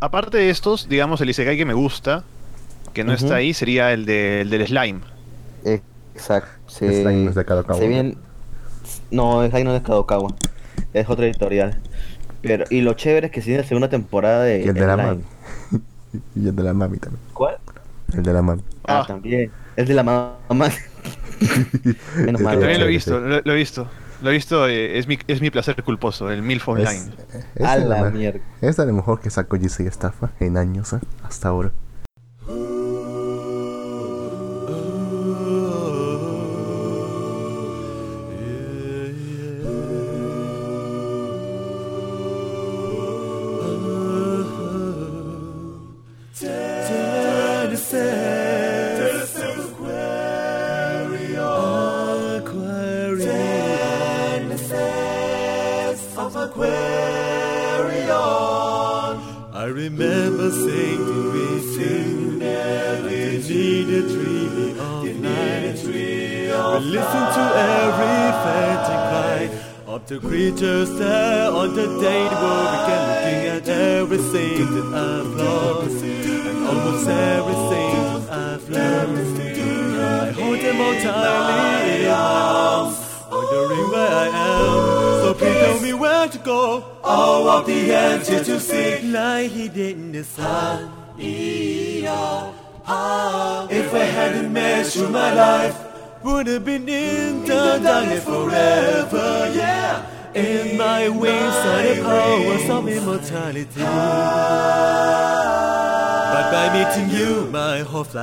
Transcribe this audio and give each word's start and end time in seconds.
aparte 0.00 0.38
de 0.38 0.50
estos, 0.50 0.88
digamos, 0.88 1.20
el 1.20 1.30
Isekai 1.30 1.56
que 1.56 1.64
me 1.64 1.74
gusta, 1.74 2.24
que 2.92 3.04
no 3.04 3.12
está 3.12 3.36
ahí, 3.36 3.54
sería 3.54 3.92
el, 3.92 4.04
de- 4.06 4.42
el 4.42 4.50
del 4.50 4.66
slime. 4.66 5.00
Exacto. 5.64 6.50
Se, 6.68 7.02
Slime 7.02 7.24
no 7.24 7.30
es 7.30 7.34
de 7.36 7.44
Kadokawa. 7.44 7.80
bien... 7.80 8.16
No, 9.10 9.44
Slime 9.48 9.64
no 9.64 9.74
es 9.74 9.82
de 9.82 9.86
Kadokawa. 9.86 10.34
Es 10.92 11.08
otra 11.08 11.26
editorial. 11.26 11.78
Pero, 12.42 12.64
y 12.70 12.82
lo 12.82 12.92
chévere 12.94 13.26
es 13.28 13.32
que 13.32 13.40
viene 13.40 13.62
la 13.62 13.66
segunda 13.68 13.88
temporada 13.88 14.42
de 14.44 14.60
Y 14.64 14.68
el 14.68 14.74
de 14.74 14.86
la 14.86 14.96
mami. 14.96 15.22
y 16.36 16.48
el 16.48 16.54
de 16.56 16.62
la 16.62 16.74
mami 16.74 16.98
también. 16.98 17.22
¿Cuál? 17.32 17.56
El 18.12 18.22
de 18.22 18.32
la 18.32 18.42
mami. 18.42 18.62
Ah, 18.84 19.00
Ah. 19.00 19.04
también. 19.06 19.50
Es 19.76 19.88
de 19.88 19.94
la 19.94 20.02
mamá. 20.04 20.36
Menos 22.16 22.38
Sí, 22.38 22.44
mal. 22.44 22.58
También 22.58 22.80
lo 22.80 22.86
he 22.86 22.88
visto, 22.88 23.18
sí. 23.20 23.28
lo, 23.28 23.40
lo 23.40 23.52
he 23.52 23.56
visto. 23.56 23.88
Lo 24.24 24.30
he 24.30 24.32
visto, 24.32 24.66
eh, 24.66 24.96
es, 24.98 25.06
mi, 25.06 25.18
es 25.26 25.42
mi 25.42 25.50
placer 25.50 25.82
culposo, 25.84 26.30
el 26.30 26.40
MILF 26.40 26.66
Online. 26.66 27.12
Es, 27.34 27.46
es 27.56 27.66
A 27.66 27.76
la 27.76 28.08
mierda. 28.10 28.40
es 28.62 28.74
de 28.78 28.86
lo 28.86 28.94
mejor 28.94 29.20
que 29.20 29.28
sacó 29.28 29.58
GC 29.58 29.80
Estafa 29.80 30.30
en 30.40 30.56
años, 30.56 30.94
¿eh? 30.94 31.00
hasta 31.22 31.48
ahora. 31.48 31.72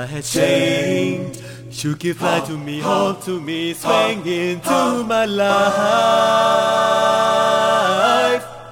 Life 0.02 0.09
has 0.09 0.33
changed. 0.33 1.44
You 1.83 1.95
give 1.95 2.21
life 2.21 2.45
to 2.47 2.57
me, 2.57 2.80
hope 2.80 3.23
to 3.25 3.39
me, 3.39 3.73
swing 3.73 4.25
into 4.25 5.03
my 5.03 5.25
life. 5.25 5.52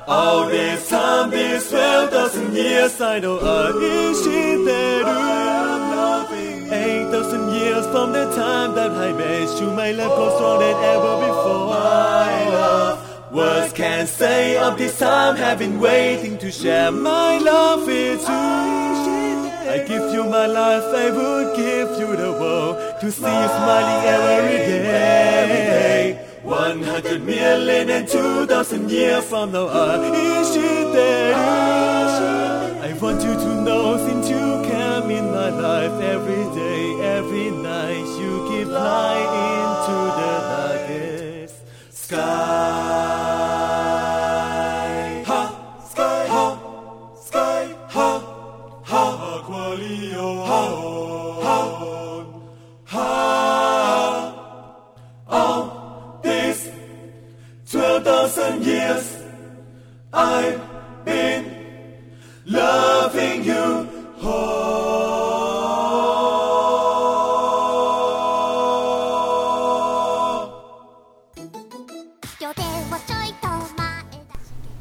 All 0.07 0.47
this 0.47 0.89
time, 0.89 1.29
this 1.29 1.69
12,000 1.69 2.53
years, 2.53 2.99
I 3.01 3.19
know 3.19 3.37
I 3.37 3.69
is 3.69 4.27
Eight 6.71 7.05
thousand 7.11 7.49
years 7.53 7.85
from 7.87 8.11
the 8.11 8.25
time 8.35 8.75
that 8.75 8.91
I 8.91 9.11
met 9.13 9.61
you, 9.61 9.71
my 9.71 9.91
love 9.91 10.15
goes 10.17 10.35
stronger 10.35 10.65
than 10.65 10.83
ever 10.95 11.15
before. 11.27 11.65
My 11.69 12.49
love, 12.57 12.97
words 13.31 13.73
can't 13.73 14.09
say 14.09 14.57
of 14.57 14.77
this 14.77 14.97
time, 14.99 15.35
have 15.35 15.57
been 15.59 15.79
waiting 15.79 16.37
to 16.39 16.51
share 16.51 16.91
my 16.91 17.37
love 17.39 17.87
with 17.87 18.21
you. 18.27 19.18
I 19.69 19.77
give 19.85 20.11
you 20.13 20.23
my 20.23 20.47
life, 20.47 20.83
I 21.05 21.11
would 21.11 21.55
give 21.55 21.89
you 21.99 22.15
the 22.15 22.31
world 22.41 22.75
to 23.01 23.11
see 23.11 23.21
you 23.21 23.47
smiling 23.57 24.03
every 24.17 24.57
day. 24.57 26.25
One 26.41 26.81
hundred 26.81 27.21
million 27.23 27.89
and 27.91 28.07
two 28.07 28.47
thousand 28.47 28.89
years 28.89 29.23
from 29.29 29.51
now 29.51 29.67
on, 29.67 30.15
is 30.15 30.53
she 30.53 30.69
there? 30.91 31.35
I 32.81 32.93
want 32.99 33.21
you 33.23 33.33
to 33.45 33.61
know 33.61 33.97
since 34.05 34.27
you 34.27 34.63
came 34.63 35.11
in 35.11 35.25
my 35.31 35.49
life 35.49 36.01
every 36.01 36.45
day, 36.55 36.83
every 37.17 37.51
night, 37.51 38.07
you 38.19 38.49
give 38.49 38.69
light 38.69 39.29
into 39.61 39.97
the 40.19 40.33
darkest 40.49 41.55
sky. 41.91 42.78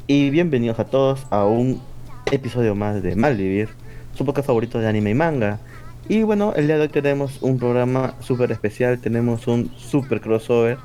Y 0.08 0.30
bienvenidos 0.30 0.78
a 0.80 0.86
todos 0.86 1.26
a 1.30 1.44
un 1.44 1.80
episodio 2.32 2.74
más 2.74 3.02
de 3.02 3.14
Malvivir, 3.14 3.68
su 4.14 4.24
podcast 4.24 4.46
favorito 4.46 4.78
de 4.78 4.88
anime 4.88 5.10
y 5.10 5.14
manga. 5.14 5.60
Y 6.08 6.22
bueno, 6.22 6.54
el 6.56 6.66
día 6.66 6.76
de 6.76 6.82
hoy 6.82 6.88
tenemos 6.88 7.42
un 7.42 7.58
programa 7.58 8.14
súper 8.20 8.50
especial, 8.52 8.98
tenemos 8.98 9.46
un 9.46 9.70
super 9.76 10.20
crossover 10.22 10.78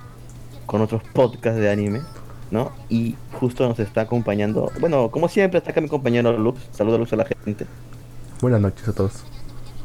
con 0.66 0.82
otros 0.82 1.02
podcasts 1.14 1.60
de 1.60 1.70
anime, 1.72 2.02
¿no? 2.52 2.72
Y 2.90 3.16
justo 3.40 3.68
nos 3.68 3.80
está 3.80 4.02
acompañando, 4.02 4.72
bueno, 4.82 5.10
como 5.10 5.30
siempre 5.30 5.60
está 5.60 5.72
acá 5.72 5.80
mi 5.80 5.88
compañero 5.88 6.38
Lux, 6.38 6.60
saluda 6.72 6.98
Lux 6.98 7.14
a 7.14 7.18
la 7.18 7.26
gente, 7.26 7.66
Buenas 8.42 8.60
noches 8.60 8.86
a 8.90 8.94
todos. 8.94 9.24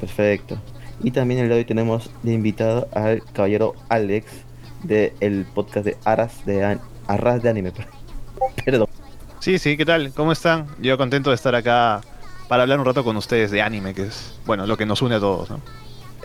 perfecto. 0.00 0.58
Y 1.00 1.12
también 1.12 1.38
el 1.38 1.46
día 1.46 1.54
de 1.54 1.60
hoy 1.60 1.64
tenemos 1.64 2.10
de 2.24 2.32
invitado 2.32 2.88
al 2.92 3.22
caballero 3.32 3.74
Alex 3.88 4.26
del 4.82 5.46
podcast 5.54 5.86
de 5.86 5.96
Aras 6.04 6.44
de, 6.44 6.64
An- 6.64 6.80
Arras 7.06 7.40
de 7.40 7.48
Anime, 7.50 7.72
perdón. 8.64 8.88
Sí, 9.48 9.58
sí, 9.58 9.78
¿qué 9.78 9.86
tal? 9.86 10.12
¿Cómo 10.12 10.32
están? 10.32 10.66
Yo 10.78 10.98
contento 10.98 11.30
de 11.30 11.36
estar 11.36 11.54
acá 11.54 12.02
para 12.48 12.64
hablar 12.64 12.80
un 12.80 12.84
rato 12.84 13.02
con 13.02 13.16
ustedes 13.16 13.50
de 13.50 13.62
anime, 13.62 13.94
que 13.94 14.02
es, 14.02 14.38
bueno, 14.44 14.66
lo 14.66 14.76
que 14.76 14.84
nos 14.84 15.00
une 15.00 15.14
a 15.14 15.20
todos, 15.20 15.48
¿no? 15.48 15.58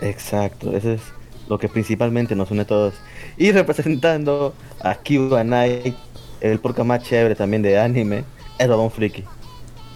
Exacto, 0.02 0.76
eso 0.76 0.92
es 0.92 1.00
lo 1.48 1.58
que 1.58 1.70
principalmente 1.70 2.36
nos 2.36 2.50
une 2.50 2.60
a 2.60 2.66
todos. 2.66 2.92
Y 3.38 3.50
representando 3.52 4.52
a 4.82 4.96
Kiba 4.96 5.42
Night, 5.42 5.96
el 6.42 6.58
podcast 6.60 6.86
más 6.86 7.02
chévere 7.02 7.34
también 7.34 7.62
de 7.62 7.80
anime, 7.80 8.24
es 8.58 8.68
Bon 8.68 8.90
Friki. 8.90 9.24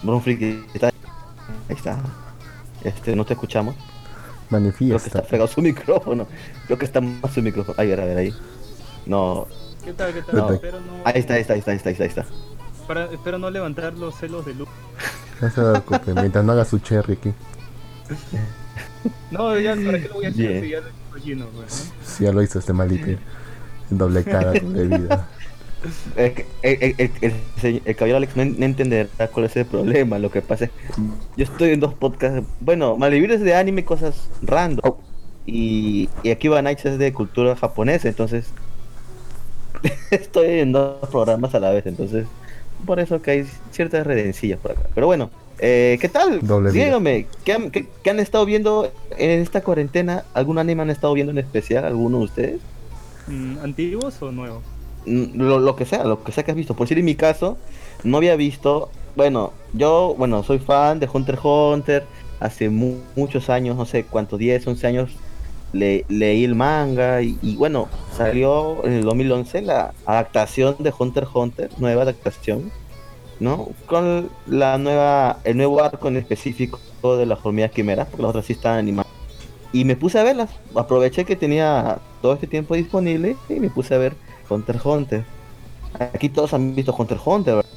Bon 0.01 0.19
Friki 0.23 0.65
está 0.73 0.87
ahí 0.87 1.75
está. 1.75 1.99
Este, 2.83 3.15
no 3.15 3.25
te 3.25 3.33
escuchamos. 3.33 3.75
Creo 3.75 3.85
que 4.49 4.55
está 4.57 4.57
Manifiesta. 4.57 5.21
pegado 5.21 5.47
su 5.47 5.61
micrófono. 5.71 6.25
Creo 6.65 6.79
que 6.79 6.85
está 6.85 6.99
más 6.99 7.31
su 7.31 7.43
micrófono. 7.43 7.75
Ay, 7.77 7.91
a 7.91 7.95
ver, 7.95 8.01
a 8.01 8.05
ver 8.05 8.17
ahí. 8.17 8.33
No. 9.05 9.45
¿Qué 9.85 9.93
tal? 9.93 10.15
¿Qué 10.15 10.23
tal? 10.23 10.35
No. 10.35 10.51
Espero, 10.51 10.79
no, 10.81 11.03
Ahí 11.05 11.19
está, 11.19 11.35
ahí 11.35 11.41
está, 11.41 11.53
ahí 11.53 11.59
está, 11.59 11.69
ahí 11.69 11.77
está, 11.77 11.89
ahí 11.89 11.93
está, 11.93 12.03
ahí 12.05 12.09
está. 12.09 12.25
Para- 12.89 13.05
espero 13.05 13.37
no 13.37 13.49
levantar 13.51 13.93
los 13.93 14.15
celos 14.15 14.45
de 14.47 14.55
Luke. 14.55 14.71
No 15.41 15.49
se 15.49 15.61
preocupe, 15.61 16.13
mientras 16.15 16.43
no 16.43 16.51
haga 16.53 16.65
su 16.65 16.79
cherry 16.79 17.13
aquí. 17.13 17.31
No, 19.31 19.57
ya, 19.59 19.75
¿para 19.75 19.99
qué 19.99 20.07
lo 20.07 20.15
voy 20.15 20.25
a 20.25 20.29
hacer 20.29 20.47
Bien. 20.47 20.63
si 20.63 20.69
ya 20.71 20.79
lo 20.81 20.87
imagino, 21.11 21.45
¿no? 21.45 21.61
Si 22.05 22.23
ya 22.23 22.31
lo 22.33 22.41
hizo 22.41 22.59
este 22.59 22.73
maldito. 22.73 23.21
Doble 23.89 24.23
cara, 24.23 24.53
doble 24.53 24.97
vida. 24.97 25.27
Es 26.15 26.33
que 26.33 26.45
el, 26.63 26.77
el, 26.83 26.95
el, 26.97 27.11
el, 27.21 27.33
señor- 27.61 27.81
el 27.85 27.95
caballero 27.95 28.17
Alex 28.17 28.35
no, 28.35 28.41
en- 28.41 28.59
no 28.59 28.65
entenderá 28.65 29.07
cuál 29.31 29.45
es 29.45 29.55
el 29.55 29.65
problema. 29.65 30.19
Lo 30.19 30.29
que 30.31 30.41
pasa 30.41 30.65
es 30.65 30.71
yo 31.37 31.43
estoy 31.45 31.69
en 31.69 31.79
dos 31.79 31.93
podcasts. 31.93 32.45
Bueno, 32.59 32.97
Malvivir 32.97 33.31
es 33.31 33.41
de 33.41 33.55
anime, 33.55 33.85
cosas 33.85 34.29
random. 34.41 34.95
Y, 35.45 36.09
y 36.23 36.31
aquí 36.31 36.47
va 36.47 36.61
Nights 36.61 36.85
es 36.85 36.97
de 36.99 37.13
cultura 37.13 37.55
japonesa. 37.55 38.09
Entonces, 38.09 38.47
estoy 40.11 40.59
en 40.59 40.71
dos 40.71 41.07
programas 41.09 41.55
a 41.55 41.59
la 41.59 41.69
vez. 41.71 41.85
Entonces, 41.85 42.25
por 42.85 42.99
eso 42.99 43.21
que 43.21 43.31
hay 43.31 43.45
ciertas 43.71 44.05
redencillas 44.05 44.59
por 44.59 44.71
acá. 44.71 44.83
Pero 44.95 45.07
bueno, 45.07 45.29
eh, 45.59 45.97
¿qué 45.99 46.09
tal? 46.09 46.39
Doble. 46.41 46.71
Díganme, 46.71 47.27
¿qué 47.43 47.53
han, 47.53 47.71
qué- 47.71 47.87
qué 48.03 48.09
han 48.09 48.19
estado 48.19 48.45
viendo 48.45 48.91
en 49.17 49.41
esta 49.41 49.61
cuarentena? 49.61 50.23
¿Algún 50.33 50.57
anime 50.57 50.81
han 50.83 50.89
estado 50.89 51.13
viendo 51.13 51.31
en 51.31 51.37
especial? 51.39 51.85
¿Alguno 51.85 52.19
de 52.19 52.23
ustedes? 52.25 52.61
Mm, 53.27 53.59
¿Antiguos 53.63 54.21
o 54.21 54.31
nuevos? 54.31 54.63
Mm, 55.05 55.39
lo, 55.41 55.59
lo 55.59 55.75
que 55.75 55.85
sea, 55.85 56.03
lo 56.03 56.23
que 56.23 56.31
sea 56.31 56.43
que 56.43 56.51
has 56.51 56.57
visto. 56.57 56.73
Por 56.75 56.85
decir 56.87 56.99
en 56.99 57.05
mi 57.05 57.15
caso, 57.15 57.57
no 58.03 58.17
había 58.17 58.35
visto 58.35 58.89
bueno, 59.15 59.51
yo, 59.73 60.15
bueno, 60.17 60.43
soy 60.43 60.59
fan 60.59 60.99
de 60.99 61.09
Hunter 61.11 61.35
x 61.35 61.43
Hunter. 61.45 62.03
Hace 62.39 62.69
mu- 62.69 62.99
muchos 63.17 63.49
años, 63.49 63.75
no 63.75 63.85
sé 63.85 64.05
cuántos, 64.05 64.39
10, 64.39 64.65
11 64.65 64.87
años, 64.87 65.11
le- 65.73 66.05
leí 66.09 66.43
el 66.43 66.55
manga. 66.55 67.21
Y, 67.21 67.37
y, 67.41 67.55
bueno, 67.55 67.87
salió 68.15 68.83
en 68.85 68.93
el 68.93 69.03
2011 69.03 69.61
la 69.61 69.93
adaptación 70.05 70.75
de 70.79 70.93
Hunter 70.97 71.23
x 71.23 71.35
Hunter, 71.35 71.69
nueva 71.77 72.03
adaptación, 72.03 72.71
¿no? 73.39 73.69
Con 73.85 74.29
la 74.47 74.77
nueva, 74.77 75.39
el 75.43 75.57
nuevo 75.57 75.81
arco 75.83 76.07
en 76.07 76.17
específico 76.17 76.79
de 77.17 77.25
las 77.25 77.39
hormigas 77.45 77.71
quimeras, 77.71 78.07
porque 78.07 78.21
las 78.23 78.29
otras 78.29 78.45
sí 78.45 78.53
estaban 78.53 78.79
animadas. 78.79 79.11
Y 79.71 79.85
me 79.85 79.95
puse 79.95 80.19
a 80.19 80.23
verlas. 80.23 80.49
Aproveché 80.75 81.25
que 81.25 81.35
tenía 81.35 81.99
todo 82.21 82.33
este 82.33 82.47
tiempo 82.47 82.75
disponible 82.75 83.35
y 83.47 83.53
me 83.59 83.69
puse 83.69 83.93
a 83.95 83.97
ver 83.99 84.15
Hunter 84.49 84.75
x 84.77 84.85
Hunter. 84.85 85.23
Aquí 86.13 86.29
todos 86.29 86.53
han 86.53 86.75
visto 86.75 86.93
Hunter 86.97 87.17
x 87.17 87.27
Hunter, 87.27 87.55
¿verdad? 87.55 87.69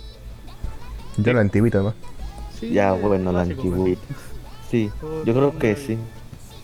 Yo 1.19 1.33
la 1.35 1.41
antiguita, 1.43 1.83
¿no? 1.83 1.93
Sí, 2.59 2.71
Ya, 2.73 2.93
bueno, 2.93 3.31
la 3.33 3.45
clásico, 3.45 3.63
antigüita. 3.63 4.01
Sí, 4.71 4.91
yo 5.27 5.35
creo 5.35 5.59
que 5.59 5.77
sí. 5.77 5.99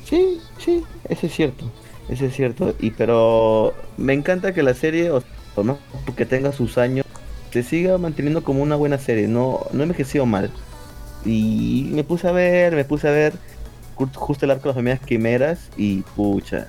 Sí, 0.09 0.41
sí, 0.59 0.85
eso 1.09 1.27
es 1.27 1.35
cierto. 1.35 1.71
Eso 2.09 2.25
es 2.27 2.35
cierto. 2.35 2.75
Y 2.79 2.91
pero 2.93 3.75
me 3.97 4.15
encanta 4.15 4.55
que 4.55 4.63
la 4.63 4.75
serie, 4.75 5.11
o 5.11 5.23
por 5.55 5.65
más 5.65 5.79
que 6.17 6.25
tenga 6.27 6.53
sus 6.53 6.79
años, 6.79 7.05
se 7.53 7.63
siga 7.63 7.99
manteniendo 7.99 8.43
como 8.45 8.63
una 8.63 8.77
buena 8.77 8.99
serie. 8.99 9.29
No, 9.29 9.61
no 9.73 9.83
envejeció 9.83 10.25
mal. 10.27 10.51
Y 11.25 11.91
me 11.93 12.05
puse 12.05 12.29
a 12.29 12.33
ver, 12.33 12.75
me 12.75 12.85
puse 12.85 13.09
a 13.09 13.13
ver 13.13 13.35
ju- 13.97 14.15
justo 14.15 14.45
el 14.47 14.53
arco 14.53 14.65
de 14.65 14.69
las 14.71 14.77
hormigas 14.79 15.01
quimeras 15.01 15.71
y 15.77 16.03
pucha, 16.17 16.69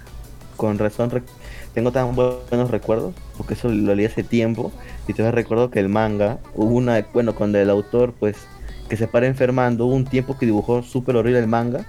con 0.57 0.77
razón 0.79 1.11
tengo 1.73 1.91
tan 1.91 2.15
bu- 2.15 2.39
buenos 2.49 2.71
recuerdos, 2.71 3.13
porque 3.37 3.53
eso 3.53 3.69
lo 3.69 3.95
leí 3.95 4.05
hace 4.05 4.23
tiempo 4.23 4.71
y 5.07 5.13
todavía 5.13 5.35
recuerdo 5.35 5.69
que 5.69 5.79
el 5.79 5.89
manga, 5.89 6.39
hubo 6.55 6.75
una, 6.75 7.05
bueno, 7.13 7.35
cuando 7.35 7.59
el 7.59 7.69
autor 7.69 8.13
pues 8.19 8.37
que 8.89 8.97
se 8.97 9.07
para 9.07 9.27
enfermando, 9.27 9.85
hubo 9.85 9.95
un 9.95 10.05
tiempo 10.05 10.37
que 10.37 10.45
dibujó 10.47 10.81
súper 10.83 11.15
horrible 11.15 11.39
el 11.39 11.47
manga, 11.47 11.85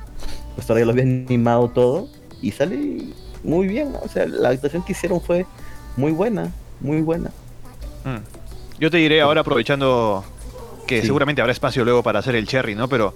pues 0.54 0.66
todavía 0.66 0.84
lo 0.86 0.92
había 0.92 1.04
animado 1.04 1.68
todo 1.70 2.08
y 2.42 2.50
sale 2.52 3.04
muy 3.42 3.66
bien, 3.66 3.94
o 4.02 4.08
sea, 4.08 4.26
la 4.26 4.50
actuación 4.50 4.82
que 4.82 4.92
hicieron 4.92 5.20
fue 5.20 5.46
muy 5.96 6.12
buena, 6.12 6.52
muy 6.80 7.00
buena. 7.00 7.30
Mm. 8.04 8.18
Yo 8.78 8.90
te 8.90 8.96
diré 8.98 9.20
ahora 9.20 9.42
aprovechando 9.42 10.24
que 10.86 11.00
Sí. 11.00 11.06
seguramente 11.06 11.40
habrá 11.40 11.52
espacio 11.52 11.84
luego 11.84 12.02
para 12.02 12.18
hacer 12.18 12.34
el 12.34 12.46
cherry, 12.46 12.74
¿no? 12.74 12.88
Pero 12.88 13.14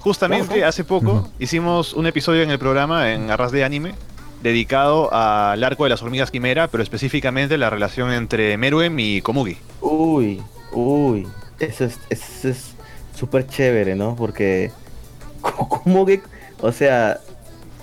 justamente 0.00 0.60
Ajá. 0.60 0.68
hace 0.68 0.84
poco 0.84 1.28
hicimos 1.38 1.92
un 1.94 2.06
episodio 2.06 2.42
en 2.42 2.50
el 2.50 2.58
programa 2.58 3.12
en 3.12 3.30
Arras 3.30 3.50
de 3.52 3.64
Anime 3.64 3.94
dedicado 4.42 5.12
al 5.12 5.64
arco 5.64 5.84
de 5.84 5.90
las 5.90 6.02
hormigas 6.02 6.30
quimera, 6.30 6.68
pero 6.68 6.82
específicamente 6.82 7.56
la 7.58 7.70
relación 7.70 8.12
entre 8.12 8.56
Meruem 8.58 8.98
y 8.98 9.20
Komugi. 9.22 9.56
Uy, 9.80 10.40
uy, 10.72 11.26
eso 11.58 11.84
es 11.86 11.98
eso 12.10 12.48
es 12.48 12.74
súper 13.18 13.46
chévere, 13.46 13.94
¿no? 13.96 14.14
Porque 14.14 14.70
como 15.40 16.04
que, 16.06 16.20
o 16.60 16.72
sea, 16.72 17.20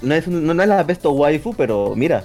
no 0.01 0.13
es, 0.15 0.27
un- 0.27 0.45
no, 0.45 0.53
no 0.53 0.63
es 0.63 0.69
la 0.69 0.83
besto 0.83 1.11
waifu, 1.11 1.53
pero 1.53 1.93
mira, 1.95 2.23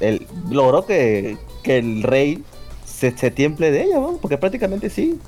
él 0.00 0.26
logró 0.50 0.84
que, 0.86 1.36
que 1.62 1.78
el 1.78 2.02
rey 2.02 2.42
se, 2.84 3.16
se 3.16 3.30
tiemple 3.30 3.70
de 3.70 3.84
ella, 3.84 3.98
¿no? 4.00 4.18
Porque 4.20 4.38
prácticamente 4.38 4.90
sí. 4.90 5.18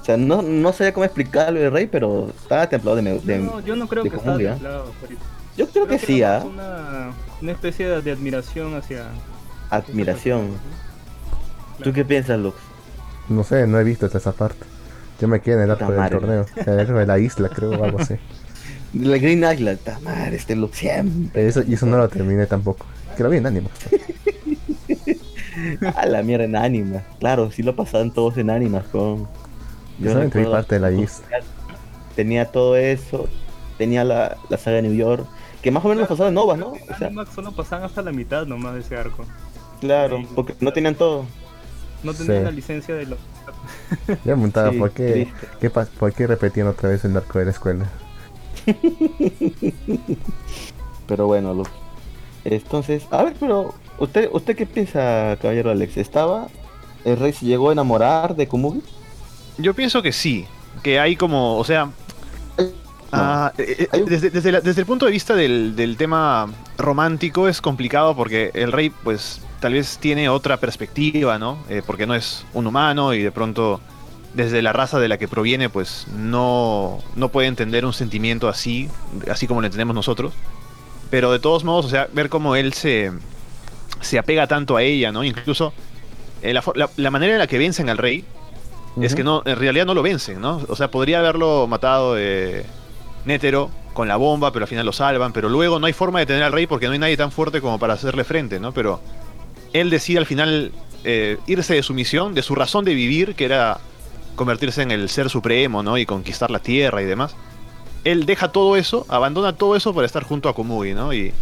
O 0.00 0.04
sea, 0.04 0.16
no, 0.16 0.42
no 0.42 0.72
sé 0.72 0.92
cómo 0.92 1.04
explicarlo 1.04 1.60
el 1.60 1.70
rey, 1.70 1.86
pero 1.86 2.28
estaba 2.30 2.68
templado 2.68 2.96
de... 2.96 3.20
de- 3.20 3.38
No, 3.38 3.60
yo 3.60 3.76
no 3.76 3.86
creo 3.86 4.02
que 4.02 4.10
¿ah? 4.16 4.36
templado. 4.36 4.86
yo 5.56 5.68
creo 5.68 5.86
que 5.86 5.98
sí, 5.98 6.22
¿ah? 6.24 6.42
Una, 6.44 7.12
una 7.40 7.52
especie 7.52 7.88
de, 7.88 8.02
de 8.02 8.10
admiración 8.10 8.74
hacia. 8.74 9.04
Admiración. 9.70 10.48
Claro. 10.48 11.84
¿Tú 11.84 11.92
qué 11.92 12.04
piensas, 12.04 12.38
Lux? 12.38 12.56
No 13.28 13.44
sé, 13.44 13.66
no 13.68 13.78
he 13.78 13.84
visto 13.84 14.06
hasta 14.06 14.18
esa 14.18 14.32
parte. 14.32 14.66
Yo 15.20 15.28
me 15.28 15.40
quedé 15.40 15.54
en 15.54 15.60
el 15.62 15.70
arco 15.70 15.92
del 15.92 16.10
torneo. 16.10 16.46
En 16.56 16.68
el 16.68 16.80
arco 16.80 16.94
de 16.94 17.06
la 17.06 17.18
isla, 17.20 17.48
creo, 17.48 17.70
o 17.70 17.84
algo 17.84 18.00
así. 18.00 18.14
La 18.94 19.16
Green 19.18 19.42
Island, 19.44 19.78
ta 19.84 19.98
madre, 20.00 20.36
este 20.36 20.54
Lux 20.54 20.76
siempre. 20.78 21.46
Eso, 21.46 21.62
y 21.66 21.74
eso 21.74 21.86
no 21.86 21.96
lo 21.96 22.08
terminé 22.08 22.46
tampoco. 22.46 22.86
Que 23.16 23.22
lo 23.22 23.30
vi 23.30 23.38
en 23.38 23.46
ánimo. 23.46 23.70
A 25.96 26.06
la 26.06 26.22
mierda 26.22 26.44
en 26.44 26.56
Anima. 26.56 27.02
Claro, 27.20 27.50
sí 27.50 27.62
lo 27.62 27.76
pasaban 27.76 28.12
todos 28.12 28.36
en 28.38 28.50
Animas 28.50 28.84
con. 28.90 29.28
Yo 29.98 30.08
solamente 30.10 30.38
vi 30.38 30.44
recuerdo- 30.44 30.52
parte 30.52 30.74
de 30.76 30.80
la 30.80 30.90
isla. 30.92 31.26
Tenía 32.16 32.46
todo 32.46 32.76
eso. 32.76 33.28
Tenía 33.78 34.04
la, 34.04 34.36
la 34.48 34.58
saga 34.58 34.76
de 34.76 34.82
New 34.82 34.94
York. 34.94 35.26
Que 35.62 35.70
más 35.70 35.84
o 35.84 35.88
menos 35.88 36.02
lo 36.02 36.08
pasaba 36.08 36.28
en 36.28 36.34
Novas, 36.34 36.58
¿no? 36.58 36.68
O 36.72 36.96
sea, 36.98 37.06
Animax 37.08 37.34
solo 37.34 37.52
pasaban 37.52 37.84
hasta 37.84 38.02
la 38.02 38.12
mitad 38.12 38.46
nomás 38.46 38.74
de 38.74 38.80
ese 38.80 38.96
arco. 38.96 39.24
claro, 39.80 40.22
porque 40.34 40.54
no 40.60 40.72
tenían 40.72 40.94
todo. 40.94 41.24
No 42.02 42.12
tenían 42.14 42.38
Sí. 42.38 42.44
la 42.44 42.50
licencia 42.50 42.94
de 42.96 43.06
los. 43.06 43.18
Yo 44.08 44.08
me 44.08 44.16
preguntaba 44.24 44.70
Sí, 44.72 44.78
por 44.78 44.90
qué, 44.90 45.28
por 45.98 46.12
qué 46.12 46.26
repetían 46.26 46.66
otra 46.66 46.88
vez 46.88 47.04
el 47.04 47.16
arco 47.16 47.38
de 47.38 47.44
la 47.44 47.50
escuela. 47.52 47.86
Pero 51.06 51.26
bueno, 51.26 51.54
Lux. 51.54 51.70
Entonces, 52.44 53.04
a 53.10 53.22
ver, 53.22 53.34
pero. 53.38 53.74
¿Usted, 53.98 54.28
usted 54.32 54.56
qué 54.56 54.66
piensa, 54.66 55.36
caballero 55.40 55.70
Alex? 55.70 55.96
¿Estaba. 55.96 56.48
¿El 57.04 57.18
rey 57.18 57.32
se 57.32 57.46
llegó 57.46 57.68
a 57.68 57.72
enamorar 57.72 58.34
de 58.34 58.48
Komugi? 58.48 58.82
Yo 59.58 59.74
pienso 59.74 60.02
que 60.02 60.12
sí, 60.12 60.46
que 60.82 60.98
hay 60.98 61.14
como, 61.14 61.56
o 61.58 61.64
sea, 61.64 61.90
ah, 63.12 63.52
eh, 63.58 63.88
eh, 63.92 64.04
desde, 64.06 64.30
desde 64.30 64.52
la- 64.52 64.60
desde 64.60 64.80
el 64.80 64.86
punto 64.86 65.06
de 65.06 65.12
vista 65.12 65.34
del, 65.34 65.76
del 65.76 65.96
tema 65.96 66.48
romántico 66.78 67.48
es 67.48 67.60
complicado 67.60 68.16
porque 68.16 68.50
el 68.54 68.72
rey 68.72 68.90
pues 68.90 69.40
tal 69.60 69.74
vez 69.74 69.98
tiene 69.98 70.28
otra 70.28 70.56
perspectiva, 70.56 71.38
¿no? 71.38 71.58
Eh, 71.68 71.82
porque 71.86 72.06
no 72.06 72.14
es 72.14 72.44
un 72.54 72.66
humano 72.66 73.12
y 73.14 73.22
de 73.22 73.30
pronto 73.32 73.80
desde 74.34 74.62
la 74.62 74.72
raza 74.72 74.98
de 74.98 75.08
la 75.08 75.18
que 75.18 75.28
proviene 75.28 75.68
pues 75.68 76.06
no, 76.16 77.00
no 77.16 77.28
puede 77.28 77.48
entender 77.48 77.84
un 77.84 77.92
sentimiento 77.92 78.48
así, 78.48 78.88
así 79.30 79.46
como 79.46 79.60
lo 79.60 79.66
entendemos 79.66 79.94
nosotros. 79.94 80.32
Pero 81.10 81.30
de 81.30 81.38
todos 81.38 81.64
modos, 81.64 81.86
o 81.86 81.88
sea, 81.90 82.08
ver 82.12 82.28
cómo 82.30 82.56
él 82.56 82.72
se, 82.72 83.12
se 84.00 84.18
apega 84.18 84.46
tanto 84.46 84.76
a 84.76 84.82
ella, 84.82 85.12
¿no? 85.12 85.24
Incluso 85.24 85.74
eh, 86.40 86.54
la, 86.54 86.62
la 86.96 87.10
manera 87.10 87.34
en 87.34 87.38
la 87.38 87.46
que 87.46 87.58
vencen 87.58 87.90
al 87.90 87.98
rey 87.98 88.24
es 89.00 89.14
que 89.14 89.24
no, 89.24 89.42
en 89.46 89.56
realidad 89.56 89.86
no 89.86 89.94
lo 89.94 90.02
vencen, 90.02 90.40
¿no? 90.40 90.60
O 90.68 90.76
sea, 90.76 90.90
podría 90.90 91.20
haberlo 91.20 91.66
matado 91.66 92.18
eh, 92.18 92.64
Nétero 93.24 93.70
con 93.94 94.08
la 94.08 94.16
bomba, 94.16 94.52
pero 94.52 94.64
al 94.64 94.68
final 94.68 94.84
lo 94.84 94.92
salvan, 94.92 95.32
pero 95.32 95.48
luego 95.48 95.78
no 95.78 95.86
hay 95.86 95.92
forma 95.92 96.18
de 96.18 96.26
tener 96.26 96.42
al 96.42 96.52
rey 96.52 96.66
porque 96.66 96.86
no 96.86 96.92
hay 96.92 96.98
nadie 96.98 97.16
tan 97.16 97.32
fuerte 97.32 97.60
como 97.60 97.78
para 97.78 97.94
hacerle 97.94 98.24
frente, 98.24 98.60
¿no? 98.60 98.72
Pero 98.72 99.00
él 99.72 99.88
decide 99.88 100.18
al 100.18 100.26
final 100.26 100.72
eh, 101.04 101.38
irse 101.46 101.74
de 101.74 101.82
su 101.82 101.94
misión, 101.94 102.34
de 102.34 102.42
su 102.42 102.54
razón 102.54 102.84
de 102.84 102.94
vivir, 102.94 103.34
que 103.34 103.44
era 103.44 103.78
convertirse 104.36 104.82
en 104.82 104.90
el 104.90 105.08
ser 105.08 105.28
supremo, 105.30 105.82
¿no? 105.82 105.98
Y 105.98 106.06
conquistar 106.06 106.50
la 106.50 106.58
tierra 106.58 107.02
y 107.02 107.04
demás. 107.04 107.34
Él 108.04 108.26
deja 108.26 108.50
todo 108.50 108.76
eso, 108.76 109.06
abandona 109.08 109.52
todo 109.54 109.76
eso 109.76 109.94
para 109.94 110.06
estar 110.06 110.24
junto 110.24 110.48
a 110.48 110.54
Komugi, 110.54 110.94
¿no? 110.94 111.12
Y, 111.14 111.32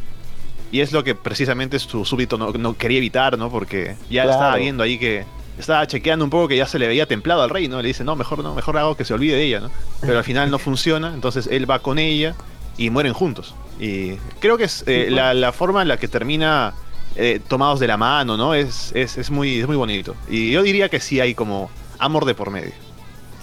y 0.73 0.81
es 0.81 0.93
lo 0.93 1.03
que 1.03 1.15
precisamente 1.15 1.79
su 1.79 2.05
súbdito 2.05 2.37
no, 2.39 2.53
no 2.53 2.77
quería 2.77 2.99
evitar, 2.99 3.39
¿no? 3.39 3.51
Porque 3.51 3.97
ya 4.11 4.23
Claro. 4.25 4.31
estaba 4.33 4.57
viendo 4.57 4.83
ahí 4.83 4.99
que 4.99 5.25
estaba 5.59 5.87
chequeando 5.87 6.25
un 6.25 6.31
poco 6.31 6.49
que 6.49 6.57
ya 6.57 6.67
se 6.67 6.79
le 6.79 6.87
veía 6.87 7.07
templado 7.07 7.43
al 7.43 7.51
rey, 7.51 7.69
¿no? 7.69 7.81
Le 7.81 7.89
dice, 7.89 8.05
no, 8.05 8.15
mejor 8.17 8.43
no, 8.43 8.55
mejor 8.55 8.77
hago 8.79 8.97
que 8.97 9.05
se 9.05 9.15
olvide 9.15 9.37
de 9.37 9.45
ella, 9.45 9.61
¿no? 9.61 9.71
Pero 10.01 10.19
al 10.19 10.25
final 10.25 10.51
no 10.51 10.59
funciona, 10.69 11.13
entonces 11.15 11.49
él 11.51 11.69
va 11.71 11.79
con 11.81 11.99
ella 11.99 12.35
y 12.77 12.91
mueren 12.91 13.13
juntos. 13.15 13.55
Y 13.79 14.13
creo 14.41 14.59
que 14.59 14.65
es 14.65 14.85
eh, 14.87 15.09
la, 15.11 15.33
la 15.33 15.53
forma 15.53 15.81
en 15.83 15.89
la 15.89 15.97
que 15.97 16.09
termina 16.09 16.75
eh, 17.17 17.41
tomados 17.49 17.81
de 17.81 17.87
la 17.87 17.97
mano, 17.97 18.37
¿no? 18.37 18.53
Es, 18.55 18.93
es, 18.95 19.17
es 19.17 19.31
muy, 19.31 19.61
es 19.61 19.67
muy 19.67 19.77
bonito. 19.77 20.15
Y 20.29 20.51
yo 20.51 20.63
diría 20.63 20.89
que 20.91 21.01
sí 21.01 21.19
hay 21.21 21.35
como 21.35 21.71
amor 22.01 22.25
de 22.25 22.35
por 22.35 22.51
medio. 22.51 22.73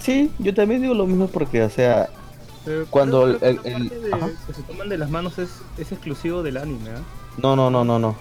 Sí, 0.00 0.30
yo 0.38 0.52
también 0.54 0.82
digo 0.82 0.94
lo 0.94 1.06
mismo 1.06 1.26
porque, 1.28 1.62
o 1.62 1.70
sea, 1.70 2.08
Pero 2.64 2.84
Cuando 2.90 3.22
creo- 3.22 3.38
creo 3.38 3.50
el- 3.50 3.60
el- 3.64 3.88
parte 3.88 3.98
de- 4.00 4.10
que 4.46 4.52
se 4.54 4.62
toman 4.62 4.88
de 4.90 4.98
las 4.98 5.08
manos 5.08 5.38
es, 5.38 5.48
es 5.78 5.90
exclusivo 5.90 6.42
del 6.42 6.58
anime, 6.58 6.90
¿ah? 6.90 7.00
no, 7.38 7.56
no, 7.56 7.70
no, 7.70 7.84
no, 7.84 7.98
no. 7.98 8.14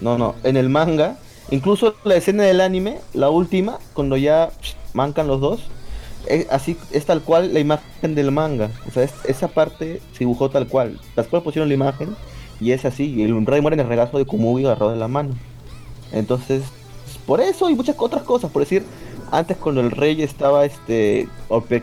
No, 0.00 0.18
no. 0.18 0.34
En 0.42 0.56
el 0.56 0.68
manga, 0.68 1.16
incluso 1.52 1.94
la 2.02 2.16
escena 2.16 2.42
del 2.42 2.60
anime, 2.60 2.98
la 3.14 3.30
última, 3.30 3.78
cuando 3.92 4.16
ya 4.16 4.50
mancan 4.94 5.28
los 5.28 5.40
dos, 5.40 5.60
es, 6.26 6.50
así 6.50 6.76
es 6.90 7.06
tal 7.06 7.20
cual 7.22 7.54
la 7.54 7.60
imagen 7.60 8.16
del 8.16 8.32
manga. 8.32 8.70
O 8.88 8.90
sea, 8.90 9.04
es- 9.04 9.14
esa 9.24 9.46
parte 9.46 10.00
se 10.12 10.18
dibujó 10.20 10.50
tal 10.50 10.66
cual. 10.66 10.98
Después 11.14 11.42
pusieron 11.44 11.68
la 11.68 11.74
imagen 11.74 12.16
y 12.60 12.72
es 12.72 12.84
así. 12.84 13.04
Y 13.04 13.22
el 13.22 13.46
rey 13.46 13.60
muere 13.60 13.74
en 13.74 13.80
el 13.80 13.88
regazo 13.88 14.18
de 14.18 14.26
Komugi 14.26 14.64
agarrado 14.64 14.90
de 14.90 14.96
la 14.98 15.06
mano. 15.06 15.34
Entonces, 16.10 16.64
por 17.26 17.40
eso 17.40 17.70
y 17.70 17.76
muchas 17.76 17.94
otras 17.98 18.22
cosas. 18.24 18.50
Por 18.50 18.62
decir, 18.62 18.82
antes 19.32 19.56
cuando 19.56 19.80
el 19.80 19.90
rey 19.90 20.22
estaba 20.22 20.64
este 20.66 21.26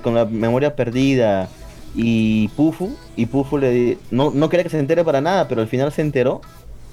con 0.01 0.13
la 0.13 0.25
memoria 0.25 0.75
perdida 0.75 1.49
y 1.95 2.47
Pufu, 2.49 2.95
y 3.15 3.25
Pufu 3.25 3.57
le 3.57 3.97
no, 4.11 4.29
no 4.29 4.47
quería 4.47 4.63
que 4.63 4.69
se 4.69 4.79
entere 4.79 5.03
para 5.03 5.19
nada, 5.19 5.47
pero 5.47 5.61
al 5.61 5.67
final 5.67 5.91
se 5.91 6.01
enteró. 6.01 6.41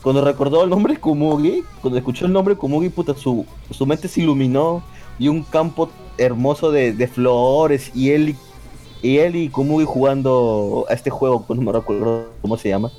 Cuando 0.02 0.24
recordó 0.24 0.64
el 0.64 0.70
nombre 0.70 0.96
Komugi, 0.96 1.62
cuando 1.82 1.98
escuchó 1.98 2.26
el 2.26 2.32
nombre 2.32 2.56
Komugi, 2.56 2.88
puta, 2.88 3.14
su, 3.14 3.44
su 3.70 3.86
mente 3.86 4.08
se 4.08 4.22
iluminó 4.22 4.82
y 5.18 5.28
un 5.28 5.42
campo 5.42 5.90
hermoso 6.16 6.70
de, 6.70 6.92
de 6.92 7.06
flores 7.06 7.90
y 7.94 8.10
él 8.10 8.36
y, 9.02 9.18
él 9.18 9.36
y 9.36 9.48
Komugi 9.50 9.84
jugando 9.84 10.86
a 10.88 10.94
este 10.94 11.10
juego, 11.10 11.44
no 11.48 11.60
me 11.60 11.72
recuerdo 11.72 12.28
cómo 12.40 12.56
se 12.56 12.70
llama. 12.70 12.90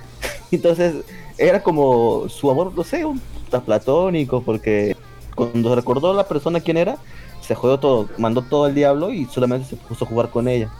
Entonces, 0.50 0.94
era 1.36 1.62
como 1.62 2.28
su 2.28 2.50
amor, 2.50 2.72
no 2.74 2.84
sé, 2.84 3.04
un 3.04 3.20
platónico, 3.66 4.42
porque 4.42 4.96
cuando 5.34 5.74
recordó 5.74 6.10
a 6.12 6.14
la 6.14 6.26
persona 6.28 6.60
quién 6.60 6.76
era, 6.76 6.96
se 7.40 7.54
jodió 7.54 7.78
todo, 7.78 8.08
mandó 8.18 8.42
todo 8.42 8.64
al 8.66 8.74
diablo 8.74 9.12
y 9.12 9.24
solamente 9.26 9.68
se 9.68 9.76
puso 9.76 10.04
a 10.04 10.08
jugar 10.08 10.30
con 10.30 10.48
ella. 10.48 10.70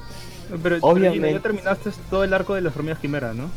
Pero, 0.49 0.61
pero 0.63 0.77
Obviamente. 0.83 1.27
Gina, 1.29 1.31
ya 1.39 1.43
terminaste 1.43 1.91
todo 2.11 2.25
el 2.25 2.35
arco 2.35 2.55
de 2.55 2.61
las 2.61 2.77
hormigas 2.77 2.99
quimera, 2.99 3.33
¿no? 3.35 3.51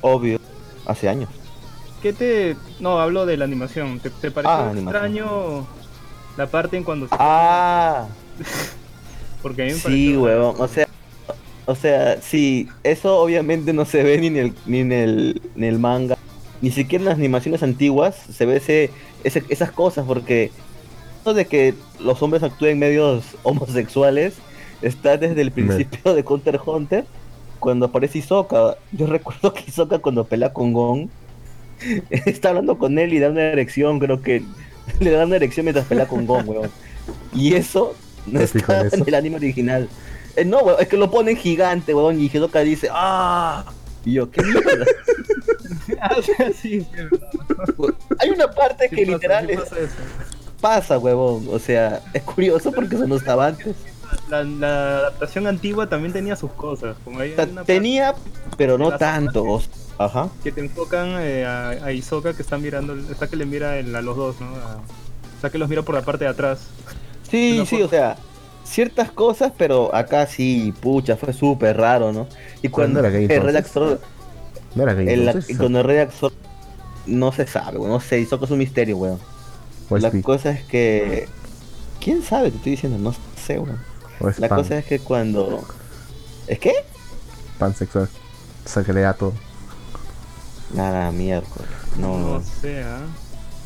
Obvio, 0.00 0.38
hace 0.86 1.08
años. 1.08 1.28
¿Qué 2.02 2.12
te...? 2.12 2.56
No, 2.78 3.00
hablo 3.00 3.24
de 3.26 3.36
la 3.36 3.44
animación. 3.46 3.98
¿Te, 4.00 4.10
te 4.10 4.30
pareció 4.30 4.50
Ah, 4.54 4.70
animación. 4.70 4.88
extraño 4.88 5.66
la 6.36 6.46
parte 6.46 6.76
en 6.76 6.84
cuando 6.84 7.08
se... 7.08 7.16
Ah, 7.18 8.06
Porque 9.42 9.62
a 9.62 9.64
mí 9.66 9.72
me 9.72 9.78
sí, 9.78 9.82
pareció- 9.82 10.22
huevón, 10.22 10.54
o 10.58 10.68
sea, 10.68 10.86
o 11.66 11.74
sea, 11.74 12.20
sí, 12.20 12.68
eso 12.84 13.18
obviamente 13.18 13.72
no 13.72 13.84
se 13.84 14.02
ve 14.02 14.18
ni 14.18 14.26
en 14.28 14.36
el, 14.36 14.54
ni 14.66 14.78
en 14.80 14.92
el, 14.92 15.42
en 15.56 15.64
el 15.64 15.78
manga, 15.78 16.16
ni 16.60 16.70
siquiera 16.70 17.02
en 17.02 17.08
las 17.10 17.18
animaciones 17.18 17.62
antiguas 17.62 18.14
se 18.32 18.46
ve 18.46 18.56
ese, 18.56 18.90
ese- 19.26 19.44
esas 19.48 19.70
cosas, 19.70 20.04
porque 20.06 20.50
eso 21.20 21.34
de 21.34 21.46
que 21.46 21.74
los 22.00 22.22
hombres 22.22 22.42
actúen 22.42 22.78
medios 22.78 23.24
homosexuales 23.42 24.34
está 24.82 25.16
desde 25.16 25.40
el 25.42 25.50
principio 25.52 26.14
de 26.14 26.24
Counter 26.24 26.60
Hunter, 26.64 27.04
cuando 27.58 27.86
aparece 27.86 28.18
Hisoka. 28.18 28.76
Yo 28.92 29.06
recuerdo 29.16 29.52
que 29.52 29.64
Hisoka 29.66 29.98
cuando 29.98 30.24
pelea 30.24 30.52
con 30.52 30.72
Gon, 30.72 31.10
está 32.10 32.50
hablando 32.50 32.78
con 32.78 32.98
él 32.98 33.12
y 33.12 33.18
da 33.18 33.30
una 33.30 33.42
erección, 33.42 33.98
creo 33.98 34.22
que 34.22 34.42
le 35.00 35.10
da 35.10 35.26
una 35.26 35.36
erección 35.36 35.64
mientras 35.64 35.86
pelea 35.86 36.06
con 36.06 36.26
Gon, 36.26 36.48
weón. 36.48 36.70
Y 37.34 37.54
eso 37.54 37.94
no 38.26 38.40
¿Te 38.40 38.46
fijas 38.46 38.84
está 38.86 38.96
en 38.96 39.02
eso? 39.02 39.04
el 39.08 39.14
anime 39.14 39.36
original. 39.36 39.88
Eh, 40.36 40.44
no, 40.44 40.58
weón, 40.60 40.76
es 40.80 40.88
que 40.88 40.96
lo 40.96 41.10
ponen 41.10 41.36
gigante, 41.36 41.94
weón, 41.94 42.20
y 42.20 42.26
Hisoka 42.26 42.60
dice, 42.60 42.88
¡ah! 42.92 43.64
Y 44.04 44.12
yo, 44.14 44.30
¿qué 44.30 44.40
mierda? 44.42 44.84
Ah, 46.00 46.16
sí, 46.22 46.32
sí, 46.38 46.52
sí, 46.62 46.86
es 46.96 47.10
verdad. 47.10 47.94
Hay 48.18 48.30
una 48.30 48.50
parte 48.50 48.88
que 48.88 48.96
pasa, 49.04 49.12
literal 49.12 49.50
es- 49.50 49.60
pasa 49.60 49.76
pasa, 50.60 50.98
huevón. 50.98 51.48
O 51.52 51.58
sea, 51.58 52.00
es 52.14 52.22
curioso 52.22 52.72
porque 52.72 52.96
eso 52.96 53.06
no 53.06 53.16
estaba 53.16 53.48
antes. 53.48 53.76
La, 54.28 54.42
la 54.44 54.98
adaptación 54.98 55.46
antigua 55.46 55.88
también 55.88 56.12
tenía 56.12 56.36
sus 56.36 56.50
cosas. 56.52 56.96
Como 57.04 57.20
hay 57.20 57.32
O 57.32 57.34
sea, 57.36 57.44
una 57.44 57.54
parte 57.56 57.72
tenía, 57.74 58.14
pero 58.56 58.78
no 58.78 58.96
tanto. 58.96 59.60
Ajá. 59.98 60.28
que 60.44 60.52
te 60.52 60.60
enfocan 60.60 61.16
eh, 61.20 61.46
a, 61.46 61.70
a 61.70 61.92
Hisoka 61.92 62.34
que 62.34 62.42
está 62.42 62.58
mirando, 62.58 62.94
está 63.10 63.28
que 63.28 63.36
le 63.36 63.46
mira 63.46 63.78
el- 63.78 63.94
a 63.96 64.02
los 64.02 64.14
dos, 64.16 64.40
¿no? 64.40 64.48
A- 64.56 64.76
o 64.76 65.40
sea 65.40 65.48
que 65.50 65.56
los 65.58 65.68
mira 65.70 65.82
por 65.82 65.94
la 65.94 66.02
parte 66.02 66.24
de 66.24 66.30
atrás. 66.30 66.66
Sí, 67.30 67.62
sí, 67.66 67.76
foto. 67.76 67.86
o 67.86 67.88
sea, 67.88 68.16
ciertas 68.64 69.10
cosas, 69.10 69.52
pero 69.56 69.94
acá 69.94 70.26
sí, 70.26 70.74
pucha, 70.80 71.16
fue 71.16 71.32
súper 71.32 71.76
raro, 71.78 72.12
¿no? 72.12 72.26
Y 72.62 72.68
cuando 72.68 73.00
era 73.00 73.08
gay, 73.10 73.24
el 73.24 73.30
entonces? 73.30 73.46
redactor, 73.54 74.00
No 74.74 74.82
era 74.82 74.94
gay, 74.94 75.08
el, 75.08 75.44
cuando 75.56 75.80
el 75.80 75.84
redactor 75.86 76.32
no 77.06 77.32
se 77.32 77.46
sabe, 77.46 77.78
weón, 77.78 77.92
no 77.92 78.00
sé, 78.00 78.20
Hisoka 78.20 78.44
es 78.46 78.50
un 78.50 78.58
misterio, 78.58 78.96
weón. 78.96 79.18
O 79.88 79.96
es 79.96 80.02
La 80.02 80.10
cosa 80.22 80.50
es 80.50 80.64
que, 80.64 81.28
quién 82.00 82.22
sabe, 82.22 82.50
te 82.50 82.56
estoy 82.58 82.72
diciendo, 82.72 82.98
no 82.98 83.14
sé, 83.36 83.58
weón. 83.58 83.78
La 84.38 84.48
pan, 84.48 84.58
cosa 84.58 84.78
es 84.78 84.86
que 84.86 84.98
cuando, 84.98 85.64
¿es 86.46 86.58
qué? 86.58 86.72
pansexual. 87.58 88.08
O 88.64 88.68
sea, 88.68 88.82
que 88.84 88.92
le 88.92 89.02
da 89.02 89.14
todo. 89.14 89.32
Nada, 90.70 91.12
miércoles, 91.12 91.70
no, 91.96 92.18
No 92.18 92.28
no, 92.28 92.42
sé, 92.42 92.82
¿ah? 92.82 93.00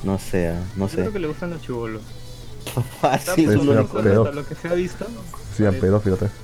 no 0.02 0.18
sé, 0.18 0.48
ah, 0.48 0.62
Yo 0.76 0.88
creo 0.88 1.12
que 1.12 1.18
le 1.18 1.28
gustan 1.28 1.50
los 1.50 1.62
chivolos. 1.62 2.02
Fácil, 3.00 3.46
Pues, 3.46 4.04
pedo. 4.04 4.24
hasta 4.24 4.34
lo 4.34 4.46
que 4.46 4.54
se 4.54 4.68
ha 4.68 4.74
visto. 4.74 5.06
Sí, 5.56 5.64
Parece. 5.64 5.80
pedófilo 5.80 6.16
también. 6.16 6.38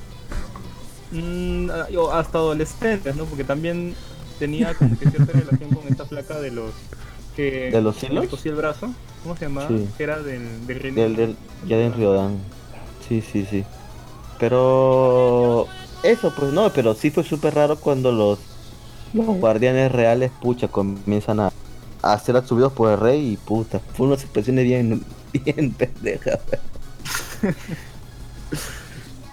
Mm, 1.11 1.71
ah, 1.71 2.19
hasta 2.19 2.38
adolescentes, 2.38 3.15
¿no? 3.17 3.26
Porque 3.26 3.45
también 3.45 3.95
tenía 4.38 4.75
como 4.75 4.99
que 4.99 5.11
cierta 5.11 5.33
relación 5.33 5.71
con 5.71 5.88
esta 5.88 6.05
placa 6.05 6.40
de 6.40 6.50
los 6.50 6.71
que 7.35 7.71
¿De 7.71 7.81
los 7.83 8.02
hilos? 8.02 8.25
le 8.25 8.31
cosía 8.31 8.52
el 8.52 8.57
brazo. 8.57 8.93
¿Cómo 9.23 9.37
se 9.37 9.45
llamaba? 9.47 9.69
Sí. 9.69 9.88
Que 9.97 10.05
era 10.05 10.19
del, 10.23 10.66
del. 10.66 10.95
Del, 10.95 11.16
del, 11.16 11.37
ya 11.66 11.78
en 11.81 11.93
Riodan. 11.95 12.38
Sí, 13.07 13.21
sí, 13.23 13.47
sí. 13.49 13.64
Pero 14.38 15.66
eso, 16.02 16.33
pues 16.37 16.52
no, 16.52 16.73
pero 16.73 16.95
sí 16.95 17.11
fue 17.11 17.25
súper 17.25 17.55
raro 17.55 17.76
cuando 17.76 18.12
los, 18.12 18.38
los 19.12 19.26
guardianes 19.26 19.93
reales, 19.93 20.31
pucha, 20.40 20.69
comienzan 20.69 21.40
a, 21.40 21.52
a 22.02 22.19
ser 22.19 22.37
absorbidos 22.37 22.73
por 22.73 22.90
el 22.93 22.99
rey 23.00 23.33
y 23.33 23.37
puta, 23.37 23.81
fue 23.95 24.07
unas 24.07 24.23
expresiones 24.23 24.64
bien, 24.64 25.02
bien 25.33 25.73
pendejas. 25.73 26.40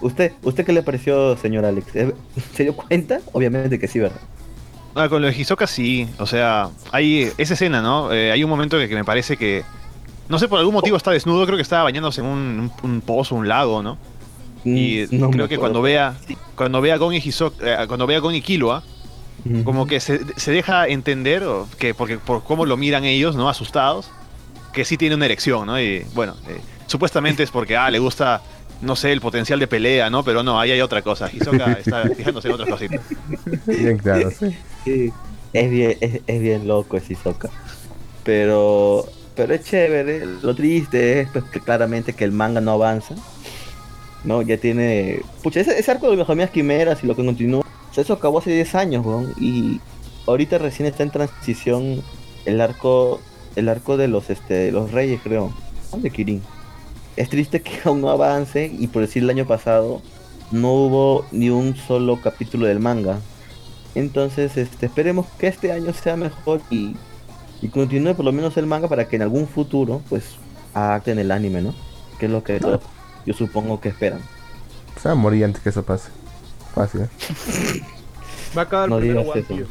¿Usted, 0.00 0.32
¿Usted 0.42 0.66
qué 0.66 0.72
le 0.72 0.82
pareció, 0.82 1.36
señor 1.36 1.64
Alex? 1.64 1.92
¿Se 2.54 2.62
dio 2.62 2.76
cuenta? 2.76 3.20
Obviamente 3.32 3.78
que 3.78 3.88
sí, 3.88 3.98
¿verdad? 4.00 4.20
Ah, 4.94 5.08
con 5.08 5.20
lo 5.22 5.28
de 5.28 5.36
Hisoka 5.36 5.66
sí. 5.66 6.08
O 6.18 6.26
sea, 6.26 6.68
hay 6.92 7.30
esa 7.36 7.54
escena, 7.54 7.82
¿no? 7.82 8.12
Eh, 8.12 8.30
hay 8.32 8.44
un 8.44 8.50
momento 8.50 8.78
que, 8.78 8.88
que 8.88 8.94
me 8.94 9.04
parece 9.04 9.36
que. 9.36 9.64
No 10.28 10.38
sé, 10.38 10.48
por 10.48 10.58
algún 10.58 10.72
motivo 10.74 10.96
está 10.96 11.10
desnudo, 11.10 11.44
creo 11.44 11.56
que 11.56 11.62
estaba 11.62 11.82
bañándose 11.84 12.20
en 12.20 12.26
un, 12.28 12.70
un- 12.82 12.90
un 12.90 13.00
pozo, 13.00 13.34
un 13.34 13.46
lago, 13.48 13.82
¿no? 13.82 13.98
Y 14.64 15.04
Mm, 15.10 15.20
no 15.20 15.26
me 15.28 15.32
creo 15.34 15.48
que 15.48 15.58
cuando 15.58 15.82
vea. 15.82 16.14
Cuando 16.54 16.80
vea 16.80 16.94
a 16.94 16.96
Gon 16.98 17.12
y 17.14 17.18
Hisoka, 17.18 17.82
eh, 17.82 17.86
cuando 17.88 18.06
vea 18.06 18.18
a 18.18 18.20
Gon 18.20 18.34
y 18.34 18.40
Killua, 18.40 18.82
como 19.64 19.86
que 19.86 20.00
se, 20.00 20.20
se 20.36 20.52
deja 20.52 20.86
entender, 20.88 21.42
o 21.44 21.68
que 21.78 21.92
porque 21.92 22.16
por 22.16 22.42
cómo 22.44 22.64
lo 22.64 22.76
miran 22.78 23.04
ellos, 23.04 23.36
¿no? 23.36 23.48
Asustados, 23.50 24.10
que 24.72 24.84
sí 24.86 24.96
tiene 24.96 25.16
una 25.16 25.26
erección, 25.26 25.66
¿no? 25.66 25.78
Y 25.78 26.06
bueno, 26.14 26.34
eh, 26.48 26.60
supuestamente 26.86 27.42
es 27.42 27.50
porque, 27.50 27.76
ah, 27.76 27.90
le 27.90 27.98
gusta, 27.98 28.40
no 28.80 28.96
sé, 28.96 29.12
el 29.12 29.20
potencial 29.20 29.58
de 29.58 29.66
pelea, 29.66 30.08
¿no? 30.08 30.22
Pero 30.24 30.42
no, 30.42 30.58
ahí 30.58 30.70
hay 30.70 30.80
otra 30.80 31.02
cosa. 31.02 31.28
Hisoka 31.30 31.72
está 31.78 32.08
fijándose 32.16 32.48
en 32.48 32.54
otras 32.54 32.70
cositas. 32.70 33.00
Bien 33.66 33.98
claro, 33.98 34.30
sí. 34.30 34.46
Es 35.52 35.70
bien, 35.70 35.96
es, 36.00 36.20
es 36.26 36.42
bien 36.42 36.66
loco 36.66 36.96
ese 36.96 37.12
Hisoka. 37.12 37.50
Pero, 38.24 39.06
pero 39.36 39.54
es 39.54 39.64
chévere. 39.64 40.26
Lo 40.42 40.54
triste 40.54 41.20
es 41.20 41.28
pues, 41.30 41.44
que 41.44 41.60
claramente 41.60 42.12
que 42.12 42.24
el 42.24 42.32
manga 42.32 42.60
no 42.60 42.72
avanza. 42.72 43.14
No, 44.24 44.42
ya 44.42 44.56
tiene. 44.56 45.20
Pucha, 45.42 45.60
ese, 45.60 45.78
ese 45.78 45.90
arco 45.90 46.10
de 46.10 46.16
las 46.16 46.26
familias 46.26 46.50
quimeras 46.50 47.04
y 47.04 47.06
lo 47.06 47.14
que 47.14 47.24
continúa. 47.24 47.64
eso 47.94 48.12
acabó 48.12 48.38
hace 48.38 48.50
10 48.50 48.74
años, 48.74 49.06
weón. 49.06 49.34
Y 49.38 49.80
ahorita 50.26 50.58
recién 50.58 50.88
está 50.88 51.02
en 51.02 51.10
transición 51.10 52.02
el 52.46 52.60
arco. 52.60 53.20
El 53.54 53.68
arco 53.68 53.96
de 53.96 54.08
los 54.08 54.30
este 54.30 54.72
los 54.72 54.90
reyes, 54.90 55.20
creo. 55.22 55.52
De 55.96 56.10
Kirin. 56.10 56.42
Es 57.16 57.28
triste 57.28 57.62
que 57.62 57.78
aún 57.84 58.00
no 58.00 58.08
avance. 58.10 58.72
Y 58.76 58.88
por 58.88 59.02
decir 59.02 59.22
el 59.22 59.30
año 59.30 59.46
pasado. 59.46 60.02
No 60.50 60.72
hubo 60.72 61.26
ni 61.32 61.50
un 61.50 61.74
solo 61.76 62.20
capítulo 62.22 62.66
del 62.66 62.80
manga. 62.80 63.18
Entonces, 63.94 64.56
este, 64.56 64.86
esperemos 64.86 65.26
que 65.38 65.46
este 65.46 65.70
año 65.72 65.92
sea 65.92 66.16
mejor 66.16 66.60
y, 66.70 66.96
y 67.62 67.68
continúe 67.68 68.14
por 68.14 68.24
lo 68.24 68.32
menos 68.32 68.56
el 68.56 68.66
manga 68.66 68.88
para 68.88 69.06
que 69.08 69.16
en 69.16 69.22
algún 69.22 69.46
futuro, 69.46 70.02
pues, 70.08 70.24
adapten 70.74 71.18
el 71.18 71.30
anime, 71.30 71.62
¿no? 71.62 71.74
Que 72.18 72.26
es 72.26 72.32
lo 72.32 72.42
que 72.42 72.58
todos, 72.60 72.80
yo 73.26 73.34
supongo 73.34 73.80
que 73.80 73.88
esperan. 73.90 74.20
Se 75.00 75.08
va 75.08 75.12
a 75.12 75.16
morir 75.16 75.44
antes 75.44 75.62
que 75.62 75.68
eso 75.68 75.82
pase. 75.84 76.10
Fácil, 76.74 77.02
¿eh? 77.02 77.08
Va 78.56 78.62
a 78.62 78.64
acabar 78.64 78.88
No 78.88 78.98
primero 78.98 79.20
One 79.22 79.40
eso. 79.40 79.48
Piece. 79.48 79.66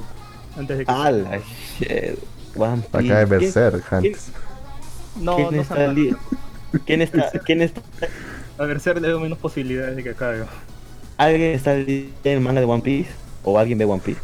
Antes 0.57 0.77
de 0.77 0.85
que. 0.85 0.91
¡Hala, 0.91 1.39
shit! 1.79 2.17
One 2.55 2.83
Va 2.95 2.99
a 2.99 3.03
caer 3.03 3.27
¿Quién- 3.27 3.29
Berserk 3.29 3.93
antes. 3.93 4.27
No, 5.19 5.35
¿Quién 5.35 5.55
no 5.55 5.61
está 5.61 5.93
día? 5.93 6.15
¿Quién 6.85 7.01
está, 7.01 7.29
quién 7.45 7.61
está, 7.61 7.81
A 8.57 8.63
ver, 8.65 8.79
ser 8.79 9.01
le 9.01 9.07
veo 9.07 9.19
menos 9.19 9.37
posibilidades 9.37 9.95
de 9.95 10.03
que 10.03 10.09
acabe. 10.11 10.45
¿Alguien 11.17 11.51
está 11.51 11.75
en 11.75 12.13
el 12.23 12.39
manga 12.41 12.59
de 12.61 12.65
One 12.65 12.81
Piece? 12.81 13.11
¿O 13.43 13.57
alguien 13.59 13.77
ve 13.77 13.85
One 13.85 14.01
Piece? 14.03 14.21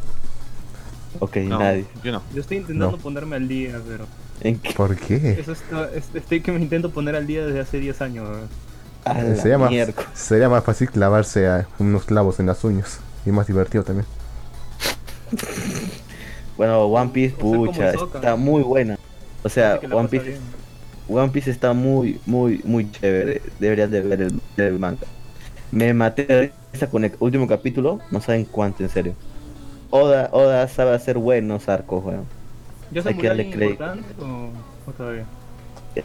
Ok, 1.19 1.37
No, 1.37 1.59
nadie. 1.59 1.85
yo 2.03 2.11
no. 2.11 2.21
Yo 2.33 2.41
estoy 2.41 2.57
intentando 2.57 2.97
No. 2.97 3.03
ponerme 3.03 3.35
al 3.35 3.47
día, 3.47 3.79
pero. 3.87 4.05
¿En 4.41 4.57
qué? 4.59 4.71
¿Por 4.73 4.95
qué? 4.95 5.37
Eso 5.39 5.51
está, 5.51 5.89
es- 5.93 6.09
estoy 6.13 6.41
que 6.41 6.51
me 6.51 6.61
intento 6.61 6.91
poner 6.91 7.15
al 7.15 7.27
día 7.27 7.45
desde 7.45 7.59
hace 7.59 7.79
10 7.79 8.01
años. 8.01 8.27
Sería 9.41 9.57
más, 9.57 9.71
sería 10.13 10.49
más 10.49 10.63
fácil 10.63 10.89
clavarse 10.91 11.47
a 11.47 11.67
unos 11.79 12.05
clavos 12.05 12.39
en 12.39 12.45
las 12.45 12.63
uñas. 12.63 12.99
Y 13.25 13.31
más 13.31 13.47
divertido 13.47 13.83
también. 13.83 14.05
Bueno, 16.57 16.85
One 16.87 17.11
Piece, 17.11 17.35
O 17.39 17.39
sea, 17.39 17.47
como 17.49 17.65
pucha, 17.65 17.89
está 17.91 18.35
muy 18.35 18.63
buena. 18.63 18.97
O 19.43 19.49
sea, 19.49 19.79
One 19.91 20.09
Piece. 20.09 20.37
One 21.07 21.29
Piece 21.29 21.49
está 21.51 21.71
muy, 21.73 22.19
muy, 22.25 22.61
muy 22.65 22.91
chévere. 22.91 23.41
Deberías 23.59 23.89
de 23.89 24.01
ver 24.01 24.21
el, 24.23 24.41
el 24.57 24.77
manga. 24.77 25.07
Me 25.71 25.93
maté 25.93 26.51
con 26.91 27.03
el 27.03 27.11
último 27.19 27.47
capítulo. 27.47 27.99
No 28.11 28.21
saben 28.21 28.45
cuánto, 28.45 28.83
en 28.83 28.89
serio. 28.89 29.13
Oda, 29.89 30.29
Oda 30.31 30.67
sabe 30.67 30.93
hacer 30.93 31.17
buenos 31.17 31.67
arcos, 31.67 32.03
weón. 32.05 32.25
¿Ya 32.91 33.01
se 33.03 33.09
hay 33.09 33.15
que 33.15 33.27
darle 33.27 33.49
crédito. 33.49 33.83
importante 33.83 34.13
o, 34.21 34.49
o 34.89 34.93
todavía? 34.93 35.25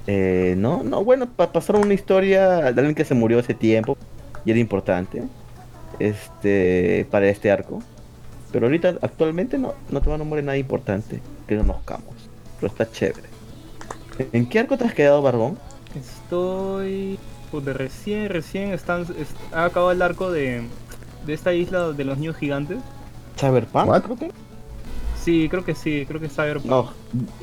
Eh, 0.07 0.55
no, 0.57 0.83
no, 0.83 1.05
bueno, 1.05 1.27
pa- 1.29 1.53
pasaron 1.53 1.83
una 1.83 1.95
historia 1.95 2.49
de 2.49 2.69
alguien 2.81 2.95
que 2.95 3.05
se 3.05 3.15
murió 3.15 3.39
hace 3.39 3.55
tiempo 3.55 3.97
y 4.45 4.51
era 4.51 4.59
importante. 4.61 5.23
Este, 5.99 7.07
para 7.11 7.29
este 7.29 7.51
arco. 7.51 7.83
Pero 8.53 8.67
ahorita, 8.67 8.95
actualmente, 9.03 9.59
no, 9.59 9.75
no 9.91 10.01
te 10.01 10.09
van 10.11 10.21
a 10.21 10.25
morir 10.25 10.45
nada 10.45 10.57
importante 10.59 11.21
que 11.47 11.55
no 11.57 11.63
conozcamos. 11.63 12.15
Pero 12.61 12.73
está 12.73 12.91
chévere. 12.91 13.29
¿En 14.33 14.49
qué 14.49 14.61
arco 14.61 14.77
te 14.79 14.85
has 14.85 14.95
quedado, 14.95 15.23
Barbón? 15.23 15.59
Estoy. 15.95 17.19
Pues 17.55 17.67
de 17.67 17.73
recién, 17.73 18.29
recién 18.31 18.73
están, 18.73 19.03
est- 19.03 19.37
ha 19.53 19.67
acabado 19.67 19.93
el 19.93 20.03
arco 20.03 20.33
de, 20.33 20.67
de 21.25 21.33
esta 21.33 21.53
isla 21.53 21.93
de 21.93 22.05
los 22.05 22.19
niños 22.19 22.35
gigantes. 22.35 22.79
¿Cyberpunk? 23.39 23.87
What? 23.89 24.03
Creo 24.03 24.17
que. 24.17 24.31
Sí, 25.23 25.49
creo 25.49 25.65
que 25.65 25.77
sí, 25.77 26.05
creo 26.05 26.19
que 26.19 26.27
es 26.27 26.33
Cyberpunk. 26.35 26.67
No, 26.67 26.91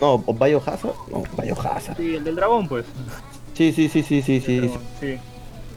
no, 0.01 0.21
o 0.25 0.33
Biohazard. 0.33 0.91
No, 1.09 1.23
Biohazard. 1.41 1.95
Sí, 1.95 2.15
el 2.15 2.25
del 2.25 2.35
dragón, 2.35 2.67
pues. 2.67 2.85
Sí, 3.53 3.71
sí, 3.71 3.87
sí, 3.87 4.03
sí, 4.03 4.21
sí, 4.21 4.41
sí. 4.41 4.57
dragón, 4.59 4.79
sí. 4.99 5.15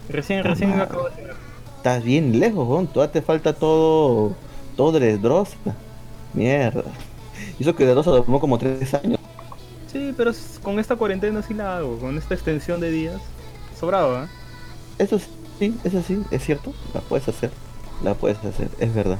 Recién, 0.09 0.43
recién 0.43 0.81
acabo 0.81 1.05
de. 1.11 1.33
Estás 1.76 2.03
bien 2.03 2.41
lejos, 2.41 2.67
weón. 2.67 2.88
Todavía 2.88 3.12
te 3.12 3.23
falta 3.23 3.53
todo. 3.53 4.35
Todo 4.76 4.91
de 4.91 4.99
Dressrosa. 5.17 5.57
Mierda. 6.33 6.83
Y 7.57 7.62
Eso 7.62 7.76
que 7.76 7.85
Dressrosa 7.85 8.25
tomó 8.25 8.41
como 8.41 8.59
tres 8.59 8.93
años. 8.95 9.21
Sí, 9.93 10.12
pero 10.17 10.33
con 10.61 10.81
esta 10.81 10.97
cuarentena 10.97 11.41
sí 11.41 11.55
la 11.55 11.76
hago, 11.76 11.99
con 11.99 12.19
esta 12.19 12.35
extensión 12.35 12.81
de 12.81 12.91
días. 12.91 13.21
Sobrado, 13.85 14.25
¿eh? 14.25 14.29
Eso 14.99 15.19
sí, 15.59 15.75
eso 15.85 16.03
sí, 16.03 16.19
es 16.31 16.45
cierto. 16.45 16.73
La 16.95 17.00
puedes 17.00 17.29
hacer. 17.29 17.50
La 18.03 18.14
puedes 18.14 18.38
hacer, 18.45 18.69
es 18.81 18.95
verdad. 18.95 19.19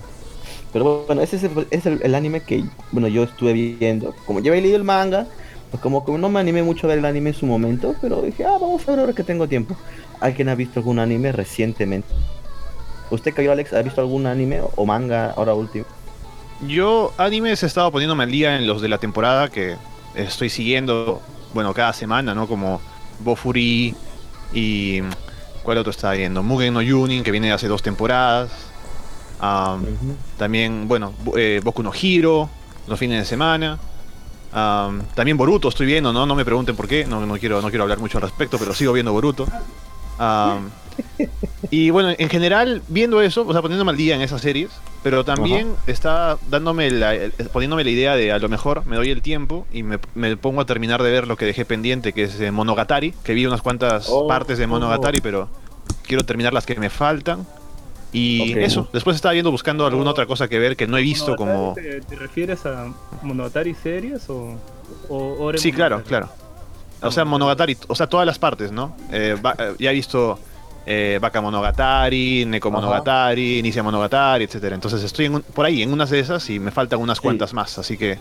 Pero 0.73 1.05
bueno, 1.07 1.23
ese 1.23 1.37
es 1.37 1.45
el, 1.45 1.67
es 1.71 1.87
el- 1.87 2.01
el 2.03 2.15
anime 2.15 2.43
que 2.43 2.65
bueno 2.93 3.09
yo 3.09 3.23
estuve 3.25 3.53
viendo. 3.53 4.15
Como 4.27 4.41
ya 4.41 4.51
había 4.51 4.63
leído 4.63 4.77
el 4.77 4.85
manga, 4.85 5.27
pues 5.71 5.83
como 5.83 6.05
que 6.05 6.13
no 6.13 6.29
me 6.31 6.41
animé 6.41 6.63
mucho 6.63 6.87
a 6.87 6.91
ver 6.91 6.99
el 6.99 7.05
anime 7.05 7.31
en 7.31 7.37
su 7.37 7.47
momento, 7.47 7.97
pero 8.01 8.23
dije, 8.23 8.45
ah, 8.47 8.59
vamos 8.61 8.87
a 8.89 8.93
ver 8.93 9.01
ahora 9.01 9.15
que 9.15 9.25
tengo 9.25 9.49
tiempo. 9.49 9.77
¿Alguien 10.21 10.49
ha 10.49 10.55
visto 10.55 10.81
algún 10.81 10.99
anime 10.99 11.33
recientemente? 11.33 12.15
¿Usted, 13.11 13.35
cayó 13.35 13.53
Alex, 13.53 13.73
ha 13.75 13.83
visto 13.83 14.01
algún 14.01 14.27
anime 14.27 14.61
o 14.77 14.87
manga 14.87 15.31
ahora 15.33 15.55
último? 15.55 15.87
Yo 16.61 17.15
animes 17.19 17.63
he 17.63 17.67
estado 17.67 17.91
poniéndome 17.93 18.25
al 18.25 18.31
día 18.31 18.57
en 18.57 18.67
los 18.67 18.81
de 18.81 18.89
la 18.89 18.99
temporada 18.99 19.51
que 19.51 19.79
estoy 20.15 20.49
siguiendo, 20.51 21.23
bueno, 21.53 21.75
cada 21.75 21.93
semana, 21.93 22.35
¿no? 22.35 22.49
Como 22.49 22.83
Bofuri 23.19 23.97
y... 24.55 25.03
¿Cuál 25.65 25.79
otro 25.79 25.91
estaba 25.91 26.13
viendo? 26.13 26.43
Mugen 26.43 26.75
no 26.75 26.83
Yunin, 26.83 27.25
que 27.25 27.31
viene 27.31 27.51
hace 27.51 27.69
dos 27.69 27.83
temporadas. 27.83 28.51
Am, 29.41 29.83
También, 30.37 30.87
bueno, 30.87 31.15
eh, 31.37 31.63
Boku 31.65 31.83
no 31.83 31.91
Hiro, 31.99 32.51
los 32.87 32.99
fines 32.99 33.19
de 33.19 33.25
semana. 33.25 33.79
Am, 34.53 35.03
también 35.15 35.39
Boruto 35.39 35.71
estoy 35.71 35.87
viendo, 35.87 36.13
¿no? 36.13 36.27
No 36.27 36.35
me 36.35 36.45
pregunten 36.45 36.77
por 36.77 36.87
qué, 36.87 37.07
no, 37.07 37.25
no, 37.25 37.39
quiero, 37.39 37.63
no 37.63 37.71
quiero 37.71 37.85
hablar 37.85 37.99
mucho 37.99 38.19
al 38.19 38.23
respecto, 38.23 38.59
pero 38.59 38.75
sigo 38.75 38.93
viendo 38.93 39.13
Boruto. 39.13 39.47
Y 41.71 41.91
bueno, 41.91 42.11
en 42.17 42.29
general, 42.29 42.83
viendo 42.89 43.21
eso, 43.21 43.45
o 43.47 43.53
sea, 43.53 43.61
poniéndome 43.61 43.91
al 43.91 43.97
día 43.97 44.15
en 44.15 44.21
esas 44.23 44.41
series, 44.41 44.71
pero 45.03 45.25
también 45.25 45.75
está 45.89 46.39
dándome 46.49 46.91
la, 46.91 47.15
el- 47.15 47.33
poniéndome 47.53 47.83
la 47.85 47.91
idea 47.91 48.17
de 48.17 48.31
a 48.33 48.39
lo 48.39 48.49
mejor 48.49 48.87
me 48.87 48.95
doy 48.97 49.11
el 49.11 49.21
tiempo 49.23 49.67
y 49.73 49.83
me, 49.83 49.99
me 50.15 50.37
pongo 50.37 50.61
a 50.61 50.67
terminar 50.67 51.03
de 51.03 51.11
ver 51.11 51.27
lo 51.27 51.37
que 51.37 51.47
dejé 51.47 51.65
pendiente, 51.65 52.13
que 52.13 52.25
es 52.25 52.41
eh, 52.41 52.51
Monogatari, 52.53 53.13
que 53.25 53.35
vi 53.35 53.45
unas 53.47 53.61
cuantas 53.61 54.07
Oh, 54.09 54.29
partes 54.29 54.57
de 54.59 54.67
oh. 54.67 54.69
Monogatari, 54.69 55.21
pero 55.21 55.49
quiero 56.07 56.23
terminar 56.25 56.53
las 56.53 56.65
que 56.65 56.77
me 56.77 56.91
faltan. 56.91 57.45
Y 58.13 58.57
eso, 58.61 58.89
después 58.93 59.17
estaba 59.17 59.33
viendo 59.33 59.51
buscando 59.51 59.85
alguna 59.87 60.11
otra 60.11 60.27
cosa 60.27 60.47
que 60.47 60.61
ver 60.61 60.77
que 60.77 60.87
no 60.87 60.97
he 60.97 61.03
visto 61.03 61.35
¿Monogatari 61.37 61.57
como... 61.59 61.75
¿Te, 61.75 62.01
te 62.03 62.15
refieres 62.15 62.65
a 62.67 62.87
Monogatari 63.23 63.75
series 63.75 64.31
o, 64.31 64.57
o 65.09 65.53
Sí, 65.59 65.73
claro, 65.73 66.05
claro. 66.05 66.29
O 67.07 67.11
sea, 67.11 67.25
Monogatari, 67.25 67.77
o 67.89 67.95
sea, 67.95 68.07
todas 68.09 68.27
las 68.27 68.39
partes, 68.39 68.73
¿no? 68.73 68.95
Eh, 69.11 69.37
va- 69.45 69.55
eh, 69.59 69.75
ya 69.79 69.91
he 69.91 69.95
visto 69.95 70.39
eh, 70.87 71.19
Baka 71.21 71.41
Monogatari, 71.41 72.45
Neko 72.45 72.69
Ajá. 72.69 72.77
Monogatari, 72.79 73.59
Inicia 73.59 73.83
Monogatari, 73.83 74.45
etcétera. 74.45 74.75
Entonces 74.75 75.03
estoy 75.03 75.27
en 75.27 75.37
un- 75.37 75.43
por 75.43 75.65
ahí, 75.65 75.83
en 75.83 75.93
unas 75.93 76.11
de 76.11 76.21
esas, 76.21 76.49
y 76.51 76.59
me 76.59 76.71
faltan 76.71 77.01
unas 77.01 77.19
Sí. 77.19 77.23
cuantas 77.23 77.55
más, 77.55 77.79
así 77.79 77.97
que 77.97 78.19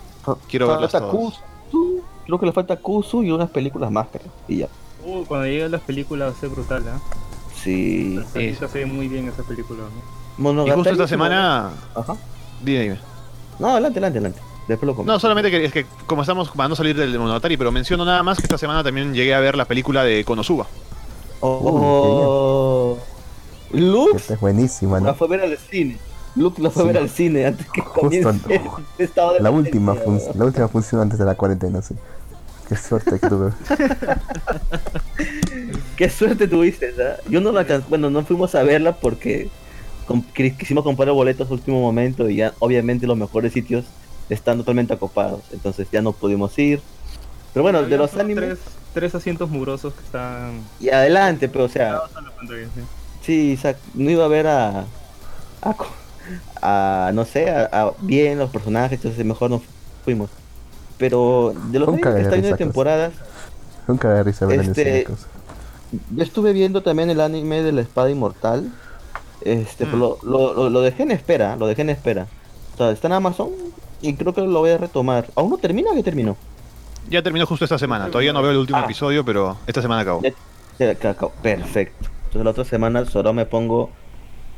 quiero 0.50 0.68
verlas 0.68 0.92
Falta 0.92 1.08
todas. 1.12 1.36
Kusu, 1.70 2.02
creo 2.26 2.40
que 2.40 2.46
le 2.46 2.52
falta 2.54 2.76
Kusu 2.78 3.24
y 3.24 3.32
unas 3.32 3.50
películas 3.50 3.92
más, 3.92 4.08
creo. 4.12 4.32
Y 4.48 4.58
ya. 4.60 4.68
Uh, 5.06 5.26
cuando 5.26 5.46
lleguen 5.48 5.72
las 5.72 5.82
películas 5.82 6.30
va 6.34 6.38
a 6.38 6.40
ser 6.40 6.50
brutal, 6.50 6.84
¿eh? 6.84 7.00
Sí. 7.62 8.20
Sí. 8.34 8.56
se 8.56 8.68
ve 8.68 8.86
muy 8.86 9.08
bien 9.10 9.28
esa 9.28 9.44
película, 9.44 9.80
¿no? 9.82 9.88
Y 10.38 10.42
Monogatari 10.42 10.76
justo 10.80 10.92
esta 10.94 11.08
semana... 11.08 11.70
Ajá. 11.96 12.16
Dime, 12.64 12.80
dime. 12.82 13.00
No, 13.60 13.68
adelante, 13.70 14.00
adelante, 14.00 14.20
adelante. 14.20 14.42
Después 14.68 14.88
lo 14.88 14.96
comento. 14.96 15.12
No, 15.14 15.20
solamente 15.20 15.52
que 15.52 15.66
es 15.66 15.72
que 15.74 15.86
como 16.06 16.22
estamos 16.22 16.50
para 16.52 16.70
no 16.70 16.76
salir 16.76 16.96
del 16.96 17.18
Monogatari, 17.20 17.58
pero 17.58 17.72
menciono 17.72 18.06
nada 18.06 18.24
más 18.24 18.38
que 18.38 18.44
esta 18.44 18.58
semana 18.58 18.84
también 18.84 19.14
llegué 19.14 19.34
a 19.34 19.40
ver 19.40 19.56
la 19.56 19.66
película 19.66 20.04
de 20.04 20.24
Konosuba. 20.24 20.68
Oh, 21.42 22.98
Lux 23.72 24.16
Esta 24.16 24.36
es 24.36 24.40
buenísima, 24.40 25.00
la 25.00 25.08
¿no? 25.08 25.16
fue 25.16 25.28
a 25.28 25.30
ver 25.32 25.42
al 25.42 25.58
cine. 25.58 25.98
Lux 26.36 26.58
la 26.60 26.70
fue 26.70 26.84
a 26.84 26.86
Sí. 26.86 26.94
ver 26.94 27.02
al 27.02 27.10
cine 27.10 27.46
antes 27.46 27.68
que 27.70 27.82
Justo 27.82 28.00
comience 28.02 28.56
el 28.56 28.62
estado 29.06 29.34
de 29.34 29.40
La 29.42 29.52
última, 29.52 29.96
la 30.36 30.46
última 30.46 30.68
función 30.70 31.02
antes 31.02 31.20
de 31.20 31.26
la 31.26 31.36
cuarentena, 31.36 31.82
sí. 31.82 31.96
Qué 32.70 32.78
suerte 32.78 33.20
que 33.20 33.28
tuve. 33.28 33.52
Qué 35.98 36.10
suerte 36.10 36.48
tuviste, 36.48 36.92
¿verdad? 36.92 37.20
Yo 37.30 37.42
no 37.42 37.52
la 37.52 37.66
bueno, 37.90 38.10
no 38.10 38.24
fuimos 38.24 38.56
a 38.56 38.64
verla 38.64 38.96
porque 38.96 39.50
quisimos 40.58 40.84
comprar 40.84 41.12
boletos 41.12 41.50
a 41.50 41.54
último 41.54 41.82
momento 41.82 42.30
y 42.30 42.38
ya 42.38 42.54
obviamente 42.60 43.06
los 43.06 43.18
mejores 43.18 43.54
sitios 43.54 43.86
están 44.30 44.58
totalmente 44.58 44.94
acopados, 44.94 45.42
entonces 45.52 45.88
ya 45.92 46.02
no 46.02 46.12
pudimos 46.12 46.58
ir. 46.60 46.82
Pero 47.54 47.64
bueno, 47.64 47.84
de 47.84 47.98
los 47.98 48.16
animes 48.16 48.44
Tres, 48.46 48.60
tres 48.94 49.16
asientos 49.16 49.50
mugrosos 49.50 49.94
que 49.94 50.04
están 50.04 50.62
y 50.80 50.90
adelante, 50.90 51.50
pero 51.50 51.66
o 51.66 51.70
sea, 51.70 52.02
pantalla, 52.38 52.68
sí. 53.26 53.60
No 53.94 54.10
iba 54.10 54.26
a 54.26 54.28
ver 54.28 54.48
a. 54.48 54.86
a, 56.62 57.12
no 57.14 57.26
sé, 57.26 57.50
a, 57.50 57.66
a 57.72 57.94
bien 58.02 58.40
los 58.40 58.50
personajes, 58.50 58.98
entonces 59.00 59.26
mejor 59.26 59.50
no 59.52 59.62
fuimos. 60.04 60.30
Pero 60.98 61.54
de 61.72 61.80
los 61.80 61.90
Nunca 61.90 62.10
animes 62.10 62.28
que 62.28 62.30
de 62.36 62.38
están 62.38 62.52
de 62.52 62.58
temporadas, 62.58 63.14
Nunca 63.88 64.10
da 64.10 64.24
risa 64.24 64.46
ver 64.46 64.62
Este- 64.62 65.06
yo 66.16 66.24
estuve 66.24 66.54
viendo 66.54 66.82
también 66.82 67.10
el 67.12 67.22
anime 67.22 67.62
de 67.62 67.72
la 67.72 67.82
espada 67.82 68.10
inmortal. 68.10 68.72
Este, 69.42 69.86
pero 69.86 69.98
lo, 69.98 70.18
lo, 70.24 70.54
lo, 70.54 70.70
lo 70.70 70.82
dejé 70.82 71.04
en 71.04 71.12
espera, 71.12 71.56
lo 71.58 71.68
dejé 71.68 71.82
en 71.82 71.90
espera. 71.90 72.28
O 72.74 72.78
sea, 72.78 72.92
está 72.92 73.08
en 73.08 73.14
Amazon 73.14 73.50
y 74.04 74.14
creo 74.14 74.34
que 74.34 74.42
lo 74.42 74.60
voy 74.60 74.70
a 74.72 74.78
retomar. 74.78 75.26
¿Aún 75.36 75.50
no 75.50 75.58
termina 75.58 75.90
o 75.92 75.96
ya 75.96 76.04
terminó? 76.04 76.38
Ya 77.10 77.22
terminó 77.24 77.46
justo 77.48 77.66
esta 77.66 77.78
semana. 77.80 78.08
Todavía 78.08 78.32
no 78.34 78.42
veo 78.42 78.52
el 78.52 78.58
último 78.58 78.78
Ah. 78.80 78.84
episodio, 78.86 79.26
pero 79.26 79.58
esta 79.66 79.82
semana 79.82 80.02
acabó. 80.02 80.22
Ya- 80.22 80.34
ya- 80.80 80.94
ya 81.00 81.10
acabó. 81.10 81.32
Perfecto. 81.42 82.08
Entonces 82.26 82.44
la 82.44 82.52
otra 82.52 82.66
semana 82.66 83.06
solo 83.06 83.34
me 83.34 83.46
pongo 83.46 83.90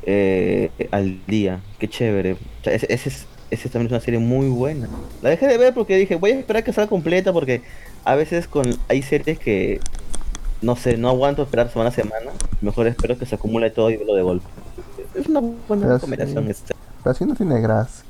eh, 0.08 0.69
al 0.91 1.25
día. 1.25 1.62
Qué 1.79 1.88
chévere. 1.88 2.34
O 2.34 2.38
sea, 2.63 2.73
ese, 2.73 2.86
ese 2.93 3.10
es, 3.10 3.25
ese 3.49 3.69
también 3.69 3.88
es 3.88 3.91
una 3.93 4.01
serie 4.01 4.19
muy 4.19 4.47
buena. 4.49 4.88
La 5.23 5.29
dejé 5.31 5.47
de 5.47 5.58
ver 5.58 5.73
porque 5.73 5.97
dije, 5.97 6.15
voy 6.15 6.31
a 6.31 6.39
esperar 6.39 6.63
que 6.63 6.71
salga 6.73 6.89
completa 6.89 7.34
porque 7.34 7.63
a 8.03 8.13
veces 8.15 8.47
con 8.47 8.65
hay 8.88 9.01
series 9.01 9.39
que 9.39 9.79
no 10.62 10.75
sé, 10.75 10.97
no 10.97 11.10
aguanto 11.10 11.41
esperar 11.43 11.69
semana 11.71 11.89
a 11.89 11.93
semana. 11.93 12.31
Mejor 12.62 12.86
espero 12.88 13.17
que 13.17 13.25
se 13.25 13.34
acumule 13.36 13.71
todo 13.71 13.89
y 13.89 13.97
verlo 13.97 14.13
de 14.15 14.21
golpe. 14.21 14.45
Es 15.15 15.27
una 15.27 15.39
buena 15.39 15.58
Pero 15.67 15.81
sí. 15.99 16.05
recomendación 16.05 16.49
esta. 16.51 16.75
Pero 17.03 17.12
así 17.12 17.25
no 17.25 17.34
tiene 17.36 17.60
gracia. 17.60 18.05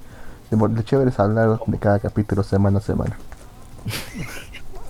Lo 0.52 0.68
lo 0.68 0.82
chévere 0.82 1.10
es 1.10 1.20
hablar 1.20 1.60
de 1.66 1.78
cada 1.80 2.00
capítulo 2.00 2.44
semana 2.44 2.78
a 2.80 2.82
semana. 2.82 3.18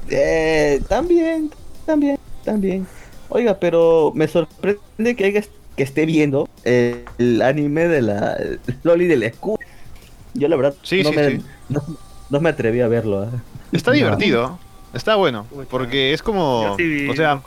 Eh, 0.10 0.82
también, 0.88 1.52
también, 1.86 2.18
también. 2.44 2.86
Oiga, 3.30 3.58
pero 3.60 4.12
me 4.14 4.28
sorprende 4.28 5.16
que 5.16 5.26
haya 5.26 5.42
que 5.76 5.84
esté 5.84 6.06
viendo 6.06 6.48
el 6.64 7.42
anime 7.42 7.88
de 7.88 8.02
la 8.02 8.38
Loli 8.84 9.08
del 9.08 9.24
escudo. 9.24 9.58
Yo 10.34 10.48
la 10.48 10.56
verdad 10.56 10.76
Sí, 10.84 11.02
no, 11.04 11.10
sí, 11.10 11.16
me, 11.16 11.32
sí. 11.32 11.42
No, 11.70 11.82
no 12.30 12.40
me 12.40 12.50
atreví 12.50 12.82
a 12.82 12.88
verlo. 12.88 13.24
¿eh? 13.24 13.28
Está 13.72 13.92
No. 13.92 13.98
divertido. 13.98 14.60
Está 14.94 15.16
bueno. 15.16 15.46
Porque 15.70 16.14
es 16.14 16.22
como... 16.22 16.78
O 17.10 17.16
sea, 17.16 17.42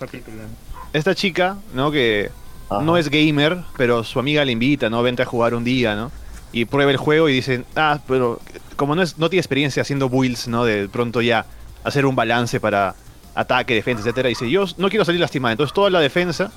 esta 0.93 1.15
chica, 1.15 1.57
¿no? 1.75 1.91
Que 1.91 2.31
Ajá. 2.69 2.83
no 2.83 2.97
es 2.99 3.09
gamer, 3.09 3.59
pero 3.77 4.05
su 4.05 4.19
amiga 4.19 4.45
le 4.45 4.53
invita, 4.53 4.91
¿no? 4.91 5.03
Vente 5.03 5.23
a 5.23 5.27
jugar 5.27 5.55
un 5.55 5.65
día, 5.65 5.95
¿no? 5.95 6.11
Y 6.53 6.65
prueba 6.65 6.91
el 6.91 6.97
juego 6.97 7.29
y 7.29 7.33
dicen, 7.35 7.65
ah, 7.77 7.99
pero 8.07 8.41
como 8.77 8.95
no, 8.95 9.03
es, 9.03 9.19
no 9.19 9.29
tiene 9.29 9.41
experiencia 9.41 9.83
haciendo 9.83 10.09
builds, 10.09 10.49
¿no? 10.49 10.65
De 10.65 10.89
pronto 10.89 11.21
ya 11.21 11.45
hacer 11.85 12.07
un 12.07 12.17
balance 12.17 12.59
para 12.61 12.95
ataque, 13.35 13.75
defensa, 13.75 14.01
etcétera. 14.03 14.29
Dice, 14.29 14.51
yo 14.51 14.65
no 14.79 14.89
quiero 14.89 15.05
salir 15.05 15.21
lastimada. 15.21 15.53
Entonces 15.53 15.75
toda 15.75 15.91
la 15.91 16.01
defensa 16.01 16.51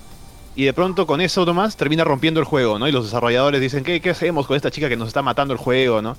y 0.56 0.64
de 0.66 0.74
pronto 0.74 1.06
con 1.06 1.22
eso 1.22 1.46
nomás 1.46 1.76
termina 1.78 2.04
rompiendo 2.04 2.40
el 2.40 2.46
juego, 2.46 2.80
¿no? 2.80 2.88
Y 2.88 2.92
los 2.92 3.06
desarrolladores 3.06 3.60
dicen, 3.62 3.84
¿qué, 3.84 4.00
qué 4.02 4.10
hacemos 4.12 4.48
con 4.48 4.56
esta 4.56 4.72
chica 4.72 4.88
que 4.90 4.96
nos 4.98 5.08
está 5.10 5.22
matando 5.22 5.54
el 5.54 5.60
juego, 5.60 6.02
¿no? 6.02 6.16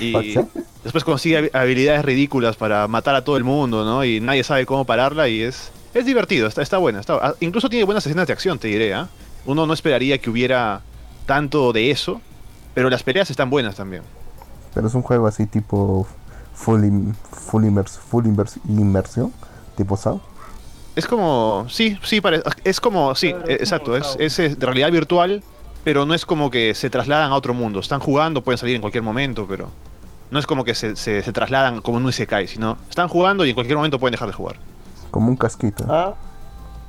Y 0.00 0.34
después 0.84 1.04
consigue 1.04 1.38
habi- 1.38 1.50
habilidades 1.52 2.04
ridículas 2.04 2.56
para 2.56 2.88
matar 2.88 3.14
a 3.14 3.22
todo 3.24 3.36
el 3.36 3.44
mundo, 3.44 3.84
¿no? 3.84 4.04
Y 4.04 4.20
nadie 4.20 4.42
sabe 4.44 4.66
cómo 4.66 4.84
pararla 4.84 5.28
y 5.28 5.42
es, 5.42 5.70
es 5.94 6.04
divertido, 6.04 6.48
está, 6.48 6.62
está 6.62 6.78
buena. 6.78 7.00
Está, 7.00 7.14
ah, 7.22 7.34
incluso 7.40 7.68
tiene 7.68 7.84
buenas 7.84 8.04
escenas 8.06 8.26
de 8.26 8.32
acción, 8.32 8.58
te 8.58 8.68
diré, 8.68 8.92
¿ah? 8.94 9.08
Uno 9.46 9.66
no 9.66 9.72
esperaría 9.74 10.18
que 10.18 10.30
hubiera 10.30 10.80
tanto 11.26 11.72
de 11.72 11.90
eso, 11.90 12.20
pero 12.74 12.90
las 12.90 13.02
peleas 13.02 13.30
están 13.30 13.50
buenas 13.50 13.76
también. 13.76 14.02
Pero 14.74 14.88
es 14.88 14.94
un 14.94 15.02
juego 15.02 15.26
así 15.26 15.46
tipo 15.46 16.06
full, 16.54 16.82
full, 17.30 17.64
immers, 17.64 17.98
full 17.98 18.24
invers- 18.26 18.58
inmersión, 18.68 19.32
tipo 19.76 19.96
SAO. 19.96 20.20
Es 20.96 21.06
como, 21.06 21.66
sí, 21.68 21.98
sí, 22.02 22.20
pare- 22.20 22.42
es 22.62 22.80
como, 22.80 23.14
sí, 23.14 23.32
Claro, 23.32 23.48
es 23.48 23.60
exacto, 23.60 23.92
como 23.92 23.96
es, 24.18 24.36
de 24.36 24.56
realidad 24.60 24.90
virtual, 24.92 25.42
pero 25.82 26.06
no 26.06 26.14
es 26.14 26.24
como 26.24 26.50
que 26.50 26.74
se 26.74 26.88
trasladan 26.90 27.30
a 27.32 27.34
otro 27.34 27.52
mundo. 27.54 27.80
Están 27.80 28.00
jugando, 28.00 28.42
pueden 28.42 28.58
salir 28.58 28.74
en 28.76 28.80
cualquier 28.80 29.02
momento, 29.02 29.46
pero 29.48 29.68
no 30.30 30.38
es 30.38 30.46
como 30.46 30.64
que 30.64 30.74
se, 30.74 30.96
se, 30.96 31.22
se 31.22 31.32
trasladan 31.32 31.80
como 31.80 31.98
en 31.98 32.04
un 32.04 32.10
Isekai, 32.10 32.46
sino 32.48 32.76
están 32.88 33.08
jugando 33.08 33.44
y 33.44 33.50
en 33.50 33.54
cualquier 33.54 33.76
momento 33.76 33.98
pueden 33.98 34.12
dejar 34.12 34.28
de 34.28 34.34
jugar. 34.34 34.56
Como 35.10 35.28
un 35.28 35.36
casquito. 35.36 35.84
Ah, 35.88 36.14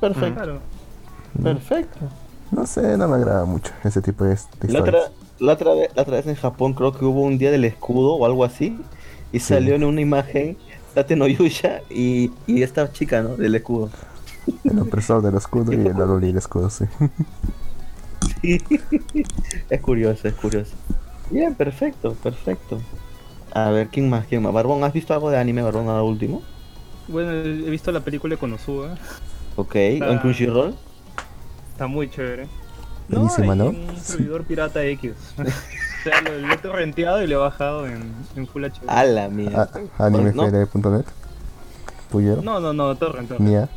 perfecto, 0.00 0.34
Claro. 0.34 0.60
perfecto. 1.42 1.98
No 2.50 2.64
sé, 2.66 2.96
no 2.96 3.08
me 3.08 3.16
agrada 3.16 3.44
mucho 3.44 3.72
ese 3.84 4.00
tipo 4.00 4.24
de, 4.24 4.30
de 4.60 4.72
La 4.72 4.80
otra, 4.80 4.98
historias. 4.98 5.10
La, 5.38 5.52
otra 5.54 5.74
vez, 5.74 5.90
la 5.94 6.02
otra 6.02 6.16
vez 6.16 6.26
en 6.26 6.34
Japón 6.36 6.74
creo 6.74 6.92
que 6.92 7.04
hubo 7.04 7.22
un 7.22 7.38
día 7.38 7.50
del 7.50 7.64
escudo 7.64 8.14
o 8.14 8.26
algo 8.26 8.44
así. 8.44 8.76
Y 9.32 9.40
Sí. 9.40 9.46
salió 9.48 9.74
en 9.74 9.84
una 9.84 10.00
imagen 10.00 10.56
Tate 10.94 11.16
no 11.16 11.26
Yusha 11.26 11.82
y, 11.90 12.32
y 12.46 12.62
esta 12.62 12.90
chica, 12.92 13.22
¿no? 13.22 13.36
Del 13.36 13.54
escudo. 13.54 13.90
El 14.64 14.78
opresor 14.78 15.22
del 15.22 15.34
escudo 15.36 15.72
y 15.72 15.76
el 15.76 15.96
Loli 15.96 16.28
del 16.28 16.38
escudo, 16.38 16.70
sí. 16.70 16.84
Es 19.70 19.80
curioso, 19.80 20.28
es 20.28 20.34
curioso. 20.34 20.72
Bien, 21.30 21.54
perfecto, 21.54 22.14
perfecto. 22.14 22.80
A 23.52 23.70
ver, 23.70 23.88
¿quién 23.88 24.08
más? 24.08 24.26
¿Quién 24.26 24.42
más? 24.42 24.52
Barbón, 24.52 24.84
¿has 24.84 24.92
visto 24.92 25.14
algo 25.14 25.30
de 25.30 25.38
anime, 25.38 25.62
Barbón, 25.62 25.88
ahora 25.88 26.02
último? 26.02 26.42
Bueno, 27.08 27.30
he 27.32 27.70
visto 27.70 27.92
la 27.92 28.00
película 28.00 28.34
de 28.34 28.38
Konosuba. 28.38 28.96
Ok, 29.56 29.74
¿en 29.76 30.18
Crunchyroll? 30.18 30.76
Está 31.72 31.86
muy 31.86 32.08
chévere. 32.10 32.48
Buenísima, 33.08 33.54
¿no? 33.54 33.66
Un 33.66 33.96
servidor 34.02 34.44
pirata 34.44 34.84
X. 34.84 35.12
o 35.38 35.42
sea, 36.02 36.20
lo, 36.22 36.38
lo 36.38 36.52
he 36.52 36.56
torrenteado 36.58 37.22
y 37.22 37.26
lo 37.26 37.34
he 37.36 37.38
bajado 37.38 37.86
en, 37.86 38.12
en 38.36 38.46
Full 38.46 38.64
HD. 38.64 38.88
A 38.88 39.04
la 39.04 39.28
mierda. 39.28 39.70
A- 39.98 40.10
¿No? 40.10 40.18
Animefr.net. 40.18 41.04
Puyero. 42.10 42.42
No, 42.42 42.60
no, 42.60 42.72
no, 42.72 42.94
torrent. 42.96 43.28
torrent. 43.28 43.48
Nia. 43.48 43.68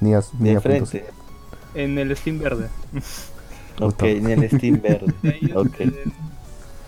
Nia. 0.00 0.20
De 0.38 0.50
Nia. 0.50 0.60
frente. 0.60 1.04
En 1.74 1.98
el 1.98 2.16
Steam 2.16 2.38
verde. 2.38 2.68
Ok, 3.80 4.02
en 4.02 4.28
el 4.42 4.50
Steam 4.50 4.80
verde. 4.82 5.12
Ahí, 5.24 5.52
Ok. 5.54 5.74
este, 5.80 6.04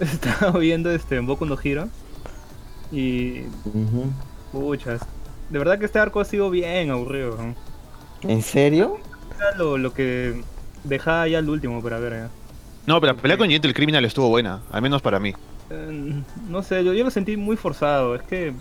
Estaba 0.01 0.59
viendo 0.59 0.91
este 0.91 1.19
Boku 1.21 1.47
no 1.47 1.57
Hero. 1.63 1.89
Y. 2.93 3.43
Ujú. 3.65 4.11
Puchas. 4.53 5.01
De 5.51 5.59
verdad 5.59 5.79
que 5.79 5.85
este 5.87 5.99
arco 5.99 6.21
ha 6.21 6.25
sido 6.25 6.51
bien 6.51 6.91
aburrido. 6.91 7.37
¿no? 7.37 7.55
¿En 8.29 8.43
serio? 8.43 8.99
Lo, 9.57 9.79
lo 9.79 9.93
que 9.93 10.43
dejaba 10.85 11.27
ya 11.29 11.39
el 11.39 11.49
último 11.49 11.83
para 11.83 11.99
ver. 11.99 12.13
¿eh? 12.13 12.27
No, 12.87 13.01
pero 13.01 13.15
la 13.15 13.21
pelea 13.21 13.37
con 13.39 13.49
Gentle 13.51 13.75
Criminal 13.75 14.05
estuvo 14.05 14.29
buena, 14.29 14.61
al 14.71 14.83
menos 14.83 15.03
para 15.03 15.19
mí. 15.19 15.33
Eh, 15.71 16.23
no 16.49 16.63
sé, 16.63 16.85
yo, 16.85 16.93
yo 16.93 17.05
lo 17.05 17.11
sentí 17.11 17.37
muy 17.37 17.57
forzado. 17.57 18.15
Es 18.15 18.23
que 18.23 18.53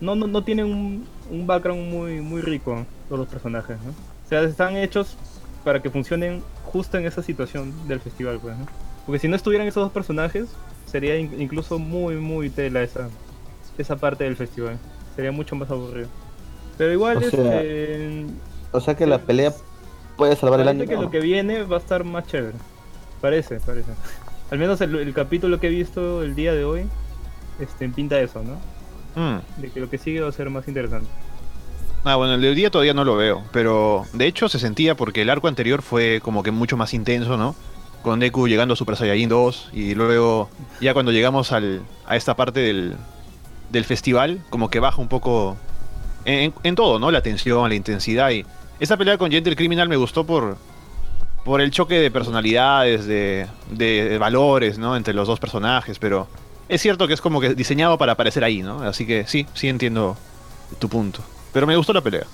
no, 0.00 0.14
no, 0.14 0.26
no 0.26 0.42
tienen 0.44 0.66
un, 0.66 1.06
un 1.30 1.46
background 1.46 1.90
muy, 1.90 2.20
muy 2.20 2.42
rico 2.42 2.84
todos 3.08 3.18
los 3.20 3.28
personajes. 3.28 3.76
¿no? 3.84 3.90
O 3.90 4.28
sea, 4.28 4.42
están 4.42 4.76
hechos 4.76 5.16
para 5.64 5.80
que 5.80 5.88
funcionen 5.90 6.42
justo 6.64 6.98
en 6.98 7.06
esa 7.06 7.22
situación 7.22 7.72
del 7.88 8.00
festival. 8.00 8.38
Pues, 8.40 8.56
¿no? 8.58 8.66
Porque 9.06 9.18
si 9.18 9.28
no 9.28 9.36
estuvieran 9.36 9.66
esos 9.66 9.82
dos 9.82 9.92
personajes, 9.92 10.48
sería 10.86 11.16
in- 11.18 11.40
incluso 11.40 11.78
muy, 11.78 12.16
muy 12.16 12.50
tela 12.50 12.82
esa, 12.82 13.08
esa 13.78 13.96
parte 13.96 14.24
del 14.24 14.36
festival. 14.36 14.78
Sería 15.16 15.32
mucho 15.32 15.56
más 15.56 15.70
aburrido. 15.70 16.08
Pero 16.76 16.92
igual, 16.92 17.18
O 17.18 17.20
sea, 17.20 17.60
este, 17.62 18.26
O 18.72 18.80
sea 18.80 18.94
que 18.96 19.06
la 19.06 19.18
pelea 19.18 19.52
puede 20.16 20.36
salvar 20.36 20.60
el 20.60 20.66
Parece 20.66 20.82
año. 20.82 20.90
que 20.90 21.04
lo 21.04 21.10
que 21.10 21.20
viene 21.20 21.62
va 21.64 21.76
a 21.76 21.80
estar 21.80 22.04
más 22.04 22.26
chévere. 22.26 22.56
Parece, 23.20 23.60
parece. 23.60 23.90
Al 24.50 24.58
menos 24.58 24.80
el, 24.80 24.94
el 24.96 25.14
capítulo 25.14 25.58
que 25.58 25.68
he 25.68 25.70
visto 25.70 26.22
el 26.22 26.34
día 26.34 26.52
de 26.52 26.64
hoy 26.64 26.86
este, 27.60 27.88
pinta 27.88 28.20
eso, 28.20 28.42
¿no? 28.42 28.60
Mm. 29.20 29.60
De 29.60 29.70
que 29.70 29.80
lo 29.80 29.88
que 29.88 29.98
sigue 29.98 30.20
va 30.20 30.28
a 30.28 30.32
ser 30.32 30.50
más 30.50 30.66
interesante. 30.68 31.08
Ah, 32.04 32.16
bueno, 32.16 32.34
el 32.34 32.40
de 32.42 32.48
hoy 32.50 32.54
día 32.54 32.70
todavía 32.70 32.92
no 32.92 33.04
lo 33.04 33.16
veo, 33.16 33.42
pero 33.50 34.04
de 34.12 34.26
hecho 34.26 34.48
se 34.50 34.58
sentía 34.58 34.94
porque 34.94 35.22
el 35.22 35.30
arco 35.30 35.48
anterior 35.48 35.80
fue 35.80 36.20
como 36.22 36.42
que 36.42 36.50
mucho 36.50 36.76
más 36.76 36.92
intenso, 36.92 37.36
¿no? 37.38 37.54
Con 38.02 38.20
Deku 38.20 38.46
llegando 38.46 38.74
a 38.74 38.76
Super 38.76 38.96
Saiyajin 38.96 39.30
2 39.30 39.70
y 39.72 39.94
luego 39.94 40.50
ya 40.82 40.92
cuando 40.92 41.12
llegamos 41.12 41.52
al, 41.52 41.80
a 42.06 42.16
esta 42.16 42.36
parte 42.36 42.60
del, 42.60 42.94
del 43.70 43.84
festival, 43.86 44.40
como 44.50 44.68
que 44.68 44.80
baja 44.80 45.00
un 45.00 45.08
poco 45.08 45.56
en, 46.26 46.52
en 46.62 46.74
todo, 46.74 46.98
¿no? 46.98 47.10
La 47.10 47.22
tensión, 47.22 47.66
la 47.70 47.74
intensidad 47.74 48.30
y 48.30 48.44
esa 48.84 48.96
pelea 48.96 49.18
con 49.18 49.30
Gentle 49.30 49.56
Criminal 49.56 49.88
me 49.88 49.96
gustó 49.96 50.24
por, 50.24 50.56
por 51.44 51.60
el 51.60 51.70
choque 51.70 51.96
de 51.96 52.10
personalidades, 52.10 53.04
de, 53.06 53.46
de- 53.70 54.08
de 54.08 54.18
valores, 54.18 54.78
¿no? 54.78 54.96
Entre 54.96 55.12
los 55.14 55.26
dos 55.28 55.40
personajes, 55.40 55.98
pero 55.98 56.28
es 56.68 56.80
cierto 56.80 57.06
que 57.08 57.14
es 57.14 57.20
como 57.20 57.40
que 57.40 57.54
diseñado 57.54 57.98
para 57.98 58.12
aparecer 58.12 58.44
ahí, 58.44 58.62
¿no? 58.62 58.82
Así 58.82 59.06
que 59.06 59.26
sí, 59.26 59.46
sí 59.54 59.68
entiendo 59.68 60.16
tu 60.78 60.88
punto. 60.88 61.20
Pero 61.52 61.66
me 61.66 61.76
gustó 61.76 61.92
la 61.92 62.00
pelea. 62.00 62.24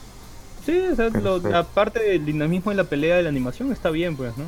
Sí, 0.64 0.78
o 0.92 0.94
sea, 0.94 1.06
lo- 1.08 1.40
Perfecto. 1.40 1.56
aparte 1.56 2.00
del 2.00 2.24
dinamismo 2.26 2.70
de 2.70 2.76
la 2.76 2.84
pelea 2.84 3.16
de 3.16 3.22
la 3.22 3.28
animación 3.30 3.72
está 3.72 3.90
bien, 3.90 4.16
pues, 4.16 4.36
¿no? 4.36 4.44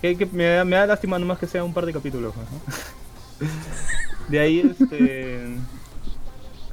Que, 0.00 0.16
que 0.16 0.26
me, 0.26 0.44
da- 0.44 0.64
me 0.64 0.76
da 0.76 0.86
lástima 0.86 1.18
nomás 1.18 1.38
que 1.38 1.46
sea 1.46 1.62
un 1.62 1.74
par 1.74 1.84
de 1.86 1.92
capítulos, 1.92 2.32
pues, 2.34 2.46
¿no? 2.50 3.48
De 4.28 4.38
ahí, 4.38 4.60
este... 4.78 5.56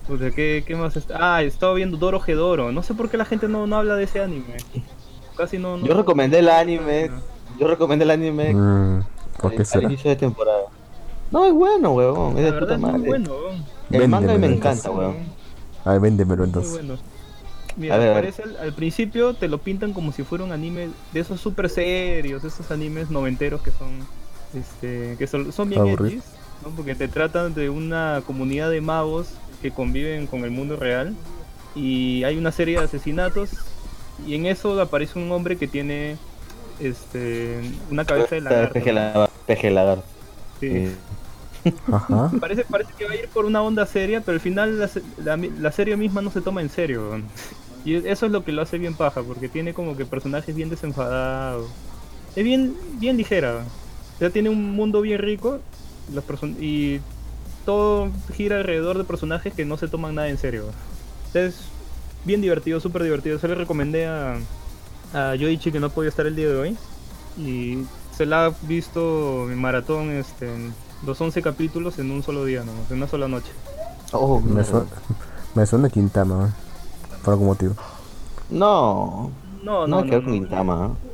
Puta, 0.08 0.32
¿qué, 0.32 0.64
¿qué 0.66 0.76
más 0.76 0.96
está? 0.96 1.36
Ah, 1.36 1.44
estaba 1.44 1.74
viendo 1.74 1.98
Doro 1.98 2.20
Gedoro. 2.20 2.72
No 2.72 2.82
sé 2.82 2.94
por 2.94 3.10
qué 3.10 3.18
la 3.18 3.26
gente 3.26 3.48
no, 3.48 3.68
no 3.68 3.76
habla 3.76 3.96
de 3.96 4.06
ese 4.06 4.22
anime. 4.22 4.56
Casi 5.36 5.58
no... 5.58 5.78
no- 5.78 5.86
Yo 5.86 5.94
recomendé 5.94 6.40
el 6.40 6.50
anime. 6.50 7.12
Yo 7.60 7.68
recomendé 7.68 8.04
el 8.06 8.12
anime 8.12 8.54
Mm, 8.54 9.02
¿Por 9.42 9.52
al, 9.52 9.60
al 9.60 9.66
será? 9.66 9.84
inicio 9.84 10.10
de 10.10 10.16
temporada. 10.16 10.64
No, 11.32 11.46
es 11.46 11.54
bueno, 11.54 11.92
huevón. 11.92 12.38
Es 12.38 12.44
de 12.46 12.52
La 12.52 12.60
puta 12.60 12.72
verdad 12.72 12.76
es 12.76 12.82
muy 12.82 12.92
madre. 12.92 13.08
bueno, 13.10 13.32
weón. 13.34 13.66
El 13.92 14.08
manga 14.10 14.28
me 14.28 14.34
Véndemelo, 14.34 14.56
encanta, 14.56 14.92
weón. 14.92 15.16
Ay, 15.84 16.00
véndemelo 16.00 16.38
Muy 16.38 16.48
entonces. 16.48 16.72
bueno. 16.74 16.96
Mira, 17.76 17.96
A 17.96 17.98
ver, 17.98 18.08
a 18.10 18.14
ver. 18.14 18.24
parece 18.24 18.44
al, 18.44 18.58
al 18.58 18.74
principio 18.74 19.34
te 19.34 19.48
lo 19.48 19.60
pintan 19.60 19.94
como 19.94 20.12
si 20.12 20.24
fuera 20.24 20.44
un 20.44 20.52
anime 20.52 20.90
de 21.14 21.20
esos 21.20 21.40
super 21.40 21.70
serios, 21.70 22.44
esos 22.44 22.72
animes 22.72 23.12
noventeros 23.12 23.62
que 23.62 23.72
son 23.72 23.90
este 24.54 25.16
que 25.20 25.28
son, 25.28 25.52
son 25.52 25.70
bien 25.70 25.86
edgys, 25.86 26.24
¿no? 26.64 26.70
Porque 26.76 26.96
te 26.96 27.08
tratan 27.08 27.54
de 27.54 27.70
una 27.70 28.24
comunidad 28.26 28.72
de 28.72 28.82
magos 28.82 29.28
que 29.62 29.72
conviven 29.72 30.28
con 30.28 30.44
el 30.44 30.52
mundo 30.52 30.76
real 30.76 31.16
y 31.76 32.24
hay 32.24 32.38
una 32.38 32.52
serie 32.52 32.78
de 32.78 32.86
asesinatos 32.86 33.52
y 34.26 34.36
en 34.36 34.46
eso 34.46 34.80
aparece 34.82 35.20
un 35.20 35.32
hombre 35.32 35.58
que 35.58 35.68
tiene 35.68 36.18
este 36.80 37.60
una 37.92 38.06
cabeza 38.06 38.36
de 38.36 38.42
lagarto. 38.42 38.74
Peje 38.74 38.94
lagarto. 38.94 39.34
Peje 39.46 39.72
lagarto. 39.72 40.04
Sí. 40.60 40.88
Sí. 41.64 41.74
Ajá. 41.92 42.32
Parece, 42.40 42.64
parece 42.66 42.92
que 42.98 43.06
va 43.06 43.12
a 43.12 43.16
ir 43.16 43.28
por 43.30 43.46
una 43.46 43.62
onda 43.62 43.86
seria, 43.86 44.22
pero 44.22 44.36
al 44.36 44.42
final 44.42 44.80
la, 44.80 44.90
la 45.24 45.38
la 45.60 45.72
serie 45.72 45.98
misma 45.98 46.22
no 46.22 46.32
se 46.32 46.42
toma 46.42 46.62
en 46.62 46.70
serio. 46.70 47.20
Y 47.84 47.96
eso 47.96 48.26
es 48.26 48.32
lo 48.32 48.44
que 48.44 48.52
lo 48.52 48.62
hace 48.62 48.78
bien 48.78 48.94
paja, 48.96 49.22
porque 49.24 49.48
tiene 49.50 49.74
como 49.74 49.96
que 49.96 50.06
personajes 50.06 50.56
bien 50.56 50.70
desenfadados. 50.70 51.70
Es 52.36 52.44
bien, 52.44 52.76
bien 53.00 53.18
ligera. 53.18 53.64
sea, 54.20 54.30
tiene 54.30 54.50
un 54.50 54.72
mundo 54.72 55.02
bien 55.02 55.20
rico 55.20 55.60
person- 56.28 56.56
y 56.62 57.02
todo 57.68 58.08
gira 58.34 58.56
alrededor 58.56 58.98
de 58.98 59.04
personajes 59.04 59.54
que 59.54 59.66
no 59.66 59.76
se 59.76 59.90
toman 59.90 60.16
nada 60.16 60.30
en 60.30 60.38
serio. 60.38 60.64
es 61.34 61.60
bien 62.24 62.40
divertido, 62.42 62.80
súper 62.80 63.04
divertido. 63.04 63.40
Se 63.40 63.48
le 63.50 63.56
recomendé 63.56 64.08
a, 64.08 64.38
a 65.14 65.36
Yoichi 65.36 65.72
que 65.74 65.80
no 65.82 65.90
podía 65.90 66.08
estar 66.10 66.26
el 66.26 66.36
día 66.38 66.48
de 66.48 66.56
hoy. 66.56 66.78
Y 67.38 67.80
se 68.16 68.26
la 68.26 68.46
ha 68.46 68.54
visto 68.62 69.52
en 69.52 69.60
maratón 69.60 70.12
este, 70.12 70.48
en 70.54 70.74
los 71.06 71.20
11 71.20 71.42
capítulos 71.42 72.00
en 72.00 72.10
un 72.10 72.24
solo 72.24 72.46
día, 72.46 72.64
nomás, 72.64 72.90
en 72.90 72.98
una 72.98 73.08
sola 73.08 73.28
noche. 73.28 73.52
Oh, 74.14 74.40
Me, 74.40 74.64
suena, 74.64 74.86
me 75.54 75.66
suena 75.66 75.90
Quintama, 75.90 76.48
¿eh? 76.48 77.18
por 77.24 77.34
algún 77.34 77.48
motivo. 77.48 77.76
No. 78.50 79.30
No, 79.62 79.86
No, 79.86 79.88
no, 79.88 80.06
no, 80.06 80.10
con 80.12 80.26
no. 80.26 80.32
Gintama. 80.32 80.92
¿eh? 80.94 81.10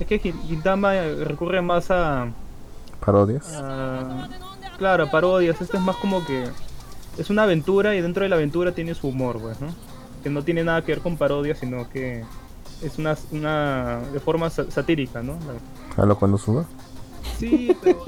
Es 0.00 0.06
que 0.06 0.18
Gintama 0.20 0.94
eh, 0.94 1.24
recurre 1.24 1.60
más 1.60 1.90
a, 1.90 2.28
Parodias. 3.04 3.52
a- 3.56 4.28
Claro, 4.78 5.04
a 5.04 5.10
parodias. 5.10 5.60
Esto 5.60 5.76
es 5.76 5.82
más 5.82 5.96
como 5.96 6.24
que. 6.24 6.44
Es 7.18 7.30
una 7.30 7.42
aventura 7.42 7.94
y 7.96 8.00
dentro 8.00 8.22
de 8.22 8.28
la 8.28 8.36
aventura 8.36 8.72
tiene 8.72 8.94
su 8.94 9.08
humor, 9.08 9.40
pues, 9.40 9.60
¿no? 9.60 9.68
Que 10.22 10.30
no 10.30 10.42
tiene 10.42 10.62
nada 10.64 10.82
que 10.82 10.92
ver 10.92 11.00
con 11.02 11.16
parodias, 11.16 11.58
sino 11.58 11.88
que. 11.90 12.24
Es 12.82 12.96
una. 12.98 13.16
una 13.32 14.00
de 14.12 14.20
forma 14.20 14.50
sa- 14.50 14.70
satírica, 14.70 15.22
¿no? 15.22 15.36
A 15.96 16.06
lo 16.06 16.16
cuando 16.18 16.38
suba. 16.38 16.64
Sí, 17.38 17.76
pero. 17.82 17.98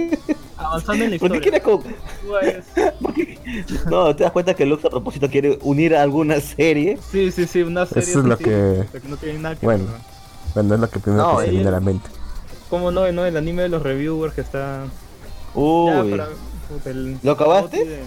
Avanzando 0.57 1.05
en 1.05 1.11
la 1.13 1.19
¿Por 1.19 1.31
qué 1.33 1.39
historia. 1.39 1.41
quiere 1.41 1.61
co- 1.63 1.83
Cuba 2.25 2.41
es- 2.41 3.87
No, 3.91 4.15
te 4.15 4.23
das 4.25 4.33
cuenta 4.33 4.55
que 4.55 4.67
Lux 4.67 4.85
a 4.85 4.91
propósito 4.91 5.29
quiere 5.29 5.59
unir 5.63 5.97
a 5.97 6.03
alguna 6.03 6.39
serie. 6.41 6.99
Sí, 7.11 7.33
sí, 7.33 7.47
sí, 7.47 7.63
una 7.63 7.87
serie. 7.87 8.09
Eso 8.09 8.21
es 8.21 8.25
lo 8.27 8.37
que- 8.39 8.85
que 8.93 9.09
no 9.09 9.17
tiene 9.17 9.39
nada 9.41 9.57
que 9.57 9.67
Bueno. 9.67 9.85
ver. 9.87 9.95
¿no? 9.95 10.05
Bueno, 10.55 10.75
es 10.75 10.81
lo 10.81 10.91
que 10.91 10.99
primero 11.01 11.23
No, 11.33 11.39
que 11.39 11.45
se 11.47 11.51
viene 11.51 11.69
a 11.69 11.73
la 11.73 11.81
mente. 11.81 12.09
¿Cómo 12.69 12.91
no? 12.93 13.11
no? 13.11 13.25
El 13.25 13.37
anime 13.37 13.63
de 13.63 13.69
los 13.71 13.83
reviewers 13.83 14.35
que 14.35 14.41
está. 14.43 14.85
Ya 15.55 15.61
Uy. 15.61 16.11
para- 16.11 16.29
puta, 16.71 16.91
el- 16.91 17.19
¿Lo 17.23 17.33
acabaste? 17.33 17.85
de- 17.85 18.01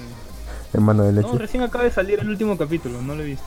Hermano 0.73 1.03
de 1.03 1.11
No, 1.13 1.21
leche. 1.21 1.37
recién 1.37 1.61
acaba 1.63 1.83
de 1.83 1.91
salir 1.91 2.19
el 2.19 2.29
último 2.29 2.57
capítulo, 2.57 2.99
no 3.01 3.13
lo 3.15 3.21
he 3.21 3.25
visto. 3.27 3.45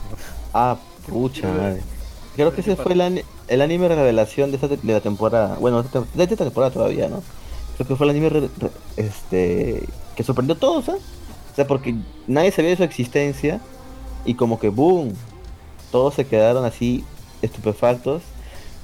Ah, 0.53 0.77
pucha 1.09 1.47
madre. 1.51 1.81
Creo 2.35 2.53
que 2.53 2.61
ese 2.61 2.75
fue 2.77 2.93
el, 2.93 3.01
ani- 3.01 3.23
el 3.49 3.61
anime 3.61 3.89
revelación 3.89 4.49
de, 4.51 4.55
esta 4.55 4.69
te- 4.69 4.77
de 4.77 4.93
la 4.93 5.01
temporada. 5.01 5.57
Bueno, 5.59 5.83
de 5.83 6.23
esta, 6.23 6.35
temporada 6.37 6.71
todavía, 6.71 7.09
¿no? 7.09 7.21
Creo 7.75 7.87
que 7.87 7.95
fue 7.97 8.05
el 8.05 8.11
anime 8.11 8.29
re- 8.29 8.49
re- 8.59 8.71
este 8.95 9.83
que 10.15 10.23
sorprendió 10.23 10.55
a 10.55 10.59
todos, 10.59 10.87
¿ah? 10.89 10.95
O 11.51 11.55
sea, 11.55 11.67
porque 11.67 11.95
nadie 12.27 12.51
sabía 12.51 12.69
de 12.71 12.77
su 12.77 12.83
existencia 12.83 13.59
y 14.25 14.35
como 14.35 14.59
que 14.59 14.69
boom, 14.69 15.13
todos 15.91 16.13
se 16.13 16.25
quedaron 16.27 16.63
así 16.63 17.03
estupefactos. 17.41 18.21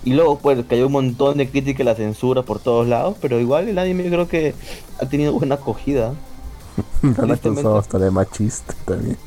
Y 0.05 0.13
luego 0.13 0.37
pues 0.37 0.63
cayó 0.67 0.87
un 0.87 0.91
montón 0.93 1.37
de 1.37 1.47
crítica 1.49 1.81
y 1.81 1.85
la 1.85 1.95
censura 1.95 2.41
por 2.43 2.59
todos 2.59 2.87
lados, 2.87 3.15
pero 3.21 3.39
igual 3.39 3.67
el 3.69 3.77
anime 3.79 4.03
creo 4.09 4.27
que 4.27 4.53
ha 4.99 5.05
tenido 5.07 5.31
buena 5.33 5.55
acogida. 5.55 6.07
Han 7.03 7.13
tristemente- 7.13 7.49
acusado 7.49 7.77
hasta 7.77 7.99
de 7.99 8.11
machista 8.11 8.73
también. 8.85 9.17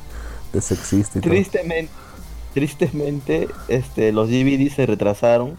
De 0.53 0.61
sexista 0.61 1.17
y 1.19 1.21
todo. 1.21 1.31
Tristemente, 1.31 1.91
tristemente, 2.53 3.47
este, 3.67 4.11
los 4.11 4.29
DVDs 4.29 4.73
se 4.73 4.85
retrasaron. 4.85 5.55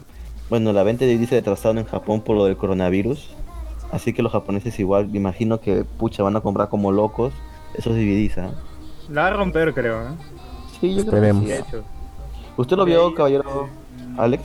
Bueno, 0.50 0.72
la 0.72 0.82
venta 0.82 1.04
de 1.04 1.16
DVDs 1.16 1.28
se 1.30 1.34
retrasaron 1.36 1.78
en 1.78 1.84
Japón 1.84 2.20
por 2.22 2.36
lo 2.36 2.44
del 2.44 2.56
coronavirus. 2.56 3.30
Así 3.90 4.12
que 4.12 4.22
los 4.22 4.32
japoneses 4.32 4.78
igual, 4.78 5.08
me 5.08 5.16
imagino 5.18 5.60
que 5.60 5.84
pucha 5.84 6.22
van 6.22 6.36
a 6.36 6.40
comprar 6.40 6.68
como 6.68 6.92
locos 6.92 7.32
esos 7.74 7.94
DVDs, 7.94 8.38
¿ah? 8.38 8.50
La 9.10 9.22
va 9.22 9.28
a 9.28 9.32
romper, 9.32 9.72
creo, 9.74 10.02
¿eh? 10.02 10.10
Sí, 10.80 10.94
yo 10.94 11.06
creo 11.06 11.22
que 11.22 11.28
Esperemos. 11.28 11.44
sí. 11.70 11.76
¿Usted 12.56 12.76
lo 12.76 12.84
vio, 12.84 13.14
caballero 13.14 13.68
Alex? 14.18 14.42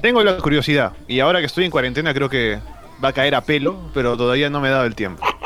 Tengo 0.00 0.22
la 0.22 0.36
curiosidad. 0.38 0.92
Y 1.08 1.20
ahora 1.20 1.40
que 1.40 1.46
estoy 1.46 1.64
en 1.64 1.70
cuarentena 1.70 2.12
creo 2.14 2.28
que 2.28 2.58
va 3.02 3.08
a 3.08 3.12
caer 3.12 3.34
a 3.34 3.40
pelo, 3.42 3.76
pero 3.94 4.16
todavía 4.16 4.50
no 4.50 4.60
me 4.60 4.68
he 4.68 4.70
dado 4.70 4.84
el 4.84 4.94
tiempo. 4.94 5.22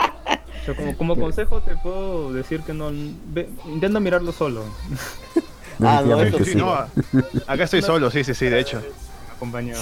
O 0.60 0.62
sea, 0.62 0.74
como, 0.74 0.94
como 0.94 1.16
consejo 1.16 1.62
te 1.62 1.74
puedo 1.76 2.34
decir 2.34 2.60
que 2.60 2.74
no... 2.74 2.90
ve- 2.92 3.48
intenta 3.64 3.98
mirarlo 3.98 4.30
solo, 4.30 4.66
Ah, 5.82 6.02
no, 6.04 6.20
eso 6.20 6.36
Sí, 6.44 6.44
sí. 6.52 6.54
no, 6.58 6.74
a- 6.74 6.86
acá 7.46 7.64
estoy 7.64 7.80
solo, 7.80 8.10
sí, 8.10 8.22
sí, 8.24 8.34
sí, 8.34 8.44
de 8.44 8.60
hecho. 8.60 8.82
acompañado. 9.36 9.80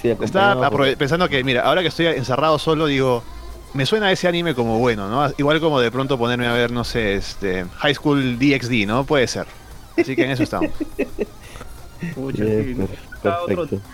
Sí, 0.00 0.08
Estaba 0.08 0.70
por- 0.70 0.96
pensando 0.96 1.28
que, 1.28 1.44
mira, 1.44 1.60
ahora 1.64 1.82
que 1.82 1.88
estoy 1.88 2.06
encerrado 2.06 2.58
solo, 2.58 2.86
digo, 2.86 3.22
me 3.74 3.84
suena 3.84 4.10
ese 4.10 4.26
anime 4.26 4.54
como 4.54 4.78
bueno, 4.78 5.10
¿no? 5.10 5.30
Igual 5.36 5.60
como 5.60 5.78
de 5.80 5.90
pronto 5.90 6.16
ponerme 6.16 6.46
a 6.46 6.54
ver, 6.54 6.70
no 6.70 6.82
sé, 6.84 7.16
este, 7.16 7.66
High 7.76 7.94
School 7.94 8.38
DxD, 8.38 8.86
¿no? 8.86 9.04
Puede 9.04 9.26
ser. 9.28 9.46
Así 9.98 10.16
que 10.16 10.24
en 10.24 10.30
eso 10.30 10.44
estamos. 10.44 10.70
Pucha, 12.14 12.42
sí, 12.42 12.74
está 13.30 13.42
otro- 13.42 13.56
perfecto. 13.56 13.88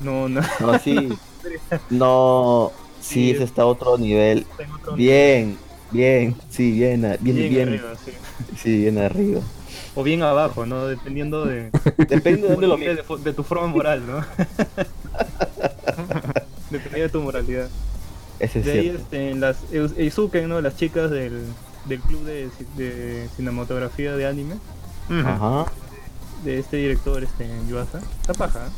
No, 0.00 0.28
no, 0.28 0.40
No, 0.60 0.78
sí. 0.78 1.08
No, 1.90 2.72
sí, 3.00 3.14
Sí, 3.14 3.30
ese 3.32 3.44
está 3.44 3.62
a 3.62 3.66
otro 3.66 3.98
nivel. 3.98 4.46
otro 4.80 4.94
Bien, 4.94 5.56
bien, 5.90 6.36
sí, 6.50 6.72
bien, 6.72 7.02
bien, 7.20 7.36
nivel. 7.36 7.48
bien, 7.50 7.68
arriba, 7.68 7.94
sí. 8.04 8.12
sí, 8.56 8.78
bien 8.78 8.98
arriba. 8.98 9.40
O 9.94 10.02
bien 10.02 10.22
abajo, 10.22 10.64
¿no? 10.66 10.86
Dependiendo 10.86 11.44
de, 11.44 11.70
Depende 12.08 12.48
de 12.48 12.56
lo 12.66 12.76
de, 12.76 13.02
de- 13.24 13.32
tu 13.32 13.42
forma 13.42 13.66
moral, 13.66 14.02
¿no? 14.06 14.24
Dependiendo 16.70 17.02
de 17.02 17.08
tu 17.08 17.20
moralidad. 17.20 17.68
Ese 18.38 18.60
es 18.60 18.64
De 18.64 18.72
ahí, 18.72 18.82
cierto. 18.82 19.02
este, 19.02 19.30
en 19.30 19.40
las 19.40 19.56
Eizuken, 19.72 20.48
¿no? 20.48 20.60
Las 20.60 20.76
chicas 20.76 21.10
del, 21.10 21.42
del 21.84 22.00
club 22.00 22.24
de, 22.24 22.48
de 22.76 23.28
cinematografía 23.36 24.14
de 24.16 24.26
anime. 24.26 24.54
Ajá. 25.10 25.66
De 26.44 26.58
este 26.58 26.76
director, 26.78 27.22
este, 27.22 27.48
Yuasa. 27.68 28.00
Está 28.20 28.34
paja. 28.34 28.60
¿eh? 28.66 28.70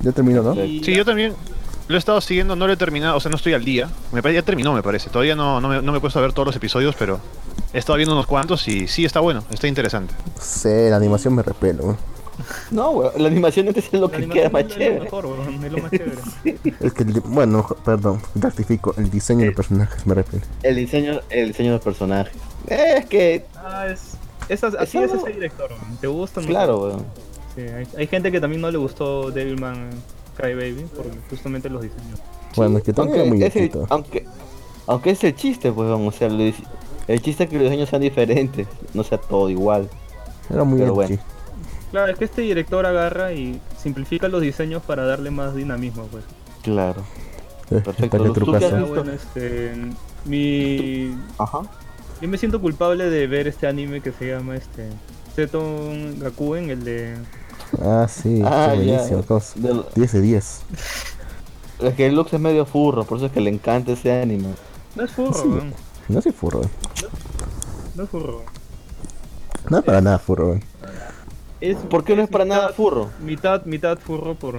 Ya 0.00 0.12
terminó, 0.12 0.42
¿no? 0.42 0.64
Y 0.64 0.82
Sí, 0.82 0.94
yo 0.94 1.04
también 1.04 1.34
lo 1.88 1.94
he 1.94 1.98
estado 1.98 2.20
siguiendo, 2.20 2.56
no 2.56 2.66
lo 2.66 2.72
he 2.72 2.76
terminado, 2.76 3.16
o 3.16 3.20
sea, 3.20 3.30
no 3.30 3.36
estoy 3.36 3.54
al 3.54 3.64
día. 3.64 3.88
Me 4.12 4.22
pare- 4.22 4.34
ya 4.34 4.42
terminó, 4.42 4.72
me 4.72 4.82
parece. 4.82 5.10
Todavía 5.10 5.34
no, 5.36 5.60
no, 5.60 5.68
me, 5.68 5.82
no 5.82 5.92
me 5.92 5.98
he 5.98 6.00
puesto 6.00 6.18
a 6.18 6.22
ver 6.22 6.32
todos 6.32 6.46
los 6.46 6.56
episodios, 6.56 6.94
pero 6.98 7.20
he 7.72 7.78
estado 7.78 7.96
viendo 7.96 8.14
unos 8.14 8.26
cuantos 8.26 8.66
y 8.68 8.88
sí, 8.88 9.04
está 9.04 9.20
bueno, 9.20 9.44
está 9.50 9.68
interesante. 9.68 10.14
Sí, 10.40 10.68
la 10.90 10.96
animación 10.96 11.34
me 11.34 11.42
repelo. 11.42 11.92
¿eh? 11.92 11.96
No, 12.70 12.90
weón, 12.90 13.12
la 13.22 13.28
animación 13.28 13.68
es 13.68 13.92
lo 13.92 14.08
la 14.08 14.16
que 14.16 14.28
queda 14.28 14.48
más 14.50 14.62
es 14.62 14.68
lo 14.70 14.74
chévere. 14.74 15.00
mejor, 15.00 15.26
weón, 15.26 15.64
es 15.64 15.72
lo 15.72 15.78
más 15.78 15.90
chévere. 15.90 16.16
Es 16.80 16.92
que, 16.94 17.02
el 17.04 17.20
bueno, 17.20 17.64
perdón, 17.84 18.20
rectifico, 18.34 18.94
el 18.96 19.10
diseño 19.10 19.44
de 19.44 19.52
personajes 19.52 20.04
me 20.06 20.14
repele. 20.14 20.42
El 20.62 20.76
diseño, 20.76 21.20
el 21.28 21.48
diseño 21.48 21.70
de 21.70 21.76
los 21.76 21.84
personajes. 21.84 22.32
Eh, 22.66 22.94
es 22.98 23.06
que, 23.06 23.44
Ah, 23.56 23.86
es, 23.88 24.16
es 24.52 24.64
as- 24.64 24.74
así 24.74 24.98
es 24.98 25.12
ese 25.12 25.32
director, 25.32 25.70
weón. 25.70 25.96
¿Te 26.00 26.06
gusta? 26.06 26.40
claro, 26.42 26.80
weón. 26.82 27.04
Sí, 27.54 27.62
hay, 27.62 27.86
hay 27.96 28.06
gente 28.06 28.32
que 28.32 28.40
también 28.40 28.62
no 28.62 28.70
le 28.70 28.78
gustó 28.78 29.30
Devilman 29.30 29.90
Crybaby 30.36 30.84
por 30.96 31.06
justamente 31.28 31.68
los 31.68 31.82
diseños. 31.82 32.20
Bueno, 32.56 32.78
es 32.78 32.84
que 32.84 32.92
también 32.92 33.28
muy 33.28 33.42
es 33.42 33.54
el, 33.56 33.70
aunque, 33.90 34.26
aunque 34.86 35.10
es 35.10 35.22
el 35.24 35.34
chiste, 35.34 35.70
pues, 35.72 35.88
vamos, 35.88 36.14
o 36.14 36.18
sea, 36.18 36.28
lo 36.28 36.52
el 37.08 37.20
chiste 37.20 37.44
es 37.44 37.50
que 37.50 37.56
los 37.56 37.64
diseños 37.64 37.88
sean 37.88 38.02
diferentes, 38.02 38.66
no 38.94 39.02
sea 39.02 39.18
todo 39.18 39.50
igual. 39.50 39.88
Era 40.48 40.64
muy 40.64 40.78
pero 40.80 41.02
edgy. 41.02 41.18
Claro, 41.90 42.12
es 42.12 42.18
que 42.18 42.24
este 42.24 42.42
director 42.42 42.86
agarra 42.86 43.32
y 43.32 43.60
simplifica 43.76 44.28
los 44.28 44.40
diseños 44.40 44.82
para 44.82 45.04
darle 45.04 45.30
más 45.30 45.54
dinamismo, 45.54 46.04
pues. 46.06 46.24
Claro. 46.62 47.02
Eh, 47.70 47.80
Perfecto, 47.80 48.32
¿tú 48.32 48.52
qué 48.52 48.64
has 48.64 48.76
visto? 48.78 48.94
bueno, 48.94 49.12
este, 49.12 49.72
mi, 50.24 51.14
Ajá. 51.38 51.60
Yo 52.22 52.28
me 52.28 52.38
siento 52.38 52.60
culpable 52.60 53.10
de 53.10 53.26
ver 53.26 53.48
este 53.48 53.66
anime 53.66 54.00
que 54.00 54.12
se 54.12 54.28
llama 54.30 54.56
este 54.56 54.88
Seton 55.36 56.18
Gakuen, 56.20 56.70
el 56.70 56.84
de 56.84 57.16
Ah, 57.82 58.06
sí, 58.08 58.40
Ah, 58.44 58.70
qué 58.74 58.76
buenísimo. 58.84 59.24
Del- 59.56 59.84
10 59.94 60.12
de 60.12 60.20
10. 60.20 60.60
Es 61.80 61.94
que 61.94 62.06
el 62.06 62.14
Lux 62.14 62.32
es 62.32 62.38
medio 62.38 62.64
furro, 62.64 63.02
por 63.04 63.16
eso 63.18 63.26
es 63.26 63.32
que 63.32 63.40
le 63.40 63.50
encanta 63.50 63.90
ese 63.92 64.22
anime. 64.22 64.50
no 64.94 65.02
es 65.04 65.10
furro, 65.10 65.34
Sí. 65.34 65.48
weón, 65.48 65.74
No 66.08 66.22
soy 66.22 66.30
furro. 66.32 66.62
eh. 66.62 66.68
no 67.96 68.04
es 68.04 68.08
furro. 68.10 68.42
No 69.68 69.78
es 69.78 69.84
para 69.84 70.00
nada 70.00 70.18
furro. 70.20 70.54
eh. 70.54 70.60
Es, 71.60 71.76
¿Por 71.78 72.04
qué 72.04 72.14
no 72.14 72.22
es 72.22 72.28
para 72.28 72.44
nada 72.44 72.68
furro? 72.70 73.10
Mitad, 73.20 73.64
mitad 73.64 73.98
furro 73.98 74.34
por, 74.36 74.56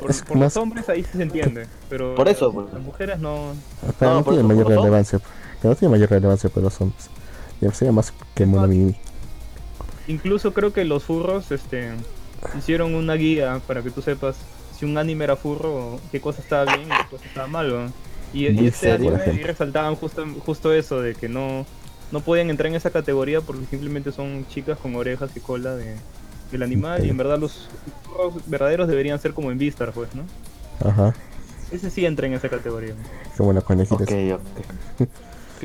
por, 0.00 0.10
Es 0.10 0.22
por 0.22 0.36
más- 0.38 0.54
los 0.54 0.62
hombres 0.62 0.88
ahí 0.88 1.02
sí 1.02 1.10
se 1.18 1.22
entiende, 1.22 1.66
pero 1.90 2.14
Por 2.14 2.28
eso, 2.28 2.46
las, 2.46 2.54
pues. 2.54 2.72
las 2.72 2.82
mujeres 2.82 3.18
no. 3.18 3.52
Pero 3.98 4.10
No, 4.12 4.16
no, 4.18 4.24
por 4.24 4.34
tiene 4.34 4.48
mayor 4.48 4.70
lo 4.70 4.82
no 5.68 5.74
tiene 5.74 5.92
mayor 5.92 6.10
relevancia 6.10 6.50
para 6.50 6.64
los 6.64 6.80
hombres. 6.80 7.08
Ya 7.60 7.72
sería 7.72 7.92
más 7.92 8.12
que 8.34 8.46
Monami. 8.46 8.94
Incluso 10.06 10.52
creo 10.52 10.72
que 10.72 10.84
los 10.84 11.04
furros 11.04 11.50
este, 11.50 11.92
hicieron 12.58 12.94
una 12.94 13.14
guía 13.14 13.60
para 13.66 13.82
que 13.82 13.90
tú 13.90 14.02
sepas 14.02 14.36
si 14.78 14.84
un 14.84 14.98
anime 14.98 15.24
era 15.24 15.36
furro, 15.36 15.98
qué 16.10 16.20
cosa 16.20 16.42
estaba 16.42 16.76
bien 16.76 16.88
y 16.88 16.90
qué 16.90 17.08
cosa 17.10 17.24
estaba 17.24 17.46
mal. 17.46 17.68
¿no? 17.70 17.92
Y, 18.32 18.48
y 18.48 18.66
este 18.66 18.92
anime 18.92 19.18
ahí 19.24 19.42
resaltaban 19.42 19.94
justo, 19.94 20.26
justo 20.44 20.72
eso, 20.72 21.00
de 21.00 21.14
que 21.14 21.28
no, 21.28 21.64
no 22.10 22.20
podían 22.20 22.50
entrar 22.50 22.68
en 22.68 22.74
esa 22.74 22.90
categoría 22.90 23.40
porque 23.40 23.64
simplemente 23.66 24.12
son 24.12 24.46
chicas 24.48 24.78
con 24.78 24.94
orejas 24.96 25.30
y 25.36 25.40
cola 25.40 25.74
de, 25.76 25.96
del 26.50 26.62
animal 26.62 27.04
y 27.04 27.10
en 27.10 27.16
verdad 27.16 27.38
los 27.38 27.68
furros 28.04 28.34
verdaderos 28.46 28.88
deberían 28.88 29.18
ser 29.18 29.32
como 29.32 29.50
en 29.50 29.58
Vistar, 29.58 29.92
pues, 29.92 30.08
¿no? 30.14 30.24
Ajá. 30.86 31.14
Ese 31.70 31.90
sí 31.90 32.04
entra 32.04 32.26
en 32.26 32.34
esa 32.34 32.48
categoría. 32.48 32.94
Qué 33.36 33.42
buena 33.42 33.60
conejita. 33.60 34.04
Ok, 34.04 34.10
ok. 34.10 35.08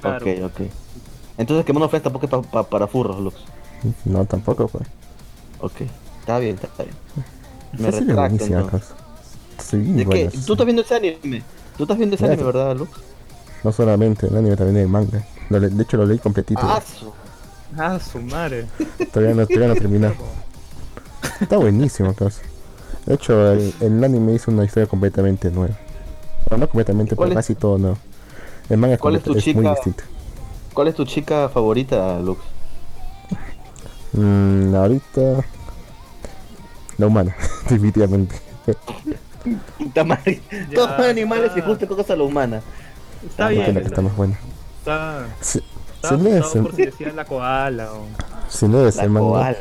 Claro. 0.01 0.25
Ok, 0.25 0.43
ok. 0.61 0.67
Entonces, 1.37 1.65
que 1.65 1.73
Mono 1.73 1.87
Friends 1.89 2.03
tampoco 2.03 2.25
es 2.25 2.31
pa- 2.31 2.41
pa- 2.41 2.69
para 2.69 2.87
furros, 2.87 3.19
Lux. 3.19 3.35
No, 4.05 4.25
tampoco, 4.25 4.67
pues. 4.67 4.87
Ok. 5.61 5.81
Está 6.19 6.37
bien, 6.39 6.59
está 6.61 6.83
bien. 6.83 6.95
Me 7.77 7.87
es 7.89 7.95
retracto, 7.99 8.43
entonces. 8.45 8.89
Estoy 9.57 9.79
bien 9.81 9.97
¿De 9.97 10.05
qué? 10.05 10.29
¿Tú 10.45 10.53
estás 10.53 10.65
viendo 10.65 10.81
ese 10.81 10.95
anime? 10.95 11.43
¿Tú 11.77 11.83
estás 11.83 11.97
viendo 11.97 12.15
ese 12.15 12.25
anime, 12.25 12.39
sí. 12.41 12.45
verdad, 12.45 12.75
Lux? 12.75 12.91
No 13.63 13.71
solamente 13.71 14.27
el 14.27 14.35
anime, 14.37 14.55
también 14.55 14.77
el 14.77 14.87
manga. 14.87 15.23
De 15.49 15.83
hecho, 15.83 15.97
lo 15.97 16.05
leí 16.05 16.19
completito. 16.19 16.61
Ah, 16.63 16.81
su- 16.81 17.13
Ah, 17.77 17.99
su 17.99 18.19
madre. 18.21 18.65
Todavía 19.13 19.35
no, 19.35 19.45
todavía 19.45 19.67
no 19.69 19.75
termina. 19.75 20.13
Está 21.39 21.57
buenísimo, 21.57 22.13
cosa. 22.15 22.41
De 23.05 23.13
hecho, 23.15 23.51
el, 23.51 23.73
el 23.79 24.03
anime 24.03 24.33
hizo 24.33 24.49
una 24.51 24.65
historia 24.65 24.87
completamente 24.87 25.51
nueva. 25.51 25.75
Bueno, 26.49 26.65
no 26.65 26.67
completamente, 26.69 27.15
¿Cuál 27.15 27.29
pero 27.29 27.39
es- 27.39 27.45
casi 27.45 27.55
todo 27.55 27.77
nuevo. 27.77 27.97
El 28.69 28.77
manga 28.77 28.97
cuál 28.97 29.15
es 29.15 29.23
tu 29.23 29.31
es 29.31 29.45
muy 29.47 29.53
chica- 29.65 29.69
distinto. 29.71 30.03
¿Cuál 30.73 30.87
es 30.89 30.95
tu 30.95 31.05
chica 31.05 31.49
favorita, 31.49 32.19
Lux? 32.19 32.39
Mm, 34.13 34.75
ahorita. 34.75 35.43
La 36.97 37.07
humana, 37.07 37.35
definitivamente. 37.69 38.35
Todos 40.75 40.89
los 40.97 41.07
animales 41.07 41.51
y 41.55 41.61
justo 41.61 41.87
cosas 41.87 42.09
a 42.11 42.15
la 42.15 42.23
humana. 42.23 42.61
Está 43.25 43.45
Porque 43.45 43.55
bien. 43.59 43.73
la 43.75 43.81
que 43.81 43.87
está 43.87 44.01
más 44.01 44.15
buena. 44.15 44.37
Está, 44.79 45.25
Si, 45.41 45.61
está 45.95 46.09
si 46.09 46.17
lees, 46.23 46.55
el- 46.55 46.61
por 46.63 46.75
si 46.75 46.85
decía 46.85 47.11
la 47.13 47.25
koala 47.25 47.93
o... 47.93 48.05
si 48.49 48.67
lees 48.67 48.95
La 48.97 49.03
el 49.03 49.09
manga, 49.09 49.27
koala. 49.29 49.57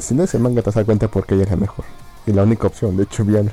si 0.00 0.14
lees 0.14 0.34
el 0.34 0.40
manga 0.40 0.62
te 0.62 0.70
das 0.70 0.84
cuenta 0.84 1.08
porque 1.08 1.34
ella 1.34 1.44
es 1.44 1.50
la 1.50 1.56
mejor. 1.56 1.84
Y 2.26 2.32
la 2.32 2.42
única 2.42 2.66
opción, 2.66 2.96
de 2.96 3.04
hecho, 3.04 3.24
bien. 3.24 3.50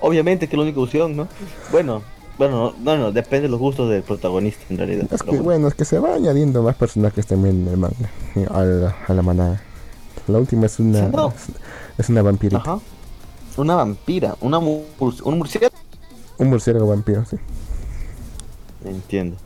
Obviamente 0.00 0.48
que 0.48 0.54
es 0.56 0.58
la 0.58 0.64
única 0.64 0.80
opción, 0.80 1.16
¿no? 1.16 1.28
Bueno, 1.70 2.02
bueno, 2.40 2.72
no, 2.82 2.96
no, 2.96 3.12
depende 3.12 3.42
de 3.42 3.48
los 3.50 3.60
gustos 3.60 3.90
del 3.90 4.02
protagonista 4.02 4.62
en 4.70 4.78
realidad. 4.78 5.06
Es 5.12 5.22
que 5.22 5.38
bueno, 5.40 5.68
es 5.68 5.74
que 5.74 5.84
se 5.84 5.98
va 5.98 6.14
añadiendo 6.14 6.62
más 6.62 6.74
personajes 6.74 7.26
también 7.26 7.60
en 7.60 7.68
el 7.68 7.76
manga. 7.76 8.10
A 8.50 8.62
la, 8.64 8.96
a 9.06 9.12
la 9.12 9.20
manada. 9.20 9.60
La 10.26 10.38
última 10.38 10.64
es 10.64 10.78
una. 10.80 10.98
¿Se 11.00 11.04
han 11.04 11.12
dado? 11.12 11.34
Es 11.98 12.08
una 12.08 12.22
vampirita. 12.22 12.62
Ajá. 12.62 12.80
Una 13.58 13.74
vampira, 13.76 14.36
una 14.40 14.58
mur- 14.58 14.86
un 15.22 15.36
murciélago. 15.36 15.74
Un 16.38 16.48
murciélago 16.48 16.86
vampiro, 16.86 17.26
sí. 17.26 17.36
Entiendo. 18.86 19.36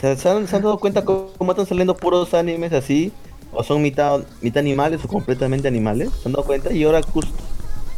¿Se, 0.00 0.16
se 0.16 0.28
han, 0.28 0.46
se 0.46 0.54
han 0.54 0.62
dado 0.62 0.78
cuenta 0.78 1.04
cómo 1.04 1.30
cómo 1.36 1.50
están 1.50 1.66
saliendo 1.66 1.96
puros 1.96 2.32
animes 2.32 2.72
así? 2.72 3.12
¿O 3.52 3.64
son 3.64 3.82
mitad, 3.82 4.20
mitad 4.40 4.60
animales 4.60 5.04
o 5.04 5.08
completamente 5.08 5.66
animales? 5.66 6.10
¿Se 6.22 6.28
han 6.28 6.32
dado 6.34 6.44
cuenta? 6.46 6.72
Y 6.72 6.84
ahora 6.84 7.02
justo, 7.02 7.32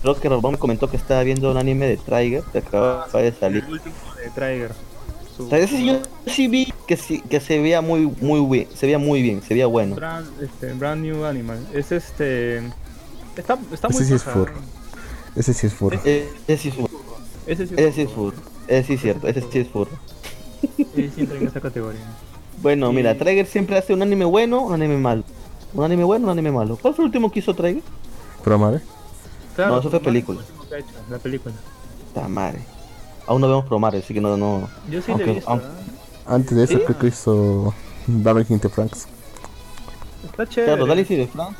creo 0.02 0.14
que 0.20 0.28
Robón 0.28 0.52
me 0.52 0.58
comentó 0.58 0.90
que 0.90 0.96
estaba 0.96 1.22
viendo 1.22 1.50
un 1.50 1.56
anime 1.56 1.86
de 1.86 1.96
Trigger 1.96 2.42
que 2.52 2.58
acaba 2.58 3.06
de 3.14 3.32
salir. 3.32 3.64
El 3.64 3.72
último 3.72 3.94
de 4.22 4.30
Trigger. 4.30 4.72
Su- 5.36 5.46
O 5.46 5.48
sea, 5.48 5.58
ese 5.58 5.76
sí 5.78 5.86
yo 5.86 6.00
sí 6.26 6.48
vi 6.48 6.72
que 6.86 6.96
sí, 6.96 7.20
que 7.22 7.40
se 7.40 7.58
veía 7.60 7.80
muy 7.80 8.06
muy 8.20 8.40
bien, 8.46 8.68
se 8.74 8.84
veía 8.86 8.98
muy 8.98 9.22
bien, 9.22 9.40
se 9.42 9.54
veía 9.54 9.66
bueno. 9.66 9.94
Brand, 9.96 10.26
este, 10.42 10.72
brand 10.74 11.02
New 11.02 11.24
Animal. 11.24 11.58
Es 11.72 11.90
este. 11.92 12.58
Está, 13.36 13.58
está 13.72 13.88
muy 13.88 13.96
Ese 14.02 14.06
sí 14.08 14.14
es 14.14 14.22
furro. 14.24 14.52
Ese 15.34 15.54
sí 15.54 15.66
es 15.66 15.72
furro. 15.72 15.98
Eh, 16.04 16.28
Ese 16.46 16.62
sí 16.64 16.68
es 16.68 16.74
furro, 16.74 16.90
Ese 17.46 17.66
sí 17.66 17.74
es 17.74 17.80
ese 17.80 17.92
sí 17.94 18.00
es 18.02 18.10
furro, 18.10 18.36
ese 18.68 18.86
sí 18.86 18.92
es 18.94 19.00
cierto, 19.00 19.28
ese 19.28 19.40
sí 19.50 19.58
es 19.60 19.68
furro. 19.68 19.90
Sí, 20.94 21.10
entra 21.16 21.38
en 21.38 21.46
esa 21.46 21.60
categoría. 21.60 22.00
Bueno, 22.60 22.90
Sí. 22.90 22.96
mira, 22.96 23.16
Trigger 23.16 23.46
siempre 23.46 23.78
hace 23.78 23.94
un 23.94 24.02
anime 24.02 24.26
bueno, 24.26 24.60
un 24.60 24.74
anime 24.74 24.98
malo. 24.98 25.24
Un 25.72 25.82
anime 25.84 26.04
bueno, 26.04 26.26
un 26.26 26.30
anime 26.32 26.52
malo. 26.52 26.76
¿Cuál 26.80 26.92
fue 26.94 27.04
el 27.04 27.06
último 27.06 27.32
que 27.32 27.38
hizo 27.38 27.54
Trigger? 27.54 27.82
Promare. 28.44 28.80
Claro, 29.54 29.72
No, 29.72 29.80
eso 29.80 29.90
fue 29.90 30.00
Promare 30.00 30.04
película. 30.24 30.40
que 30.68 30.74
ha 30.74 30.78
hecho, 30.78 30.88
La 31.10 31.18
película. 31.18 31.54
Ta 32.14 32.28
madre. 32.28 32.60
Aún 33.26 33.40
no 33.40 33.48
vemos 33.48 33.64
Promare, 33.66 33.98
así 33.98 34.12
que 34.14 34.20
no, 34.20 34.36
no. 34.36 34.68
Yo 34.90 35.00
sí 35.02 35.10
Aunque- 35.12 35.26
le 35.26 35.32
he 35.32 35.34
visto. 35.36 35.50
aunque-. 35.50 35.66
Antes 36.26 36.56
de 36.56 36.64
eso, 36.64 36.78
¿Sí? 36.78 36.84
creo 36.84 36.98
que 36.98 37.06
hizo. 37.08 37.74
Barry 38.06 38.44
Hinte 38.48 38.68
Franks. 38.68 39.06
Está 40.24 40.46
chévere. 40.46 40.72
Claro, 40.72 40.86
Dale 40.86 41.04
de 41.04 41.26
France. 41.26 41.56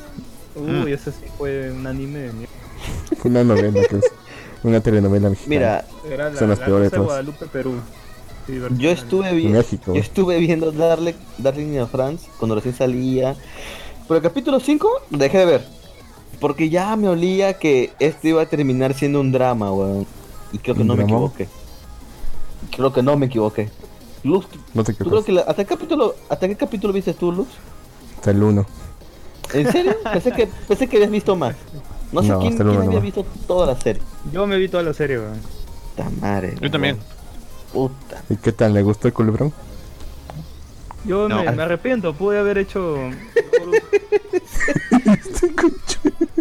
Uy, 0.55 0.93
ese 0.93 1.11
sí 1.13 1.25
fue 1.39 1.71
un 1.73 1.87
anime 1.87 2.19
de 2.21 2.33
mierda. 2.33 2.55
Una 3.25 3.45
novela 3.45 3.81
que 3.89 3.97
es 3.97 4.05
una 4.63 4.81
telenovela 4.81 5.31
mexicana. 5.31 5.49
Mira, 5.49 5.85
Era 6.15 6.31
la, 6.31 6.39
Son 6.39 6.49
las 6.49 6.59
la 6.59 6.65
peores 6.67 6.91
de. 6.91 6.99
Guadalupe, 6.99 7.47
Perú. 7.47 7.75
Sí, 8.47 8.61
yo 8.77 8.91
estuve 8.91 9.33
viendo, 9.35 9.59
México. 9.59 9.95
yo 9.95 10.01
estuve 10.01 10.39
viendo 10.39 10.73
Darle, 10.73 11.15
Darling 11.39 11.75
in 11.81 11.87
France 11.89 12.29
cuando 12.39 12.57
recién 12.57 12.75
salía. 12.75 13.37
Pero 14.09 14.17
el 14.17 14.23
capítulo 14.23 14.59
5 14.59 14.89
dejé 15.11 15.39
de 15.39 15.45
ver. 15.47 15.67
Porque 16.43 16.69
ya 16.69 16.95
me 16.97 17.09
olía 17.09 17.55
que 17.59 17.93
este 18.01 18.29
iba 18.31 18.43
a 18.43 18.47
terminar 18.47 18.93
siendo 18.95 19.21
un 19.21 19.31
drama, 19.33 19.73
weón. 19.73 20.07
Y 20.53 20.59
creo 20.59 20.75
que 20.75 20.83
¿Un 20.83 20.89
no 20.89 20.97
me 20.97 21.05
equivoqué. 21.05 21.49
Creo 22.77 22.93
que 22.93 23.03
no 23.03 23.17
me 23.17 23.27
equivoqué. 23.27 23.71
Luz, 24.25 24.47
No 24.75 24.85
te 24.85 24.93
¿tú 24.93 24.99
crees 25.09 25.25
equivocas. 25.25 25.25
que 25.25 25.33
la- 25.33 25.41
¿hasta, 25.43 25.65
qué 25.65 25.69
capítulo, 25.75 26.15
¿hasta 26.29 26.47
qué 26.49 26.57
capítulo 26.57 26.93
viste 26.93 27.15
tú, 27.15 27.33
Luz? 27.33 27.49
Hasta 28.17 28.33
el 28.33 28.43
1. 28.43 28.67
¿En 29.55 29.73
serio? 29.73 29.95
pensé, 30.13 30.33
que, 30.33 30.49
pensé 30.69 30.87
que 30.89 30.97
habías 30.97 31.11
visto 31.13 31.35
más. 31.37 31.55
No 32.13 32.23
sé 32.23 32.29
No, 32.29 32.41
quién, 32.41 32.57
quién 32.57 32.69
había 32.69 32.81
nomás. 32.85 33.03
visto 33.03 33.25
toda 33.47 33.67
la 33.69 33.81
serie. 33.81 34.03
Yo 34.33 34.47
me 34.47 34.59
vi 34.59 34.69
toda 34.69 34.83
la 34.83 34.93
serie, 34.95 35.19
weón. 35.19 35.41
Puta 35.97 36.11
madre. 36.21 36.55
Yo 36.61 36.71
también. 36.71 36.99
Puta. 37.73 38.23
¿Y 38.29 38.37
qué 38.37 38.53
tal? 38.53 38.75
¿Le 38.75 38.83
gustó 38.83 39.09
el 39.09 39.15
culebrón? 39.15 39.53
Yo 41.05 41.29
No. 41.29 41.43
me, 41.45 41.51
me 41.53 41.63
arrepiento, 41.63 42.15
pude 42.15 42.39
haber 42.39 42.59
hecho. 42.59 42.97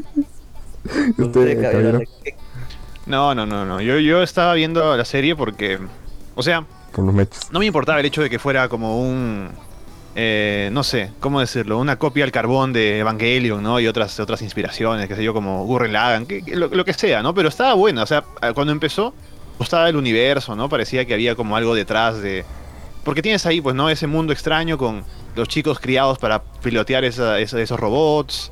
Usted, 1.18 1.62
caballero, 1.62 2.00
No, 3.06 3.34
no, 3.36 3.46
no, 3.46 3.66
no. 3.66 3.82
Yo, 3.82 4.00
yo 4.00 4.22
estaba 4.24 4.54
viendo 4.54 4.96
la 4.96 5.06
serie 5.06 5.36
porque, 5.36 5.80
o 6.36 6.44
sea, 6.44 6.66
por 6.94 7.06
los 7.06 7.14
mechos. 7.14 7.52
no 7.52 7.60
me 7.60 7.66
importaba 7.66 8.00
el 8.00 8.06
hecho 8.06 8.22
de 8.22 8.30
que 8.30 8.38
fuera 8.40 8.68
como 8.70 9.02
un, 9.02 9.50
eh, 10.16 10.70
no 10.74 10.84
sé, 10.84 11.12
¿cómo 11.20 11.40
decirlo? 11.40 11.78
Una 11.80 11.98
copia 11.98 12.24
al 12.26 12.32
carbón 12.32 12.74
de 12.74 13.00
Evangelion, 13.00 13.64
¿no? 13.64 13.80
Y 13.80 13.88
otras, 13.88 14.20
otras 14.20 14.42
inspiraciones, 14.42 15.08
qué 15.08 15.16
sé 15.16 15.24
yo, 15.24 15.34
como 15.34 15.66
Gurren 15.66 15.94
Lagann, 15.94 16.26
que, 16.26 16.44
que 16.44 16.56
lo, 16.56 16.68
lo 16.68 16.86
que 16.86 16.94
sea, 16.94 17.22
¿no? 17.24 17.34
Pero 17.34 17.50
estaba 17.50 17.74
buena, 17.74 18.04
o 18.04 18.06
sea, 18.06 18.24
cuando 18.54 18.72
empezó, 18.74 19.14
gustaba 19.58 19.88
el 19.90 19.96
universo, 19.96 20.56
¿no? 20.56 20.70
Parecía 20.70 21.06
que 21.06 21.14
había 21.14 21.36
como 21.36 21.56
algo 21.56 21.74
detrás 21.76 22.22
de... 22.22 22.44
Porque 23.04 23.22
tienes 23.24 23.46
ahí, 23.48 23.62
pues, 23.62 23.74
¿no? 23.76 23.90
Ese 23.90 24.06
mundo 24.06 24.32
extraño 24.34 24.78
con 24.78 25.04
los 25.36 25.48
chicos 25.48 25.80
criados 25.80 26.20
para 26.20 26.44
pilotear 26.44 27.04
esa- 27.06 27.40
esa- 27.40 27.60
esos 27.62 27.80
robots, 27.80 28.52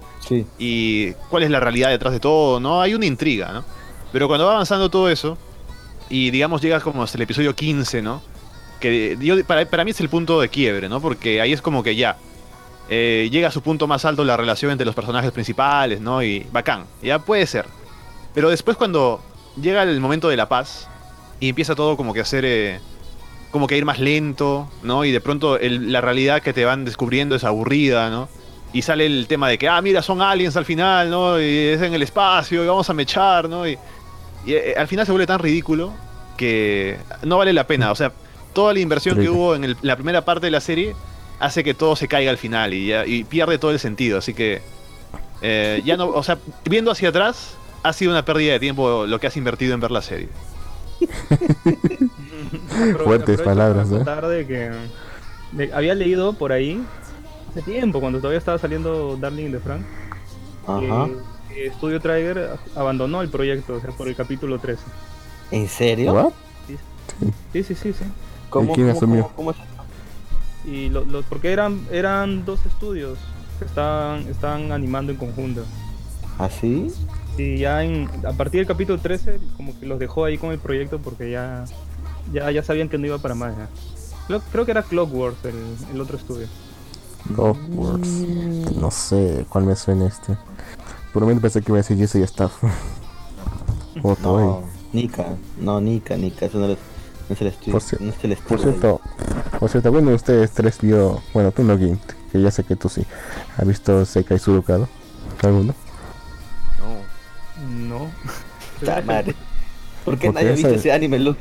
Y 0.57 1.13
cuál 1.29 1.43
es 1.43 1.49
la 1.51 1.59
realidad 1.59 1.89
detrás 1.89 2.13
de 2.13 2.19
todo, 2.19 2.59
¿no? 2.59 2.81
Hay 2.81 2.93
una 2.93 3.05
intriga, 3.05 3.51
¿no? 3.51 3.63
Pero 4.11 4.27
cuando 4.27 4.45
va 4.45 4.53
avanzando 4.53 4.89
todo 4.89 5.09
eso, 5.09 5.37
y 6.09 6.31
digamos 6.31 6.61
llega 6.61 6.79
como 6.79 7.03
hasta 7.03 7.17
el 7.17 7.21
episodio 7.23 7.55
15, 7.55 8.01
¿no? 8.01 8.21
Que 8.79 9.17
yo, 9.19 9.43
para, 9.45 9.65
para 9.65 9.83
mí 9.83 9.91
es 9.91 9.99
el 9.99 10.09
punto 10.09 10.39
de 10.41 10.49
quiebre, 10.49 10.89
¿no? 10.89 10.99
Porque 11.01 11.41
ahí 11.41 11.53
es 11.53 11.61
como 11.61 11.83
que 11.83 11.95
ya, 11.95 12.17
eh, 12.89 13.29
llega 13.31 13.49
a 13.49 13.51
su 13.51 13.61
punto 13.61 13.87
más 13.87 14.05
alto 14.05 14.23
la 14.23 14.35
relación 14.37 14.71
entre 14.71 14.85
los 14.85 14.95
personajes 14.95 15.31
principales, 15.31 16.01
¿no? 16.01 16.23
Y 16.23 16.45
bacán, 16.51 16.85
ya 17.03 17.19
puede 17.19 17.45
ser. 17.45 17.65
Pero 18.33 18.49
después 18.49 18.77
cuando 18.77 19.21
llega 19.61 19.83
el 19.83 19.99
momento 19.99 20.29
de 20.29 20.37
la 20.37 20.47
paz, 20.49 20.87
y 21.39 21.49
empieza 21.49 21.75
todo 21.75 21.95
como 21.97 22.13
que 22.13 22.21
a 22.21 22.25
ser... 22.25 22.45
eh, 22.45 22.79
como 23.51 23.65
que 23.65 23.75
ir 23.77 23.85
más 23.85 23.97
lento, 23.99 24.69
¿no? 24.83 25.05
Y 25.05 25.11
de 25.11 25.21
pronto 25.21 25.57
el- 25.57 25.91
la 25.91 26.01
realidad 26.01 26.41
que 26.43 26.53
te 26.53 26.65
van 26.65 26.85
descubriendo 26.85 27.35
es 27.35 27.43
aburrida, 27.43 28.09
¿no? 28.11 28.29
Y 28.71 28.81
sale 28.83 29.05
el 29.05 29.27
tema 29.27 29.49
de 29.49 29.57
que, 29.57 29.67
ah, 29.67 29.81
mira, 29.81 30.01
son 30.01 30.21
aliens 30.21 30.55
al 30.55 30.65
final, 30.65 31.09
¿no? 31.09 31.39
Y 31.39 31.57
es 31.69 31.81
en 31.81 31.93
el 31.93 32.03
espacio, 32.03 32.63
y 32.63 32.67
vamos 32.67 32.89
a 32.89 32.93
mechar, 32.93 33.49
¿no? 33.49 33.67
Y, 33.67 33.77
y, 34.45 34.53
eh, 34.53 34.75
al 34.77 34.87
final 34.87 35.05
se 35.05 35.11
vuelve 35.11 35.25
tan 35.27 35.39
ridículo 35.39 35.91
que 36.37 36.97
no 37.23 37.37
vale 37.39 37.51
la 37.51 37.65
pena. 37.65 37.91
O 37.91 37.95
sea, 37.95 38.11
toda 38.53 38.73
la 38.73 38.79
inversión 38.79 39.19
que 39.19 39.29
hubo 39.29 39.55
en 39.55 39.63
el- 39.63 39.77
la 39.81 39.95
primera 39.95 40.23
parte 40.23 40.45
de 40.47 40.51
la 40.51 40.61
serie 40.61 40.95
hace 41.39 41.63
que 41.63 41.73
todo 41.73 41.95
se 41.95 42.07
caiga 42.07 42.29
al 42.31 42.37
final 42.37 42.73
y, 42.73 42.87
ya- 42.87 43.05
y 43.07 43.23
pierde 43.23 43.57
todo 43.57 43.71
el 43.71 43.79
sentido. 43.79 44.19
Así 44.19 44.33
que, 44.33 44.61
eh, 45.41 45.81
ya 45.83 45.97
no, 45.97 46.07
o 46.09 46.21
sea, 46.23 46.37
viendo 46.65 46.91
hacia 46.91 47.09
atrás, 47.09 47.55
ha 47.81 47.93
sido 47.93 48.11
una 48.11 48.23
pérdida 48.23 48.53
de 48.53 48.59
tiempo 48.59 49.05
lo 49.07 49.19
que 49.19 49.27
has 49.27 49.37
invertido 49.37 49.73
en 49.73 49.79
ver 49.79 49.91
la 49.91 50.01
serie. 50.01 50.29
Fuertes 53.03 53.41
palabras, 53.41 53.89
¿eh? 53.91 54.27
de 54.27 54.47
que 54.47 54.71
de- 55.53 55.73
había 55.73 55.95
leído 55.95 56.33
por 56.33 56.51
ahí 56.51 56.83
hace 57.49 57.61
tiempo, 57.61 57.99
cuando 57.99 58.19
todavía 58.19 58.37
estaba 58.39 58.57
saliendo 58.57 59.17
Darling 59.17 59.45
in 59.47 59.51
the 59.53 59.59
Frank, 59.59 59.81
Ajá. 60.67 61.07
que, 61.49 61.53
que 61.55 61.71
Studio 61.71 61.99
Trigger 61.99 62.51
abandonó 62.75 63.21
el 63.21 63.29
proyecto, 63.29 63.75
o 63.75 63.79
sea, 63.81 63.91
por 63.91 64.07
el 64.07 64.15
capítulo 64.15 64.59
13. 64.59 64.81
¿En 65.51 65.67
serio? 65.67 66.31
Sí, 67.53 67.63
sí, 67.63 67.75
sí, 67.75 67.93
sí. 67.93 68.05
¿Cómo, 68.49 68.73
quién 68.73 68.87
cómo- 68.87 68.97
asumió? 68.97 69.23
cómo- 69.35 69.35
cómo 69.35 69.51
es? 69.51 69.57
Y 70.65 70.89
lo, 70.89 71.05
lo- 71.05 71.23
porque 71.23 71.51
eran 71.51 71.85
eran 71.91 72.45
dos 72.45 72.65
estudios 72.65 73.17
que 73.57 73.65
estaban 73.65 74.27
estaban 74.27 74.71
animando 74.71 75.11
en 75.11 75.17
conjunto. 75.17 75.63
¿Así? 76.37 76.91
Y 77.37 77.57
ya 77.59 77.83
en, 77.83 78.09
a 78.27 78.33
partir 78.33 78.59
del 78.59 78.67
capítulo 78.67 78.99
13 78.99 79.39
como 79.57 79.77
que 79.79 79.85
los 79.85 79.97
dejó 79.99 80.25
ahí 80.25 80.37
con 80.37 80.51
el 80.51 80.59
proyecto 80.59 80.99
porque 80.99 81.31
ya 81.31 81.65
ya, 82.33 82.51
ya 82.51 82.61
sabían 82.63 82.89
que 82.89 82.97
no 82.97 83.07
iba 83.07 83.17
para 83.17 83.35
más. 83.35 83.55
ya. 83.57 83.67
Creo, 84.27 84.41
creo 84.51 84.65
que 84.65 84.71
era 84.71 84.83
Clockworks 84.83 85.45
el, 85.45 85.55
el 85.93 86.01
otro 86.01 86.17
estudio. 86.17 86.47
Clockworks. 87.27 88.07
No 88.75 88.91
sé 88.91 89.45
cuál 89.49 89.65
me 89.65 89.75
suena 89.75 90.07
este. 90.07 90.37
Por 91.13 91.23
un 91.23 91.39
pensé 91.39 91.61
que 91.61 91.71
iba 91.71 91.77
a 91.77 91.81
decir 91.81 91.97
Jesse 91.97 92.15
y 92.15 92.23
Staff. 92.23 92.53
O 94.03 94.15
No. 94.21 94.63
Nika. 94.93 95.35
No, 95.59 95.81
Nika, 95.81 96.15
Nika. 96.15 96.45
Eso 96.45 96.57
no 96.59 96.65
es, 96.67 96.77
no 97.27 97.35
es 97.35 97.41
el 97.41 97.47
estudio. 97.47 97.73
Por 97.73 98.01
no 98.01 98.09
es 98.09 98.23
el 98.23 98.37
Por 98.37 98.59
cierto, 98.59 99.01
por 99.59 99.69
cierto, 99.69 99.91
bueno, 99.91 100.11
ustedes 100.11 100.51
tres 100.51 100.79
vio. 100.81 101.21
Bueno, 101.33 101.51
tú 101.51 101.63
no, 101.63 101.77
Gint, 101.77 102.01
que 102.31 102.41
ya 102.41 102.49
sé 102.49 102.63
que 102.63 102.75
tú 102.75 102.87
sí. 102.89 103.05
¿Has 103.57 103.67
visto 103.67 104.05
Sekai 104.05 104.39
Surukado? 104.39 104.87
¿Alguno? 105.43 105.73
No. 106.79 107.99
No. 107.99 108.11
Madre. 109.05 109.35
¿Por 110.05 110.17
qué 110.17 110.27
Porque 110.27 110.29
nadie 110.31 110.49
ha 110.49 110.53
visto 110.53 110.69
ese 110.69 110.91
anime, 110.91 111.19
Lu? 111.19 111.35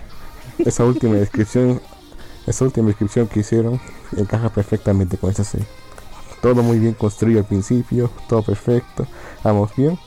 Esa 0.58 0.84
última 0.84 1.14
descripción, 1.14 1.80
esa 2.48 2.64
última 2.64 2.88
descripción 2.88 3.26
que 3.28 3.40
hicieron 3.40 3.80
encaja 4.16 4.48
perfectamente 4.50 5.16
con 5.18 5.30
esa 5.30 5.44
serie. 5.44 5.66
Todo 6.40 6.62
muy 6.62 6.78
bien 6.78 6.94
construido 6.94 7.40
al 7.40 7.46
principio, 7.46 8.10
todo 8.28 8.42
perfecto, 8.42 9.06
vamos 9.42 9.70
bien, 9.76 9.98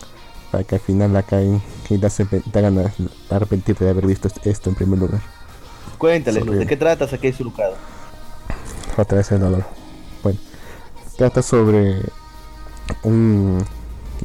para 0.52 0.64
que 0.64 0.76
al 0.76 0.82
final 0.82 1.14
la 1.14 1.24
caen 1.24 1.62
y 1.90 1.98
te, 1.98 2.06
hacen 2.08 2.28
pe- 2.28 2.42
te 2.42 2.60
hagan 2.60 2.80
a- 2.80 2.94
arrepentirte 3.36 3.84
de 3.86 3.92
haber 3.92 4.08
visto 4.08 4.28
est- 4.28 4.46
esto 4.48 4.70
en 4.70 4.76
primer 4.76 5.00
lugar. 5.00 5.22
Cuéntale, 5.98 6.42
Lu, 6.42 6.54
¿de 6.54 6.66
qué 6.66 6.78
trata 6.78 7.08
Sakei 7.08 7.34
Surukado? 7.34 7.76
Otra 8.98 9.18
vez 9.18 9.32
el 9.32 9.40
dolor. 9.42 9.66
Bueno, 10.24 10.40
trata 11.18 11.42
sobre 11.42 12.02
un, 13.04 13.64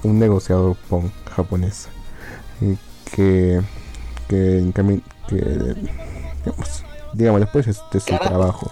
un 0.02 0.18
negociador 0.18 0.76
pon 0.88 1.12
japonés 1.34 1.88
y 2.60 2.76
que 3.14 3.60
que, 4.28 4.62
cami- 4.74 5.02
que 5.28 5.36
digamos, 6.44 6.82
digamos, 7.16 7.40
después 7.40 7.66
de, 7.66 7.72
de 7.92 8.00
su 8.00 8.06
Carajo. 8.06 8.28
trabajo 8.28 8.70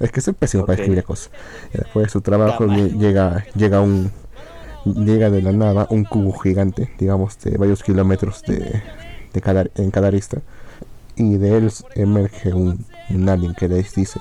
es 0.00 0.10
que 0.12 0.20
soy 0.20 0.34
pésimo 0.34 0.64
para 0.66 0.74
Ok. 0.74 0.80
escribir 0.80 1.04
cosas 1.04 1.30
después 1.72 2.06
de 2.06 2.10
su 2.10 2.20
trabajo 2.20 2.66
llega 2.66 3.44
llega 3.54 3.80
un 3.80 4.10
llega 4.84 5.30
de 5.30 5.40
la 5.42 5.52
nada 5.52 5.86
un 5.90 6.04
cubo 6.04 6.32
gigante 6.38 6.90
digamos 6.98 7.38
de 7.40 7.56
varios 7.56 7.82
kilómetros 7.82 8.42
de, 8.42 8.82
de 9.32 9.40
cada 9.40 9.64
en 9.76 9.90
cada 9.90 10.08
arista 10.08 10.38
y 11.16 11.36
de 11.36 11.56
él 11.56 11.72
emerge 11.94 12.52
un, 12.52 12.84
un 13.10 13.28
alien 13.28 13.54
que 13.54 13.68
les 13.68 13.94
dice 13.94 14.20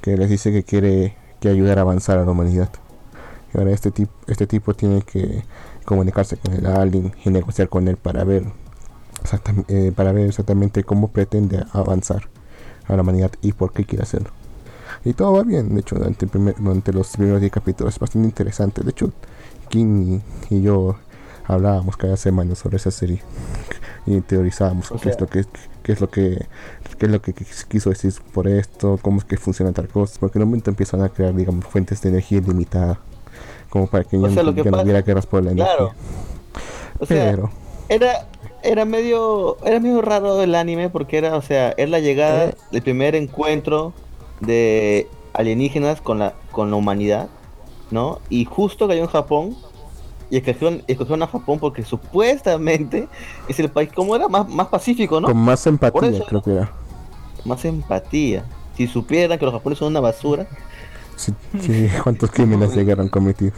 que 0.00 0.16
les 0.16 0.28
dice 0.30 0.52
que 0.52 0.62
quiere 0.64 1.16
que 1.40 1.48
ayudar 1.48 1.78
a 1.78 1.82
avanzar 1.82 2.18
a 2.18 2.24
la 2.24 2.30
humanidad. 2.30 2.70
Y 3.52 3.58
ahora 3.58 3.72
este 3.72 3.90
tipo, 3.90 4.12
este 4.26 4.46
tipo 4.46 4.72
tiene 4.74 5.02
que 5.02 5.44
comunicarse 5.84 6.36
con 6.36 6.54
el 6.54 6.64
alien 6.66 7.12
y 7.24 7.30
negociar 7.30 7.68
con 7.68 7.88
él 7.88 7.96
para 7.96 8.24
ver 8.24 8.44
exactam- 9.26 9.64
eh, 9.68 9.92
para 9.94 10.12
ver 10.12 10.26
exactamente 10.28 10.84
cómo 10.84 11.08
pretende 11.08 11.64
avanzar 11.72 12.28
a 12.86 12.94
la 12.96 13.02
humanidad 13.02 13.30
y 13.42 13.52
por 13.52 13.72
qué 13.72 13.84
quiere 13.84 14.02
hacerlo. 14.04 14.30
Y 15.04 15.12
todo 15.12 15.32
va 15.32 15.42
bien, 15.42 15.74
de 15.74 15.80
hecho, 15.80 15.96
durante, 15.96 16.24
el 16.24 16.30
primer- 16.30 16.56
durante 16.58 16.92
los 16.92 17.08
primeros 17.16 17.40
10 17.40 17.52
capítulos 17.52 17.94
es 17.94 18.00
bastante 18.00 18.28
interesante. 18.28 18.82
De 18.82 18.90
hecho, 18.90 19.12
Kim 19.68 20.20
y, 20.50 20.54
y 20.54 20.62
yo 20.62 20.96
hablábamos 21.46 21.96
cada 21.96 22.16
semana 22.16 22.54
sobre 22.54 22.76
esa 22.76 22.90
serie 22.90 23.22
y 24.04 24.20
teorizábamos 24.20 24.90
O 24.90 24.96
qué 24.98 25.10
es 25.10 25.20
lo 25.20 25.26
que 25.28 25.44
qué 25.84 25.92
es 25.92 26.00
lo 26.00 26.08
que 26.10 26.44
qué 26.98 27.06
es 27.06 27.12
lo 27.12 27.20
que 27.22 27.34
quis- 27.34 27.64
quiso 27.68 27.90
decir 27.90 28.12
por 28.32 28.48
esto, 28.48 28.98
cómo 29.02 29.18
es 29.18 29.24
que 29.24 29.36
funciona 29.36 29.72
tal 29.72 29.86
cosa, 29.88 30.16
porque 30.18 30.38
en 30.38 30.42
un 30.44 30.48
momento 30.50 30.70
empiezan 30.70 31.02
a 31.02 31.08
crear, 31.08 31.34
digamos, 31.34 31.64
fuentes 31.66 32.00
de 32.02 32.08
energía 32.08 32.38
ilimitada, 32.38 32.98
como 33.70 33.86
para 33.86 34.02
que 34.04 34.16
O 34.16 34.26
ya, 34.26 34.34
sea, 34.34 34.42
no, 34.44 34.54
que 34.54 34.62
ya 34.62 34.64
no 34.64 34.70
pasa- 34.72 34.82
hubiera 34.84 35.02
guerras 35.02 35.26
por 35.26 35.42
la 35.44 35.50
energía. 35.52 35.76
Claro. 35.76 35.92
O 36.98 37.06
sea, 37.06 37.30
Pero, 37.30 37.50
era, 37.88 38.26
era 38.66 38.84
medio 38.84 39.56
era 39.64 39.80
medio 39.80 40.02
raro 40.02 40.42
el 40.42 40.54
anime 40.54 40.90
porque 40.90 41.18
era, 41.18 41.36
o 41.36 41.42
sea, 41.42 41.70
es 41.76 41.88
la 41.88 42.00
llegada, 42.00 42.46
Eh. 42.50 42.54
el 42.72 42.82
primer 42.82 43.14
encuentro 43.14 43.92
de 44.40 45.08
alienígenas 45.32 46.00
con 46.00 46.18
la 46.18 46.34
con 46.52 46.70
la 46.70 46.76
humanidad, 46.76 47.28
¿no? 47.90 48.20
Y 48.30 48.44
justo 48.44 48.88
cayó 48.88 49.02
en 49.02 49.08
Japón 49.08 49.56
y 50.30 50.38
escogieron, 50.38 50.82
escogieron 50.86 51.22
a 51.22 51.26
Japón 51.28 51.58
porque 51.60 51.84
supuestamente 51.84 53.08
es 53.48 53.58
el 53.60 53.70
país 53.70 53.90
como 53.94 54.16
era 54.16 54.28
más, 54.28 54.48
más 54.48 54.66
pacífico, 54.68 55.20
¿no? 55.20 55.28
con 55.28 55.36
más 55.36 55.66
empatía, 55.66 56.08
eso- 56.10 56.24
creo 56.26 56.42
que 56.42 56.50
era. 56.52 56.72
Más 57.44 57.64
empatía. 57.64 58.44
Si 58.76 58.86
supieran 58.88 59.38
que 59.38 59.44
los 59.44 59.54
japoneses 59.54 59.78
son 59.80 59.88
una 59.88 60.00
basura, 60.00 60.46
Sí, 61.16 61.32
sí, 61.62 61.88
¿Cuántos 62.02 62.30
crímenes 62.30 62.70
cometido? 63.10 63.52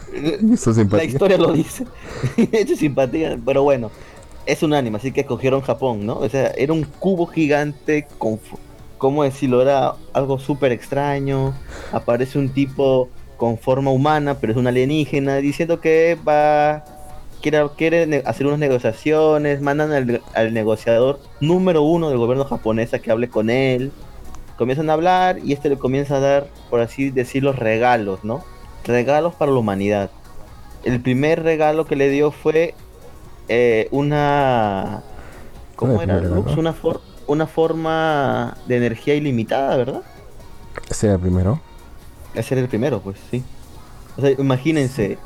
Eso 0.53 0.71
es 0.71 0.77
La 0.91 1.03
historia 1.03 1.37
lo 1.37 1.51
dice. 1.51 1.85
Eso 2.37 2.71
es 2.73 2.79
simpatía, 2.79 3.37
pero 3.45 3.63
bueno, 3.63 3.91
es 4.51 4.63
un 4.63 4.73
anime, 4.73 4.97
así 4.97 5.11
que 5.11 5.21
escogieron 5.21 5.61
Japón, 5.61 6.05
¿no? 6.05 6.17
O 6.17 6.27
sea, 6.27 6.47
era 6.57 6.73
un 6.73 6.83
cubo 6.83 7.27
gigante 7.27 8.07
con, 8.17 8.39
¿cómo 8.97 9.23
decirlo? 9.23 9.61
Era 9.61 9.93
algo 10.11 10.39
súper 10.39 10.71
extraño. 10.71 11.53
Aparece 11.91 12.39
un 12.39 12.49
tipo 12.49 13.09
con 13.37 13.59
forma 13.59 13.91
humana, 13.91 14.39
pero 14.39 14.51
es 14.51 14.57
un 14.57 14.65
alienígena, 14.65 15.37
diciendo 15.37 15.79
que 15.79 16.17
va, 16.27 16.83
quiere, 17.41 17.63
quiere 17.77 18.23
hacer 18.25 18.47
unas 18.47 18.59
negociaciones, 18.59 19.61
mandan 19.61 19.91
al, 19.91 20.21
al 20.33 20.53
negociador 20.53 21.19
número 21.39 21.83
uno 21.83 22.09
del 22.09 22.17
gobierno 22.17 22.43
japonés 22.43 22.93
a 22.93 22.99
que 22.99 23.11
hable 23.11 23.29
con 23.29 23.51
él. 23.51 23.91
Comienzan 24.57 24.89
a 24.89 24.93
hablar 24.93 25.39
y 25.43 25.53
este 25.53 25.69
le 25.69 25.77
comienza 25.77 26.17
a 26.17 26.19
dar, 26.19 26.47
por 26.71 26.81
así 26.81 27.11
decirlo, 27.11 27.53
regalos, 27.53 28.23
¿no? 28.23 28.43
Regalos 28.83 29.35
para 29.35 29.51
la 29.51 29.59
humanidad. 29.59 30.09
El 30.83 31.01
primer 31.01 31.43
regalo 31.43 31.85
que 31.85 31.95
le 31.95 32.09
dio 32.09 32.31
fue 32.31 32.73
eh, 33.49 33.87
una... 33.91 35.01
¿Cómo 35.75 35.95
¿Cuál 35.95 36.09
es 36.09 36.15
el 36.17 36.25
era? 36.25 36.35
Lux? 36.35 36.57
Una, 36.57 36.73
for- 36.73 37.01
una 37.27 37.47
forma 37.47 38.57
de 38.67 38.77
energía 38.77 39.15
ilimitada, 39.15 39.75
¿verdad? 39.77 40.01
Ese 40.89 41.07
era 41.07 41.15
el 41.15 41.21
primero. 41.21 41.59
Ese 42.33 42.53
era 42.53 42.61
el 42.61 42.69
primero, 42.69 43.01
pues 43.01 43.17
sí. 43.31 43.43
O 44.17 44.21
sea, 44.21 44.31
imagínense 44.31 45.17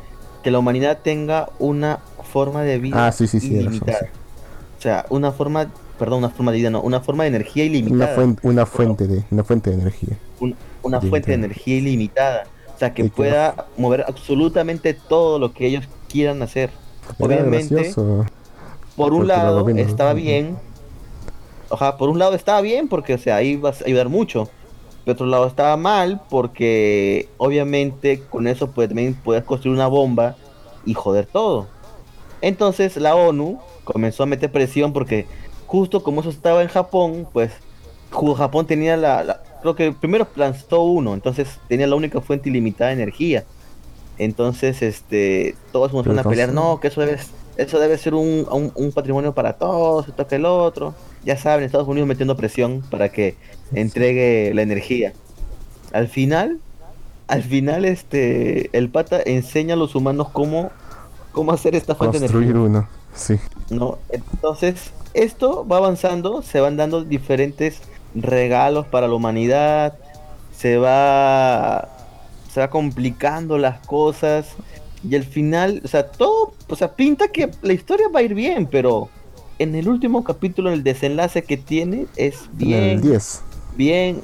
que 0.43 0.51
la 0.51 0.59
humanidad 0.59 0.99
tenga 1.03 1.49
una 1.59 1.99
forma 2.31 2.63
de 2.63 2.77
vida 2.79 3.07
Ah, 3.07 3.11
sí, 3.11 3.27
sí, 3.27 3.39
sí, 3.39 3.55
razón, 3.55 3.61
ilimitada. 3.73 3.99
sí. 3.99 4.05
O 4.77 4.81
sea, 4.81 5.05
una 5.09 5.31
forma, 5.31 5.71
perdón, 5.97 6.19
una 6.19 6.29
forma 6.29 6.51
de 6.51 6.57
vida, 6.57 6.69
no, 6.69 6.81
una 6.81 6.99
forma 6.99 7.23
de 7.23 7.29
energía 7.29 7.63
Una 7.65 7.71
ilimitada. 7.77 8.15
fuente, 8.15 8.47
una 8.47 8.65
fuente 8.65 9.07
de, 9.07 9.23
una 9.31 9.43
fuente 9.43 9.69
de 9.69 9.75
energía. 9.77 10.17
un- 10.39 10.55
una 10.83 10.97
Ilimitada. 10.97 11.09
fuente 11.09 11.27
de 11.31 11.35
energía 11.35 11.77
ilimitada. 11.77 12.43
O 12.75 12.77
sea, 12.77 12.93
que- 12.93 13.05
pueda 13.05 13.67
mover 13.77 14.03
absolutamente 14.07 14.93
todo 14.93 15.39
lo 15.39 15.53
que 15.53 15.65
ellos 15.67 15.85
quieran 16.09 16.41
hacer. 16.41 16.69
Obviamente, 17.19 17.89
por 18.95 19.13
un 19.13 19.27
lado 19.27 19.65
estaba 19.91 20.13
bien. 20.13 20.57
Ojalá, 21.69 21.97
por 21.97 22.09
un 22.09 22.19
lado 22.19 22.35
estaba 22.35 22.61
bien 22.61 22.87
porque, 22.87 23.13
o 23.15 23.17
sea, 23.17 23.37
ahí 23.37 23.55
vas 23.55 23.81
a 23.81 23.85
ayudar 23.85 24.09
mucho. 24.09 24.49
Por 25.05 25.13
otro 25.15 25.25
lado 25.25 25.47
estaba 25.47 25.75
mal 25.77 26.21
porque, 26.29 27.27
obviamente, 27.37 28.21
con 28.29 28.47
eso 28.47 28.71
pues, 28.71 28.87
también 28.89 29.15
puedes 29.15 29.43
construir 29.43 29.75
una 29.75 29.87
bomba 29.87 30.35
y 30.85 30.93
joder 30.93 31.25
todo. 31.25 31.67
Entonces 32.41 32.97
la 32.97 33.15
ONU 33.15 33.59
comenzó 33.83 34.23
a 34.23 34.25
meter 34.25 34.51
presión 34.51 34.93
porque 34.93 35.27
justo 35.65 36.03
como 36.03 36.21
eso 36.21 36.29
estaba 36.29 36.61
en 36.61 36.67
Japón, 36.69 37.27
pues 37.33 37.51
Japón 38.11 38.67
tenía 38.67 38.95
la, 38.95 39.23
la- 39.23 39.41
creo 39.61 39.75
que 39.75 39.91
primero 39.91 40.27
lanzó 40.35 40.83
uno, 40.83 41.13
entonces 41.13 41.59
tenía 41.67 41.87
la 41.87 41.95
única 41.95 42.21
fuente 42.21 42.49
ilimitada 42.49 42.89
de 42.89 42.95
energía. 43.01 43.45
Entonces, 44.17 44.81
este, 44.81 45.55
todos 45.71 45.91
comenzaron 45.91 46.19
a 46.19 46.23
pelear, 46.23 46.53
no, 46.53 46.79
que 46.79 46.87
eso 46.89 47.01
debe, 47.01 47.17
eso 47.57 47.79
debe 47.79 47.97
ser 47.97 48.13
un, 48.13 48.47
un- 48.51 48.71
un 48.75 48.91
patrimonio 48.91 49.33
para 49.33 49.53
todos, 49.53 50.07
esto 50.07 50.27
que 50.27 50.35
el 50.35 50.45
otro. 50.45 50.93
Ya 51.25 51.37
saben, 51.37 51.65
Estados 51.65 51.87
Unidos 51.87 52.07
metiendo 52.07 52.35
presión 52.37 52.81
para 52.91 53.09
que 53.09 53.35
entregue 53.73 54.51
la 54.53 54.61
energía. 54.61 55.13
Al 55.93 56.07
final, 56.07 56.59
al 57.27 57.43
final, 57.43 57.85
este, 57.85 58.69
el 58.77 58.89
pata 58.89 59.19
enseña 59.25 59.73
a 59.73 59.77
los 59.77 59.95
humanos 59.95 60.27
cómo, 60.31 60.69
cómo 61.31 61.51
hacer 61.53 61.75
esta 61.75 61.95
fuente 61.95 62.19
de 62.19 62.25
energía. 62.25 62.41
Construir 62.53 62.69
uno. 62.69 62.87
Sí. 63.15 63.37
¿no? 63.69 63.97
Entonces, 64.09 64.91
esto 65.13 65.65
va 65.67 65.77
avanzando, 65.77 66.41
se 66.41 66.59
van 66.59 66.77
dando 66.77 67.03
diferentes 67.03 67.79
regalos 68.15 68.85
para 68.87 69.07
la 69.07 69.13
humanidad, 69.13 69.95
se 70.55 70.77
va 70.77 71.89
se 72.53 72.59
va 72.59 72.69
complicando 72.69 73.57
las 73.57 73.79
cosas 73.87 74.47
y 75.09 75.15
al 75.15 75.23
final, 75.23 75.81
o 75.83 75.87
sea, 75.87 76.07
todo, 76.07 76.53
o 76.69 76.75
sea, 76.75 76.93
pinta 76.95 77.27
que 77.29 77.49
la 77.61 77.73
historia 77.73 78.07
va 78.13 78.19
a 78.19 78.23
ir 78.23 78.33
bien, 78.35 78.67
pero 78.67 79.09
en 79.59 79.75
el 79.75 79.87
último 79.89 80.23
capítulo 80.23 80.71
el 80.71 80.83
desenlace 80.83 81.43
que 81.43 81.57
tiene 81.57 82.05
es 82.15 82.35
En 82.51 82.57
bien 82.57 82.83
el 82.83 83.01
10. 83.01 83.41
bien 83.75 84.21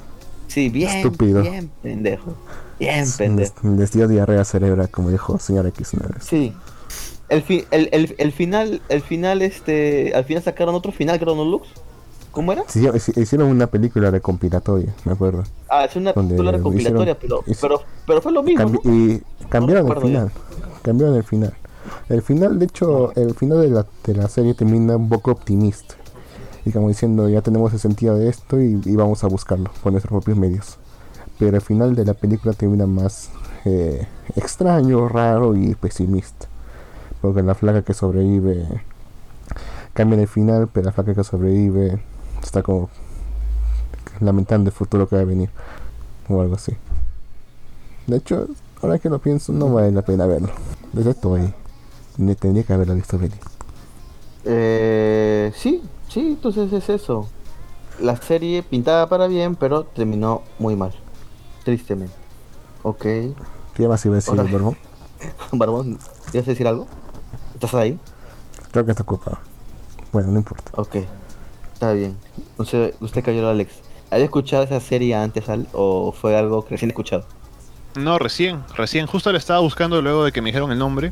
sí, 0.48 0.68
bien 0.68 0.90
Estúpido. 0.98 1.42
bien 1.42 1.70
pendejo. 1.82 2.34
Bien 2.78 3.00
Les, 3.00 3.16
pendejo. 3.16 3.54
les 3.76 3.92
dio 3.92 4.08
diarrea 4.08 4.44
cerebral, 4.44 4.88
como 4.90 5.10
dijo 5.10 5.38
señor 5.38 5.66
X 5.66 5.92
una 5.94 6.06
vez. 6.06 6.24
Sí. 6.24 6.52
El, 7.28 7.42
fi- 7.42 7.64
el, 7.70 7.88
el, 7.92 8.14
el 8.18 8.32
final, 8.32 8.80
el 8.88 9.02
final, 9.02 9.42
este, 9.42 10.12
al 10.14 10.24
final 10.24 10.42
sacaron 10.42 10.74
otro 10.74 10.90
final, 10.90 11.18
creo, 11.20 11.36
¿no, 11.36 11.44
Lux? 11.44 11.68
¿Cómo 12.30 12.52
era? 12.52 12.62
Sí, 12.68 12.86
hicieron 13.16 13.48
una 13.48 13.66
película 13.66 14.10
recompilatoria, 14.10 14.94
me 15.04 15.12
acuerdo. 15.12 15.42
Ah, 15.68 15.84
es 15.84 15.96
una 15.96 16.12
película 16.12 16.52
recopilatoria, 16.52 17.18
pero, 17.18 17.42
pero, 17.60 17.82
pero 18.06 18.22
fue 18.22 18.30
lo 18.32 18.42
mismo, 18.42 18.64
Cambi- 18.64 18.80
¿no? 18.84 18.94
y 18.94 19.22
cambiaron 19.48 19.86
el 19.88 19.94
ya. 19.94 20.00
final. 20.00 20.32
Cambiaron 20.82 21.16
el 21.16 21.24
final. 21.24 21.54
El 22.08 22.22
final, 22.22 22.58
de 22.58 22.66
hecho, 22.66 23.12
el 23.16 23.34
final 23.34 23.60
de 23.62 23.68
la, 23.70 23.86
de 24.04 24.14
la 24.14 24.28
serie 24.28 24.54
termina 24.54 24.96
un 24.96 25.08
poco 25.08 25.32
optimista. 25.32 25.94
Y 26.64 26.72
como 26.72 26.88
diciendo, 26.88 27.28
ya 27.28 27.40
tenemos 27.40 27.72
el 27.72 27.80
sentido 27.80 28.16
de 28.16 28.28
esto 28.28 28.60
y, 28.60 28.80
y 28.84 28.94
vamos 28.96 29.24
a 29.24 29.26
buscarlo 29.28 29.70
por 29.82 29.92
nuestros 29.92 30.10
propios 30.12 30.36
medios. 30.36 30.76
Pero 31.38 31.56
el 31.56 31.62
final 31.62 31.94
de 31.96 32.04
la 32.04 32.14
película 32.14 32.52
termina 32.52 32.86
más 32.86 33.30
eh, 33.64 34.06
extraño, 34.36 35.08
raro 35.08 35.56
y 35.56 35.74
pesimista. 35.74 36.46
Porque 37.22 37.42
la 37.42 37.54
flaca 37.54 37.82
que 37.82 37.94
sobrevive 37.94 38.66
cambia 39.94 40.20
el 40.20 40.28
final, 40.28 40.68
pero 40.72 40.86
la 40.86 40.92
flaca 40.92 41.14
que 41.14 41.24
sobrevive 41.24 41.98
está 42.42 42.62
como 42.62 42.90
lamentando 44.20 44.70
el 44.70 44.74
futuro 44.74 45.08
que 45.08 45.16
va 45.16 45.22
a 45.22 45.24
venir. 45.24 45.50
O 46.28 46.40
algo 46.40 46.54
así. 46.54 46.76
De 48.06 48.16
hecho, 48.16 48.46
ahora 48.82 48.98
que 48.98 49.08
lo 49.08 49.18
pienso, 49.18 49.52
no 49.52 49.72
vale 49.72 49.90
la 49.90 50.02
pena 50.02 50.26
verlo. 50.26 50.50
Desde 50.92 51.10
estoy. 51.10 51.52
Me 52.16 52.34
tendría 52.34 52.64
que 52.64 52.72
haberlo 52.72 52.94
visto 52.94 53.18
venir. 53.18 53.38
Eh, 54.44 55.52
sí, 55.54 55.82
sí, 56.08 56.20
entonces 56.20 56.72
es 56.72 56.88
eso. 56.88 57.28
La 58.00 58.16
serie 58.16 58.62
pintaba 58.62 59.08
para 59.08 59.26
bien, 59.26 59.56
pero 59.56 59.84
terminó 59.84 60.42
muy 60.58 60.76
mal. 60.76 60.92
Tristemente. 61.64 62.14
Ok. 62.82 63.04
¿Qué 63.74 63.88
más 63.88 64.04
iba 64.06 64.14
a 64.14 64.16
decir. 64.16 64.34
Barbón? 64.34 64.76
Barbón, 65.52 65.98
¿quieres 66.30 66.46
decir 66.46 66.66
algo? 66.66 66.86
¿Estás 67.54 67.74
ahí? 67.74 67.98
Creo 68.72 68.84
que 68.84 68.92
está 68.92 69.02
ocupado. 69.02 69.38
Bueno, 70.12 70.30
no 70.30 70.38
importa. 70.38 70.70
Ok. 70.76 70.96
Está 71.80 71.94
bien. 71.94 72.14
No 72.58 72.66
sé, 72.66 72.94
usted 73.00 73.24
cayó 73.24 73.48
Alex. 73.48 73.72
¿Había 74.10 74.24
escuchado 74.26 74.64
esa 74.64 74.80
serie 74.80 75.14
antes 75.14 75.48
Al, 75.48 75.66
o 75.72 76.12
fue 76.12 76.36
algo 76.36 76.62
que 76.62 76.72
recién 76.74 76.90
escuchado? 76.90 77.24
No, 77.94 78.18
recién, 78.18 78.60
recién. 78.76 79.06
Justo 79.06 79.32
le 79.32 79.38
estaba 79.38 79.60
buscando 79.60 80.02
luego 80.02 80.24
de 80.26 80.30
que 80.32 80.42
me 80.42 80.48
dijeron 80.50 80.70
el 80.72 80.78
nombre. 80.78 81.10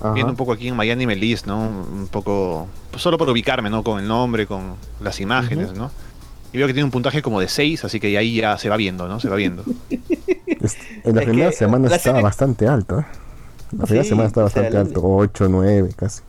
Ajá. 0.00 0.12
Viendo 0.14 0.32
un 0.32 0.36
poco 0.36 0.50
aquí 0.52 0.66
en 0.66 0.74
Miami 0.74 1.06
Melis, 1.06 1.46
¿no? 1.46 1.60
Un 1.60 2.08
poco. 2.10 2.66
pues 2.90 3.00
solo 3.00 3.18
por 3.18 3.30
ubicarme, 3.30 3.70
¿no? 3.70 3.84
Con 3.84 4.00
el 4.00 4.08
nombre, 4.08 4.48
con 4.48 4.74
las 5.00 5.20
imágenes, 5.20 5.74
¿no? 5.74 5.92
Y 6.52 6.58
veo 6.58 6.66
que 6.66 6.72
tiene 6.72 6.86
un 6.86 6.90
puntaje 6.90 7.22
como 7.22 7.38
de 7.38 7.46
6, 7.46 7.84
así 7.84 8.00
que 8.00 8.18
ahí 8.18 8.34
ya 8.34 8.58
se 8.58 8.68
va 8.68 8.76
viendo, 8.76 9.06
¿no? 9.06 9.20
Se 9.20 9.28
va 9.28 9.36
viendo. 9.36 9.62
En 11.04 11.14
la 11.14 11.22
Es 11.22 11.26
primera 11.28 11.52
semana 11.52 11.88
la 11.88 11.96
estaba 11.96 12.16
serie- 12.16 12.22
bastante 12.24 12.66
alto, 12.68 12.98
¿eh? 12.98 13.06
La 13.78 13.84
primera 13.84 14.02
Sí, 14.02 14.08
semana 14.10 14.26
estaba 14.28 14.46
o 14.48 14.50
sea, 14.50 14.62
bastante 14.62 14.74
la- 14.74 14.88
alto. 14.88 15.00
8, 15.04 15.46
9, 15.48 15.90
casi. 15.96 16.20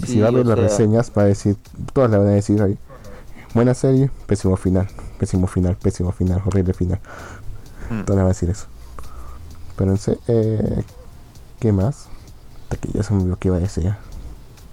Si 0.00 0.06
Sí, 0.06 0.20
va 0.20 0.28
a 0.28 0.30
ver 0.30 0.46
las 0.46 0.56
sea- 0.58 0.68
reseñas, 0.68 1.12
va 1.16 1.22
a 1.22 1.24
decir. 1.26 1.56
Todas 1.92 2.10
le 2.10 2.18
van 2.18 2.28
a 2.28 2.30
decir 2.30 2.60
ahí. 2.62 2.78
Buena 3.54 3.74
serie, 3.74 4.10
pésimo 4.26 4.56
final. 4.56 4.88
Pésimo 5.18 5.46
final, 5.46 5.76
pésimo 5.76 6.12
final, 6.12 6.40
horrible 6.46 6.72
final. 6.72 7.00
Mm. 7.90 8.02
Todas 8.02 8.08
le 8.10 8.14
van 8.16 8.24
a 8.26 8.28
decir 8.28 8.48
eso. 8.50 8.66
Pero 9.76 9.90
en 9.92 9.98
se- 9.98 10.18
eh, 10.28 10.82
¿Qué 11.58 11.72
más? 11.72 12.06
Hasta 12.62 12.76
que 12.76 12.92
ya 12.92 13.02
se 13.02 13.12
me 13.12 13.20
olvidó 13.22 13.36
qué 13.38 13.48
iba 13.48 13.56
a 13.56 13.60
decir. 13.60 13.92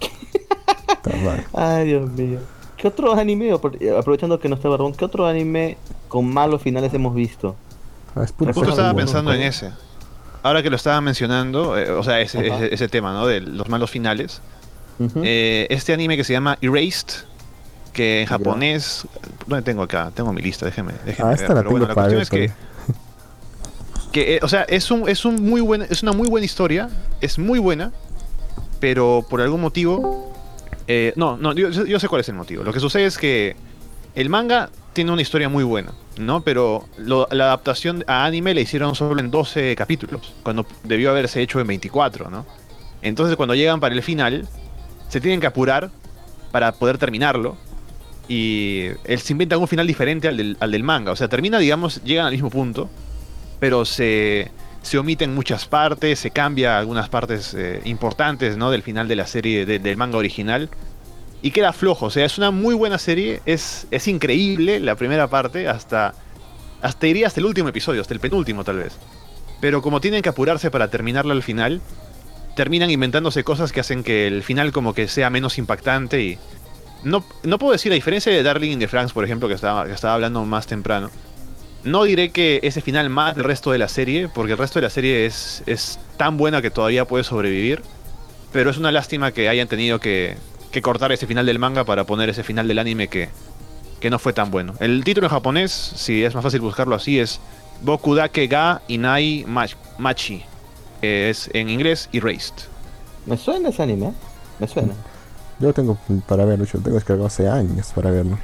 Está 0.88 1.16
mal. 1.24 1.44
Ay, 1.52 1.86
Dios 1.86 2.10
mío. 2.10 2.38
¿Qué 2.76 2.88
otro 2.88 3.12
anime, 3.14 3.52
apro- 3.52 3.98
aprovechando 3.98 4.38
que 4.38 4.48
no 4.48 4.54
está 4.54 4.68
Barbón, 4.68 4.92
qué 4.94 5.04
otro 5.04 5.26
anime 5.26 5.76
con 6.08 6.32
malos 6.32 6.62
finales 6.62 6.94
hemos 6.94 7.14
visto? 7.14 7.56
Ah, 8.14 8.22
es 8.22 8.32
puro 8.32 8.52
Justo 8.54 8.70
estaba 8.70 8.94
pensando 8.94 9.32
en 9.32 9.42
ese. 9.42 9.72
Ahora 10.44 10.62
que 10.62 10.70
lo 10.70 10.76
estaba 10.76 11.00
mencionando, 11.00 11.76
eh, 11.76 11.90
o 11.90 12.02
sea, 12.04 12.20
ese, 12.20 12.72
ese 12.72 12.88
tema, 12.88 13.12
¿no? 13.12 13.26
De 13.26 13.40
los 13.40 13.68
malos 13.68 13.90
finales. 13.90 14.40
Eh, 15.22 15.66
este 15.70 15.92
anime 15.92 16.16
que 16.16 16.24
se 16.24 16.32
llama 16.32 16.58
Erased, 16.60 17.24
que 17.92 18.22
en 18.22 18.26
japonés. 18.26 19.06
¿Dónde 19.46 19.62
tengo 19.62 19.82
acá? 19.82 20.10
Tengo 20.14 20.32
mi 20.32 20.42
lista, 20.42 20.66
déjeme. 20.66 20.92
déjeme 21.04 21.28
Ah, 21.28 21.32
ver. 21.32 21.40
esta 21.40 21.54
la 21.54 21.60
Pero 21.60 21.70
bueno, 21.70 21.86
tengo 21.86 21.88
la 21.88 21.94
para 21.94 22.08
cuestión 22.16 22.40
ver, 22.42 22.50
es 22.52 22.52
que. 24.12 24.12
que 24.12 24.36
eh, 24.36 24.40
o 24.42 24.48
sea, 24.48 24.62
es, 24.62 24.90
un, 24.90 25.08
es, 25.08 25.24
un 25.24 25.42
muy 25.42 25.60
buen, 25.60 25.82
es 25.82 26.02
una 26.02 26.12
muy 26.12 26.28
buena 26.28 26.44
historia. 26.44 26.88
Es 27.20 27.38
muy 27.38 27.58
buena. 27.58 27.92
Pero 28.80 29.26
por 29.28 29.40
algún 29.40 29.60
motivo. 29.60 30.32
eh, 30.86 31.12
no, 31.16 31.36
no, 31.36 31.52
yo, 31.52 31.68
yo 31.70 31.98
sé 32.00 32.08
cuál 32.08 32.20
es 32.20 32.28
el 32.28 32.34
motivo. 32.36 32.62
Lo 32.64 32.72
que 32.72 32.80
sucede 32.80 33.04
es 33.06 33.18
que 33.18 33.56
el 34.14 34.28
manga 34.30 34.70
tiene 34.92 35.12
una 35.12 35.22
historia 35.22 35.48
muy 35.48 35.62
buena, 35.64 35.92
¿no? 36.18 36.40
Pero 36.42 36.88
lo- 36.96 37.28
la 37.30 37.44
adaptación 37.44 38.04
a 38.08 38.24
anime 38.24 38.54
la 38.54 38.60
hicieron 38.60 38.94
solo 38.94 39.20
en 39.20 39.30
12 39.30 39.76
capítulos, 39.76 40.32
cuando 40.42 40.66
debió 40.84 41.10
haberse 41.10 41.40
hecho 41.42 41.60
en 41.60 41.66
24, 41.68 42.30
¿no? 42.30 42.44
Entonces 43.02 43.36
cuando 43.36 43.54
llegan 43.54 43.78
para 43.80 43.94
el 43.94 44.02
final, 44.02 44.48
se 45.08 45.20
tienen 45.20 45.40
que 45.40 45.46
apurar 45.46 45.90
para 46.50 46.72
poder 46.72 46.98
terminarlo. 46.98 47.56
Y 48.28 48.88
él 49.04 49.20
se 49.20 49.32
inventa 49.32 49.56
un 49.56 49.68
final 49.68 49.86
diferente 49.86 50.28
al 50.28 50.36
del, 50.36 50.56
al 50.60 50.70
del 50.70 50.82
manga. 50.82 51.12
O 51.12 51.16
sea, 51.16 51.28
termina, 51.28 51.58
digamos, 51.58 52.02
llegan 52.04 52.26
al 52.26 52.32
mismo 52.32 52.50
punto. 52.50 52.88
pero 53.60 53.84
se, 53.84 54.50
se 54.82 54.98
omiten 54.98 55.34
muchas 55.34 55.66
partes, 55.66 56.20
se 56.20 56.30
cambia 56.30 56.78
algunas 56.78 57.08
partes 57.08 57.54
eh, 57.54 57.80
importantes 57.86 58.56
¿no? 58.56 58.70
del 58.70 58.82
final 58.82 59.08
de 59.08 59.16
la 59.16 59.26
serie, 59.26 59.66
de- 59.66 59.78
del 59.80 59.96
manga 59.96 60.16
original. 60.18 60.68
Y 61.42 61.50
queda 61.52 61.72
flojo, 61.72 62.06
o 62.06 62.10
sea, 62.10 62.24
es 62.24 62.36
una 62.38 62.50
muy 62.50 62.74
buena 62.74 62.98
serie, 62.98 63.40
es, 63.46 63.86
es 63.90 64.06
increíble 64.08 64.78
la 64.80 64.94
primera 64.96 65.26
parte, 65.28 65.68
hasta, 65.68 66.14
hasta 66.82 67.06
iría 67.06 67.26
hasta 67.28 67.40
el 67.40 67.46
último 67.46 67.68
episodio, 67.68 68.00
hasta 68.00 68.12
el 68.14 68.20
penúltimo 68.20 68.62
tal 68.64 68.76
vez. 68.78 68.92
Pero 69.60 69.80
como 69.82 70.00
tienen 70.00 70.20
que 70.22 70.28
apurarse 70.28 70.70
para 70.70 70.88
terminarla 70.88 71.32
al 71.34 71.42
final, 71.42 71.80
terminan 72.58 72.90
inventándose 72.90 73.44
cosas 73.44 73.70
que 73.70 73.78
hacen 73.78 74.02
que 74.02 74.26
el 74.26 74.42
final 74.42 74.72
como 74.72 74.92
que 74.92 75.06
sea 75.06 75.30
menos 75.30 75.58
impactante 75.58 76.20
y... 76.20 76.38
No, 77.04 77.24
no 77.44 77.56
puedo 77.56 77.70
decir, 77.72 77.92
a 77.92 77.94
diferencia 77.94 78.32
de 78.32 78.42
Darling 78.42 78.72
in 78.72 78.78
the 78.80 78.88
Franks, 78.88 79.12
por 79.12 79.24
ejemplo, 79.24 79.46
que 79.46 79.54
estaba, 79.54 79.86
que 79.86 79.92
estaba 79.92 80.14
hablando 80.14 80.44
más 80.44 80.66
temprano, 80.66 81.08
no 81.84 82.02
diré 82.02 82.30
que 82.30 82.58
ese 82.64 82.80
final 82.80 83.10
más 83.10 83.36
del 83.36 83.44
resto 83.44 83.70
de 83.70 83.78
la 83.78 83.86
serie, 83.86 84.28
porque 84.28 84.52
el 84.54 84.58
resto 84.58 84.80
de 84.80 84.86
la 84.86 84.90
serie 84.90 85.24
es, 85.24 85.62
es 85.66 86.00
tan 86.16 86.36
buena 86.36 86.60
que 86.60 86.72
todavía 86.72 87.04
puede 87.04 87.22
sobrevivir, 87.22 87.82
pero 88.52 88.70
es 88.70 88.76
una 88.78 88.90
lástima 88.90 89.30
que 89.30 89.48
hayan 89.48 89.68
tenido 89.68 90.00
que, 90.00 90.36
que 90.72 90.82
cortar 90.82 91.12
ese 91.12 91.28
final 91.28 91.46
del 91.46 91.60
manga 91.60 91.84
para 91.84 92.02
poner 92.02 92.28
ese 92.28 92.42
final 92.42 92.66
del 92.66 92.80
anime 92.80 93.06
que, 93.06 93.28
que 94.00 94.10
no 94.10 94.18
fue 94.18 94.32
tan 94.32 94.50
bueno. 94.50 94.74
El 94.80 95.04
título 95.04 95.28
en 95.28 95.30
japonés, 95.30 95.70
si 95.70 96.24
es 96.24 96.34
más 96.34 96.42
fácil 96.42 96.60
buscarlo 96.60 96.96
así, 96.96 97.20
es 97.20 97.38
Bokudake 97.82 98.48
ga 98.48 98.82
Inai 98.88 99.44
Mach- 99.46 99.76
Machi. 99.98 100.42
Es 101.02 101.50
en 101.52 101.68
inglés 101.68 102.08
Erased. 102.12 102.54
Me 103.26 103.36
suena 103.36 103.68
ese 103.70 103.82
anime, 103.82 104.08
¿eh? 104.08 104.12
Me 104.58 104.68
suena. 104.68 104.94
Yo 105.60 105.68
lo 105.68 105.74
tengo 105.74 105.98
para 106.26 106.44
verlo, 106.44 106.64
yo 106.64 106.78
lo 106.78 106.84
tengo 106.84 106.96
descargado 106.96 107.26
hace 107.26 107.48
años 107.48 107.92
para 107.94 108.10
verlo. 108.10 108.38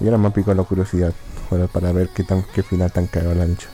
Y 0.00 0.04
ahora 0.04 0.18
me 0.18 0.28
ha 0.28 0.30
picado 0.30 0.54
la 0.54 0.64
curiosidad 0.64 1.12
para, 1.48 1.66
para 1.66 1.92
ver 1.92 2.08
qué 2.14 2.24
tan 2.24 2.44
qué 2.54 2.62
final 2.62 2.92
tan 2.92 3.06
cagado 3.06 3.34
le 3.34 3.42
han 3.42 3.52
hecho. 3.52 3.68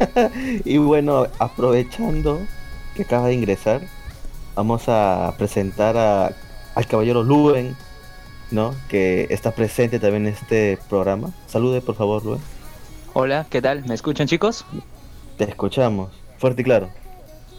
Y 0.64 0.78
bueno, 0.78 1.26
aprovechando 1.38 2.40
que 2.94 3.02
acaba 3.02 3.28
de 3.28 3.34
ingresar, 3.34 3.82
vamos 4.54 4.84
a 4.88 5.34
presentar 5.38 5.96
a, 5.96 6.32
al 6.74 6.86
caballero 6.86 7.22
Luen, 7.22 7.76
¿no? 8.50 8.74
Que 8.88 9.26
está 9.30 9.52
presente 9.52 9.98
también 9.98 10.26
en 10.26 10.34
este 10.34 10.78
programa. 10.88 11.30
Salude, 11.46 11.80
por 11.80 11.94
favor, 11.94 12.24
Luen. 12.24 12.40
Hola, 13.12 13.46
¿qué 13.50 13.60
tal? 13.60 13.84
¿Me 13.86 13.94
escuchan 13.94 14.26
chicos? 14.26 14.64
Te 15.36 15.44
escuchamos. 15.44 16.19
Fuerte 16.40 16.62
y 16.62 16.64
claro. 16.64 16.88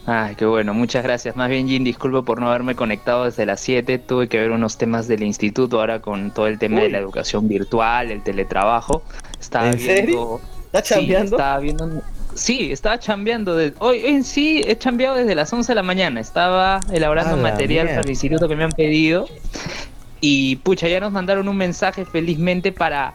Ay, 0.04 0.34
qué 0.34 0.44
bueno, 0.44 0.74
muchas 0.74 1.04
gracias. 1.04 1.36
Más 1.36 1.48
bien, 1.48 1.68
Jin, 1.68 1.84
disculpo 1.84 2.24
por 2.24 2.40
no 2.40 2.48
haberme 2.48 2.74
conectado 2.74 3.24
desde 3.24 3.46
las 3.46 3.60
7. 3.60 3.98
Tuve 3.98 4.28
que 4.28 4.40
ver 4.40 4.50
unos 4.50 4.76
temas 4.76 5.06
del 5.06 5.22
instituto 5.22 5.78
ahora 5.78 6.00
con 6.00 6.32
todo 6.32 6.48
el 6.48 6.58
tema 6.58 6.80
de 6.80 6.90
la 6.90 6.98
educación 6.98 7.46
virtual, 7.48 8.10
el 8.10 8.22
teletrabajo. 8.24 9.04
Estaba 9.40 9.70
¿En 9.70 9.76
viendo... 9.76 9.94
serio? 9.94 10.40
¿Estás 10.66 10.88
Sí, 10.88 10.94
chambeando? 10.94 11.36
estaba 11.36 11.58
viendo... 11.60 12.02
Sí, 12.34 12.72
estaba 12.72 12.98
chambeando. 12.98 13.54
de- 13.54 13.74
Hoy 13.78 14.00
en 14.04 14.24
sí 14.24 14.60
he 14.66 14.76
chambeado 14.76 15.14
desde 15.14 15.36
las 15.36 15.52
11 15.52 15.70
de 15.70 15.74
la 15.76 15.82
mañana. 15.84 16.18
Estaba 16.18 16.80
elaborando 16.92 17.36
material 17.36 17.86
para 17.86 18.00
el 18.00 18.10
instituto 18.10 18.48
que 18.48 18.56
me 18.56 18.64
han 18.64 18.72
pedido. 18.72 19.28
Y 20.20 20.56
pucha, 20.56 20.88
ya 20.88 20.98
nos 20.98 21.12
mandaron 21.12 21.46
un 21.48 21.56
mensaje 21.56 22.04
felizmente 22.04 22.72
para 22.72 23.14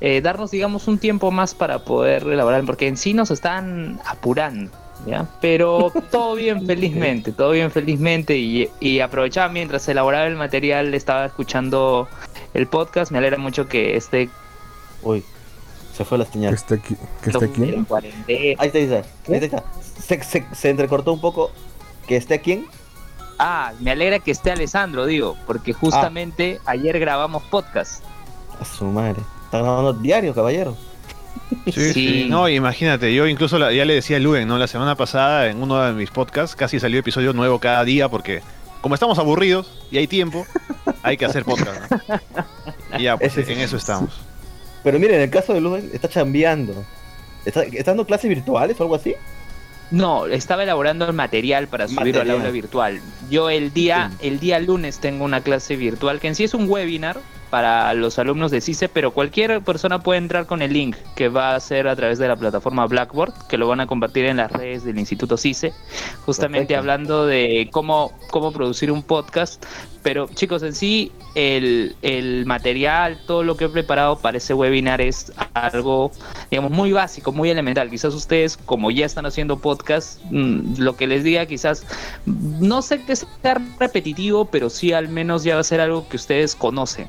eh, 0.00 0.20
darnos, 0.20 0.50
digamos, 0.52 0.86
un 0.86 0.98
tiempo 0.98 1.30
más 1.32 1.54
para 1.54 1.80
poder 1.80 2.24
elaborar, 2.24 2.62
porque 2.64 2.86
en 2.88 2.96
sí 2.96 3.14
nos 3.14 3.30
están 3.30 4.00
apurando, 4.06 4.70
¿ya? 5.06 5.26
Pero 5.40 5.92
todo 6.10 6.34
bien, 6.34 6.66
felizmente, 6.66 7.32
todo 7.32 7.50
bien, 7.50 7.70
felizmente. 7.70 8.36
Y, 8.38 8.68
y 8.80 9.00
aprovechaba 9.00 9.48
mientras 9.52 9.88
elaboraba 9.88 10.26
el 10.26 10.36
material, 10.36 10.94
estaba 10.94 11.26
escuchando 11.26 12.08
el 12.54 12.66
podcast. 12.66 13.12
Me 13.12 13.18
alegra 13.18 13.38
mucho 13.38 13.68
que 13.68 13.96
esté 13.96 14.28
Uy, 15.02 15.24
se 15.92 16.04
fue 16.04 16.18
la 16.18 16.24
Que 16.24 16.32
señal. 16.32 16.54
esté 16.54 16.74
aquí, 16.76 16.96
que 17.22 17.30
esté 17.30 17.44
aquí. 17.44 17.62
Ahí 17.92 18.56
está, 18.68 18.78
ahí 18.78 18.84
está. 18.84 19.02
Ahí 19.28 19.34
está. 19.44 19.64
Se, 19.98 20.22
se, 20.22 20.46
se 20.52 20.70
entrecortó 20.70 21.12
un 21.12 21.20
poco. 21.20 21.50
¿Que 22.06 22.16
esté 22.16 22.40
quién? 22.40 22.66
Ah, 23.38 23.72
me 23.80 23.90
alegra 23.90 24.18
que 24.20 24.30
esté 24.30 24.52
Alessandro, 24.52 25.06
digo, 25.06 25.36
porque 25.46 25.72
justamente 25.72 26.60
ayer 26.66 26.98
grabamos 27.00 27.42
podcast. 27.44 28.04
A 28.60 28.64
su 28.64 28.84
madre. 28.84 29.20
Está 29.46 29.58
grabando 29.58 29.92
diario, 29.92 30.32
caballero. 30.34 30.76
Sí, 31.72 31.92
Sí. 31.92 32.26
No, 32.28 32.48
imagínate, 32.48 33.14
yo 33.14 33.26
incluso 33.26 33.58
la- 33.58 33.72
ya 33.72 33.84
le 33.84 33.94
decía 33.94 34.16
a 34.16 34.20
Luen, 34.20 34.48
¿no? 34.48 34.58
La 34.58 34.66
semana 34.66 34.96
pasada 34.96 35.48
en 35.48 35.62
uno 35.62 35.80
de 35.82 35.92
mis 35.92 36.10
podcasts 36.10 36.56
casi 36.56 36.80
salió 36.80 36.98
episodio 37.00 37.32
nuevo 37.32 37.58
cada 37.60 37.84
día 37.84 38.08
porque 38.08 38.42
como 38.80 38.94
estamos 38.94 39.18
aburridos 39.18 39.70
y 39.90 39.98
hay 39.98 40.06
tiempo, 40.06 40.44
hay 41.02 41.16
que 41.16 41.24
hacer 41.24 41.44
podcast, 41.44 41.90
¿no? 41.90 41.98
Y 42.98 43.04
ya, 43.04 43.16
pues 43.16 43.32
Ese 43.32 43.44
sí. 43.46 43.52
en 43.52 43.60
eso 43.60 43.76
estamos. 43.76 44.10
Pero 44.82 44.98
miren, 44.98 45.16
en 45.16 45.22
el 45.22 45.30
caso 45.30 45.54
de 45.54 45.60
Luen, 45.60 45.88
está 45.92 46.08
chambeando. 46.08 46.84
¿Está, 47.44 47.62
¿Está 47.62 47.92
dando 47.92 48.06
clases 48.06 48.28
virtuales 48.28 48.78
o 48.80 48.82
algo 48.82 48.94
así? 48.96 49.14
No, 49.90 50.26
estaba 50.26 50.62
elaborando 50.62 51.04
el 51.06 51.12
material 51.12 51.68
para 51.68 51.86
subirlo 51.86 52.20
al 52.22 52.26
Material. 52.28 52.36
aula 52.38 52.50
virtual. 52.50 53.00
Yo 53.30 53.50
el 53.50 53.72
día, 53.72 54.10
el 54.20 54.40
día 54.40 54.58
lunes 54.58 54.98
tengo 54.98 55.24
una 55.24 55.42
clase 55.42 55.76
virtual 55.76 56.18
que 56.18 56.28
en 56.28 56.34
sí 56.34 56.44
es 56.44 56.54
un 56.54 56.68
webinar 56.68 57.18
para 57.52 57.92
los 57.92 58.18
alumnos 58.18 58.50
de 58.50 58.62
CICE, 58.62 58.88
pero 58.88 59.10
cualquier 59.10 59.60
persona 59.60 60.02
puede 60.02 60.16
entrar 60.16 60.46
con 60.46 60.62
el 60.62 60.72
link 60.72 60.96
que 61.14 61.28
va 61.28 61.54
a 61.54 61.60
ser 61.60 61.86
a 61.86 61.94
través 61.94 62.18
de 62.18 62.26
la 62.26 62.34
plataforma 62.34 62.86
Blackboard, 62.86 63.34
que 63.46 63.58
lo 63.58 63.68
van 63.68 63.80
a 63.80 63.86
compartir 63.86 64.24
en 64.24 64.38
las 64.38 64.50
redes 64.50 64.84
del 64.84 64.98
Instituto 64.98 65.36
CICE, 65.36 65.74
justamente 66.24 66.68
Perfecto. 66.68 66.78
hablando 66.78 67.26
de 67.26 67.68
cómo, 67.70 68.12
cómo 68.30 68.52
producir 68.52 68.90
un 68.90 69.02
podcast. 69.02 69.62
Pero 70.02 70.28
chicos, 70.34 70.62
en 70.62 70.74
sí, 70.74 71.12
el, 71.34 71.94
el 72.02 72.44
material, 72.44 73.20
todo 73.26 73.44
lo 73.44 73.56
que 73.56 73.66
he 73.66 73.68
preparado 73.68 74.18
para 74.18 74.38
ese 74.38 74.52
webinar 74.52 75.00
es 75.00 75.32
algo, 75.54 76.10
digamos, 76.50 76.72
muy 76.72 76.92
básico, 76.92 77.30
muy 77.30 77.50
elemental. 77.50 77.88
Quizás 77.88 78.12
ustedes, 78.12 78.56
como 78.56 78.90
ya 78.90 79.06
están 79.06 79.26
haciendo 79.26 79.58
podcast, 79.58 80.20
mm, 80.30 80.78
lo 80.78 80.96
que 80.96 81.06
les 81.06 81.22
diga 81.22 81.46
quizás, 81.46 81.86
no 82.26 82.82
sé 82.82 83.02
que 83.02 83.14
sea 83.14 83.60
repetitivo, 83.78 84.46
pero 84.46 84.70
sí 84.70 84.92
al 84.92 85.08
menos 85.08 85.44
ya 85.44 85.54
va 85.54 85.60
a 85.60 85.64
ser 85.64 85.80
algo 85.80 86.08
que 86.08 86.16
ustedes 86.16 86.56
conocen. 86.56 87.08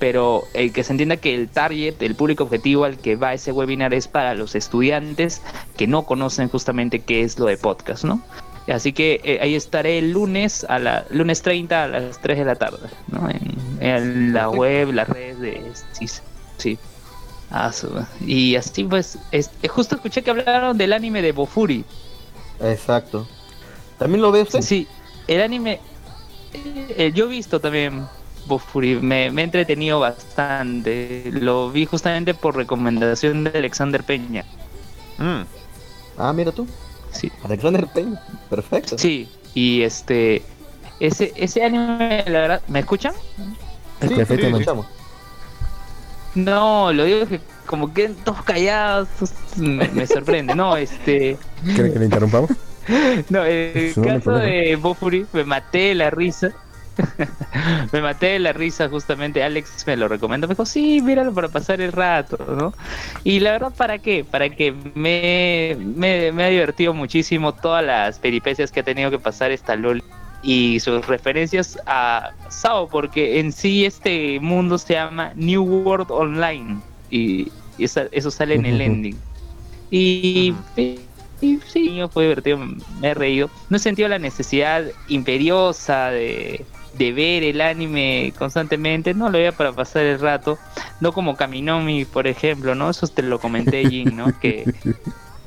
Pero 0.00 0.42
el 0.54 0.72
que 0.72 0.82
se 0.82 0.92
entienda 0.92 1.16
que 1.16 1.34
el 1.34 1.48
target, 1.48 2.02
el 2.02 2.16
público 2.16 2.44
objetivo 2.44 2.84
al 2.84 2.98
que 2.98 3.14
va 3.14 3.34
ese 3.34 3.52
webinar 3.52 3.94
es 3.94 4.08
para 4.08 4.34
los 4.34 4.56
estudiantes 4.56 5.42
que 5.76 5.86
no 5.86 6.02
conocen 6.02 6.48
justamente 6.48 6.98
qué 6.98 7.22
es 7.22 7.38
lo 7.38 7.46
de 7.46 7.56
podcast, 7.56 8.04
¿no? 8.04 8.20
Así 8.68 8.92
que 8.92 9.20
eh, 9.24 9.38
ahí 9.42 9.54
estaré 9.54 9.98
el 9.98 10.12
lunes 10.12 10.64
a 10.68 10.78
la 10.78 11.04
lunes 11.10 11.42
30 11.42 11.84
a 11.84 11.88
las 11.88 12.20
3 12.20 12.38
de 12.38 12.44
la 12.44 12.54
tarde, 12.56 12.88
¿no? 13.08 13.28
En, 13.28 13.78
en 13.80 14.32
la 14.32 14.50
web, 14.50 14.92
las 14.92 15.08
redes 15.08 15.40
de 15.40 15.72
sí, 15.92 16.06
sí. 16.58 16.78
Ah, 17.50 17.70
y 18.20 18.56
así 18.56 18.84
pues, 18.84 19.18
es- 19.30 19.50
eh, 19.62 19.68
justo 19.68 19.96
escuché 19.96 20.22
que 20.22 20.30
hablaron 20.30 20.78
del 20.78 20.92
anime 20.92 21.20
de 21.22 21.32
Bofuri. 21.32 21.84
Exacto. 22.60 23.26
¿También 23.98 24.22
lo 24.22 24.32
ve 24.32 24.42
usted? 24.42 24.60
Sí, 24.62 24.86
el 25.26 25.42
anime 25.42 25.80
eh, 26.54 27.12
yo 27.14 27.26
he 27.26 27.28
visto 27.28 27.60
también 27.60 28.06
Bofuri, 28.46 28.96
me, 28.96 29.30
me 29.30 29.42
he 29.42 29.44
entretenido 29.44 30.00
bastante. 30.00 31.30
Lo 31.32 31.70
vi 31.70 31.86
justamente 31.86 32.34
por 32.34 32.56
recomendación 32.56 33.44
de 33.44 33.50
Alexander 33.58 34.02
Peña. 34.02 34.44
Mm. 35.18 35.42
Ah, 36.18 36.32
mira 36.32 36.52
tú. 36.52 36.66
Sí. 37.12 37.30
Alexander 37.44 37.86
Peña. 37.88 38.20
Perfecto. 38.50 38.96
Sí, 38.98 39.28
y 39.54 39.82
este 39.82 40.42
ese 41.00 41.32
ese 41.36 41.64
anime 41.64 42.24
la 42.26 42.40
verdad, 42.40 42.62
¿me 42.68 42.80
escuchan? 42.80 43.14
Sí, 44.00 44.08
sí, 44.08 44.14
Perfectamente. 44.14 44.62
escuchamos. 44.62 44.86
No, 46.34 46.92
lo 46.92 47.04
digo 47.04 47.26
que 47.26 47.40
como 47.66 47.92
que 47.92 48.08
todos 48.08 48.42
callados 48.42 49.08
me, 49.56 49.88
me 49.88 50.06
sorprende. 50.06 50.54
No, 50.54 50.76
este, 50.76 51.38
¿Quiere 51.74 51.92
que 51.92 51.98
le 51.98 52.04
interrumpamos? 52.06 52.50
no, 53.30 53.44
el 53.44 53.94
Su 53.94 54.00
nombre, 54.00 54.18
caso 54.18 54.32
de 54.32 54.76
Bofuri 54.76 55.26
me 55.32 55.44
maté 55.44 55.94
la 55.94 56.10
risa. 56.10 56.52
me 57.92 58.00
maté 58.02 58.26
de 58.26 58.38
la 58.38 58.52
risa 58.52 58.88
justamente, 58.88 59.42
Alex 59.42 59.86
me 59.86 59.96
lo 59.96 60.08
recomendó, 60.08 60.46
me 60.46 60.54
dijo, 60.54 60.66
sí, 60.66 61.00
míralo 61.02 61.32
para 61.34 61.48
pasar 61.48 61.80
el 61.80 61.92
rato, 61.92 62.36
¿no? 62.54 62.72
Y 63.24 63.40
la 63.40 63.52
verdad, 63.52 63.72
¿para 63.76 63.98
qué? 63.98 64.24
Para 64.24 64.50
que 64.50 64.72
me, 64.72 65.76
me, 65.78 66.32
me 66.32 66.44
ha 66.44 66.48
divertido 66.48 66.92
muchísimo 66.94 67.54
todas 67.54 67.84
las 67.84 68.18
peripecias 68.18 68.70
que 68.70 68.80
ha 68.80 68.84
tenido 68.84 69.10
que 69.10 69.18
pasar 69.18 69.50
esta 69.50 69.74
LOL 69.76 70.00
y 70.42 70.80
sus 70.80 71.06
referencias 71.06 71.78
a 71.86 72.30
Sao, 72.48 72.88
porque 72.88 73.38
en 73.40 73.52
sí 73.52 73.84
este 73.84 74.38
mundo 74.40 74.76
se 74.76 74.94
llama 74.94 75.32
New 75.36 75.62
World 75.62 76.10
Online 76.10 76.82
y, 77.08 77.52
y 77.78 77.84
esa- 77.84 78.08
eso 78.12 78.30
sale 78.30 78.56
en 78.56 78.66
el 78.66 78.80
ending. 78.80 79.20
Y, 79.90 80.50
Ujú. 80.52 80.64
y- 80.76 81.08
y 81.40 81.58
sí, 81.66 82.00
fue 82.12 82.24
divertido, 82.24 82.58
me 83.00 83.08
he 83.08 83.14
reído. 83.14 83.50
No 83.68 83.76
he 83.76 83.80
sentido 83.80 84.08
la 84.08 84.18
necesidad 84.18 84.84
imperiosa 85.08 86.10
de, 86.10 86.66
de 86.94 87.12
ver 87.12 87.42
el 87.42 87.60
anime 87.60 88.32
constantemente, 88.38 89.14
no 89.14 89.26
lo 89.30 89.38
veía 89.38 89.52
para 89.52 89.72
pasar 89.72 90.02
el 90.04 90.20
rato, 90.20 90.58
no 91.00 91.12
como 91.12 91.36
Kaminomi, 91.36 92.04
por 92.04 92.26
ejemplo, 92.26 92.74
¿no? 92.74 92.90
Eso 92.90 93.06
te 93.08 93.22
lo 93.22 93.38
comenté, 93.40 93.86
Jin, 93.88 94.16
¿no? 94.16 94.38
Que 94.40 94.64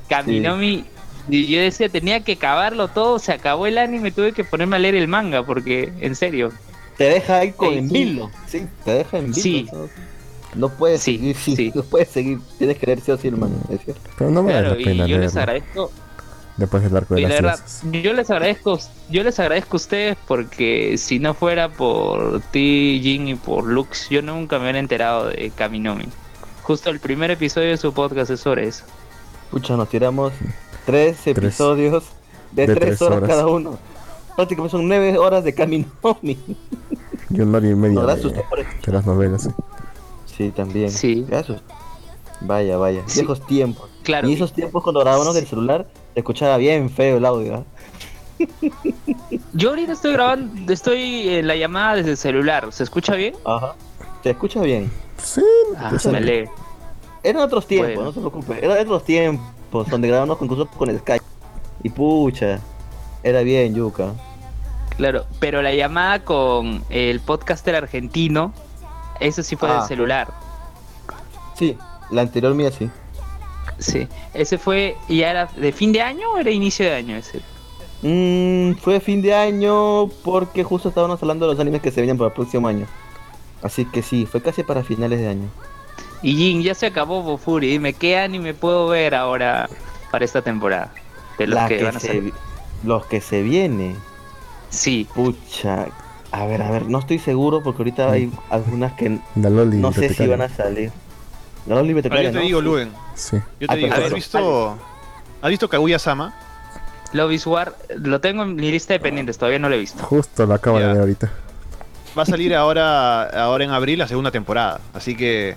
Kaminomi, 0.08 0.84
y 1.28 1.46
yo 1.46 1.60
decía, 1.60 1.88
tenía 1.88 2.20
que 2.22 2.32
acabarlo 2.32 2.88
todo, 2.88 3.18
se 3.18 3.32
acabó 3.32 3.66
el 3.66 3.78
anime, 3.78 4.12
tuve 4.12 4.32
que 4.32 4.44
ponerme 4.44 4.76
a 4.76 4.78
leer 4.78 4.94
el 4.94 5.08
manga, 5.08 5.44
porque, 5.44 5.92
en 6.00 6.14
serio, 6.14 6.52
Te 6.96 7.04
deja 7.04 7.38
ahí 7.38 7.52
con 7.52 7.74
en 7.74 7.88
sí. 7.90 7.92
vilo. 8.04 8.30
Sí, 8.46 8.66
te 8.84 8.90
deja 8.92 9.18
en 9.18 9.26
vilo. 9.26 9.34
Sí. 9.42 9.66
¿sabes? 9.70 9.90
No 10.54 10.68
puedes 10.70 11.02
Sí, 11.02 11.16
seguir, 11.16 11.36
sí, 11.36 11.56
sí. 11.56 11.72
no 11.74 11.82
puedes 11.82 12.08
seguir. 12.08 12.38
Tienes 12.58 12.78
que 12.78 12.86
leer 12.86 13.00
sí 13.00 13.10
o 13.10 13.18
sí 13.18 13.28
el 13.28 13.36
manga, 13.36 13.56
es 13.70 13.80
cierto. 13.84 14.08
Pero 14.16 14.30
no 14.30 14.42
vale 14.42 14.58
Claro, 14.60 14.74
la 14.74 14.80
y 14.80 14.84
pena 14.84 15.06
yo 15.06 15.18
les 15.18 15.34
leerlo 15.34 15.40
agradezco, 15.40 15.92
después 16.56 16.82
del 16.82 16.96
arco 16.96 17.14
de 17.14 17.20
y 17.20 17.24
la 17.24 17.28
verdad, 17.28 17.60
yo 17.92 18.12
les 18.12 18.30
agradezco, 18.30 18.78
yo 19.10 19.22
les 19.22 19.38
agradezco 19.38 19.76
a 19.76 19.78
ustedes 19.78 20.16
porque 20.26 20.96
si 20.98 21.18
no 21.18 21.34
fuera 21.34 21.68
por 21.68 22.40
ti, 22.50 23.00
Jin 23.02 23.28
y 23.28 23.34
por 23.34 23.64
Lux, 23.64 24.08
yo 24.08 24.22
nunca 24.22 24.56
me 24.58 24.64
hubiera 24.64 24.78
enterado 24.78 25.26
de 25.28 25.50
Kaminomi. 25.54 26.06
Justo 26.62 26.90
el 26.90 26.98
primer 27.00 27.30
episodio 27.30 27.68
de 27.70 27.76
su 27.76 27.92
podcast 27.92 28.30
es 28.30 28.40
sobre 28.40 28.66
eso. 28.68 28.84
Pucha, 29.50 29.76
nos 29.76 29.88
tiramos 29.88 30.32
tres 30.84 31.24
episodios 31.26 32.04
de, 32.52 32.66
De 32.66 32.74
tres, 32.74 32.88
tres 32.98 33.02
horas, 33.02 33.18
horas. 33.18 33.30
cada 33.30 33.46
uno. 33.46 33.78
Prácticamente 34.34 34.72
son 34.72 34.88
nueve 34.88 35.16
horas 35.18 35.44
de 35.44 35.54
Kaminomi. 35.54 36.38
Y 37.30 37.40
una 37.40 37.58
hora 37.58 37.68
y 37.68 37.74
media 37.74 38.00
de, 38.02 38.16
de 38.86 38.92
las 38.92 39.06
novelas. 39.06 39.42
sí. 39.44 39.50
Sí, 40.36 40.50
también. 40.50 40.90
Sí. 40.90 41.24
Gracias. 41.26 41.62
Vaya, 42.42 42.76
vaya. 42.76 43.02
Sí. 43.06 43.20
Viejos 43.20 43.46
tiempos. 43.46 43.88
Claro. 44.02 44.28
Y 44.28 44.34
esos 44.34 44.52
tiempos 44.52 44.82
cuando 44.82 45.00
grabábamos 45.00 45.34
del 45.34 45.46
celular, 45.46 45.86
se 46.16 46.20
escuchaba 46.20 46.56
bien 46.56 46.88
feo 46.88 47.18
el 47.18 47.26
audio. 47.26 47.56
¿ah? 47.56 47.64
Yo 49.52 49.68
ahorita 49.68 49.92
estoy 49.92 50.14
grabando, 50.14 50.72
estoy 50.72 51.28
en 51.28 51.46
la 51.46 51.56
llamada 51.56 51.96
desde 51.96 52.12
el 52.12 52.16
celular. 52.16 52.72
¿Se 52.72 52.84
escucha 52.84 53.14
bien? 53.16 53.34
Ajá. 53.44 53.74
Se 54.22 54.30
escucha 54.30 54.62
bien. 54.62 54.90
Sí, 55.22 55.42
Ah, 55.76 55.92
me 56.10 56.20
lee. 56.22 56.48
Eran 57.22 57.42
otros 57.42 57.66
tiempos, 57.66 57.88
Bueno. 57.96 58.04
no 58.04 58.12
se 58.14 58.20
preocupe. 58.20 58.64
Eran 58.64 58.78
otros 58.78 59.04
tiempos 59.04 59.90
donde 59.90 60.08
grabábamos 60.08 60.38
concursos 60.38 60.68
con 60.78 60.98
Skype. 60.98 61.22
Y 61.82 61.90
pucha, 61.90 62.60
era 63.22 63.42
bien, 63.42 63.74
Yuka. 63.74 64.14
Claro, 64.96 65.26
pero 65.38 65.60
la 65.60 65.74
llamada 65.74 66.20
con 66.24 66.82
el 66.88 67.20
podcaster 67.20 67.74
argentino, 67.74 68.54
eso 69.20 69.42
sí 69.42 69.54
fue 69.54 69.68
Ah. 69.70 69.80
del 69.80 69.82
celular. 69.88 70.28
Sí, 71.56 71.76
la 72.10 72.22
anterior 72.22 72.54
mía 72.54 72.70
sí. 72.72 72.88
Sí, 73.78 74.08
ese 74.34 74.58
fue, 74.58 74.96
¿ya 75.08 75.30
era 75.30 75.46
de 75.46 75.72
fin 75.72 75.92
de 75.92 76.00
año 76.02 76.32
o 76.34 76.38
era 76.38 76.50
inicio 76.50 76.86
de 76.86 76.94
año 76.94 77.16
ese? 77.16 77.40
Mm, 78.02 78.74
fue 78.76 79.00
fin 79.00 79.22
de 79.22 79.34
año 79.34 80.08
porque 80.24 80.64
justo 80.64 80.88
estábamos 80.88 81.20
hablando 81.22 81.46
de 81.46 81.52
los 81.52 81.60
animes 81.60 81.80
que 81.82 81.90
se 81.90 82.00
venían 82.00 82.16
para 82.18 82.28
el 82.28 82.34
próximo 82.34 82.68
año. 82.68 82.86
Así 83.62 83.84
que 83.86 84.02
sí, 84.02 84.26
fue 84.26 84.42
casi 84.42 84.62
para 84.62 84.82
finales 84.84 85.18
de 85.20 85.28
año. 85.28 85.48
Y 86.22 86.34
Jin, 86.36 86.62
ya 86.62 86.74
se 86.74 86.86
acabó 86.86 87.22
Bofuri, 87.22 87.68
dime, 87.68 87.92
¿qué 87.92 88.18
anime 88.18 88.54
puedo 88.54 88.88
ver 88.88 89.14
ahora 89.14 89.68
para 90.10 90.24
esta 90.24 90.42
temporada? 90.42 90.92
De 91.38 91.46
los 91.46 91.56
La 91.56 91.68
que, 91.68 91.78
que 91.78 91.84
van 91.84 91.96
a 91.96 92.00
se, 92.00 92.06
salir. 92.08 92.22
vi- 92.24 92.32
los 92.84 93.06
que 93.06 93.20
se 93.20 93.42
viene. 93.42 93.96
Sí, 94.70 95.06
Pucha. 95.14 95.86
A 96.32 96.44
ver, 96.46 96.60
a 96.62 96.70
ver, 96.70 96.86
no 96.86 96.98
estoy 96.98 97.18
seguro 97.18 97.62
porque 97.62 97.78
ahorita 97.82 98.10
hay 98.12 98.30
algunas 98.50 98.92
que 98.94 99.18
no 99.34 99.92
sé 99.92 100.08
si 100.12 100.26
van 100.26 100.42
a 100.42 100.48
salir. 100.48 100.92
La 101.66 101.74
Loli 101.76 101.88
bibliotecaria, 101.88 102.24
yo 102.24 102.30
te 102.32 102.38
¿no? 102.38 102.44
digo, 102.44 102.60
Luen, 102.60 102.92
Sí. 103.14 103.36
yo 103.60 103.66
te 103.66 103.72
Ah, 103.72 103.76
digo. 103.76 103.94
¿has 103.94 104.12
visto, 104.12 104.78
¿has 105.42 105.50
visto 105.50 105.68
Kaguya-sama? 105.68 106.34
Is 107.30 107.46
War, 107.46 107.74
lo 107.96 108.20
tengo 108.20 108.42
en 108.42 108.56
mi 108.56 108.70
lista 108.70 108.92
de 108.92 109.00
pendientes, 109.00 109.38
todavía 109.38 109.58
no 109.58 109.68
lo 109.68 109.74
he 109.74 109.78
visto. 109.78 110.02
Justo 110.04 110.44
lo 110.46 110.54
acabo 110.54 110.78
Ya. 110.78 110.86
de 110.88 110.92
ver 110.92 111.00
ahorita. 111.00 111.32
Va 112.18 112.22
a 112.22 112.26
salir 112.26 112.54
ahora, 112.54 113.24
ahora 113.24 113.64
en 113.64 113.70
abril 113.70 113.98
la 113.98 114.08
segunda 114.08 114.30
temporada. 114.30 114.80
Así 114.94 115.16
que 115.16 115.56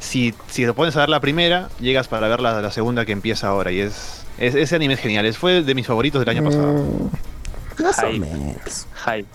si, 0.00 0.34
si 0.48 0.64
te 0.66 0.72
pones 0.74 0.94
a 0.96 1.00
ver 1.00 1.08
la 1.08 1.20
primera, 1.20 1.68
llegas 1.80 2.08
para 2.08 2.28
ver 2.28 2.40
la, 2.40 2.60
la 2.60 2.70
segunda 2.70 3.04
que 3.06 3.12
empieza 3.12 3.48
ahora. 3.48 3.70
Y 3.72 3.80
es, 3.80 4.24
es- 4.38 4.54
ese 4.54 4.76
anime 4.76 4.94
es 4.94 5.00
genial. 5.00 5.24
Es, 5.26 5.38
fue 5.38 5.62
de 5.62 5.74
mis 5.74 5.86
favoritos 5.86 6.20
del 6.24 6.28
año 6.36 6.44
pasado. 6.44 6.72
Mm, 6.72 7.82
Más 7.82 7.98
o 7.98 8.08
menos. 8.10 8.86
Hype. 9.06 9.28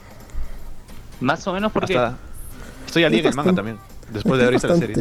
Más 1.20 1.48
o 1.48 1.54
menos 1.54 1.72
porque... 1.72 1.98
Hasta- 1.98 2.18
estoy 2.86 3.04
al 3.04 3.12
día 3.12 3.22
en 3.22 3.28
el 3.28 3.36
manga 3.36 3.54
también. 3.54 3.78
Después 4.12 4.38
de 4.38 4.44
haber 4.44 4.54
visto 4.54 4.68
la 4.68 4.76
serie. 4.78 4.96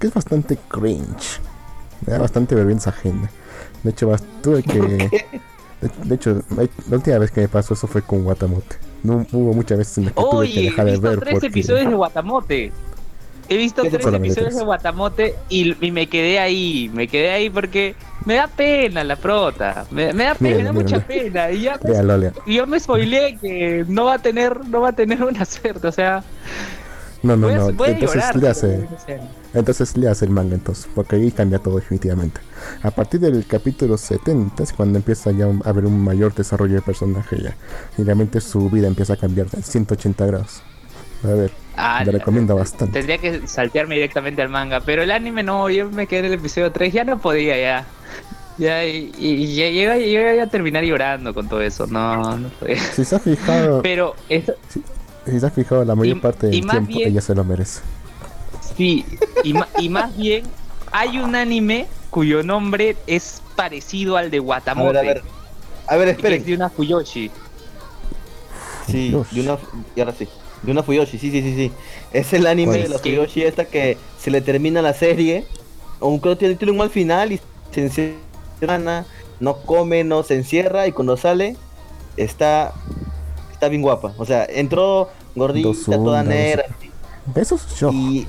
Que 0.00 0.06
es 0.08 0.14
bastante 0.14 0.56
cringe. 0.68 1.40
Me 2.06 2.12
da 2.14 2.18
bastante 2.18 2.54
vergüenza 2.54 2.90
ajena. 2.90 3.30
De 3.82 3.90
hecho, 3.90 4.08
bas- 4.10 4.24
tuve 4.42 4.62
que. 4.62 4.80
De, 5.80 5.90
de 6.04 6.14
hecho, 6.14 6.42
la 6.56 6.96
última 6.96 7.18
vez 7.18 7.30
que 7.30 7.42
me 7.42 7.48
pasó 7.48 7.74
eso 7.74 7.86
fue 7.86 8.02
con 8.02 8.26
Watamote. 8.26 8.76
No 9.02 9.24
hubo 9.32 9.54
muchas 9.54 9.78
veces 9.78 9.98
en 9.98 10.04
las 10.06 10.14
que 10.14 10.20
tuve 10.22 10.50
que 10.52 10.60
he 10.60 10.64
dejar 10.64 10.84
de 10.86 10.90
visto 10.92 11.08
ver 11.08 11.20
tres 11.20 11.32
porque. 11.34 11.46
episodios 11.46 11.88
de 11.88 11.94
Guatamote. 11.94 12.72
He 13.48 13.56
visto 13.56 13.82
¿Qué 13.82 13.90
te 13.90 13.98
tres 13.98 14.14
episodios 14.14 14.44
tres? 14.50 14.56
de 14.58 14.64
Guatamote 14.64 15.34
y, 15.48 15.86
y 15.86 15.90
me 15.90 16.06
quedé 16.06 16.38
ahí. 16.38 16.90
Me 16.94 17.08
quedé 17.08 17.30
ahí 17.32 17.50
porque 17.50 17.94
me 18.24 18.34
da 18.34 18.46
pena 18.46 19.02
la 19.02 19.16
prota. 19.16 19.86
Me, 19.90 20.12
me 20.12 20.24
da 20.24 20.34
pena, 20.34 20.56
me 20.58 20.62
da 20.64 20.72
Míralo, 20.72 20.80
mucha 20.80 21.00
pena. 21.06 21.50
Y 21.50 21.62
ya 21.62 21.78
pues, 21.78 21.92
Léalo, 21.94 22.32
yo 22.46 22.66
me 22.66 22.78
spoileé 22.78 23.38
que 23.38 23.84
no 23.88 24.04
va 24.04 24.14
a 24.14 24.18
tener, 24.18 24.64
no 24.68 24.82
va 24.82 24.90
a 24.90 24.92
tener 24.92 25.22
una 25.24 25.44
suerte. 25.44 25.86
O 25.88 25.92
sea, 25.92 26.22
No, 27.22 27.36
no, 27.36 27.48
voy 27.48 27.54
a, 27.54 27.58
no. 27.58 27.72
voy 27.72 27.88
Entonces 27.90 28.16
llorar. 28.16 28.36
le 28.36 28.48
hace. 28.48 28.88
Entonces 29.52 29.96
le 29.96 30.08
hace 30.08 30.24
el 30.24 30.30
manga 30.30 30.54
entonces, 30.54 30.88
porque 30.94 31.16
ahí 31.16 31.30
cambia 31.30 31.58
todo 31.58 31.76
definitivamente. 31.76 32.40
A 32.82 32.90
partir 32.90 33.20
del 33.20 33.46
capítulo 33.46 33.98
70 33.98 34.62
es 34.62 34.72
cuando 34.72 34.98
empieza 34.98 35.30
ya 35.32 35.46
a 35.46 35.68
haber 35.68 35.86
un 35.86 36.02
mayor 36.02 36.34
desarrollo 36.34 36.76
de 36.76 36.82
personaje 36.82 37.42
ya. 37.42 37.56
Y 37.98 38.04
realmente 38.04 38.40
su 38.40 38.70
vida 38.70 38.86
empieza 38.86 39.14
a 39.14 39.16
cambiar 39.16 39.48
en 39.52 39.62
180 39.62 40.26
grados. 40.26 40.62
A 41.22 41.28
ver, 41.28 41.50
ah, 41.76 42.02
le 42.04 42.12
recomiendo 42.12 42.56
bastante. 42.56 42.94
Tendría 42.94 43.18
que 43.18 43.46
saltearme 43.46 43.96
directamente 43.96 44.40
al 44.40 44.48
manga, 44.48 44.80
pero 44.80 45.02
el 45.02 45.10
anime 45.10 45.42
no, 45.42 45.68
yo 45.68 45.90
me 45.90 46.06
quedé 46.06 46.20
en 46.20 46.24
el 46.26 46.32
episodio 46.34 46.72
3, 46.72 46.92
ya 46.92 47.04
no 47.04 47.18
podía 47.18 47.58
ya. 47.58 47.86
Ya, 48.56 48.84
y, 48.84 49.10
y 49.18 49.54
ya 49.54 49.70
llega 49.70 49.96
iba 49.98 50.42
a 50.42 50.46
terminar 50.46 50.84
llorando 50.84 51.32
con 51.32 51.48
todo 51.48 51.62
eso, 51.62 51.86
no, 51.86 52.36
no 52.36 52.48
podía. 52.50 52.76
Si 52.76 53.04
se 53.04 53.16
ha 53.16 53.18
fijado, 53.18 53.80
Pero 53.82 54.14
eso, 54.28 54.52
si 55.26 55.38
se 55.40 55.46
ha 55.46 55.50
fijado 55.50 55.84
la 55.84 55.94
mayor 55.94 56.16
Y- 56.16 56.20
parte 56.20 56.46
del 56.48 56.60
tiempo, 56.66 56.86
bien- 56.86 57.08
ella 57.08 57.20
se 57.20 57.34
lo 57.34 57.44
merece. 57.44 57.80
sí, 58.76 59.04
y, 59.44 59.52
ma- 59.54 59.68
y 59.78 59.88
más 59.88 60.16
bien 60.16 60.44
hay 60.92 61.18
un 61.18 61.34
anime 61.34 61.86
cuyo 62.10 62.42
nombre 62.42 62.96
es 63.06 63.42
parecido 63.56 64.16
al 64.16 64.30
de 64.30 64.38
A 64.38 64.42
Watamote, 64.42 64.92
ver, 64.92 64.98
a 64.98 65.02
ver. 65.02 65.22
A 65.86 65.96
ver, 65.96 66.16
que 66.16 66.34
es 66.36 66.46
de 66.46 66.54
una 66.54 66.70
Fuyoshi. 66.70 67.30
Sí, 68.86 69.08
Dios. 69.08 69.28
de 69.32 69.40
una, 69.42 69.58
y 69.94 70.00
ahora 70.00 70.14
sí. 70.16 70.28
De 70.62 70.72
una 70.72 70.82
Fuyoshi, 70.82 71.18
sí, 71.18 71.30
sí, 71.30 71.42
sí, 71.42 71.54
sí. 71.54 71.72
Es 72.12 72.32
el 72.32 72.46
anime 72.46 72.78
de 72.78 72.88
la 72.88 72.98
Fuyoshi 72.98 73.42
esta 73.42 73.64
que 73.64 73.96
se 74.18 74.30
le 74.30 74.40
termina 74.40 74.82
la 74.82 74.94
serie. 74.94 75.46
Aunque 76.00 76.34
tiene, 76.36 76.54
tiene 76.56 76.72
un 76.72 76.78
mal 76.78 76.90
final 76.90 77.32
y 77.32 77.40
se 77.72 77.82
encierra, 77.82 79.04
no 79.38 79.56
come, 79.58 80.02
no 80.04 80.22
se 80.22 80.34
encierra 80.34 80.86
y 80.86 80.92
cuando 80.92 81.16
sale 81.16 81.56
está 82.16 82.72
está 83.60 83.68
bien 83.68 83.82
guapa. 83.82 84.14
O 84.16 84.24
sea, 84.24 84.46
entró 84.46 85.10
gordita, 85.34 85.68
Dos 85.68 85.84
toda 85.84 86.22
negra 86.24 86.64
Besos 87.26 87.78
yo. 87.78 87.90
y 87.92 88.26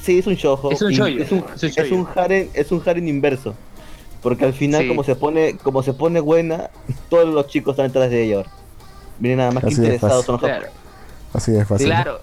sí 0.00 0.20
es 0.20 0.26
un 0.28 0.34
shoujo. 0.34 0.70
Es 0.70 0.80
un 0.80 0.92
Es 0.92 0.98
un, 1.00 1.08
es 1.18 1.32
un 1.32 1.44
es 1.84 1.90
un 1.92 2.08
harem, 2.14 2.48
es 2.54 2.70
un 2.72 2.82
harem 2.86 3.08
inverso. 3.08 3.54
Porque 4.22 4.44
al 4.44 4.52
final 4.54 4.82
Sí. 4.82 4.88
como 4.88 5.02
se 5.02 5.14
pone 5.16 5.56
como 5.58 5.82
se 5.82 5.92
pone 5.92 6.20
buena, 6.20 6.70
todos 7.10 7.28
los 7.28 7.48
chicos 7.48 7.72
están 7.72 7.88
detrás 7.88 8.10
de 8.10 8.24
ella 8.24 8.36
ahora. 8.36 8.50
Miren 9.18 9.38
nada 9.38 9.50
más 9.50 9.64
que 9.64 9.70
Así 9.70 9.80
interesados 9.80 10.24
son 10.24 10.34
los 10.34 10.42
Claro. 10.42 10.66
Así 11.34 11.52
de 11.52 11.64
fácil. 11.64 11.86
Claro, 11.88 12.20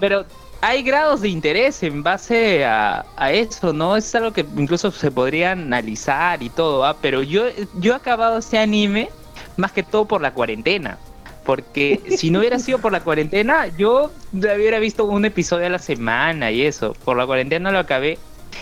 pero 0.00 0.24
hay 0.60 0.82
grados 0.82 1.20
de 1.22 1.28
interés 1.28 1.82
en 1.84 2.02
base 2.02 2.64
a, 2.64 3.06
a 3.16 3.32
eso, 3.32 3.72
¿no? 3.72 3.96
Es 3.96 4.12
algo 4.14 4.32
que 4.32 4.44
incluso 4.56 4.90
se 4.90 5.10
podría 5.10 5.52
analizar 5.52 6.42
y 6.42 6.50
todo, 6.50 6.84
¿ah? 6.84 6.96
Pero 7.00 7.22
yo, 7.22 7.44
yo 7.78 7.92
he 7.92 7.96
acabado 7.96 8.38
este 8.38 8.58
anime 8.58 9.08
más 9.56 9.72
que 9.72 9.82
todo 9.82 10.04
por 10.06 10.20
la 10.20 10.34
cuarentena. 10.34 10.98
Porque 11.44 12.00
si 12.16 12.30
no 12.30 12.38
hubiera 12.40 12.58
sido 12.58 12.78
por 12.78 12.92
la 12.92 13.00
cuarentena, 13.00 13.66
yo 13.76 14.10
hubiera 14.32 14.78
visto 14.78 15.04
un 15.04 15.24
episodio 15.24 15.66
a 15.66 15.70
la 15.70 15.78
semana 15.78 16.50
y 16.50 16.62
eso. 16.62 16.94
Por 17.04 17.16
la 17.16 17.26
cuarentena 17.26 17.70
lo 17.70 17.78
acabé. 17.78 18.18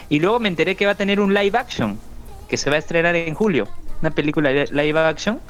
Y 0.09 0.21
luego 0.21 0.39
me 0.39 0.49
enteré 0.49 0.75
que 0.77 0.87
va 0.87 0.93
a 0.93 0.95
tener 0.95 1.21
un 1.21 1.35
live 1.35 1.59
action, 1.59 1.99
que 2.49 2.57
se 2.57 2.71
va 2.71 2.77
a 2.77 2.79
estrenar 2.79 3.17
en 3.17 3.35
julio. 3.35 3.67
Una 4.01 4.11
película 4.11 4.51
li- 4.53 4.67
live 4.71 4.99
action. 5.01 5.41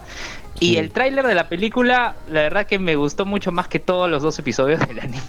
Y 0.60 0.70
Sí. 0.70 0.76
el 0.78 0.90
tráiler 0.90 1.26
de 1.26 1.34
la 1.34 1.48
película, 1.48 2.16
la 2.30 2.40
verdad 2.42 2.66
que 2.66 2.78
me 2.78 2.96
gustó 2.96 3.24
mucho 3.26 3.52
más 3.52 3.68
que 3.68 3.78
todos 3.78 4.10
los 4.10 4.22
dos 4.22 4.38
episodios 4.38 4.80
del 4.88 4.98
anime. 5.00 5.22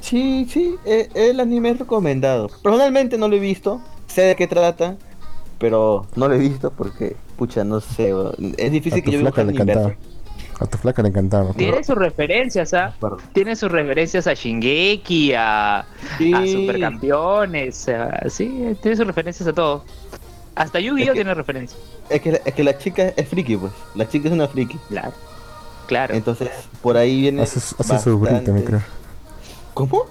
Sí, 0.00 0.46
sí, 0.50 0.76
eh, 0.86 1.08
el 1.14 1.38
anime 1.40 1.70
es 1.70 1.78
recomendado. 1.78 2.48
Personalmente 2.62 3.18
no 3.18 3.28
lo 3.28 3.36
he 3.36 3.40
visto, 3.40 3.80
sé 4.06 4.22
de 4.22 4.34
qué 4.36 4.46
trata, 4.46 4.96
pero 5.58 6.06
no 6.16 6.26
lo 6.26 6.34
he 6.34 6.38
visto 6.38 6.70
porque, 6.72 7.16
pucha, 7.36 7.62
no 7.64 7.80
sé, 7.80 8.12
es 8.56 8.66
A 8.66 8.70
difícil 8.70 9.04
que 9.04 9.10
yo 9.12 9.18
vea 9.22 9.30
un 9.30 9.50
anime. 9.50 9.96
A 10.60 10.66
tu 10.66 10.76
flaca 10.78 11.02
le 11.02 11.08
encantaba. 11.08 11.52
Tiene 11.54 11.82
sus 11.82 11.96
referencias, 11.96 12.74
¿ah? 12.74 12.94
Perdón. 13.00 13.18
Tiene 13.32 13.56
sus 13.56 13.70
referencias 13.72 14.26
a 14.26 14.34
Shingeki, 14.34 15.32
a, 15.34 15.86
Sí. 16.18 16.32
a 16.34 16.46
Supercampeones, 16.46 17.88
a- 17.88 18.28
sí, 18.28 18.76
tiene 18.82 18.96
sus 18.96 19.06
referencias 19.06 19.48
a 19.48 19.52
todo. 19.54 19.84
Hasta 20.54 20.78
Yu-Gi-Oh! 20.80 21.14
Tiene 21.14 21.32
referencias. 21.34 21.80
Es 22.10 22.20
que, 22.20 22.42
es 22.44 22.54
que 22.54 22.62
la 22.64 22.76
chica 22.76 23.08
es 23.16 23.26
friki, 23.28 23.56
pues. 23.56 23.72
La 23.94 24.06
chica 24.08 24.28
es 24.28 24.34
una 24.34 24.46
friki. 24.48 24.76
Claro. 24.88 25.12
Claro. 25.86 26.14
Entonces, 26.14 26.50
por 26.82 26.96
ahí 26.96 27.20
viene. 27.22 27.42
Hace, 27.42 27.58
su- 27.60 27.74
brillo 27.76 27.96
también, 27.98 28.34
bastante- 28.34 28.64
creo. 28.64 28.80
¿Cómo? 29.74 30.04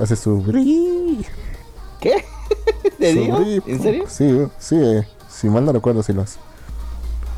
Hace 0.00 0.14
su 0.16 0.40
brillo. 0.40 1.28
¿Qué? 2.00 2.24
¿Te 2.98 3.12
Su 3.12 3.18
digo? 3.20 3.38
brillo. 3.40 3.62
¿En 3.66 3.82
serio? 3.82 4.04
Sí, 4.08 4.46
sí. 4.58 4.76
eh, 4.76 5.02
Si 5.28 5.48
mal 5.48 5.64
no 5.64 5.72
recuerdo, 5.72 6.02
si 6.04 6.12
lo 6.12 6.22
hace. 6.22 6.38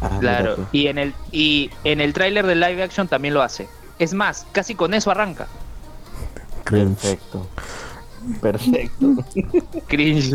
Ah, 0.02 0.16
Claro. 0.20 0.56
Y 0.72 0.86
en 0.88 0.98
el 0.98 1.14
y 1.30 1.70
en 1.84 2.00
el 2.00 2.12
tráiler 2.12 2.46
de 2.46 2.54
live 2.54 2.82
action 2.82 3.08
también 3.08 3.34
lo 3.34 3.42
hace. 3.42 3.68
Es 3.98 4.14
más, 4.14 4.46
casi 4.52 4.74
con 4.74 4.94
eso 4.94 5.10
arranca. 5.10 5.46
Cringe. 6.64 6.96
Perfecto. 6.96 7.46
Perfecto. 8.40 9.06
Cringe. 9.88 10.34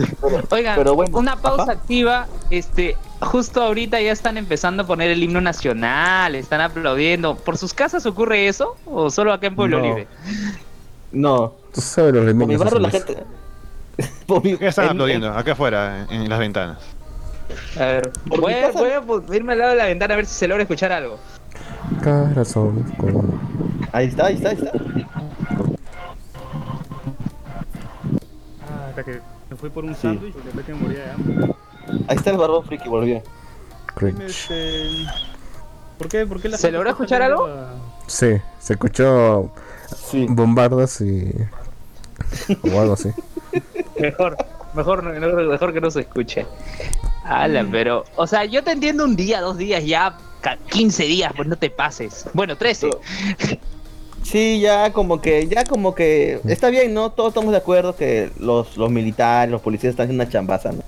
Oigan, 0.49 0.75
pero 0.77 0.95
bueno, 0.95 1.17
una 1.17 1.35
pausa 1.37 1.71
activa. 1.71 2.27
Este, 2.49 2.97
justo 3.21 3.61
ahorita 3.63 3.99
ya 4.01 4.11
están 4.11 4.37
empezando 4.37 4.83
a 4.83 4.87
poner 4.87 5.09
el 5.11 5.23
himno 5.23 5.39
nacional, 5.41 6.35
están 6.35 6.61
aplaudiendo. 6.61 7.35
¿Por 7.35 7.57
sus 7.57 7.73
casas 7.73 8.05
ocurre 8.05 8.47
eso? 8.47 8.75
¿O 8.85 9.09
solo 9.09 9.31
acá 9.33 9.47
en 9.47 9.55
Pueblo 9.55 9.79
No. 9.79 9.85
Libre? 9.85 10.07
No, 11.11 11.53
Tú 11.73 11.79
sabes 11.81 12.13
los 12.13 12.25
por 12.25 12.47
mi 12.47 12.57
barrio 12.57 12.79
la 12.79 12.89
gente. 12.89 13.23
por 14.27 14.43
mi- 14.43 14.57
¿Qué 14.57 14.67
están 14.67 14.85
en- 14.85 14.91
aplaudiendo? 14.91 15.31
Acá 15.31 15.53
afuera, 15.53 16.05
en, 16.09 16.23
en 16.23 16.29
las 16.29 16.39
ventanas. 16.39 16.77
A 17.79 17.85
ver, 17.85 18.11
voy 18.25 18.53
a, 18.53 18.67
casa- 18.67 18.79
voy 18.79 18.91
a 18.91 19.01
pu- 19.01 19.33
irme 19.35 19.53
al 19.53 19.59
lado 19.59 19.71
de 19.71 19.77
la 19.77 19.85
ventana 19.85 20.13
a 20.13 20.17
ver 20.17 20.25
si 20.25 20.33
se 20.35 20.47
logra 20.47 20.63
escuchar 20.63 20.91
algo. 20.91 21.17
Corazón 22.03 22.83
con... 22.97 23.39
Ahí 23.93 24.07
está, 24.07 24.25
ahí 24.27 24.35
está, 24.35 24.49
ahí 24.49 24.55
está. 24.55 24.71
Ah, 28.61 28.87
hasta 28.89 29.03
que 29.03 29.19
me 29.49 29.55
fui 29.55 29.69
por 29.69 29.83
un 29.85 29.95
Sí. 29.95 30.01
sándwich 30.01 30.33
porque 30.33 30.45
después 30.47 30.65
que 30.65 30.73
me 30.73 30.79
moría 30.81 31.03
de 31.05 31.11
hambre. 31.11 31.55
Ahí 32.07 32.17
está 32.17 32.31
el 32.31 32.37
barbón 32.37 32.65
friki, 32.65 32.89
volvió. 32.89 33.21
Cringe. 33.95 34.23
este, 34.25 34.89
¿Por 35.97 36.07
qué? 36.09 36.25
¿Por 36.25 36.41
qué 36.41 36.49
la 36.49 36.57
¿Se 36.57 36.71
logró 36.71 36.89
escuchar 36.89 37.21
algo? 37.21 37.41
poniendo 37.43 37.65
a- 37.65 37.73
Sí, 38.07 38.37
se 38.59 38.73
escuchó 38.73 39.51
Sí. 40.11 40.25
bombardas 40.29 41.01
y... 41.01 41.31
o 42.73 42.79
algo 42.81 42.93
así. 42.93 43.09
Mejor, 43.99 44.37
mejor, 44.77 45.03
mejor, 45.03 45.43
mejor 45.47 45.73
que 45.73 45.81
no 45.81 45.91
se 45.91 46.01
escuche. 46.01 46.45
Ala, 47.25 47.65
pero, 47.69 48.05
o 48.15 48.25
sea, 48.27 48.45
yo 48.45 48.63
te 48.63 48.71
entiendo 48.71 49.03
un 49.03 49.15
día, 49.17 49.41
dos 49.41 49.57
días, 49.57 49.83
ya 49.85 50.17
ca- 50.39 50.57
15 50.69 51.03
días, 51.03 51.33
pues 51.35 51.47
no 51.49 51.57
te 51.57 51.69
pases. 51.69 52.25
Bueno, 52.33 52.55
13. 52.55 52.89
Sí, 54.23 54.59
ya 54.59 54.91
como 54.91 55.21
que, 55.21 55.47
ya 55.47 55.63
como 55.63 55.95
que 55.95 56.39
está 56.47 56.69
bien, 56.69 56.93
¿no? 56.93 57.11
Todos 57.11 57.29
estamos 57.29 57.51
de 57.51 57.57
acuerdo 57.57 57.95
que 57.95 58.29
los, 58.39 58.75
los 58.77 58.89
militares, 58.91 59.51
los 59.51 59.61
policías 59.61 59.91
están 59.91 60.05
haciendo 60.05 60.23
una 60.23 60.31
chambaza, 60.31 60.71
¿no? 60.71 60.83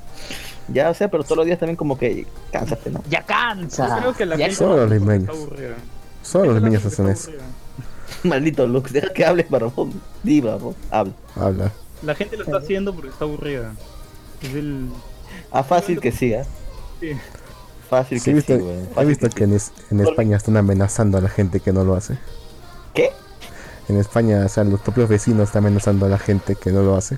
Ya, 0.67 0.89
o 0.89 0.93
sea, 0.93 1.09
pero 1.09 1.23
todos 1.23 1.37
los 1.37 1.45
días 1.45 1.57
también 1.57 1.77
como 1.77 1.97
que 1.97 2.27
cánsate, 2.51 2.89
¿no? 2.91 3.01
Ya 3.09 3.21
Yo 3.21 3.25
cansa. 3.25 3.97
creo 3.99 4.13
que 4.13 4.25
la 4.25 4.35
Ya 4.35 4.45
gente 4.45 4.57
Solo 4.57 4.77
los 4.77 4.91
limeños. 4.91 5.29
aburrida. 5.29 5.75
Solo 6.21 6.53
los 6.53 6.61
niños 6.61 6.85
hacen 6.85 7.07
eso. 7.07 7.31
Maldito 8.23 8.67
Lux, 8.67 8.91
deja 8.91 9.11
que 9.13 9.25
hables, 9.25 9.49
barbón. 9.49 9.93
Di, 10.21 10.41
barbón, 10.41 10.75
habla. 10.91 11.13
Habla. 11.35 11.71
La 12.03 12.15
gente 12.15 12.37
lo 12.37 12.43
está 12.43 12.57
haciendo 12.57 12.93
porque 12.93 13.09
está 13.09 13.25
aburrida. 13.25 13.73
Es 14.41 14.53
el... 14.53 14.89
Ah, 15.51 15.63
fácil 15.63 15.99
que 15.99 16.11
sí, 16.11 16.33
¿eh? 16.33 16.43
Sí. 16.99 17.11
Fácil 17.89 18.19
Sí, 18.19 18.25
que 18.25 18.33
visto, 18.35 18.55
sí, 18.55 18.61
güey. 18.61 18.77
he 18.83 18.85
Fácil 18.93 19.07
visto 19.09 19.29
que 19.29 19.43
en, 19.45 19.53
es- 19.53 19.71
en 19.89 19.99
España 20.01 20.37
están 20.37 20.57
amenazando 20.57 21.17
a 21.17 21.21
la 21.21 21.29
gente 21.29 21.59
que 21.59 21.73
no 21.73 21.83
lo 21.83 21.95
hace. 21.95 22.17
¿Qué? 22.93 23.11
En 23.87 23.97
España, 23.97 24.43
o 24.45 24.49
sea, 24.49 24.63
los 24.63 24.79
propios 24.79 25.09
vecinos 25.09 25.49
están 25.49 25.65
amenazando 25.65 26.05
a 26.05 26.09
la 26.09 26.19
gente 26.19 26.55
que 26.55 26.71
no 26.71 26.83
lo 26.83 26.95
hace. 26.95 27.17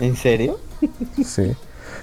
¿En 0.00 0.16
serio? 0.16 0.58
Sí. 1.24 1.54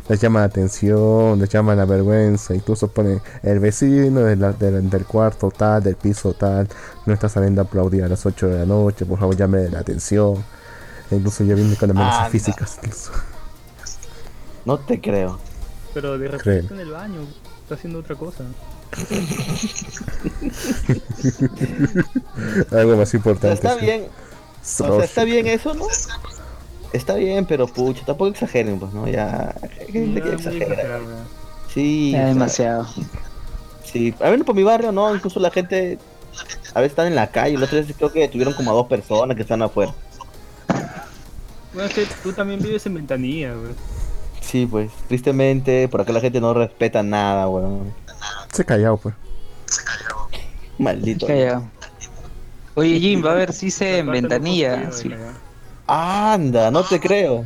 Les 0.08 0.22
llama 0.22 0.40
la 0.42 0.46
atención, 0.46 1.40
les 1.40 1.50
llama 1.50 1.76
la 1.76 1.86
vergüenza. 1.86 2.54
Incluso 2.54 2.88
pone 2.90 3.22
el 3.44 3.60
vecino 3.60 4.22
de 4.22 4.36
la- 4.36 4.54
del- 4.54 4.90
del 4.90 5.06
cuarto 5.06 5.50
tal, 5.52 5.82
del 5.84 5.96
piso 5.96 6.34
tal, 6.34 6.68
no 7.06 7.14
está 7.14 7.28
saliendo 7.28 7.62
a 7.62 7.66
aplaudir 7.66 8.04
a 8.04 8.08
las 8.08 8.26
8 8.26 8.48
de 8.48 8.60
la 8.60 8.66
noche, 8.66 9.06
por 9.06 9.20
favor 9.20 9.36
llame 9.36 9.68
la 9.70 9.80
atención. 9.80 10.44
Incluso 11.12 11.44
ya 11.44 11.56
viene 11.56 11.76
con 11.76 11.90
amenazas 11.92 12.20
Anda. 12.20 12.30
físicas. 12.30 12.78
incluso. 12.84 13.12
No 14.66 14.78
te 14.80 15.00
creo. 15.02 15.40
Pero 15.94 16.18
de 16.18 16.28
repente 16.28 16.44
Creen. 16.44 16.60
está 16.60 16.74
en 16.76 16.80
el 16.82 16.92
baño, 16.92 17.22
está 17.64 17.76
haciendo 17.76 18.00
otra 18.00 18.16
cosa. 18.16 18.44
Algo 22.72 22.98
más 22.98 23.08
O 23.08 23.12
sea, 23.12 23.18
importante. 23.18 23.54
está 23.54 23.76
sí. 23.80 23.86
bien, 23.86 24.06
o 24.06 24.10
sea, 24.64 25.04
está 25.04 25.24
bien 25.24 25.48
eso, 25.48 25.74
¿no? 25.74 25.88
Está 26.94 27.16
bien, 27.16 27.46
pero 27.46 27.68
pucha, 27.68 28.06
tampoco 28.06 28.32
exageren, 28.32 28.80
pues, 28.80 28.94
¿no? 28.94 29.08
Ya, 29.08 29.56
hay 29.80 29.92
gente 29.92 30.22
que 30.22 30.34
exagera. 30.34 31.00
Sí, 31.74 32.12
sea, 32.12 32.26
demasiado. 32.28 32.88
Sí, 33.84 34.14
a 34.20 34.30
ver, 34.30 34.44
por 34.44 34.56
mi 34.56 34.64
barrio 34.64 34.92
no, 34.92 35.14
incluso 35.16 35.40
la 35.40 35.52
gente 35.52 35.98
a 36.74 36.82
veces 36.82 36.92
están 36.92 37.08
en 37.08 37.16
la 37.16 37.32
calle, 37.32 37.58
otro 37.64 37.82
día 37.82 37.96
creo 37.98 38.12
que 38.12 38.28
tuvieron 38.28 38.54
como 38.54 38.72
a 38.72 38.74
dos 38.74 38.88
personas 38.88 39.36
que 39.36 39.44
están 39.44 39.62
afuera. 39.62 39.94
Bueno, 41.74 41.88
es 41.88 41.94
que 41.94 42.08
tú 42.24 42.34
también 42.34 42.62
vives 42.62 42.86
en 42.86 42.96
ventanilla, 42.96 43.54
güey. 43.54 43.74
Sí, 44.42 44.66
pues, 44.66 44.92
tristemente, 45.08 45.88
por 45.88 46.02
acá 46.02 46.12
la 46.12 46.22
gente 46.22 46.42
no 46.42 46.54
respeta 46.54 47.04
nada, 47.04 47.48
weón. 47.48 47.94
Se 48.52 48.66
callado, 48.66 48.98
pues. 48.98 49.14
Maldito. 50.80 51.28
Callado. 51.28 51.64
Oye, 52.76 53.00
Jim, 53.00 53.24
va 53.24 53.32
a 53.32 53.36
ver 53.36 53.54
si 53.54 53.70
se 53.70 54.00
en 54.00 54.08
ventanilla. 54.08 54.92
Sí. 54.92 55.12
Anda, 55.86 56.72
no 56.72 56.84
te 56.84 57.00
creo. 57.00 57.46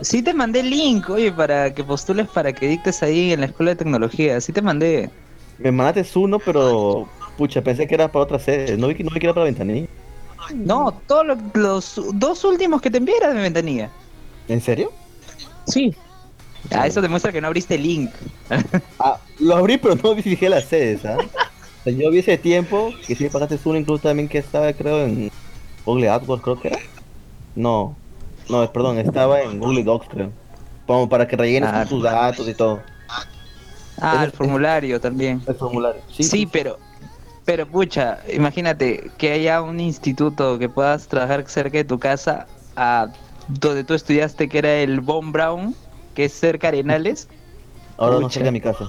Sí 0.00 0.22
te 0.22 0.34
mandé 0.34 0.60
el 0.60 0.70
link, 0.70 1.08
oye, 1.08 1.32
para 1.32 1.72
que 1.72 1.82
postules 1.82 2.28
para 2.28 2.52
que 2.52 2.68
dictes 2.68 3.02
ahí 3.02 3.32
en 3.32 3.40
la 3.40 3.46
escuela 3.46 3.70
de 3.72 3.76
tecnología. 3.76 4.40
Sí 4.40 4.52
te 4.52 4.62
mandé. 4.62 5.10
Me 5.58 5.72
mandaste 5.72 6.18
uno, 6.18 6.38
pero 6.38 7.08
pucha, 7.36 7.62
pensé 7.62 7.86
que 7.86 7.94
era 7.94 8.10
para 8.10 8.24
otra 8.24 8.38
sede. 8.38 8.76
No 8.76 8.88
vi 8.88 8.94
que, 8.94 9.04
no 9.04 9.10
vi 9.10 9.20
que 9.20 9.26
era 9.26 9.34
para 9.34 9.44
ventanilla. 9.44 9.86
No, 10.54 11.00
todos 11.06 11.26
lo- 11.26 11.36
los 11.54 12.00
dos 12.14 12.44
últimos 12.44 12.80
que 12.80 12.90
te 12.90 12.98
envié 12.98 13.16
eran 13.16 13.34
de 13.36 13.42
ventanilla. 13.42 13.90
¿En 14.48 14.60
serio? 14.60 14.92
Sí. 15.66 15.94
Ah, 16.70 16.86
eso 16.86 17.00
demuestra 17.00 17.32
que 17.32 17.40
no 17.40 17.46
abriste 17.48 17.74
el 17.76 17.82
link. 17.82 18.10
Ah, 18.98 19.18
lo 19.38 19.56
abrí, 19.56 19.76
pero 19.78 19.94
no 19.96 20.14
vi 20.14 20.22
fijé 20.22 20.48
las 20.48 20.64
sedes, 20.64 21.04
¿ah? 21.04 21.18
O 21.18 21.84
sea, 21.84 21.92
yo 21.92 22.10
vi 22.10 22.18
ese 22.18 22.38
tiempo 22.38 22.92
que 23.06 23.14
sí 23.14 23.28
pagaste 23.28 23.58
uno, 23.64 23.78
incluso 23.78 24.02
también 24.08 24.28
que 24.28 24.38
estaba, 24.38 24.72
creo, 24.72 25.04
en 25.04 25.30
Google 25.84 26.08
AdWords, 26.08 26.42
creo 26.42 26.60
que 26.60 26.68
era. 26.68 26.78
No, 27.54 27.94
no, 28.48 28.72
perdón, 28.72 28.98
estaba 28.98 29.42
en 29.42 29.58
Google 29.60 29.84
Docs, 29.84 30.08
creo. 30.08 30.30
Como 30.86 31.08
para 31.08 31.26
que 31.28 31.36
rellenes 31.36 31.70
Ah. 31.72 31.84
tus 31.88 32.02
datos 32.02 32.48
y 32.48 32.54
todo. 32.54 32.80
Ah, 34.00 34.24
el 34.24 34.32
formulario 34.32 35.00
también. 35.00 35.42
El 35.46 35.54
formulario. 35.54 36.02
Sí, 36.12 36.22
Sí, 36.22 36.46
pero, 36.46 36.78
pero 37.46 37.66
pucha, 37.66 38.18
imagínate 38.30 39.10
que 39.16 39.32
haya 39.32 39.62
un 39.62 39.78
instituto 39.80 40.58
que 40.58 40.68
puedas 40.68 41.06
trabajar 41.06 41.44
cerca 41.48 41.78
de 41.78 41.84
tu 41.84 41.98
casa, 41.98 42.46
a 42.74 43.06
donde 43.48 43.84
tú 43.84 43.94
estudiaste, 43.94 44.48
que 44.48 44.58
era 44.58 44.74
el 44.80 45.00
Von 45.00 45.30
Brown, 45.32 45.74
que 46.14 46.24
es 46.24 46.32
cerca 46.32 46.70
de 46.72 46.80
Arenales, 46.80 47.28
Ahora 47.96 48.18
no 48.20 48.28
cerca 48.28 48.46
de 48.46 48.52
mi 48.52 48.60
casa. 48.60 48.88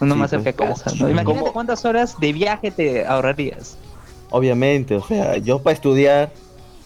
uno 0.00 0.14
Sí, 0.14 0.20
más 0.20 0.30
pues, 0.30 0.42
cerca 0.44 0.64
de 0.64 0.70
casa. 0.70 0.90
¿no? 0.98 1.10
Imagínate 1.10 1.40
¿Cómo? 1.40 1.52
cuántas 1.52 1.84
horas 1.84 2.18
de 2.20 2.32
viaje 2.32 2.70
te 2.70 3.04
ahorrarías. 3.04 3.76
Obviamente, 4.30 4.94
o 4.94 5.02
sea, 5.02 5.36
yo 5.38 5.58
para 5.60 5.74
estudiar 5.74 6.32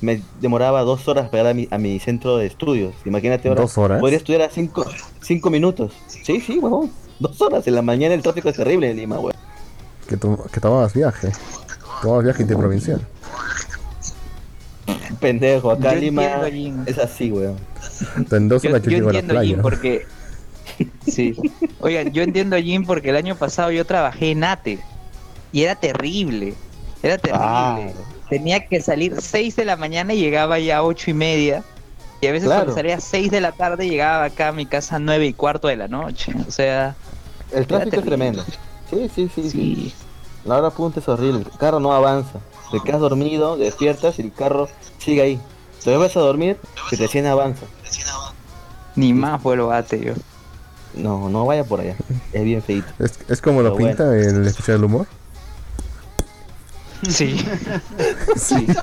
me 0.01 0.23
demoraba 0.41 0.81
dos 0.83 1.07
horas 1.09 1.29
para 1.29 1.43
llegar 1.43 1.51
a 1.51 1.55
mi, 1.55 1.69
a 1.71 1.79
mi 1.79 2.01
centro 2.01 2.39
de 2.39 2.47
estudios. 2.47 2.95
Imagínate 3.05 3.49
ahora. 3.49 3.61
¿Dos 3.63 3.77
horas? 3.79 4.01
Podría 4.01 4.17
estudiar 4.17 4.43
a 4.43 4.51
cinco, 4.51 4.85
cinco 5.21 5.51
minutos. 5.51 5.93
Sí, 6.07 6.41
sí, 6.41 6.59
huevón. 6.59 6.91
Dos 7.21 7.41
horas. 7.43 7.67
En 7.67 7.75
la 7.75 7.83
mañana 7.83 8.15
el 8.15 8.23
tráfico 8.23 8.49
es 8.49 8.57
terrible 8.57 8.91
en 8.91 8.97
Lima, 8.97 9.17
huevón. 9.17 9.36
Que, 10.09 10.17
to- 10.17 10.47
que 10.53 10.61
tomabas 10.61 10.93
viaje. 10.95 11.31
Tomabas 12.03 12.25
viaje 12.25 12.43
interprovincial. 12.43 13.01
Pendejo, 15.21 15.71
acá 15.73 15.95
Yo 15.95 16.01
Lima 16.01 16.23
entiendo, 16.25 16.51
Jim. 16.51 16.83
es 16.87 16.99
así, 16.99 17.31
weón. 17.33 17.57
En 18.31 18.49
dos 18.49 18.63
Yo, 18.63 18.69
a 18.71 18.73
la 18.73 18.79
entiendo, 18.79 19.41
Jim, 19.43 19.61
porque... 19.63 20.07
Sí. 21.07 21.35
Oigan, 21.81 22.13
yo 22.13 22.23
entiendo, 22.23 22.57
Jim, 22.59 22.85
porque 22.85 23.09
el 23.09 23.17
año 23.17 23.35
pasado 23.35 23.71
yo 23.71 23.87
trabajé 23.87 24.33
en 24.33 24.45
ATE. 24.45 24.79
Y 25.51 25.63
era 25.63 25.75
terrible. 25.75 26.53
Era 27.03 27.17
terrible. 27.17 27.95
Tenía 28.29 28.67
que 28.67 28.83
salir 28.83 29.15
6 29.19 29.57
de 29.57 29.65
la 29.65 29.77
mañana 29.77 30.13
y 30.13 30.19
llegaba 30.21 30.59
ya 30.59 30.79
a 30.79 30.83
8 30.83 31.11
y 31.13 31.15
media. 31.15 31.65
Y 32.21 32.27
a 32.27 32.33
veces 32.33 32.47
Claro. 32.49 32.65
cuando 32.65 32.75
salía 32.75 32.97
a 32.97 33.01
6 33.01 33.31
de 33.31 33.41
la 33.41 33.53
tarde 33.53 33.89
llegaba 33.89 34.25
acá 34.25 34.49
a 34.49 34.53
mi 34.53 34.67
casa 34.67 34.97
a 34.97 34.99
9 34.99 35.27
y 35.27 35.33
cuarto 35.33 35.69
de 35.69 35.77
la 35.77 35.89
noche. 35.89 36.35
O 36.47 36.51
sea, 36.51 36.95
El 37.53 37.67
tráfico 37.67 37.97
es 37.97 38.05
tremendo. 38.05 38.45
Sí, 38.91 39.11
sí, 39.15 39.31
sí, 39.35 39.51
sí. 39.51 39.95
La 40.45 40.59
hora 40.59 40.71
punta 40.71 41.01
es 41.01 41.09
horrible. 41.09 41.45
El 41.51 41.59
carro 41.59 41.81
no 41.81 41.93
avanza. 41.93 42.41
Te 42.71 42.81
quedas 42.81 43.01
dormido, 43.01 43.57
despiertas 43.57 44.19
y 44.19 44.23
el 44.23 44.33
carro 44.33 44.69
sigue 44.99 45.23
ahí. 45.23 45.41
Te 45.85 45.97
vas 45.97 46.17
a 46.17 46.21
dormir 46.21 46.59
que 46.91 46.97
recién 46.97 47.27
avanza. 47.27 47.67
Ni 48.95 49.13
más 49.13 49.43
vuelvo 49.43 49.71
a 49.71 49.85
yo. 49.87 50.15
No, 50.95 51.29
no 51.29 51.45
vaya 51.45 51.65
por 51.65 51.81
allá. 51.81 51.97
Es 52.33 52.45
bien 52.45 52.63
feito. 52.63 52.89
Es, 52.99 53.19
es 53.29 53.41
como 53.41 53.63
lo 53.63 53.75
Pero 53.75 53.89
pinta 53.89 54.17
el 54.17 54.47
especial 54.47 54.79
del 54.79 54.85
humor. 54.87 55.07
Sí. 57.09 57.37
sí. 58.37 58.67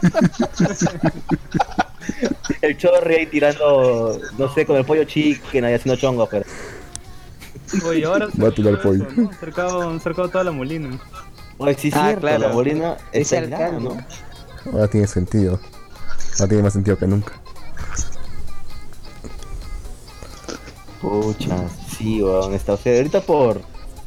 El 2.62 2.78
chorri 2.78 3.16
ahí 3.16 3.26
tirando, 3.28 4.20
no 4.38 4.54
sé, 4.54 4.66
con 4.66 4.76
el 4.78 4.86
pollo 4.86 5.04
chicken 5.06 5.66
ahí 5.66 5.74
haciendo 5.74 6.00
chongo, 6.00 6.28
pero. 6.28 6.46
Oye, 7.86 8.06
ahora 8.06 8.30
se 8.32 8.42
Va 8.42 8.50
a 8.50 8.52
tirar 8.52 8.82
pollo. 8.82 9.06
¿no? 9.16 9.32
Cercado, 9.40 10.00
cercado 10.00 10.30
toda 10.30 10.44
la 10.44 10.52
molina. 10.52 11.00
Oye, 11.58 11.76
sí, 11.78 11.90
Ah, 11.94 12.06
cierto, 12.06 12.22
claro. 12.22 12.40
la 12.40 12.48
bolina 12.54 12.98
es 13.12 13.28
Ese 13.28 13.38
al 13.40 13.50
lado. 13.50 13.80
¿no? 13.80 13.98
Ahora 14.72 14.88
tiene 14.88 15.08
sentido. 15.08 15.60
Ahora 16.40 16.48
tiene 16.50 16.64
más 16.64 16.74
sentido 16.74 16.98
que 16.98 17.08
nunca. 17.08 17.34
Pucha, 21.02 21.58
sí, 21.98 22.22
weón, 22.24 22.54
está, 22.54 22.74
o 22.74 22.78
sea, 22.78 22.96
ahorita 22.96 23.22
por 23.22 23.62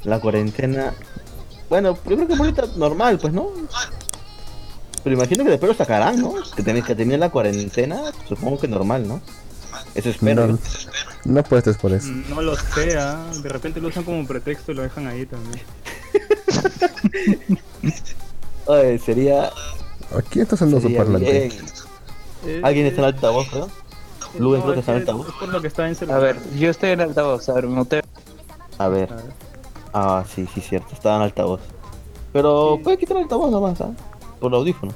la 0.04 0.18
cuarentena. 0.18 0.94
Bueno, 1.68 1.94
yo 2.06 2.16
creo 2.16 2.26
que 2.28 2.34
ahorita 2.34 2.64
normal, 2.76 3.18
pues, 3.20 3.32
¿no? 3.34 3.48
Pero 5.04 5.14
imagino 5.16 5.44
que 5.44 5.50
después 5.50 5.72
lo 5.72 5.76
sacarán, 5.76 6.20
¿no? 6.20 6.32
Que 6.56 6.62
tenéis 6.62 6.84
que 6.86 6.94
tener 6.94 7.18
la 7.18 7.30
cuarentena, 7.30 8.00
supongo 8.28 8.58
que 8.58 8.68
normal, 8.68 9.06
¿no? 9.06 9.20
Eso 9.96 10.10
espero. 10.10 10.46
No, 10.46 10.58
no 11.24 11.40
apuestes 11.40 11.76
por 11.76 11.92
eso. 11.92 12.08
No 12.28 12.42
lo 12.42 12.54
sé, 12.56 12.96
¿ah? 12.98 13.24
de 13.42 13.48
repente 13.48 13.80
lo 13.80 13.88
usan 13.88 14.04
como 14.04 14.26
pretexto 14.26 14.72
y 14.72 14.74
lo 14.74 14.82
dejan 14.82 15.06
ahí 15.06 15.26
también. 15.26 15.60
Oye, 18.66 18.98
sería. 18.98 19.50
Aquí 20.16 20.40
está 20.40 20.56
sonando 20.56 20.78
su 20.80 20.86
sería 20.88 20.98
parlante. 20.98 21.30
bien. 21.48 21.52
Eh, 22.46 22.60
¿Alguien 22.62 22.86
eh, 22.86 22.88
está 22.90 23.00
en 23.02 23.06
altavoz, 23.06 23.48
creo? 23.48 23.68
Luen 24.38 24.60
creo 24.62 24.74
que 24.74 24.80
está 24.80 24.92
en 24.92 24.98
altavoz. 24.98 25.28
es 25.28 25.34
por 25.34 25.48
lo 25.48 25.60
que 25.60 25.66
está 25.68 25.88
en 25.88 25.94
celular. 25.94 26.18
A 26.18 26.22
ver, 26.22 26.36
yo 26.58 26.70
estoy 26.70 26.90
en 26.90 27.00
altavoz, 27.00 27.48
a 27.48 27.54
ver, 27.54 27.66
me 27.66 27.74
muteo. 27.76 28.02
A 28.78 28.88
ver. 28.88 29.08
Ah, 29.92 30.24
sí, 30.32 30.46
sí, 30.52 30.60
cierto. 30.60 30.92
Estaba 30.92 31.16
en 31.16 31.22
altavoz. 31.22 31.60
Pero 32.32 32.76
Sí. 32.76 32.82
puede 32.84 32.98
quitar 32.98 33.16
el 33.16 33.22
altavoz 33.24 33.50
nomás, 33.50 33.80
¿ah? 33.80 33.90
Por 34.40 34.52
el 34.52 34.58
audífono. 34.58 34.92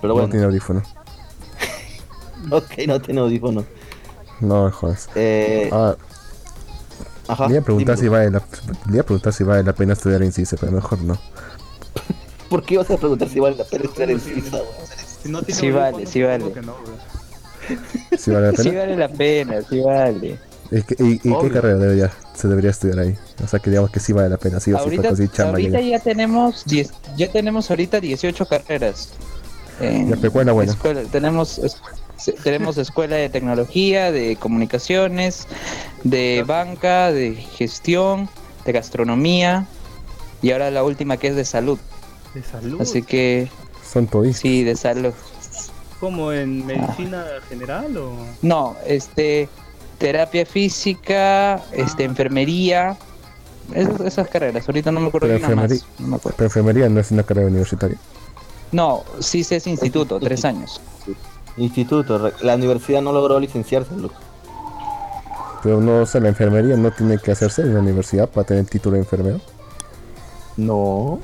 Pero 0.00 0.08
No 0.08 0.14
bueno, 0.14 0.28
tiene 0.28 0.46
audífono. 0.46 0.82
ok, 2.50 2.70
no 2.86 3.00
tiene 3.00 3.20
audífono. 3.20 3.64
No 4.40 4.64
me 4.64 4.70
jodas. 4.70 5.08
Eh, 5.14 5.68
Ah, 5.72 5.96
ajá. 7.28 7.46
le 7.46 7.52
iba 7.54 7.60
a 7.60 7.64
preguntar 7.64 7.96
si 7.98 8.08
vale 8.08 8.30
la, 8.30 8.42
le 8.86 8.92
iba 8.92 9.02
a 9.02 9.04
preguntar 9.04 9.32
si 9.32 9.44
vale 9.44 9.62
la 9.62 9.72
pena 9.74 9.92
estudiar 9.92 10.22
en 10.22 10.32
CICE, 10.32 10.56
pero 10.56 10.72
mejor 10.72 11.00
no. 11.02 11.18
¿Por 12.48 12.64
qué 12.64 12.78
vas 12.78 12.90
a 12.90 12.96
preguntar 12.96 13.28
si 13.28 13.38
vale 13.40 13.56
la 13.56 13.64
pena 13.64 13.84
estudiar 13.84 14.10
en 14.10 14.20
weón? 14.20 14.64
Si 15.22 15.28
no 15.30 15.40
Sí 15.42 15.70
vale, 15.70 16.06
sí 16.06 16.22
vale. 16.22 16.52
que 16.52 16.62
no. 16.62 16.74
Si 18.18 18.30
vale 18.30 18.50
la 18.52 18.52
Sí 18.56 18.68
pena. 18.70 18.80
vale 18.80 18.96
la 18.96 19.08
pena, 19.08 19.62
sí 19.68 19.80
vale. 19.80 20.38
¿Y, 20.72 20.82
qué- 20.82 20.96
y- 20.98 21.12
y 21.14 21.18
qué 21.18 21.30
Obvio. 21.32 21.52
carrera 21.52 21.78
debería, 21.78 22.12
se 22.34 22.48
debería 22.48 22.70
estudiar 22.70 23.00
ahí? 23.00 23.16
O 23.44 23.46
sea, 23.48 23.58
que 23.60 23.70
digamos 23.70 23.90
que 23.90 24.00
sí 24.00 24.12
vale 24.12 24.28
la 24.30 24.36
pena, 24.38 24.60
sí 24.60 24.72
o 24.72 24.76
sí, 24.78 24.82
ahorita 24.84 25.02
para 25.02 25.08
conseguir 25.10 25.32
chamba. 25.32 25.50
ahorita 25.58 25.80
ya 25.80 25.98
tenemos 25.98 26.64
10, 26.64 26.90
ya 27.16 27.30
tenemos 27.30 27.70
ahorita 27.70 28.00
18 28.00 28.46
carreras. 28.46 29.10
En 29.80 30.08
Ya, 30.08 30.16
pero 30.16 30.32
¿cuál 30.32 30.42
es 30.42 30.46
la 30.46 30.52
buena? 30.52 30.72
escuela- 30.72 31.02
tenemos 31.10 31.60
tenemos 32.42 32.76
escuela 32.78 33.16
de 33.16 33.28
tecnología, 33.28 34.12
de 34.12 34.36
comunicaciones, 34.36 35.46
de 36.04 36.44
banca, 36.46 37.12
de 37.12 37.34
gestión, 37.34 38.28
de 38.64 38.72
gastronomía 38.72 39.66
y 40.42 40.52
ahora 40.52 40.70
la 40.70 40.82
última 40.84 41.16
que 41.16 41.28
es 41.28 41.36
de 41.36 41.44
salud. 41.44 41.78
De 42.34 42.42
salud. 42.42 42.80
Así 42.80 43.02
que 43.02 43.48
Son 43.90 44.06
todistas. 44.06 44.40
sí, 44.42 44.62
de 44.64 44.76
salud. 44.76 45.12
¿Como 45.98 46.32
en 46.32 46.64
medicina 46.64 47.24
general 47.48 47.96
o...? 47.98 48.14
No, 48.42 48.76
este 48.86 49.48
terapia 49.98 50.46
física, 50.46 51.62
este 51.72 52.04
Ah. 52.04 52.06
enfermería, 52.06 52.96
esas, 53.74 54.00
esas 54.00 54.28
carreras. 54.28 54.66
Ahorita 54.66 54.90
no 54.92 55.00
me 55.00 55.08
acuerdo 55.08 55.26
Pero 55.28 55.38
enfermería- 55.38 55.84
No 55.98 56.06
me 56.06 56.16
acuerdo. 56.16 56.36
Pero 56.38 56.46
enfermería 56.46 56.88
no 56.88 57.00
es 57.00 57.10
una 57.10 57.22
carrera 57.22 57.48
universitaria. 57.48 57.98
No, 58.72 59.04
sí 59.18 59.44
es 59.50 59.66
instituto, 59.66 60.18
tres 60.20 60.44
años. 60.46 60.80
Instituto, 61.60 62.32
la 62.40 62.54
universidad 62.54 63.02
no 63.02 63.12
logró 63.12 63.38
licenciarse, 63.38 63.94
loco. 63.96 64.14
Pero 65.62 65.80
no, 65.80 66.00
o 66.02 66.06
sea, 66.06 66.20
la 66.22 66.28
enfermería 66.28 66.76
no 66.76 66.90
tiene 66.90 67.18
que 67.18 67.32
hacerse 67.32 67.62
en 67.62 67.74
la 67.74 67.80
universidad 67.80 68.28
para 68.30 68.46
tener 68.46 68.62
el 68.62 68.70
título 68.70 68.94
de 68.94 69.02
enfermero. 69.02 69.40
No. 70.56 71.20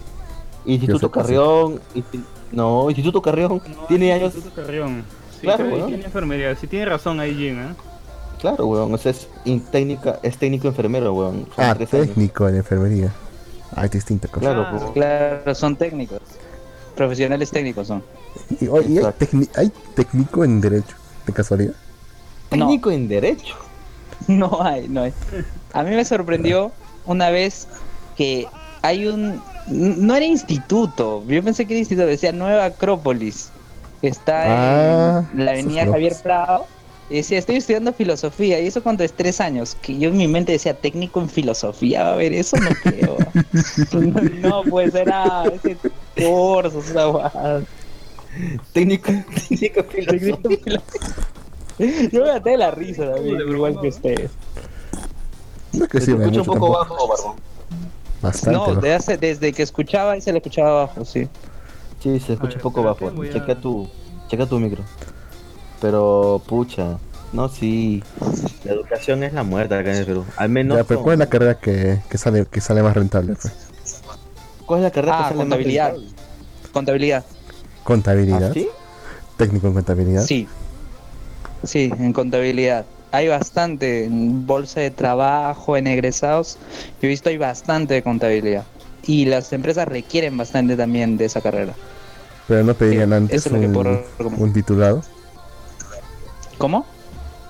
Instituto. 0.67 1.11
Carrión. 1.11 1.81
insti- 1.95 2.23
No, 2.53 2.89
Instituto 2.91 3.23
Carrión. 3.23 3.63
No, 3.67 3.87
tiene 3.87 4.13
años. 4.13 4.35
Instituto 4.35 4.63
Carrión. 4.63 5.05
Sí, 5.33 5.41
Claro, 5.43 5.65
weón. 5.69 5.87
tiene 5.89 6.05
enfermería. 6.05 6.55
Sí 6.57 6.67
tiene 6.67 6.85
razón 6.87 7.19
ahí, 7.21 7.35
Jim, 7.35 7.59
¿eh? 7.61 7.75
Claro, 8.41 8.67
weón. 8.67 8.93
O 8.95 8.99
sea, 8.99 9.13
es 9.13 9.29
in- 9.47 9.61
técnica, 9.65 10.19
es 10.23 10.37
técnico 10.39 10.69
enfermero, 10.69 11.15
weón. 11.15 11.47
Son 11.55 11.65
Ah, 11.65 11.71
años. 11.73 11.89
técnico 11.91 12.49
en 12.49 12.57
enfermería. 12.57 13.13
Ah, 13.75 13.85
es 13.87 13.91
distinta 13.91 14.29
cosa. 14.29 14.41
Claro, 14.41 14.63
Claro. 14.63 14.79
pues. 14.79 14.93
Claro, 14.93 15.55
son 15.55 15.77
técnicos. 15.77 16.21
Profesionales 16.97 17.51
técnicos 17.51 17.89
son. 17.89 18.03
Y, 18.61 18.69
oye, 18.69 19.01
¿y 19.03 19.49
hay, 19.57 19.71
técnico 19.95 20.45
en 20.45 20.61
derecho, 20.61 20.97
de 21.27 21.33
casualidad. 21.33 21.75
Técnico 22.51 22.91
en 22.91 23.09
Derecho. 23.09 23.55
No 24.29 24.63
hay, 24.63 24.89
no 24.89 25.03
hay. 25.03 25.13
A 25.75 25.83
mí 25.83 25.95
me 25.95 26.05
sorprendió 26.05 26.73
una 27.05 27.29
vez 27.31 27.69
que 28.17 28.47
hay 28.83 29.07
un... 29.07 29.41
No 29.69 30.15
era 30.17 30.25
instituto, 30.25 31.23
yo 31.29 31.43
pensé 31.45 31.67
que 31.67 31.75
era 31.75 31.81
instituto, 31.81 32.07
decía 32.07 32.33
Nueva 32.33 32.65
Acrópolis. 32.65 33.51
que 34.01 34.09
Está 34.09 35.19
Ah, 35.19 35.25
en 35.35 35.45
la 35.45 35.51
avenida 35.53 35.85
Javier. 35.87 36.15
Prado. 36.23 36.67
Y 37.11 37.17
decía, 37.17 37.39
estoy 37.39 37.57
estudiando 37.57 37.93
filosofía. 37.93 38.59
Y 38.61 38.67
eso 38.69 38.83
cuando 38.83 39.05
es 39.05 39.13
tres 39.13 39.41
años. 39.41 39.77
Que 39.83 39.99
yo 39.99 40.09
en 40.09 40.17
mi 40.17 40.27
mente 40.29 40.53
decía, 40.53 40.75
técnico 40.75 41.21
en 41.21 41.29
filosofía. 41.29 42.05
Va 42.05 42.13
a 42.15 42.17
ver, 42.17 42.33
eso 42.33 42.57
no 42.57 42.71
creo. 42.83 43.17
no, 44.41 44.63
pues 44.65 44.95
era 44.95 45.45
ese 45.53 45.77
curso, 46.17 46.79
esa 46.81 47.05
guada. 47.07 47.63
Técnico, 48.73 49.13
técnico 49.49 49.83
filosofía. 49.85 50.83
Yo 52.13 52.25
me 52.25 52.33
maté 52.33 52.51
de 52.51 52.57
la 52.59 52.71
risa 52.71 53.15
también, 53.15 53.41
igual 53.49 53.81
que 53.81 53.89
ustedes. 53.89 54.31
Es 55.73 55.89
que 55.89 56.01
Se 56.01 56.07
sí, 56.07 56.15
me 56.15 56.25
escucha 56.25 56.41
un 56.41 56.47
poco 56.47 56.79
tampoco. 56.79 56.79
bajo, 56.97 57.09
Barbón. 57.09 57.37
Bastante. 58.23 58.59
No, 58.59 58.75
¿no? 58.75 58.81
de 58.81 58.95
hace- 58.95 59.19
desde 59.19 59.53
que 59.53 59.63
escuchaba, 59.63 60.19
se 60.21 60.33
le 60.33 60.39
escuchaba 60.39 60.71
abajo, 60.83 61.05
sí. 61.05 61.29
Sí, 62.03 62.19
se 62.21 62.33
escucha 62.35 62.57
ver, 62.57 62.57
un 62.57 62.63
poco 62.63 62.83
bajo. 62.83 63.09
a- 63.09 63.33
Checa 63.33 63.55
tu, 63.61 63.89
checa 64.29 64.47
tu 64.47 64.59
micro. 64.59 64.83
Pero, 65.81 66.41
pucha. 66.47 66.99
No, 67.33 67.49
sí. 67.49 68.03
La 68.65 68.73
educación 68.73 69.23
es 69.23 69.33
la 69.35 69.43
muerte 69.43 69.75
acá 69.75 69.91
en 69.91 69.97
el 69.99 70.07
Perú. 70.07 70.25
Al 70.37 70.49
menos. 70.49 70.79
Ya, 70.79 70.85
pero 70.85 71.03
¿cuál 71.03 71.15
es 71.15 71.19
la 71.19 71.27
carrera 71.27 71.59
que, 71.59 72.01
que 72.09 72.17
sale 72.19 72.47
que 72.47 72.61
sale 72.63 72.83
más 72.83 72.95
rentable? 72.95 73.35
Pues? 73.35 73.53
¿Cuál 74.67 74.81
es 74.81 74.85
la 74.85 74.91
carrera 74.91 75.13
que 75.17 75.23
Ah, 75.23 75.25
sale 75.29 75.37
más 75.37 75.43
contabilidad. 75.45 75.95
Contabilidad. 76.73 77.25
Contabilidad. 77.85 78.51
¿Ah, 78.51 78.55
sí? 78.55 78.69
Técnico 79.37 79.69
en 79.69 79.75
contabilidad. 79.75 80.23
Sí. 80.25 80.49
Sí, 81.65 81.93
en 81.99 82.13
contabilidad. 82.13 82.85
Hay 83.13 83.29
bastante 83.29 84.05
en 84.05 84.47
bolsa 84.47 84.81
de 84.81 84.91
trabajo, 84.91 85.77
en 85.77 85.87
egresados. 85.87 86.59
Yo 87.01 87.07
he 87.07 87.09
visto 87.09 87.29
hay 87.29 87.39
bastante 87.39 87.95
de 87.95 88.03
contabilidad. 88.03 88.65
Y 89.07 89.25
las 89.27 89.53
empresas 89.53 89.87
requieren 89.87 90.37
bastante 90.37 90.77
también 90.77 91.17
de 91.17 91.27
esa 91.27 91.41
carrera. 91.41 91.73
Pero 92.49 92.65
no 92.65 92.75
pedirían 92.75 93.09
Sí, 93.11 93.15
antes 93.15 93.47
es 93.47 93.53
que 93.53 93.59
un, 93.59 94.05
un 94.37 94.53
titulado. 94.53 95.03
¿Cómo? 96.59 96.85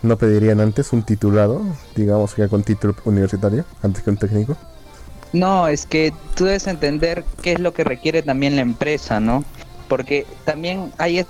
No 0.03 0.17
pedirían 0.19 0.61
antes 0.61 0.93
un 0.93 1.03
titulado, 1.03 1.63
digamos 1.95 2.35
que 2.35 2.49
con 2.49 2.63
título 2.63 2.95
universitario, 3.05 3.65
antes 3.83 4.03
que 4.03 4.11
un 4.11 4.17
técnico. 4.19 4.57
No, 5.33 5.69
es 5.69 5.87
que 5.87 6.13
tú 6.35 6.45
debes 6.45 6.67
entender 6.67 7.25
qué 7.43 7.53
es 7.53 7.61
lo 7.61 7.73
que 7.75 7.85
requiere 7.85 8.23
también 8.23 8.57
la 8.57 8.63
empresa, 8.63 9.21
¿no? 9.21 9.45
Porque 9.89 10.27
también 10.45 10.93
hay 10.99 11.25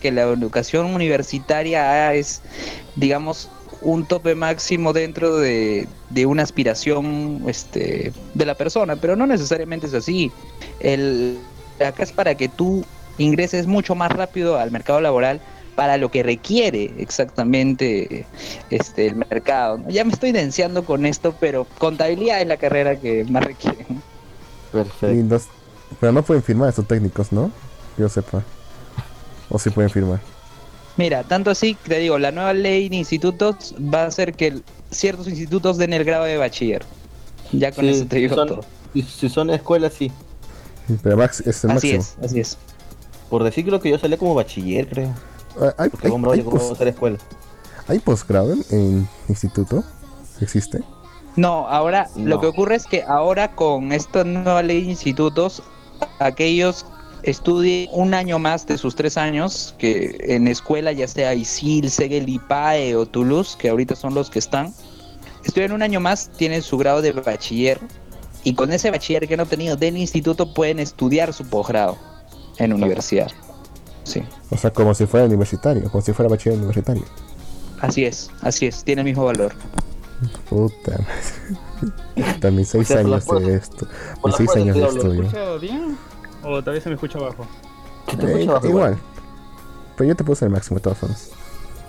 que 0.00 0.12
la 0.12 0.22
educación 0.22 0.86
universitaria 0.94 2.14
es, 2.14 2.42
digamos, 2.94 3.50
un 3.80 4.06
tope 4.06 4.34
máximo 4.34 4.92
dentro 4.92 5.36
de, 5.36 5.88
de 6.08 6.26
una 6.26 6.42
aspiración 6.42 7.44
este, 7.48 8.12
de 8.34 8.46
la 8.46 8.56
persona, 8.56 8.96
pero 8.96 9.16
no 9.16 9.26
necesariamente 9.26 9.86
es 9.86 9.94
así. 9.94 10.32
El, 10.78 11.50
acá 11.80 12.02
es 12.02 12.12
para 12.12 12.36
que 12.36 12.48
tú 12.48 12.84
ingreses 13.18 13.66
mucho 13.66 13.94
más 13.94 14.12
rápido 14.12 14.58
al 14.58 14.70
mercado 14.70 15.00
laboral 15.00 15.42
para 15.74 15.96
lo 15.96 16.10
que 16.10 16.22
requiere 16.22 16.92
exactamente 16.98 18.26
este 18.70 19.06
el 19.06 19.16
mercado. 19.16 19.78
¿no? 19.78 19.88
Ya 19.90 20.04
me 20.04 20.12
estoy 20.12 20.32
denciando 20.32 20.84
con 20.84 21.06
esto, 21.06 21.34
pero 21.40 21.66
contabilidad 21.78 22.40
es 22.40 22.46
la 22.46 22.56
carrera 22.58 22.96
que 23.00 23.24
más 23.24 23.44
requiere. 23.44 23.86
Perfecto. 24.70 25.10
Y 25.12 25.22
los- 25.22 25.46
pero 26.00 26.12
no 26.12 26.22
pueden 26.22 26.42
firmar 26.42 26.68
estos 26.68 26.86
técnicos, 26.86 27.32
¿no? 27.32 27.50
Yo 27.98 28.08
sepa. 28.08 28.42
O 29.50 29.58
sí 29.58 29.70
pueden 29.70 29.90
firmar. 29.90 30.20
Mira, 30.96 31.22
tanto 31.24 31.50
así, 31.50 31.74
te 31.86 31.98
digo, 31.98 32.18
la 32.18 32.32
nueva 32.32 32.52
ley 32.52 32.88
de 32.88 32.96
institutos 32.96 33.74
va 33.78 34.02
a 34.02 34.06
hacer 34.06 34.34
que 34.34 34.60
ciertos 34.90 35.26
institutos 35.28 35.78
den 35.78 35.92
el 35.94 36.04
grado 36.04 36.24
de 36.24 36.36
bachiller. 36.36 36.84
Ya 37.52 37.72
con 37.72 37.84
Sí, 37.84 37.90
eso 37.92 38.06
te 38.06 38.16
digo 38.16 38.30
si 38.30 38.34
son, 38.34 38.48
todo. 38.48 38.64
si- 38.92 39.02
si 39.02 39.28
son 39.28 39.50
escuelas, 39.50 39.92
sí. 39.94 40.10
Pero 41.02 41.16
max, 41.16 41.40
es 41.46 41.64
el 41.64 41.70
Así 41.72 41.94
máximo. 41.94 42.00
es, 42.00 42.24
así 42.30 42.40
es. 42.40 42.58
Por 43.30 43.42
decir 43.44 43.64
que 43.64 43.70
lo 43.70 43.80
que 43.80 43.88
yo 43.90 43.98
salía 43.98 44.18
como 44.18 44.34
bachiller, 44.34 44.86
creo. 44.88 45.14
Ah, 45.60 45.74
¿Hay, 45.78 45.90
Porque 45.90 46.06
hay, 46.08 46.12
hombre, 46.12 46.32
hay 46.32 46.38
llegó 46.38 46.50
pos- 46.52 46.70
a 46.72 46.74
ser 46.76 46.88
escuela. 46.88 47.18
hay 47.88 47.98
posgrado 47.98 48.52
en, 48.52 48.64
en 48.70 49.08
instituto? 49.28 49.84
¿Existe? 50.40 50.82
No, 51.36 51.66
ahora 51.68 52.08
No. 52.16 52.26
lo 52.28 52.40
que 52.40 52.46
ocurre 52.46 52.74
es 52.76 52.86
que 52.86 53.02
ahora 53.02 53.54
con 53.54 53.92
esta 53.92 54.24
nueva 54.24 54.62
ley 54.62 54.82
de 54.84 54.90
institutos, 54.90 55.62
aquellos 56.18 56.84
estudien 57.22 57.88
un 57.92 58.14
año 58.14 58.38
más 58.38 58.66
de 58.66 58.76
sus 58.76 58.94
tres 58.96 59.16
años, 59.16 59.74
que 59.78 60.16
en 60.28 60.48
escuela 60.48 60.92
ya 60.92 61.06
sea 61.08 61.34
ISIL, 61.34 61.90
Segel, 61.90 62.28
IPAE 62.28 62.96
o 62.96 63.06
Toulouse, 63.06 63.56
que 63.56 63.68
ahorita 63.68 63.94
son 63.94 64.14
los 64.14 64.28
que 64.28 64.40
están, 64.40 64.74
estudian 65.44 65.72
un 65.72 65.82
año 65.82 66.00
más, 66.00 66.30
tienen 66.36 66.62
su 66.62 66.76
grado 66.78 67.00
de 67.00 67.12
bachiller, 67.12 67.80
y 68.44 68.54
con 68.54 68.72
ese 68.72 68.90
bachiller 68.90 69.28
que 69.28 69.34
han 69.34 69.40
obtenido 69.40 69.76
del 69.76 69.96
instituto 69.96 70.52
pueden 70.52 70.80
estudiar 70.80 71.32
su 71.32 71.44
posgrado 71.48 71.96
en 72.58 72.72
universidad. 72.72 73.30
Sí, 74.04 74.22
O 74.50 74.56
sea, 74.56 74.72
como 74.72 74.94
si 74.94 75.06
fuera 75.06 75.26
universitario, 75.26 75.90
como 75.90 76.02
si 76.02 76.12
fuera 76.12 76.28
bachiller 76.28 76.58
universitario. 76.58 77.04
así 77.80 78.04
es, 78.04 78.30
así 78.42 78.66
es, 78.66 78.82
tiene 78.84 79.02
el 79.02 79.06
mismo 79.06 79.24
valor. 79.24 79.52
Puta 80.48 80.92
madre. 80.92 82.38
También 82.40 82.64
seis 82.66 82.90
años 82.92 83.26
de 83.26 83.54
esto. 83.56 83.86
Mis 84.24 84.34
seis 84.36 84.50
años 84.56 84.74
de 84.76 84.82
te 84.82 84.86
hablo. 84.88 85.04
¿Me 85.14 85.26
estudio. 85.26 85.58
bien? 85.60 85.98
¿O 86.44 86.60
todavía 86.60 86.80
se 86.80 86.88
me 86.88 86.94
escucha 86.96 87.18
te 88.16 88.26
Eh, 88.26 88.30
escucha 88.32 88.52
bajo 88.52 88.66
igual. 88.68 88.98
Pero 89.96 90.08
yo 90.08 90.16
te 90.16 90.24
puse 90.24 90.44
el 90.44 90.50
máximo 90.50 90.78
de 90.78 90.82
todas 90.82 90.98
formas. 90.98 91.30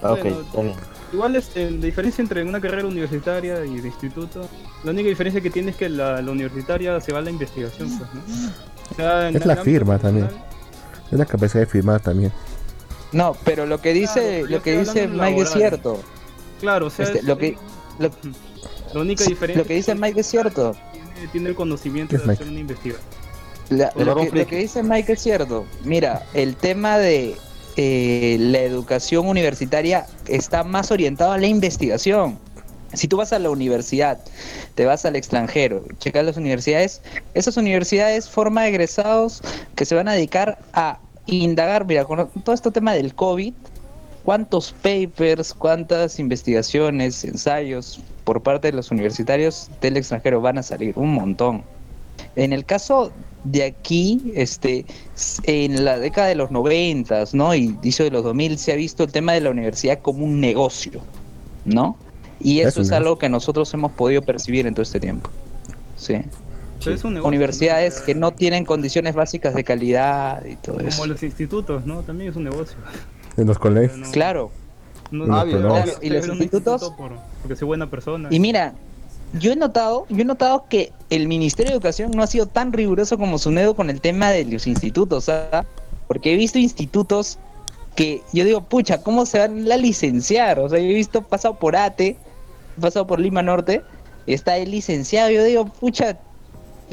Ah, 0.01 0.13
ok, 0.13 0.25
Bueno. 0.53 0.73
Igual 1.13 1.35
este, 1.35 1.69
la 1.69 1.85
diferencia 1.85 2.23
entre 2.23 2.43
una 2.43 2.59
carrera 2.59 2.87
universitaria 2.87 3.63
y 3.65 3.79
de 3.79 3.87
instituto, 3.87 4.49
la 4.83 4.91
única 4.91 5.09
diferencia 5.09 5.41
que 5.41 5.51
tiene 5.51 5.69
es 5.71 5.77
que 5.77 5.87
la, 5.87 6.21
la 6.23 6.31
universitaria 6.31 6.99
se 6.99 7.13
va 7.13 7.19
a 7.19 7.21
la 7.21 7.29
investigación, 7.29 7.87
pues, 7.99 8.09
¿no? 8.13 8.21
O 8.91 8.95
sea, 8.95 9.29
en 9.29 9.35
Es 9.35 9.45
la 9.45 9.57
firma 9.57 9.99
también. 9.99 10.27
Es 11.13 11.19
la 11.19 11.25
capacidad 11.25 11.61
de 11.61 11.67
firmar 11.67 12.01
también. 12.01 12.31
No, 13.11 13.37
pero 13.45 13.65
lo 13.67 13.79
que 13.79 13.93
dice, 13.93 14.39
Claro, 14.41 14.47
lo 14.57 14.63
que 14.63 14.79
dice 14.79 15.07
Mike 15.07 15.41
es 15.41 15.51
cierto. 15.51 16.01
Claro, 16.59 16.87
o 16.87 16.89
sea, 16.89 17.05
Este, 17.05 17.19
es- 17.19 17.23
lo 17.25 17.37
que 17.37 17.55
lo, 17.99 18.09
la 18.93 18.99
única 19.01 19.23
sí, 19.23 19.29
diferencia 19.29 19.61
lo 19.61 19.67
que 19.67 19.75
dice 19.75 19.93
Mike 19.93 20.19
es 20.21 20.27
cierto. 20.27 20.75
tiene, 20.91 21.27
tiene 21.31 21.49
el 21.49 21.55
conocimiento 21.55 22.09
¿Qué 22.09 22.15
es 22.15 22.21
de 22.23 22.27
Mike? 22.27 22.41
hacer 22.41 22.51
una 22.51 22.59
investigación. 22.59 23.05
La- 23.69 23.93
lo, 23.95 24.15
que 24.47 24.57
dice 24.57 24.81
Mike 24.83 25.13
es 25.13 25.21
cierto. 25.21 25.65
Mira, 25.83 26.23
el 26.33 26.55
tema 26.55 26.97
de 26.97 27.35
eh, 27.77 28.37
la 28.39 28.59
educación 28.59 29.27
universitaria 29.27 30.05
está 30.27 30.63
más 30.63 30.89
orientado 30.91 31.31
a 31.31 31.37
la 31.37 31.47
investigación. 31.47 32.39
Si 32.93 33.07
tú 33.07 33.17
vas 33.17 33.33
a 33.33 33.39
la 33.39 33.49
universidad, 33.49 34.19
te 34.75 34.85
vas 34.85 35.05
al 35.05 35.15
extranjero, 35.15 35.83
checas 35.97 36.23
las 36.25 36.37
universidades, 36.37 37.01
esas 37.33 37.57
universidades 37.57 38.29
forman 38.29 38.65
egresados 38.65 39.41
que 39.75 39.85
se 39.85 39.95
van 39.95 40.07
a 40.07 40.13
dedicar 40.13 40.59
a 40.73 40.99
indagar, 41.25 41.85
mira, 41.85 42.05
con 42.05 42.29
todo 42.43 42.53
este 42.53 42.71
tema 42.71 42.93
del 42.93 43.13
COVID, 43.13 43.53
cuántos 44.23 44.73
papers, 44.81 45.53
cuántas 45.53 46.19
investigaciones, 46.19 47.23
ensayos 47.23 47.99
por 48.23 48.41
parte 48.41 48.71
de 48.71 48.77
los 48.77 48.91
universitarios 48.91 49.69
del 49.81 49.97
extranjero 49.97 50.41
van 50.41 50.57
a 50.57 50.63
salir, 50.63 50.93
un 50.97 51.13
montón. 51.13 51.63
En 52.35 52.53
el 52.53 52.65
caso 52.65 53.11
de 53.43 53.63
aquí, 53.63 54.31
este, 54.35 54.85
en 55.43 55.83
la 55.83 55.99
década 55.99 56.27
de 56.27 56.35
los 56.35 56.51
noventas, 56.51 57.33
¿no? 57.33 57.53
Y 57.53 57.65
inicio 57.65 58.05
de 58.05 58.11
los 58.11 58.23
2000 58.23 58.57
se 58.57 58.71
ha 58.71 58.75
visto 58.75 59.03
el 59.03 59.11
tema 59.11 59.33
de 59.33 59.41
la 59.41 59.49
universidad 59.49 59.99
como 59.99 60.25
un 60.25 60.39
negocio, 60.39 61.01
¿no? 61.65 61.97
Y 62.39 62.61
Es 62.61 62.69
eso 62.69 62.81
un 62.81 62.85
es, 62.87 62.91
algo 62.91 63.17
que 63.17 63.29
nosotros 63.29 63.73
hemos 63.73 63.91
podido 63.91 64.21
percibir 64.21 64.67
en 64.67 64.73
todo 64.73 64.83
este 64.83 64.99
tiempo. 64.99 65.29
Sí. 65.97 66.15
Pero 66.83 66.95
es 66.95 67.03
un 67.03 67.13
negocio, 67.13 67.27
Universidades 67.29 67.99
¿no? 67.99 68.05
que 68.05 68.15
no 68.15 68.31
tienen 68.31 68.65
condiciones 68.65 69.15
básicas 69.15 69.53
de 69.53 69.63
calidad 69.63 70.43
y 70.45 70.55
todo 70.57 70.77
Como 70.77 70.87
eso. 70.87 71.05
los 71.05 71.23
institutos, 71.23 71.85
¿no? 71.85 72.01
También 72.01 72.29
es 72.31 72.35
un 72.35 72.43
negocio. 72.45 72.77
En 73.37 73.47
los 73.47 73.57
colegios. 73.59 73.97
No- 73.97 74.11
Claro. 74.11 74.51
no- 75.11 75.25
Ah, 75.35 75.45
Y 76.01 76.09
los 76.09 76.27
institutos- 76.27 76.39
instituto 76.39 76.95
por- 76.95 77.11
porque 77.41 77.55
soy 77.55 77.65
buena 77.67 77.89
persona. 77.89 78.29
Y 78.31 78.39
mira, 78.39 78.73
yo 79.39 79.51
he 79.51 79.55
notado, 79.55 80.05
yo 80.09 80.21
he 80.21 80.25
notado 80.25 80.65
que 80.69 80.91
el 81.09 81.27
Ministerio 81.27 81.71
de 81.71 81.75
Educación 81.77 82.11
no 82.11 82.23
ha 82.23 82.27
sido 82.27 82.45
tan 82.47 82.71
riguroso 82.73 83.17
como 83.17 83.37
SUNEDO 83.37 83.75
con 83.75 83.89
el 83.89 84.01
tema 84.01 84.29
de 84.31 84.45
los 84.45 84.67
institutos, 84.67 85.29
¿ah? 85.29 85.65
Porque 86.07 86.33
he 86.33 86.35
visto 86.37 86.59
institutos 86.59 87.37
que 87.95 88.21
yo 88.33 88.43
digo, 88.43 88.61
pucha, 88.61 89.01
¿cómo 89.01 89.25
se 89.25 89.39
van 89.39 89.71
a 89.71 89.77
licenciar? 89.77 90.59
O 90.59 90.67
sea, 90.69 90.79
yo 90.79 90.85
he 90.85 90.93
visto 90.93 91.21
pasado 91.21 91.55
por 91.59 91.75
ATE, 91.75 92.17
pasado 92.81 93.05
por 93.07 93.19
Lima 93.19 93.41
Norte, 93.43 93.83
está 94.25 94.57
el 94.57 94.71
licenciado, 94.71 95.29
yo 95.29 95.43
digo, 95.43 95.65
pucha, 95.65 96.17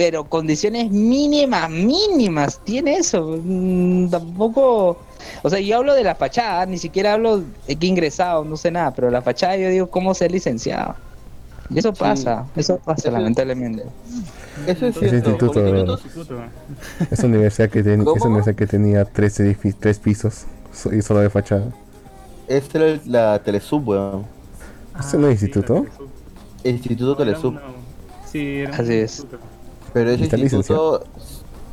pero 0.00 0.24
condiciones 0.24 0.90
mínimas, 0.90 1.68
mínimas, 1.68 2.58
tiene 2.64 2.96
eso. 2.96 3.38
Mm, 3.44 4.08
tampoco, 4.08 4.96
o 5.42 5.50
sea, 5.50 5.60
yo 5.60 5.76
hablo 5.76 5.92
de 5.92 6.02
la 6.04 6.14
fachada, 6.14 6.64
ni 6.64 6.78
siquiera 6.78 7.12
hablo 7.12 7.42
de 7.68 7.76
que 7.76 7.86
ingresado, 7.86 8.42
no 8.42 8.56
sé 8.56 8.70
nada, 8.70 8.94
pero 8.94 9.10
la 9.10 9.20
fachada 9.20 9.58
yo 9.58 9.68
digo, 9.68 9.90
¿cómo 9.90 10.14
ser 10.14 10.32
licenciado? 10.32 10.94
Y 11.68 11.80
eso 11.80 11.92
pasa, 11.92 12.46
eso 12.56 12.78
pasa 12.78 13.08
Eso- 13.08 13.18
lamentablemente. 13.18 13.82
Eso 14.66 14.86
es 14.86 14.96
cierto. 14.98 15.16
instituto- 15.32 15.68
Instituto. 15.68 16.34
Esa 17.10 17.26
universidad 17.26 17.68
que, 17.68 17.82
ten- 17.82 18.00
universidad 18.00 18.54
que 18.56 18.66
tenía 18.66 19.04
tres, 19.04 19.38
tres 19.80 19.98
pisos 19.98 20.44
so- 20.72 20.94
y 20.94 21.02
solo 21.02 21.20
de 21.20 21.28
fachada. 21.28 21.66
Esta 22.48 22.78
era 22.78 23.00
la 23.04 23.38
Telesub, 23.42 23.86
weón. 23.86 24.24
¿Ese 24.98 25.18
no 25.18 25.28
es 25.28 25.42
instituto? 25.42 25.84
Sí. 25.84 26.04
El 26.64 26.74
Instituto 26.76 27.10
No, 27.10 27.16
Telesub. 27.16 27.50
una- 27.52 27.60
Sí, 28.32 28.60
era 28.60 28.70
un 28.72 28.80
Así 28.80 28.92
es. 28.94 29.18
instituto. 29.18 29.49
Pero 29.92 30.10
ese 30.10 30.24
¿Está 30.24 30.36
instituto 30.38 31.04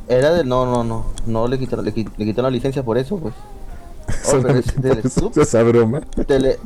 era 0.08 0.32
de. 0.32 0.44
No, 0.44 0.66
no, 0.66 0.84
no. 0.84 1.06
No 1.26 1.46
le 1.48 1.58
quitaron, 1.58 1.84
le, 1.84 1.92
le 1.92 2.24
quitaron 2.24 2.44
la 2.44 2.50
licencia 2.50 2.82
por 2.82 2.98
eso, 2.98 3.18
pues. 3.18 3.34
Oh, 4.28 4.40
pero 4.42 4.62
Telesub. 4.62 5.38
esa 5.38 5.62
broma. 5.62 6.00
Tele, 6.26 6.58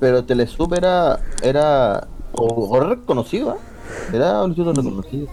pero 0.00 0.24
Telesub 0.24 0.74
era. 0.74 1.20
Era. 1.42 2.06
O, 2.32 2.78
reconocido, 2.80 3.50
¿ah? 3.50 3.56
Era 4.12 4.42
un 4.42 4.50
instituto 4.50 4.80
reconocido. 4.80 5.28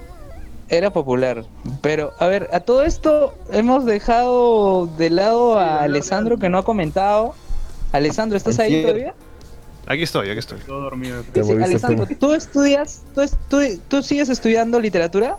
Era 0.70 0.92
popular. 0.92 1.44
Pero, 1.82 2.12
a 2.20 2.28
ver, 2.28 2.50
a 2.54 2.60
todo 2.62 2.84
esto 2.84 3.34
hemos 3.52 3.86
dejado 3.86 4.88
de 4.98 5.10
lado 5.12 5.60
a 5.60 5.82
Alessandro 5.82 6.38
que 6.38 6.50
no 6.50 6.58
ha 6.58 6.64
comentado. 6.66 7.34
Alessandro, 7.92 8.38
¿estás 8.38 8.60
ahí 8.60 8.82
todavía? 8.82 9.14
Aquí 9.88 10.02
estoy, 10.04 10.30
aquí 10.30 10.40
estoy. 10.40 10.60
Todo 10.66 10.82
dormido. 10.82 11.24
Alessandro, 11.64 12.08
tú. 12.08 12.16
¿tú 12.16 12.34
estudias, 12.34 13.04
tú, 13.14 13.22
es- 13.22 13.38
tú, 13.50 13.60
tú 13.88 14.02
sigues 14.02 14.30
estudiando 14.30 14.80
literatura? 14.80 15.38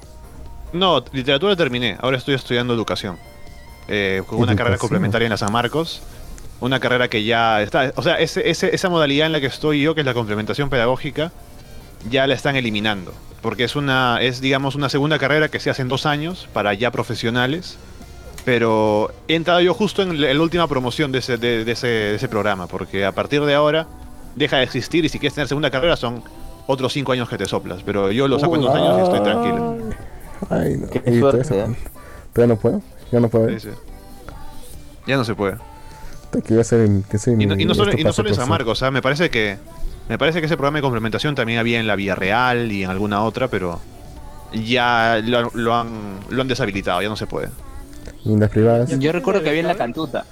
No, 0.72 1.02
literatura 1.12 1.56
terminé. 1.56 1.96
Ahora 2.00 2.16
estoy 2.16 2.34
estudiando 2.34 2.74
educación. 2.74 3.16
Eh, 3.88 4.22
con 4.26 4.38
una 4.40 4.56
carrera 4.56 4.78
complementaria 4.78 5.26
en 5.26 5.30
la 5.30 5.36
San 5.36 5.52
Marcos. 5.52 6.02
Una 6.60 6.80
carrera 6.80 7.08
que 7.08 7.22
ya 7.24 7.62
está. 7.62 7.92
O 7.96 8.02
sea, 8.02 8.16
ese, 8.18 8.48
ese- 8.50 8.74
esa 8.74 8.88
modalidad 8.88 9.26
en 9.26 9.32
la 9.32 9.40
que 9.40 9.46
estoy 9.46 9.80
yo, 9.82 9.94
que 9.94 10.00
es 10.00 10.06
la 10.06 10.14
complementación 10.14 10.70
pedagógica, 10.70 11.30
ya 12.10 12.26
la 12.26 12.34
están 12.34 12.56
eliminando. 12.56 13.12
Porque 13.42 13.64
es 13.64 13.76
una, 13.76 14.18
es 14.20 14.40
digamos 14.40 14.74
una 14.74 14.88
segunda 14.88 15.18
carrera 15.18 15.48
que 15.48 15.60
se 15.60 15.70
hace 15.70 15.82
en 15.82 15.88
dos 15.88 16.06
años 16.06 16.48
para 16.52 16.74
ya 16.74 16.90
profesionales. 16.90 17.78
Pero 18.44 19.12
he 19.28 19.34
entrado 19.34 19.60
yo 19.60 19.74
justo 19.74 20.02
en 20.02 20.20
la 20.20 20.32
la 20.32 20.40
última 20.40 20.66
promoción 20.68 21.10
de 21.12 21.18
ese, 21.18 21.36
de, 21.36 21.64
de 21.64 21.72
ese, 21.72 21.86
de 21.86 22.14
ese 22.16 22.28
programa. 22.28 22.66
Porque 22.66 23.04
a 23.04 23.12
partir 23.12 23.44
de 23.44 23.54
ahora 23.54 23.86
deja 24.34 24.56
de 24.58 24.62
existir 24.64 25.04
y 25.04 25.08
si 25.08 25.18
quieres 25.18 25.34
tener 25.34 25.48
segunda 25.48 25.70
carrera 25.70 25.96
son 25.96 26.22
otros 26.66 26.92
cinco 26.92 27.12
años 27.12 27.28
que 27.28 27.36
te 27.38 27.46
soplas. 27.46 27.82
Pero 27.84 28.10
yo 28.12 28.26
lo 28.28 28.38
saco 28.38 28.56
en 28.56 28.62
dos 28.62 28.74
años 28.74 28.98
y 28.98 29.02
estoy 29.02 29.20
tranquilo. 29.20 29.76
Ay, 30.50 30.76
no. 30.76 30.88
Qué 30.88 31.18
suerte, 31.18 31.40
eso. 31.42 31.54
¿eh? 31.54 32.46
No 32.46 32.56
puedo. 32.56 32.82
Ya 33.12 33.20
no 33.20 33.28
puedo. 33.28 33.48
Sí, 33.50 33.60
sí. 33.60 33.68
Ya 35.06 35.16
no 35.16 35.24
se 35.24 35.34
puede. 35.34 35.56
Que 36.32 36.42
voy 36.50 36.58
a 36.58 36.60
hacer 36.60 36.80
en- 36.82 37.02
que 37.04 37.16
Y 37.38 37.46
no, 37.46 37.54
y 37.58 37.64
no 37.64 37.74
solo, 37.74 37.90
esto 37.90 38.00
y 38.00 38.04
no 38.04 38.12
solo 38.12 38.28
en 38.28 38.34
San 38.34 38.48
Marcos, 38.48 38.72
o 38.72 38.80
sea, 38.80 38.90
me 38.90 39.00
parece 39.00 39.30
que 39.30 39.56
me 40.08 40.18
parece 40.18 40.40
que 40.40 40.46
ese 40.46 40.56
programa 40.56 40.78
de 40.78 40.82
complementación 40.82 41.34
también 41.34 41.58
había 41.58 41.80
en 41.80 41.86
la 41.86 41.96
Vía 41.96 42.14
Real 42.14 42.70
y 42.70 42.84
en 42.84 42.90
alguna 42.90 43.22
otra, 43.22 43.48
pero 43.48 43.80
ya 44.52 45.20
lo, 45.24 45.50
lo 45.54 45.74
han, 45.74 45.88
lo 46.28 46.42
han 46.42 46.48
deshabilitado, 46.48 47.00
ya 47.00 47.08
no 47.08 47.16
se 47.16 47.26
puede. 47.26 47.48
Y 48.24 48.32
en 48.34 48.40
las 48.40 48.50
privadas. 48.50 48.90
Yo 48.98 49.12
recuerdo 49.12 49.42
que 49.42 49.48
había 49.48 49.62
en 49.62 49.66
la 49.68 49.76
cantuta. 49.76 50.24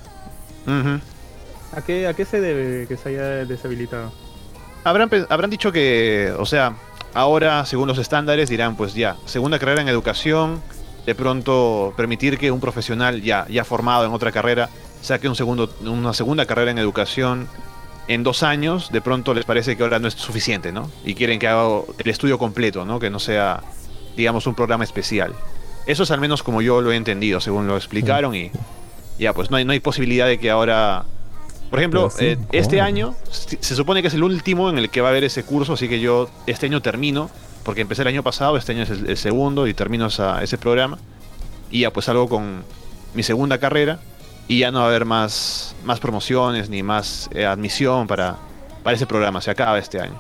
¿A 1.77 1.83
qué, 1.83 2.07
¿A 2.07 2.15
qué 2.15 2.25
se 2.25 2.41
debe 2.41 2.87
que 2.87 2.97
se 2.97 3.09
haya 3.11 3.45
deshabilitado? 3.47 4.13
habrán, 4.85 5.09
habrán 5.31 5.51
dicho 5.51 5.73
que, 5.73 6.33
o 6.39 6.45
sea, 6.45 6.75
ahora, 7.15 7.65
según 7.65 7.89
los 7.89 7.99
estándares, 7.99 8.49
dirán, 8.49 8.77
pues 8.77 8.95
ya, 8.95 9.17
segunda 9.25 9.59
carrera 9.59 9.83
en 9.83 9.89
educación, 9.89 10.61
de 11.07 11.15
pronto 11.15 11.95
permitir 11.97 12.39
que 12.39 12.51
un 12.51 12.61
profesional 12.61 13.23
ya, 13.23 13.47
ya 13.49 13.65
formado 13.65 14.05
en 14.05 14.13
otra 14.13 14.33
carrera 14.33 14.69
saque 15.03 15.29
un 15.29 15.69
una 15.83 16.15
segunda 16.15 16.47
carrera 16.47 16.71
en 16.71 16.79
educación 16.79 17.49
en 18.09 18.23
dos 18.23 18.43
años, 18.43 18.91
de 18.91 19.01
pronto 19.01 19.35
les 19.35 19.45
parece 19.45 19.77
que 19.77 19.83
ahora 19.83 19.99
no 19.99 20.09
es 20.09 20.15
suficiente, 20.15 20.73
¿no? 20.73 20.91
Y 21.05 21.15
quieren 21.15 21.39
que 21.39 21.49
haga 21.49 21.83
el 21.99 22.11
estudio 22.11 22.39
completo, 22.39 22.85
¿no? 22.85 22.99
Que 22.99 23.11
no 23.11 23.19
sea, 23.19 23.63
digamos, 24.17 24.47
un 24.47 24.55
programa 24.55 24.85
especial. 24.85 25.35
Eso 25.87 26.03
es 26.03 26.11
al 26.11 26.21
menos 26.21 26.43
como 26.43 26.63
yo 26.63 26.81
lo 26.81 26.93
he 26.93 26.97
entendido, 26.97 27.41
según 27.41 27.67
lo 27.67 27.77
explicaron, 27.77 28.35
y 28.35 28.51
ya, 29.19 29.33
pues 29.33 29.51
no 29.51 29.57
hay, 29.57 29.65
no 29.65 29.73
hay 29.73 29.81
posibilidad 29.81 30.27
de 30.27 30.39
que 30.39 30.51
ahora... 30.51 31.05
Por 31.75 31.81
ejemplo, 31.81 32.09
eh, 32.21 32.39
este 32.53 32.81
año 32.81 33.17
se 33.33 33.75
supone 33.75 34.01
que 34.01 34.07
es 34.07 34.15
el 34.15 34.23
último 34.23 34.71
en 34.71 34.79
el 34.79 34.91
que 34.91 35.01
va 35.01 35.09
a 35.09 35.11
haber 35.11 35.25
ese 35.25 35.43
curso, 35.43 35.73
así 35.73 35.89
que 35.89 35.99
yo 35.99 36.31
este 36.47 36.67
año 36.67 36.81
termino, 36.81 37.31
porque 37.65 37.81
empecé 37.81 38.03
el 38.03 38.09
año 38.09 38.23
pasado, 38.23 38.57
este 38.57 38.71
año 38.71 38.85
es 38.85 38.91
el, 38.91 39.11
el 39.11 39.17
segundo 39.17 39.67
y 39.67 39.75
termino 39.75 40.07
esa- 40.07 40.41
ese 40.41 40.57
programa. 40.57 40.99
Y 41.73 41.81
ya 41.81 41.93
pues 41.93 42.07
salgo 42.07 42.29
con 42.29 42.63
mi 43.13 43.25
segunda 43.25 43.59
carrera 43.59 43.99
y 44.47 44.61
ya 44.61 44.71
no 44.71 44.79
va 44.79 44.85
a 44.85 44.89
haber 44.89 45.05
más, 45.05 45.75
más 45.85 45.99
promociones 45.99 46.71
ni 46.71 46.85
más 46.85 47.29
eh, 47.33 47.45
admisión 47.45 48.07
para, 48.07 48.37
para 48.85 48.95
ese 48.95 49.07
programa, 49.07 49.41
se 49.41 49.51
acaba 49.51 49.77
este 49.77 50.01
año. 50.01 50.15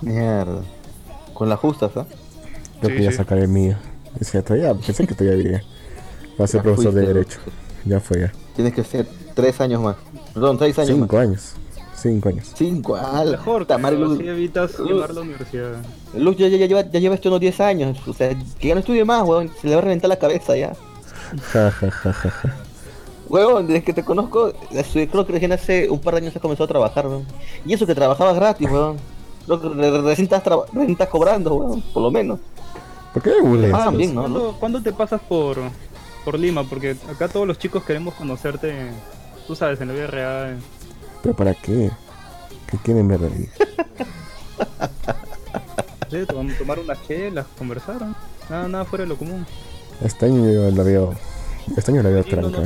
Mierda. 0.00 0.62
Con 1.34 1.50
las 1.50 1.58
justas, 1.58 1.90
¿ah? 1.96 2.06
Yo 2.80 2.88
Sí, 2.88 2.94
quería 2.94 3.10
sí. 3.10 3.16
sacar 3.18 3.36
el 3.36 3.48
mío. 3.48 3.76
Todavía, 4.32 4.72
pensé 4.72 5.06
que 5.06 5.14
todavía 5.14 5.38
había. 5.38 5.62
Va 6.40 6.46
a 6.46 6.48
ser 6.48 6.60
Ya 6.60 6.62
profesor 6.62 6.94
de 6.94 7.06
Derecho. 7.06 7.40
Ya 7.84 8.00
fue 8.00 8.20
ya. 8.20 8.32
Tienes 8.56 8.72
que 8.72 8.84
ser 8.84 9.06
tres 9.34 9.60
años 9.60 9.82
más. 9.82 9.96
Perdón, 10.38 10.58
seis 10.58 10.78
años 10.78 10.90
Cinco 10.96 11.16
más. 11.16 11.24
años. 11.26 11.52
Cinco 11.96 12.28
años. 12.28 12.52
Cinco, 12.54 12.96
ah, 12.96 13.24
la- 13.24 13.32
Mejor, 13.32 13.66
Tamar 13.66 13.92
Luz. 13.94 14.18
así 14.20 14.28
evitas 14.28 14.78
Luz. 14.78 14.88
llevar 14.90 15.14
la 15.14 15.20
universidad. 15.22 15.72
Luz 16.14 16.36
ya, 16.36 16.46
ya, 16.46 16.56
ya 16.56 16.66
lleva, 16.66 16.82
ya 16.82 17.00
lleva 17.00 17.14
esto 17.16 17.28
unos 17.28 17.40
10 17.40 17.60
años. 17.60 17.98
O 18.06 18.12
sea, 18.14 18.36
que 18.58 18.68
ya 18.68 18.74
no 18.74 18.80
estudie 18.80 19.04
más, 19.04 19.26
weón. 19.26 19.50
Se 19.60 19.66
le 19.66 19.74
va 19.74 19.80
a 19.80 19.84
reventar 19.84 20.08
la 20.08 20.16
cabeza 20.16 20.56
ya. 20.56 20.74
Ja, 21.52 21.70
ja, 21.72 21.90
ja, 21.90 22.12
ja, 22.12 22.30
ja. 22.30 22.56
Weón, 23.28 23.66
desde 23.66 23.82
que 23.82 23.92
te 23.92 24.04
conozco, 24.04 24.52
creo 25.10 25.26
que 25.26 25.32
recién 25.32 25.52
hace 25.52 25.90
un 25.90 25.98
par 25.98 26.14
de 26.14 26.20
años 26.20 26.36
has 26.36 26.40
comenzado 26.40 26.64
a 26.66 26.68
trabajar, 26.68 27.06
weón. 27.08 27.26
Y 27.66 27.74
eso 27.74 27.84
que 27.86 27.94
trabajabas 27.96 28.36
gratis, 28.36 28.70
weón. 28.70 28.96
Creo 29.46 29.60
que 29.60 29.68
re- 29.70 30.00
recién 30.02 30.24
estás, 30.32 30.44
recién 30.72 30.90
estás 30.92 31.08
cobrando, 31.08 31.54
weón, 31.56 31.82
por 31.92 32.02
lo 32.04 32.10
menos. 32.12 32.38
¿Por 33.12 33.22
qué 33.22 33.32
me? 33.42 33.70
Ah, 33.74 33.90
bien, 33.90 34.14
¿no? 34.14 34.20
¿Cuándo, 34.22 34.56
cuándo 34.60 34.82
te 34.82 34.92
pasas 34.92 35.20
por, 35.28 35.56
por 36.24 36.38
Lima, 36.38 36.62
porque 36.64 36.96
acá 37.10 37.26
todos 37.28 37.46
los 37.46 37.58
chicos 37.58 37.82
queremos 37.82 38.14
conocerte, 38.14 38.72
tú 39.48 39.56
sabes, 39.56 39.80
en 39.80 39.88
la 39.88 39.94
vida 39.94 40.06
real. 40.06 40.58
¿Pero 41.22 41.34
para 41.34 41.54
qué? 41.54 41.90
¿Qué 42.70 42.78
quieren 42.84 43.08
ver 43.08 43.20
ahí? 43.24 43.48
Sí, 46.10 46.24
tom- 46.26 46.50
tomar 46.56 46.78
unas 46.78 47.06
chelas, 47.06 47.44
conversar. 47.58 48.00
¿no? 48.00 48.14
Nada, 48.48 48.66
nada 48.68 48.84
fuera 48.86 49.04
de 49.04 49.08
lo 49.10 49.16
común. 49.18 49.44
Este 50.02 50.24
año 50.24 50.50
yo 50.50 50.70
la 50.70 50.82
veo. 50.82 51.14
Este 51.76 51.90
año 51.92 52.02
la 52.02 52.08
veo 52.08 52.22
Sí, 52.22 52.30
tranca. 52.30 52.60
no. 52.60 52.64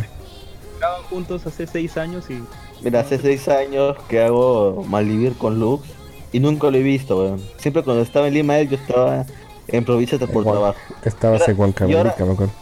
Estaban 0.75 1.03
juntos 1.11 1.45
hace 1.47 1.67
seis 1.67 1.97
años 1.97 2.31
y 2.31 2.41
Mira, 2.83 3.01
hace 3.01 3.19
seis 3.19 3.49
años 3.49 3.97
que 4.09 4.23
hago 4.23 4.85
malvivir 4.89 5.33
con 5.37 5.59
Lux 5.59 5.89
y 6.31 6.39
nunca 6.39 6.71
lo 6.71 6.77
he 6.77 6.83
visto, 6.83 7.19
weón. 7.19 7.43
Siempre 7.57 7.83
cuando 7.83 8.03
estaba 8.05 8.29
en 8.29 8.35
Lima 8.35 8.59
él, 8.59 8.69
yo 8.69 8.77
estaba 8.77 9.27
en 9.67 9.85
provincia 9.85 10.19
por 10.19 10.43
Igual. 10.43 10.45
trabajo. 10.59 10.79
Estabas 11.05 11.41
en 11.49 11.57
ahora- 11.99 12.15
me 12.25 12.33
acuerdo. 12.35 12.53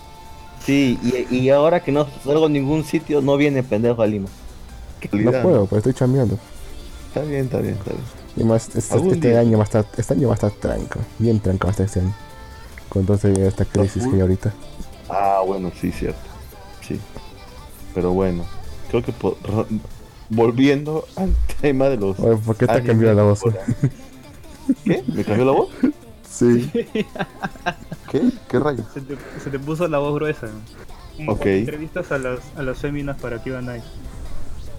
Sí, 0.64 0.98
y, 1.30 1.34
y 1.36 1.50
ahora 1.50 1.82
que 1.82 1.90
no 1.92 2.06
salgo 2.24 2.46
en 2.46 2.52
ningún 2.52 2.84
sitio, 2.84 3.20
no 3.22 3.36
viene 3.36 3.62
pendejo 3.62 4.02
a 4.02 4.06
Lima. 4.06 4.28
No 5.12 5.32
puedo, 5.42 5.66
pues 5.66 5.78
estoy 5.78 5.94
chambeando. 5.94 6.38
Está 7.08 7.22
bien, 7.22 7.46
está 7.46 7.58
bien, 7.58 7.74
está 7.74 7.90
bien. 7.92 8.04
Y 8.36 8.44
más, 8.44 8.74
este, 8.76 8.96
este 8.96 9.28
día. 9.28 9.40
año 9.40 9.56
va 9.58 9.64
a 9.64 9.64
estar, 9.64 9.86
este 9.96 10.14
año 10.14 10.28
va 10.28 10.34
a 10.34 10.36
estar 10.36 10.50
tranca, 10.52 11.00
bien 11.18 11.40
tranca 11.40 11.64
va 11.64 11.70
a 11.70 11.72
estar 11.72 11.86
este 11.86 12.00
año. 12.00 12.14
Con 12.88 13.00
entonces 13.02 13.36
esta 13.38 13.64
crisis 13.64 14.06
que 14.06 14.14
hay 14.16 14.20
ahorita. 14.20 14.52
Ah, 15.08 15.42
bueno, 15.46 15.72
sí, 15.80 15.90
cierto. 15.90 16.20
Sí. 16.86 17.00
Pero 17.94 18.12
bueno, 18.12 18.44
creo 18.90 19.02
que 19.02 19.12
po- 19.12 19.36
ro- 19.42 19.66
volviendo 20.28 21.06
al 21.16 21.34
tema 21.60 21.88
de 21.88 21.96
los. 21.96 22.18
Oye, 22.20 22.36
¿por 22.36 22.56
qué 22.56 22.66
te 22.66 22.82
cambiado 22.82 23.14
la 23.14 23.22
voz? 23.22 23.40
¿Qué? 24.84 25.02
¿Me 25.08 25.24
cambió 25.24 25.44
la 25.46 25.52
voz? 25.52 25.68
Sí. 26.30 26.70
¿Qué? 28.10 28.22
¿Qué 28.48 28.58
rayos? 28.58 28.86
se 28.92 29.00
te, 29.00 29.16
se 29.42 29.50
te 29.50 29.58
puso 29.58 29.86
la 29.88 29.98
voz 29.98 30.14
gruesa. 30.14 30.48
Como 31.16 31.32
Ok. 31.32 31.46
Entrevistas 31.46 32.10
a 32.12 32.18
las, 32.18 32.40
a 32.56 32.62
las 32.62 32.78
féminas 32.78 33.20
para 33.20 33.42
que 33.42 33.50
iban 33.50 33.68
ahí. 33.68 33.82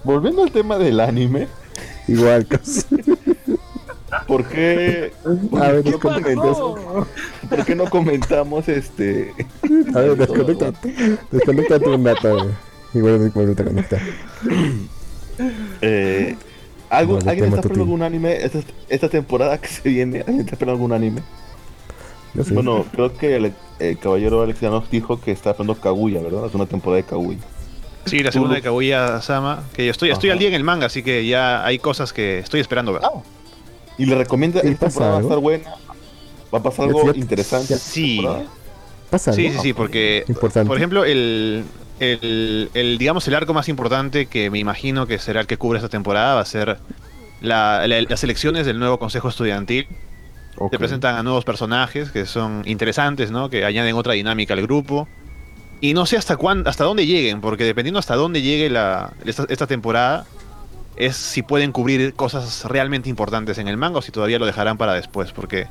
Volviendo 0.04 0.42
al 0.42 0.50
tema 0.52 0.78
del 0.78 1.00
anime, 1.00 1.48
Igual, 2.08 2.46
casi. 2.48 2.82
¿por 4.26 4.44
qué, 4.44 5.12
A 5.24 5.68
ver, 5.68 5.82
¿Qué 5.82 5.90
desconecta. 5.92 6.32
¿por 6.42 7.64
qué 7.64 7.74
no 7.74 7.88
comentamos 7.88 8.68
este 8.68 9.32
A 9.94 10.00
ver, 10.00 10.16
desconectate. 10.16 10.94
Desconectate 11.30 11.88
un 11.88 12.04
rato. 12.04 12.48
eh. 12.48 12.50
Y 12.94 13.00
vuelve 13.00 13.28
vuelve 13.30 13.52
a 13.52 13.64
conectar. 13.64 14.00
eh, 15.80 16.36
algo, 16.90 17.18
¿Alguien 17.26 17.46
está 17.46 17.60
esperando 17.60 17.84
algún 17.84 18.02
anime 18.02 18.44
esta, 18.44 18.60
esta 18.88 19.08
temporada 19.08 19.58
que 19.58 19.68
se 19.68 19.88
viene? 19.88 20.18
¿Alguien 20.18 20.40
está 20.40 20.56
esperando 20.56 20.72
algún 20.72 20.92
anime? 20.92 21.22
Yo 22.34 22.44
sí. 22.44 22.54
Bueno, 22.54 22.84
creo 22.92 23.14
que 23.16 23.36
el, 23.36 23.52
el 23.78 23.98
caballero 23.98 24.42
Alex 24.42 24.60
dijo 24.90 25.20
que 25.20 25.32
está 25.32 25.50
esperando 25.50 25.74
Kaguya, 25.74 26.20
¿verdad? 26.20 26.46
Es 26.46 26.54
una 26.54 26.66
temporada 26.66 27.02
de 27.02 27.08
Kaguya. 27.08 27.38
Sí, 28.06 28.18
la 28.20 28.32
segunda 28.32 28.54
de 28.56 28.62
Kaguya 28.62 29.20
Sama, 29.20 29.62
que 29.74 29.84
yo 29.84 29.90
estoy, 29.92 30.10
estoy 30.10 30.30
al 30.30 30.38
día 30.38 30.48
en 30.48 30.54
el 30.54 30.64
manga, 30.64 30.86
así 30.86 31.02
que 31.02 31.26
ya 31.26 31.64
hay 31.64 31.78
cosas 31.78 32.12
que 32.12 32.38
estoy 32.40 32.60
esperando 32.60 32.92
ver. 32.92 33.02
Y 33.98 34.06
le 34.06 34.14
recomienda, 34.16 34.60
¿Y 34.64 34.68
esta 34.68 34.86
pasa 34.86 34.88
temporada 34.88 35.12
va 35.12 35.18
a 35.18 35.22
estar 35.22 35.38
buena. 35.38 35.70
Va 36.52 36.58
a 36.58 36.62
pasar 36.62 36.86
algo 36.86 37.12
ya- 37.12 37.18
interesante. 37.18 37.76
Sí. 37.76 38.26
¿Pasa 39.10 39.32
Sí, 39.32 39.46
algo? 39.46 39.58
sí, 39.60 39.68
sí, 39.68 39.72
porque, 39.74 40.24
Importante. 40.26 40.66
por 40.66 40.76
ejemplo, 40.78 41.04
el, 41.04 41.64
el, 42.00 42.70
el, 42.74 42.98
digamos, 42.98 43.28
el 43.28 43.34
arco 43.34 43.52
más 43.54 43.68
importante 43.68 44.26
que 44.26 44.50
me 44.50 44.58
imagino 44.58 45.06
que 45.06 45.18
será 45.18 45.40
el 45.42 45.46
que 45.46 45.56
cubre 45.58 45.78
esta 45.78 45.88
temporada 45.90 46.34
va 46.34 46.40
a 46.40 46.44
ser 46.46 46.78
la- 47.40 47.86
la- 47.86 48.00
las 48.02 48.24
elecciones 48.24 48.64
del 48.66 48.78
nuevo 48.78 48.98
Consejo 48.98 49.28
Estudiantil. 49.28 49.86
Ok. 50.56 50.70
Te 50.70 50.78
presentan 50.78 51.16
a 51.16 51.22
nuevos 51.22 51.44
personajes 51.44 52.10
que 52.10 52.26
son 52.26 52.62
interesantes, 52.66 53.30
¿no? 53.30 53.48
Que 53.48 53.64
añaden 53.64 53.94
otra 53.96 54.12
dinámica 54.12 54.54
al 54.54 54.62
grupo. 54.62 55.08
Y 55.80 55.94
no 55.94 56.06
sé 56.06 56.16
hasta 56.16 56.36
cuán, 56.36 56.66
hasta 56.68 56.84
dónde 56.84 57.06
lleguen, 57.06 57.40
porque 57.40 57.64
dependiendo 57.64 57.98
hasta 57.98 58.14
dónde 58.14 58.40
llegue 58.40 58.70
la, 58.70 59.12
esta, 59.24 59.46
esta 59.48 59.66
temporada, 59.66 60.26
es 60.96 61.16
si 61.16 61.42
pueden 61.42 61.72
cubrir 61.72 62.14
cosas 62.14 62.64
realmente 62.66 63.08
importantes 63.08 63.58
en 63.58 63.66
el 63.66 63.76
manga 63.76 63.98
o 63.98 64.02
si 64.02 64.12
todavía 64.12 64.38
lo 64.38 64.46
dejarán 64.46 64.78
para 64.78 64.94
después, 64.94 65.32
porque 65.32 65.66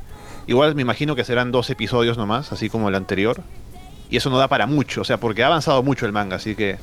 igual 0.46 0.74
me 0.74 0.82
imagino 0.82 1.16
que 1.16 1.24
serán 1.24 1.52
dos 1.52 1.70
episodios 1.70 2.18
nomás, 2.18 2.52
así 2.52 2.68
como 2.68 2.88
el 2.88 2.94
anterior. 2.94 3.40
Y 4.10 4.18
eso 4.18 4.28
no 4.28 4.36
da 4.36 4.48
para 4.48 4.66
mucho, 4.66 5.00
o 5.00 5.04
sea, 5.04 5.18
porque 5.18 5.42
ha 5.42 5.46
avanzado 5.46 5.82
mucho 5.82 6.04
el 6.04 6.12
manga, 6.12 6.36
así 6.36 6.54
que 6.54 6.76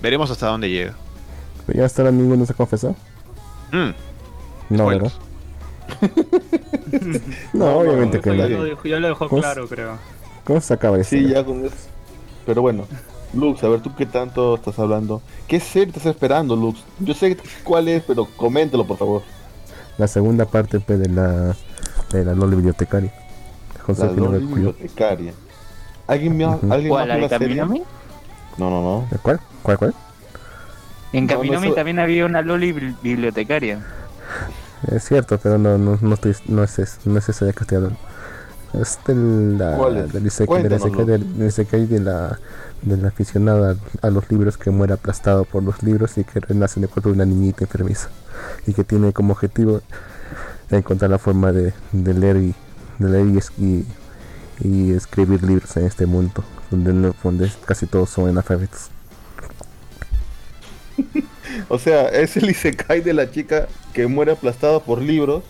veremos 0.00 0.30
hasta 0.30 0.46
dónde 0.46 0.70
llega. 0.70 0.94
¿Pero 1.66 1.80
ya 1.84 1.92
ahora 1.98 2.12
ninguno 2.12 2.46
se 2.46 2.52
ha 2.52 2.56
confesado? 2.56 2.94
Mm, 3.72 3.90
No. 4.76 4.86
¿verdad? 4.86 5.12
No, 7.52 7.78
obviamente 7.78 8.20
que 8.20 8.30
no. 8.30 8.48
lo 8.48 8.64
dejó, 8.64 8.88
ya 8.88 8.98
lo 9.00 9.08
dejó 9.08 9.28
¿Cómo 9.28 9.40
claro, 9.42 9.66
creo. 9.68 9.98
¿Cómo 10.44 10.60
se 10.60 10.74
acaba 10.74 10.98
eso? 10.98 11.10
Sí, 11.10 11.28
ya 11.28 11.44
con 11.44 11.64
eso. 11.64 11.74
Pero 12.44 12.62
bueno, 12.62 12.86
Lux, 13.34 13.62
a 13.64 13.68
ver, 13.68 13.80
¿tú 13.80 13.94
qué 13.96 14.06
tanto 14.06 14.54
estás 14.54 14.78
hablando? 14.78 15.20
¿Qué 15.48 15.58
serie 15.60 15.88
estás 15.88 16.06
esperando, 16.06 16.54
Lux? 16.56 16.84
Yo 17.00 17.14
sé 17.14 17.36
cuál 17.64 17.88
es, 17.88 18.02
pero 18.06 18.24
coméntalo, 18.36 18.86
por 18.86 18.96
favor. 18.96 19.22
La 19.98 20.06
segunda 20.06 20.44
parte 20.44 20.78
pues, 20.80 20.98
de 20.98 21.08
la 21.08 21.56
de 22.12 22.24
la 22.24 22.34
Loli 22.34 22.56
bibliotecaria. 22.56 23.12
José 23.84 24.06
La 24.06 24.12
Loli 24.12 24.44
bibliotecaria. 24.46 25.32
¿Alguien, 26.06 26.36
me 26.36 26.44
ha- 26.44 26.50
Ujú. 26.50 26.72
¿alguien 26.72 26.90
¿Cuál? 26.90 27.08
¿La 27.08 27.16
de? 27.16 27.54
No, 27.56 28.70
no, 28.70 28.82
no. 28.82 29.06
¿De 29.10 29.18
¿Cuál? 29.18 29.40
¿Cuál, 29.62 29.78
cuál? 29.78 29.94
En 31.12 31.26
No, 31.26 31.32
no, 31.32 31.38
Caminomi 31.40 31.66
eso- 31.68 31.74
también 31.74 31.98
había 31.98 32.26
una 32.26 32.42
Loli 32.42 32.72
bibli- 32.72 32.96
bibliotecaria. 33.02 33.84
Es 34.90 35.04
cierto, 35.04 35.38
pero 35.42 35.58
no, 35.58 35.78
no, 35.78 35.98
no, 36.00 36.14
estoy, 36.14 36.36
no, 36.46 36.62
es, 36.62 36.78
no 37.04 37.18
es 37.18 37.28
ese 37.28 37.44
de 37.44 37.52
que 37.52 37.60
estoy 37.64 37.76
hablando. 37.76 37.98
Es 38.80 38.98
de 39.06 39.14
la, 39.14 39.76
¿Cuál 39.76 39.96
es? 39.98 40.12
del 40.12 40.24
isekai- 40.24 40.38
del 40.38 40.46
Cuéntanoslo. 40.46 40.88
isekai 40.88 41.06
del- 41.06 41.38
del 41.38 41.48
isekai 41.48 41.86
de 41.86 42.00
la, 42.00 42.38
de 42.82 42.96
la 42.96 43.08
aficionada 43.08 43.76
a 44.02 44.10
los 44.10 44.30
libros 44.30 44.56
que 44.58 44.70
muere 44.70 44.92
aplastado 44.94 45.44
por 45.44 45.62
los 45.62 45.82
libros 45.82 46.18
y 46.18 46.24
que 46.24 46.40
renace 46.40 46.78
en 46.78 46.84
el 46.84 46.90
cuerpo 46.90 47.08
de 47.08 47.14
una 47.16 47.24
niñita 47.24 47.64
enfermiza. 47.64 48.08
Y 48.66 48.74
que 48.74 48.84
tiene 48.84 49.12
como 49.12 49.32
objetivo 49.32 49.80
encontrar 50.70 51.10
la 51.10 51.18
forma 51.18 51.52
de, 51.52 51.72
de 51.92 52.14
leer 52.14 52.36
y 52.38 52.54
de 52.98 53.08
leer 53.08 53.26
y, 53.28 53.38
es- 53.38 53.52
y, 53.58 53.84
y 54.60 54.92
escribir 54.92 55.42
libros 55.42 55.76
en 55.76 55.86
este 55.86 56.06
mundo 56.06 56.44
donde, 56.70 56.92
no- 56.92 57.14
donde 57.22 57.50
casi 57.64 57.86
todos 57.86 58.10
son 58.10 58.28
analfabetos. 58.28 58.90
O 61.68 61.78
sea, 61.78 62.08
es 62.08 62.36
el 62.36 62.50
Isekai 62.50 63.00
de 63.00 63.12
la 63.14 63.30
chica 63.30 63.68
que 63.92 64.06
muere 64.06 64.32
aplastada 64.32 64.80
por 64.80 65.00
libros, 65.00 65.42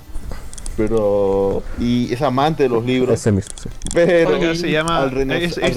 pero... 0.76 1.62
Y 1.78 2.12
es 2.12 2.20
amante 2.22 2.64
de 2.64 2.68
los 2.68 2.84
libros, 2.84 3.18
Ese 3.18 3.32
mismo, 3.32 3.54
sí. 3.62 3.68
pero... 3.94 4.30
Oiga, 4.38 4.54
se 4.54 4.70
llama. 4.70 4.98
al 5.02 5.10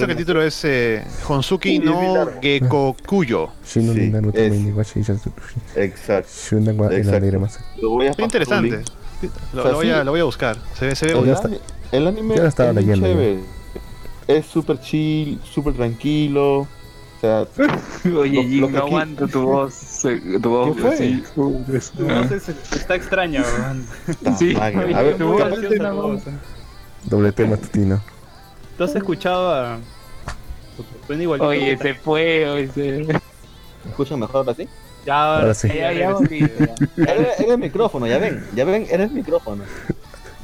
que 0.06 0.12
el 0.12 0.18
título 0.18 0.42
es 0.44 0.64
eh, 0.66 1.04
Honsuki 1.28 1.80
no. 1.80 2.28
Gekokuyo. 2.42 3.50
Sí, 3.64 3.80
Exacto. 4.06 5.32
Exacto. 5.76 6.30
Lo 7.82 7.90
voy 7.92 8.08
a 8.08 8.12
interesante. 8.24 8.84
Lo, 9.54 9.60
O 9.60 9.64
sea, 9.64 9.72
lo 9.72 9.78
voy 9.78 9.90
a, 9.92 10.00
sí. 10.00 10.06
lo 10.06 10.12
voy 10.12 10.20
a 10.22 10.24
buscar. 10.26 10.58
Se 10.78 10.86
ve, 10.88 10.96
se 10.96 11.06
ve 11.08 11.12
El, 11.12 11.18
ya 11.26 11.34
bonito. 11.34 11.36
está. 11.36 11.48
ani- 11.48 11.60
el 11.92 12.08
anime 12.08 12.36
Ya 12.36 12.42
lo 12.44 12.48
estaba 12.48 12.70
es 12.70 12.76
leyendo, 12.76 13.08
chévere. 13.08 13.40
Es 14.28 14.46
súper 14.46 14.80
chill, 14.80 15.40
súper 15.44 15.74
tranquilo. 15.74 16.68
O 17.20 17.22
sea, 17.22 17.46
Oye, 18.18 18.60
Lo- 18.62 18.70
no 18.70 18.78
aquí- 18.78 18.88
aguanto 18.88 19.28
tu 19.28 19.42
voz. 19.46 19.74
Tu 20.42 20.50
voz 20.50 20.76
¿Qué 20.76 20.82
fue? 20.82 20.94
así. 20.94 21.24
Tu 21.36 21.44
voz 21.44 22.32
es- 22.32 22.50
está 22.74 22.96
extraña. 22.96 23.44
Sí, 24.38 24.54
madre. 24.54 24.96
A 24.96 25.02
ver, 25.02 25.18
tu 25.18 25.28
voz. 25.28 26.24
Doble 27.04 27.32
T 27.34 27.46
matutino. 27.46 28.02
¿Tú 28.78 28.84
has 28.86 28.96
escuchado 28.96 29.54
a. 29.54 29.78
Igualito. 31.10 31.48
Oye, 31.48 31.78
se 31.78 31.94
fue, 31.96 32.50
oye, 32.50 32.70
se... 32.72 33.04
¿me 33.04 33.90
escuchan 33.90 34.20
mejor 34.20 34.38
ahora 34.38 34.54
sí? 34.54 34.70
Ya, 35.06 35.36
Ahora 35.40 35.54
sí. 35.54 35.68
Ya, 35.68 35.92
ya. 35.92 36.16
Era, 36.98 37.34
el 37.54 37.58
micrófono, 37.58 38.08
ya 38.08 38.18
ven, 38.20 38.46
ya 38.56 38.64
ven, 38.64 38.86
era 38.90 39.04
el 39.06 39.12
micrófono. 39.12 39.64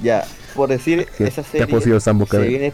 Ya, 0.01 0.25
por 0.55 0.67
decir, 0.67 1.07
¿Qué- 1.17 1.27
esa 1.27 1.39
ha 1.41 1.43
serie 1.45 1.67
posido 1.67 1.99
Sambo 2.01 2.25
se 2.25 2.39
viene... 2.41 2.73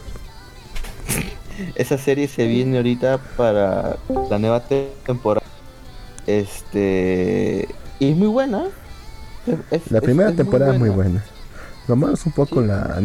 Esa 1.75 1.97
serie 1.97 2.27
se 2.27 2.47
viene 2.47 2.77
ahorita 2.77 3.19
para 3.37 3.97
la 4.29 4.39
nueva 4.39 4.61
te- 4.61 4.91
temporada. 5.05 5.45
Este... 6.27 7.67
Y 7.99 8.11
es 8.11 8.17
muy 8.17 8.27
buena. 8.27 8.65
Es- 9.69 9.91
La 9.91 10.01
primera 10.01 10.29
es 10.29 10.35
temporada 10.35 10.73
es 10.73 10.79
muy 10.79 10.89
buena. 10.89 11.23
Lo 11.87 11.95
malo 11.95 12.13
es 12.13 12.25
un 12.25 12.31
poco 12.31 12.61
la 12.61 13.01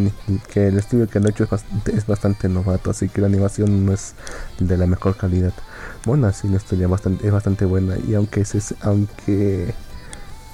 que 0.53 0.67
el 0.67 0.77
estudio 0.77 1.09
que 1.09 1.19
lo 1.19 1.27
ha 1.27 1.29
hecho 1.31 1.43
es 1.43 1.49
bastante, 1.49 1.95
es 1.97 2.05
bastante 2.05 2.47
novato, 2.47 2.91
así 2.91 3.09
que 3.09 3.21
la 3.21 3.27
animación 3.27 3.85
no 3.85 3.91
es 3.91 4.13
de 4.59 4.77
la 4.77 4.85
mejor 4.85 5.17
calidad. 5.17 5.51
Bueno, 6.05 6.27
así 6.27 6.47
la 6.47 6.57
historia 6.57 6.87
bastante, 6.87 7.25
es 7.25 7.33
bastante 7.33 7.65
buena 7.65 7.95
y 8.07 8.13
aunque 8.13 8.41
es, 8.41 8.75
aunque 8.81 9.73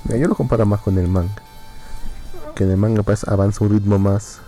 mira, 0.06 0.18
yo 0.18 0.28
lo 0.30 0.36
comparo 0.36 0.66
más 0.66 0.80
con 0.82 0.98
el 0.98 1.08
manga, 1.10 1.36
que 2.56 2.64
en 2.64 2.72
el 2.72 2.78
manga 2.78 3.04
pues 3.04 3.26
avanza 3.28 3.64
un 3.66 3.72
ritmo 3.72 4.00
más, 4.00 4.40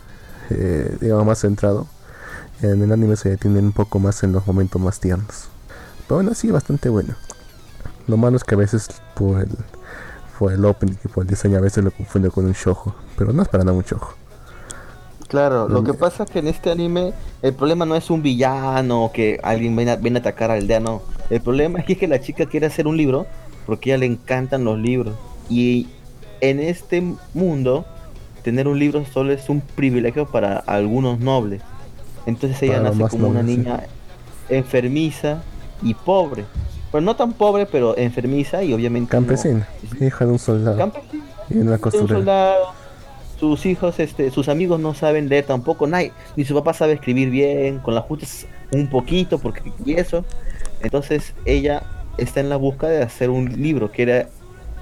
eh, 0.50 0.98
digamos 1.02 1.26
más 1.26 1.42
centrado. 1.42 1.86
En 2.61 2.82
el 2.82 2.91
anime 2.91 3.15
se 3.15 3.30
detiene 3.30 3.60
un 3.60 3.72
poco 3.73 3.99
más 3.99 4.23
en 4.23 4.32
los 4.32 4.45
momentos 4.48 4.82
más 4.82 4.99
tiernos. 4.99 5.49
Pero 6.07 6.19
aún 6.19 6.30
así 6.30 6.52
bastante 6.52 6.90
bueno. 6.90 7.15
Lo 8.07 8.18
malo 8.18 8.38
es 8.38 8.44
que 8.44 8.56
a 8.56 8.57
veces 8.57 8.88
por 9.15 9.41
el, 9.41 9.49
por 10.40 10.52
el 10.53 10.64
opening 10.65 10.95
y 11.03 11.07
por 11.07 11.23
el 11.23 11.30
diseño 11.30 11.57
a 11.57 11.61
veces 11.61 11.84
lo 11.84 11.91
confunde 11.91 12.30
con 12.32 12.45
un 12.45 12.53
shoujo, 12.53 12.95
pero 13.18 13.34
no 13.34 13.41
es 13.41 13.48
para 13.49 13.64
nada 13.64 13.77
un 13.77 13.84
shoujo. 13.84 14.15
Claro, 15.27 15.68
lo 15.68 15.82
Mm. 15.82 15.86
que 15.86 15.94
pasa 15.95 16.23
es 16.23 16.30
que 16.30 16.40
en 16.40 16.48
este 16.48 16.69
anime 16.72 17.14
el 17.41 17.53
problema 17.56 17.86
no 17.86 17.95
es 17.95 18.10
un 18.11 18.22
villano 18.22 19.06
o 19.06 19.11
que 19.11 19.40
alguien 19.44 19.76
viene 19.76 19.91
a, 19.91 19.95
viene 19.95 20.19
a 20.19 20.22
atacar 20.22 20.52
al 20.52 20.60
aldea, 20.60 20.80
no. 20.80 21.02
El 21.30 21.41
problema 21.41 21.80
es 21.80 21.98
que 21.98 22.07
la 22.07 22.22
chica 22.22 22.45
quiere 22.45 22.68
hacer 22.68 22.88
un 22.88 22.95
libro 22.98 23.27
porque 23.65 23.91
a 23.91 23.95
ella 23.95 24.02
le 24.02 24.06
encantan 24.14 24.64
los 24.64 24.77
libros. 24.77 25.15
Y 25.49 25.90
en 26.41 26.60
este 26.60 27.02
mundo, 27.34 27.86
tener 28.44 28.68
un 28.68 28.77
libro 28.77 29.03
solo 29.06 29.34
es 29.34 29.49
un 29.49 29.61
privilegio 29.61 30.27
para 30.27 30.57
algunos 30.60 31.19
nobles. 31.19 31.64
Entonces 32.26 32.61
ella 32.64 32.77
Para 32.81 32.89
nace 32.95 33.10
como 33.10 33.27
una 33.30 33.41
sí. 33.41 33.45
niña 33.57 33.84
enfermiza 34.49 35.41
y 35.81 35.93
pobre. 35.93 36.45
Pero 36.91 37.02
no 37.02 37.15
tan 37.15 37.34
pobre, 37.34 37.65
pero 37.65 37.97
enfermiza 37.97 38.64
y 38.64 38.73
obviamente... 38.73 39.07
no- 39.15 39.22
Campesina, 39.22 39.68
hija 39.99 40.26
de 40.26 40.31
un 40.31 40.39
soldado 40.39 40.77
Campesina 40.77 41.23
y 41.49 41.57
una 41.57 41.72
de 41.72 41.76
un 41.76 41.81
costurera. 41.81 42.15
soldado, 42.19 42.65
sus 43.39 43.65
hijos, 43.65 43.99
este, 43.99 44.31
sus 44.31 44.47
amigos 44.47 44.80
no 44.80 44.93
saben 44.93 45.27
leer 45.27 45.45
tampoco, 45.45 45.88
nadie, 45.88 46.14
ni 46.35 46.45
su 46.45 46.53
papá 46.56 46.73
sabe 46.73 46.93
escribir 46.93 47.30
bien, 47.30 47.80
con 47.80 47.95
las 47.95 48.06
justas 48.06 48.47
un 48.72 48.88
poquito, 48.88 49.39
porque 49.39 49.61
y 49.85 49.93
eso. 49.93 50.23
Entonces 50.81 51.34
ella 51.43 51.84
está 52.18 52.39
en 52.39 52.49
la 52.49 52.56
búsqueda 52.56 52.89
de 52.91 53.03
hacer 53.03 53.30
un 53.30 53.61
libro, 53.61 53.91
que 53.91 54.03
era, 54.03 54.30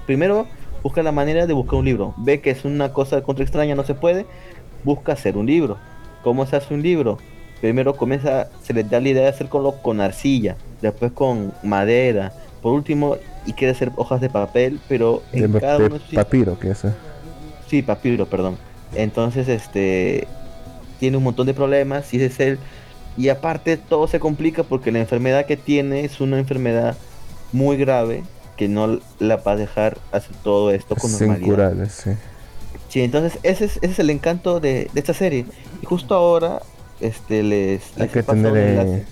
primero 0.06 0.46
busca 0.84 1.02
la 1.02 1.12
manera 1.12 1.46
de 1.46 1.52
buscar 1.52 1.78
un 1.80 1.84
libro, 1.86 2.14
ve 2.18 2.40
que 2.40 2.50
es 2.50 2.64
una 2.64 2.92
cosa 2.92 3.22
contra 3.22 3.42
extraña, 3.42 3.74
no 3.74 3.84
se 3.84 3.94
puede, 3.94 4.24
busca 4.84 5.12
hacer 5.12 5.36
un 5.36 5.46
libro. 5.46 5.78
¿Cómo 6.22 6.46
se 6.46 6.56
hace 6.56 6.72
un 6.74 6.82
libro? 6.82 7.18
Primero 7.60 7.96
comienza, 7.96 8.48
se 8.62 8.72
le 8.74 8.84
da 8.84 9.00
la 9.00 9.08
idea 9.08 9.22
de 9.22 9.28
hacerlo 9.28 9.76
con 9.82 10.00
arcilla, 10.00 10.56
después 10.82 11.12
con 11.12 11.52
madera, 11.62 12.32
por 12.62 12.72
último, 12.72 13.16
y 13.46 13.52
quiere 13.52 13.72
hacer 13.72 13.90
hojas 13.96 14.20
de 14.20 14.28
papel, 14.30 14.80
pero 14.88 15.22
De, 15.32 15.44
en 15.44 15.52
cada 15.52 15.78
de 15.78 15.86
uno 15.86 15.98
de 15.98 16.14
papiro, 16.14 16.58
que 16.58 16.70
es. 16.70 16.84
eh. 16.84 16.92
Sí, 17.68 17.82
papiro, 17.82 18.26
perdón. 18.26 18.56
Entonces, 18.94 19.48
este 19.48 20.26
tiene 21.00 21.16
un 21.16 21.24
montón 21.24 21.46
de 21.46 21.54
problemas 21.54 22.12
y 22.14 22.22
es 22.22 22.38
él. 22.40 22.58
Y 23.16 23.28
aparte 23.28 23.76
todo 23.76 24.06
se 24.08 24.18
complica 24.20 24.62
porque 24.64 24.90
la 24.92 24.98
enfermedad 25.00 25.46
que 25.46 25.56
tiene 25.56 26.04
es 26.04 26.20
una 26.20 26.38
enfermedad 26.38 26.96
muy 27.52 27.76
grave 27.76 28.22
que 28.56 28.68
no 28.68 29.00
la 29.18 29.36
va 29.36 29.52
a 29.52 29.56
dejar 29.56 29.98
hacer 30.12 30.34
todo 30.42 30.70
esto 30.70 30.96
con 30.96 31.10
Es 31.10 31.20
normalidad. 31.20 31.74
sí. 31.88 32.10
Sí, 32.88 33.02
entonces 33.02 33.38
ese 33.42 33.64
es, 33.64 33.76
ese 33.78 33.86
es 33.92 33.98
el 33.98 34.10
encanto 34.10 34.60
de, 34.60 34.88
de 34.92 35.00
esta 35.00 35.14
serie. 35.14 35.46
Y 35.82 35.86
justo 35.86 36.14
ahora, 36.14 36.62
este 37.00 37.42
les, 37.42 37.82
Hay 37.98 38.08
les 38.08 38.10
que, 38.10 38.20
he 38.20 38.22
pasado 38.22 38.52
tener, 38.52 38.86
eh, 38.86 39.06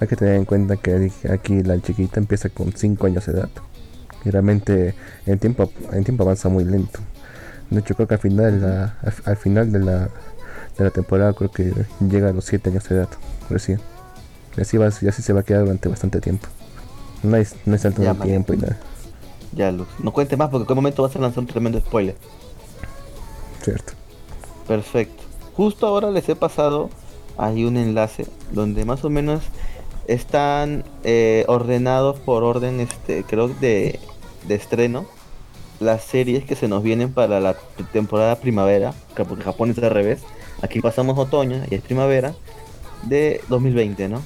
hay 0.00 0.08
que 0.08 0.16
tener 0.16 0.34
en 0.36 0.44
cuenta 0.44 0.76
que 0.76 1.12
aquí 1.30 1.62
la 1.62 1.80
chiquita 1.80 2.20
empieza 2.20 2.48
con 2.50 2.72
5 2.72 3.06
años 3.06 3.26
de 3.26 3.32
edad. 3.32 3.50
Y 4.24 4.30
realmente 4.30 4.94
en 5.26 5.38
tiempo, 5.38 5.72
en 5.92 6.04
tiempo 6.04 6.24
avanza 6.24 6.48
muy 6.48 6.64
lento. 6.64 7.00
De 7.70 7.80
hecho, 7.80 7.94
creo 7.94 8.08
que 8.08 8.14
al 8.14 8.20
final, 8.20 8.60
de 8.60 8.66
la, 8.66 8.84
al, 9.02 9.14
al 9.24 9.36
final 9.36 9.72
de 9.72 9.78
la, 9.80 10.10
de 10.78 10.84
la 10.84 10.90
temporada, 10.90 11.32
creo 11.34 11.50
que 11.50 11.86
llega 12.00 12.30
a 12.30 12.32
los 12.32 12.44
7 12.46 12.70
años 12.70 12.88
de 12.88 12.96
edad, 12.96 13.08
recién. 13.50 13.80
Y 14.56 14.62
así, 14.62 14.76
va, 14.78 14.88
y 15.00 15.08
así 15.08 15.22
se 15.22 15.32
va 15.32 15.40
a 15.40 15.44
quedar 15.44 15.62
durante 15.64 15.88
bastante 15.88 16.20
tiempo. 16.20 16.48
No 17.22 17.36
hay, 17.36 17.46
no 17.66 17.74
hay 17.74 17.80
Ya, 17.98 18.14
de 18.14 18.14
man. 18.14 18.28
tiempo 18.28 18.54
y 18.54 18.58
nada, 18.58 18.84
Ya, 19.52 19.72
Luz. 19.72 19.88
No 19.98 20.12
cuente 20.12 20.36
más 20.36 20.50
porque 20.50 20.62
en 20.64 20.66
qué 20.68 20.74
momento 20.74 21.02
vas 21.02 21.16
a 21.16 21.18
lanzar 21.18 21.40
un 21.40 21.46
tremendo 21.48 21.80
spoiler. 21.80 22.16
¿cierto? 23.62 23.94
Perfecto. 24.66 25.24
Justo 25.52 25.86
ahora 25.86 26.10
les 26.10 26.28
he 26.28 26.36
pasado 26.36 26.90
ahí 27.38 27.64
un 27.64 27.76
enlace 27.76 28.26
donde 28.52 28.84
más 28.84 29.04
o 29.04 29.10
menos 29.10 29.42
están 30.06 30.84
eh, 31.04 31.44
ordenados 31.48 32.18
por 32.20 32.44
orden, 32.44 32.80
este, 32.80 33.24
creo 33.24 33.48
de, 33.48 33.98
de 34.46 34.54
estreno, 34.54 35.06
las 35.80 36.04
series 36.04 36.44
que 36.44 36.56
se 36.56 36.68
nos 36.68 36.82
vienen 36.82 37.12
para 37.12 37.40
la 37.40 37.56
temporada 37.92 38.36
primavera, 38.36 38.94
que 39.14 39.24
porque 39.24 39.44
Japón 39.44 39.70
es 39.70 39.78
al 39.78 39.90
revés. 39.90 40.22
Aquí 40.62 40.80
pasamos 40.80 41.18
otoño 41.18 41.62
y 41.70 41.74
es 41.74 41.82
primavera 41.82 42.34
de 43.02 43.40
2020, 43.48 44.08
¿no? 44.08 44.22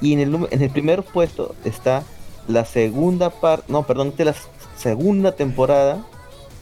Y 0.00 0.12
en 0.12 0.20
el, 0.20 0.48
en 0.50 0.62
el 0.62 0.70
primer 0.70 1.02
puesto 1.02 1.54
está 1.64 2.02
la 2.48 2.64
segunda 2.64 3.30
parte, 3.30 3.64
no, 3.68 3.86
perdón, 3.86 4.14
de 4.16 4.26
la 4.26 4.34
segunda 4.76 5.32
temporada 5.32 6.04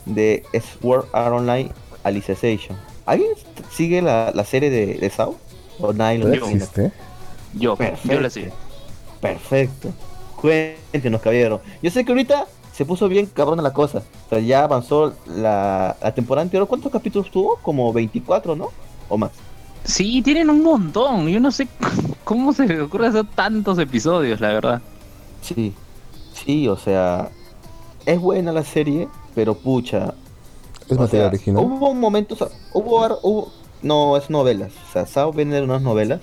de 0.05 0.45
Sword 0.81 1.07
Art 1.13 1.33
Online 1.33 1.71
Alicization. 2.05 2.77
¿Alguien 3.07 3.31
sigue 3.71 4.03
la, 4.03 4.33
la 4.35 4.45
serie 4.45 4.71
de, 4.71 4.95
de 4.95 5.11
Sao? 5.11 5.37
¿O 5.81 5.93
nadie 5.93 6.19
lo 6.19 6.33
existe? 6.33 6.93
Yo, 7.55 7.77
Perfecto. 7.77 8.13
yo 8.13 8.21
la 8.21 8.31
sigo. 8.31 8.53
Perfecto. 9.21 9.91
Cuéntenos, 10.37 11.21
caballero. 11.21 11.61
Yo 11.83 11.91
sé 11.91 12.05
que 12.05 12.13
ahorita 12.13 12.47
se 12.73 12.85
puso 12.85 13.09
bien 13.09 13.27
cabrona 13.27 13.63
la 13.63 13.73
cosa. 13.73 14.03
O 14.27 14.29
sea, 14.29 14.39
ya 14.39 14.65
avanzó 14.65 15.15
la, 15.27 15.97
la 16.01 16.15
temporada 16.15 16.43
anterior. 16.43 16.69
¿Cuántos 16.69 16.93
capítulos 16.93 17.31
tuvo? 17.31 17.57
Como 17.63 17.93
24, 17.93 18.55
¿no? 18.55 18.71
O 19.09 19.19
más. 19.19 19.33
Sí, 19.85 20.23
tienen 20.23 20.51
un 20.51 20.63
montón. 20.63 21.29
Yo 21.29 21.41
no 21.41 21.51
sé 21.51 21.67
cómo 22.25 22.53
se 22.53 22.67
les 22.67 22.81
ocurre 22.81 23.09
hacer 23.09 23.25
tantos 23.35 23.79
episodios, 23.79 24.41
la 24.41 24.49
verdad. 24.49 24.83
Sí. 25.43 25.75
Sí, 26.33 26.69
o 26.69 26.77
sea. 26.77 27.31
Es 28.07 28.21
buena 28.21 28.53
la 28.53 28.63
serie, 28.63 29.09
pero 29.35 29.55
pucha. 29.55 30.15
¿Es 30.89 30.97
o 30.97 31.01
materia 31.01 31.25
sea, 31.25 31.29
original? 31.29 31.65
Hubo 31.65 31.93
momentos. 31.95 32.39
Hubo, 32.73 33.19
hubo. 33.23 33.53
No, 33.83 34.17
es 34.17 34.31
novelas. 34.31 34.73
O 34.89 34.93
sea, 34.93 35.07
Sao 35.07 35.33
vende 35.33 35.63
unas 35.63 35.83
novelas. 35.83 36.21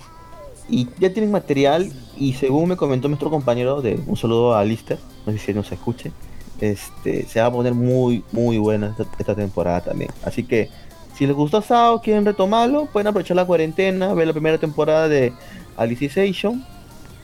Y 0.68 0.88
ya 1.00 1.14
tienen 1.14 1.32
material. 1.32 1.92
Y 2.18 2.34
según 2.34 2.70
me 2.70 2.78
comentó 2.78 3.08
nuestro 3.08 3.30
compañero 3.30 3.82
de 3.82 4.00
un 4.06 4.18
saludo 4.18 4.56
a 4.56 4.64
Lister, 4.64 4.98
no 5.26 5.32
sé 5.34 5.40
si 5.40 5.54
nos 5.54 5.72
escuche. 5.72 6.12
Este, 6.60 7.26
se 7.26 7.42
va 7.42 7.48
a 7.48 7.52
poner 7.52 7.74
muy, 7.74 8.24
muy 8.32 8.58
buena 8.58 8.96
esta, 8.98 9.06
esta 9.20 9.36
temporada 9.36 9.82
también. 9.82 10.12
Así 10.24 10.44
que, 10.44 10.70
si 11.16 11.26
les 11.28 11.36
gustó 11.36 11.62
Sao, 11.62 12.02
quieren 12.02 12.26
retomarlo, 12.26 12.88
pueden 12.88 13.08
aprovechar 13.08 13.36
la 13.36 13.46
cuarentena, 13.46 14.14
ver 14.14 14.28
la 14.28 14.34
primera 14.34 14.58
temporada 14.58 15.08
de 15.08 15.34
Alicization. 15.78 16.66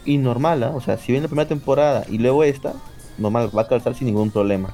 Y 0.03 0.17
normal, 0.17 0.63
¿ah? 0.63 0.71
o 0.73 0.81
sea, 0.81 0.97
si 0.97 1.11
ven 1.11 1.21
la 1.21 1.27
primera 1.27 1.47
temporada 1.47 2.05
y 2.09 2.17
luego 2.17 2.43
esta, 2.43 2.73
normal, 3.17 3.55
va 3.55 3.63
a 3.63 3.67
calzar 3.67 3.93
sin 3.95 4.07
ningún 4.07 4.31
problema. 4.31 4.73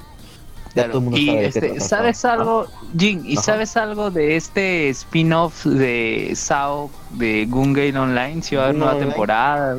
Claro, 0.84 1.02
Y 1.16 1.26
sabe 1.26 1.46
este, 1.46 1.80
¿sabes 1.80 2.24
algo, 2.24 2.66
Jin? 2.96 3.24
¿Y 3.26 3.34
Ajá. 3.34 3.42
sabes 3.42 3.76
algo 3.76 4.10
de 4.10 4.36
este 4.36 4.88
spin-off 4.90 5.64
de 5.66 6.32
Sao 6.34 6.90
de 7.10 7.46
Gungame 7.46 7.98
Online? 7.98 8.42
Si 8.42 8.54
va 8.56 8.62
a 8.62 8.64
haber 8.66 8.76
nueva 8.76 8.92
Online. 8.94 9.10
temporada. 9.10 9.78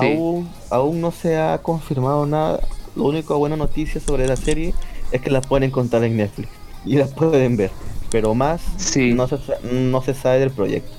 Sí. 0.00 0.14
Aún, 0.16 0.50
aún 0.70 1.00
no 1.00 1.10
se 1.12 1.36
ha 1.38 1.58
confirmado 1.58 2.26
nada. 2.26 2.60
Lo 2.96 3.04
único 3.04 3.38
buena 3.38 3.56
noticia 3.56 4.00
sobre 4.00 4.26
la 4.26 4.36
serie 4.36 4.74
es 5.12 5.20
que 5.20 5.30
la 5.30 5.40
pueden 5.40 5.64
encontrar 5.68 6.02
en 6.04 6.16
Netflix 6.16 6.48
y 6.84 6.96
la 6.96 7.06
pueden 7.06 7.56
ver. 7.56 7.70
Pero 8.10 8.34
más 8.34 8.62
Sí. 8.78 9.12
no, 9.14 9.26
se, 9.28 9.36
no 9.62 10.02
se 10.02 10.14
sabe 10.14 10.38
del 10.40 10.50
proyecto. 10.50 10.92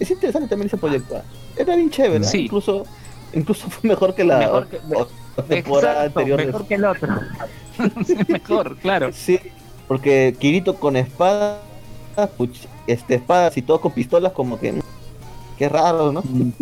Es 0.00 0.10
interesante 0.10 0.48
también 0.48 0.66
ese 0.68 0.76
proyecto. 0.76 1.16
¿ah? 1.16 1.22
Era 1.56 1.74
bien 1.76 1.90
chévere. 1.90 2.24
Sí. 2.24 2.44
Incluso, 2.44 2.84
incluso 3.32 3.68
fue 3.70 3.88
mejor 3.88 4.14
que 4.14 4.24
la 4.24 4.38
Mejor 4.38 4.66
que- 4.68 4.76
o- 4.94 5.02
o- 5.02 5.08
temporada 5.44 6.04
Exacto, 6.06 6.18
anterior. 6.20 6.38
de- 6.40 6.46
mejor 6.46 6.66
que 6.66 6.74
el 6.74 6.84
otro. 6.84 7.08
Sí, 8.06 8.16
mejor, 8.28 8.76
claro. 8.78 9.12
Sí, 9.12 9.38
porque 9.86 10.34
Kirito 10.38 10.74
con 10.80 10.96
espada, 10.96 11.60
puch- 12.36 12.66
este, 12.88 13.14
espadas 13.14 13.56
y 13.56 13.62
todo 13.62 13.80
con 13.80 13.92
pistolas, 13.92 14.32
como 14.32 14.58
que. 14.58 14.72
mm, 14.72 14.80
Qué 15.58 15.68
raro, 15.68 16.10
¿no? 16.12 16.22
Sí. 16.22 16.52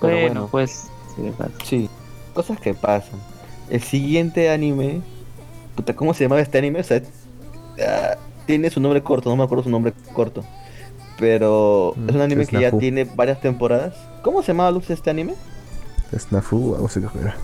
bueno, 0.00 0.20
bueno. 0.20 0.48
pues. 0.50 0.88
sí, 1.64 1.88
cosas 2.34 2.58
que 2.60 2.74
pasan. 2.74 3.18
El 3.70 3.82
siguiente 3.82 4.50
anime, 4.50 5.00
puta, 5.76 5.94
¿cómo 5.94 6.14
se 6.14 6.24
llamaba 6.24 6.40
este 6.40 6.58
anime? 6.58 6.80
O 6.80 6.84
sea, 6.84 7.02
ah, 7.86 8.16
tiene 8.46 8.70
su 8.70 8.80
nombre 8.80 9.02
corto, 9.02 9.30
no 9.30 9.36
me 9.36 9.44
acuerdo 9.44 9.64
su 9.64 9.70
nombre 9.70 9.92
corto. 10.14 10.44
Pero 11.18 11.94
Mm, 11.96 12.08
es 12.08 12.14
un 12.14 12.20
anime 12.22 12.46
que 12.46 12.60
ya 12.60 12.70
tiene 12.72 13.04
varias 13.04 13.40
temporadas. 13.40 13.94
¿Cómo 14.22 14.40
se 14.42 14.48
llamaba 14.48 14.70
Luz 14.70 14.88
este 14.90 15.10
anime? 15.10 15.34
Snafu, 16.18 16.74
algo 16.74 16.86
así 16.86 17.00
que 17.00 17.18
era. 17.18 17.36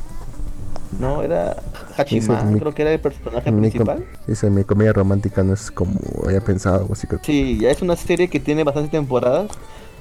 No, 0.99 1.23
era 1.23 1.57
mi- 2.11 2.59
creo 2.59 2.75
que 2.75 2.83
era 2.83 2.93
el 2.93 3.01
personaje 3.01 3.53
principal. 3.53 4.05
dice, 4.27 4.49
mi 4.51 4.65
comedia 4.65 4.93
romántica 4.93 5.43
no 5.45 5.53
es 5.53 5.71
como 5.71 5.93
había 6.25 6.41
pensado, 6.41 6.79
algo 6.81 6.93
así 6.95 7.07
creo. 7.07 7.21
Sí, 7.23 7.59
ya 7.61 7.71
es 7.71 7.83
una 7.83 7.97
serie 7.97 8.29
que 8.29 8.41
tiene 8.41 8.65
bastantes 8.65 8.91
temporadas. 8.91 9.51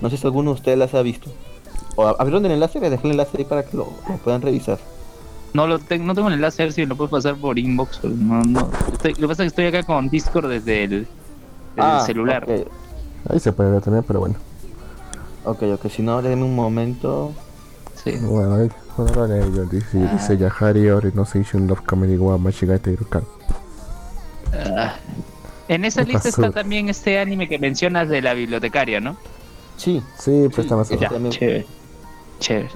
No 0.02 0.10
sé 0.10 0.18
si 0.18 0.26
alguno 0.26 0.52
de 0.52 0.56
ustedes 0.56 0.77
las 0.77 0.94
ha 0.94 1.02
visto. 1.02 1.30
O 1.95 2.07
abrieron 2.07 2.45
el 2.45 2.52
enlace, 2.53 2.80
les 2.80 2.91
dejé 2.91 3.06
el 3.07 3.11
enlace 3.11 3.38
ahí 3.38 3.44
para 3.45 3.64
que 3.64 3.76
lo, 3.76 3.88
lo 4.07 4.18
puedan 4.18 4.41
revisar. 4.41 4.77
No, 5.53 5.65
lo 5.65 5.80
tengo, 5.80 6.06
no 6.06 6.14
tengo 6.14 6.27
el 6.27 6.35
enlace, 6.35 6.61
a 6.61 6.65
ver 6.65 6.73
si 6.73 6.85
lo 6.85 6.95
puedo 6.95 7.10
pasar 7.10 7.35
por 7.35 7.57
inbox. 7.57 8.03
no, 8.03 8.44
no. 8.44 8.69
Estoy- 8.94 9.14
lo 9.15 9.22
que 9.22 9.27
pasa 9.27 9.44
es 9.44 9.53
que 9.53 9.61
estoy 9.64 9.65
acá 9.65 9.84
con 9.84 10.07
Discord 10.10 10.49
desde 10.49 10.84
el, 10.84 10.89
desde 10.91 11.07
Ah, 11.77 11.98
el 12.02 12.06
celular. 12.06 12.48
Ahí 13.30 13.39
se 13.39 13.52
puede 13.52 13.72
ver 13.72 13.81
también, 13.81 14.03
pero 14.07 14.19
bueno. 14.19 14.35
ok, 15.44 15.64
ok, 15.73 15.89
si 15.89 16.02
no, 16.03 16.22
denme 16.22 16.44
un 16.44 16.56
momento. 16.56 17.34
Sí. 18.03 18.11
Bueno, 18.22 18.56
ahí, 18.56 18.69
bueno, 18.95 19.22
ahora 19.22 19.38
yo 19.48 19.65
dice, 19.65 19.98
dice 20.14 20.38
Yahari 20.38 20.90
Orientation 20.90 21.68
Love 21.68 21.82
Comedy 21.86 22.18
wa 22.18 22.38
Machigate 22.38 22.91
Irukan. 22.91 23.24
Ah. 24.53 24.95
En 25.68 25.84
esa 25.84 26.06
¿Qué 26.06 26.14
lista 26.14 26.30
pasó? 26.30 26.41
está 26.44 26.61
también 26.61 26.90
este 26.90 27.19
anime 27.19 27.49
que 27.49 27.60
mencionas 27.60 28.07
de 28.07 28.22
la 28.22 28.34
bibliotecaria, 28.34 28.99
¿no? 29.02 29.18
Sí, 29.76 30.02
Sí, 30.18 30.48
pero 30.49 30.61
está 30.61 30.76
más 30.76 30.90
Ya, 30.90 31.10
chévere. 31.30 31.65
Chévere. 32.40 32.69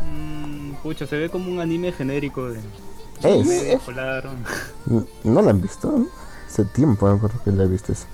Mm, 0.00 0.72
pucha, 0.82 1.06
se 1.06 1.16
ve 1.16 1.28
como 1.28 1.50
un 1.50 1.60
anime 1.60 1.92
genérico 1.92 2.48
de 2.48 2.60
Es. 3.22 3.46
medio 3.46 3.72
escolar. 3.76 4.28
¿No 5.24 5.42
la 5.42 5.50
han 5.50 5.60
visto? 5.60 6.06
Hace 6.48 6.64
tiempo 6.66 7.06
me 7.08 7.16
acuerdo 7.16 7.38
que 7.44 7.50
la 7.52 7.64
viste. 7.64 7.92
Es 7.92 8.06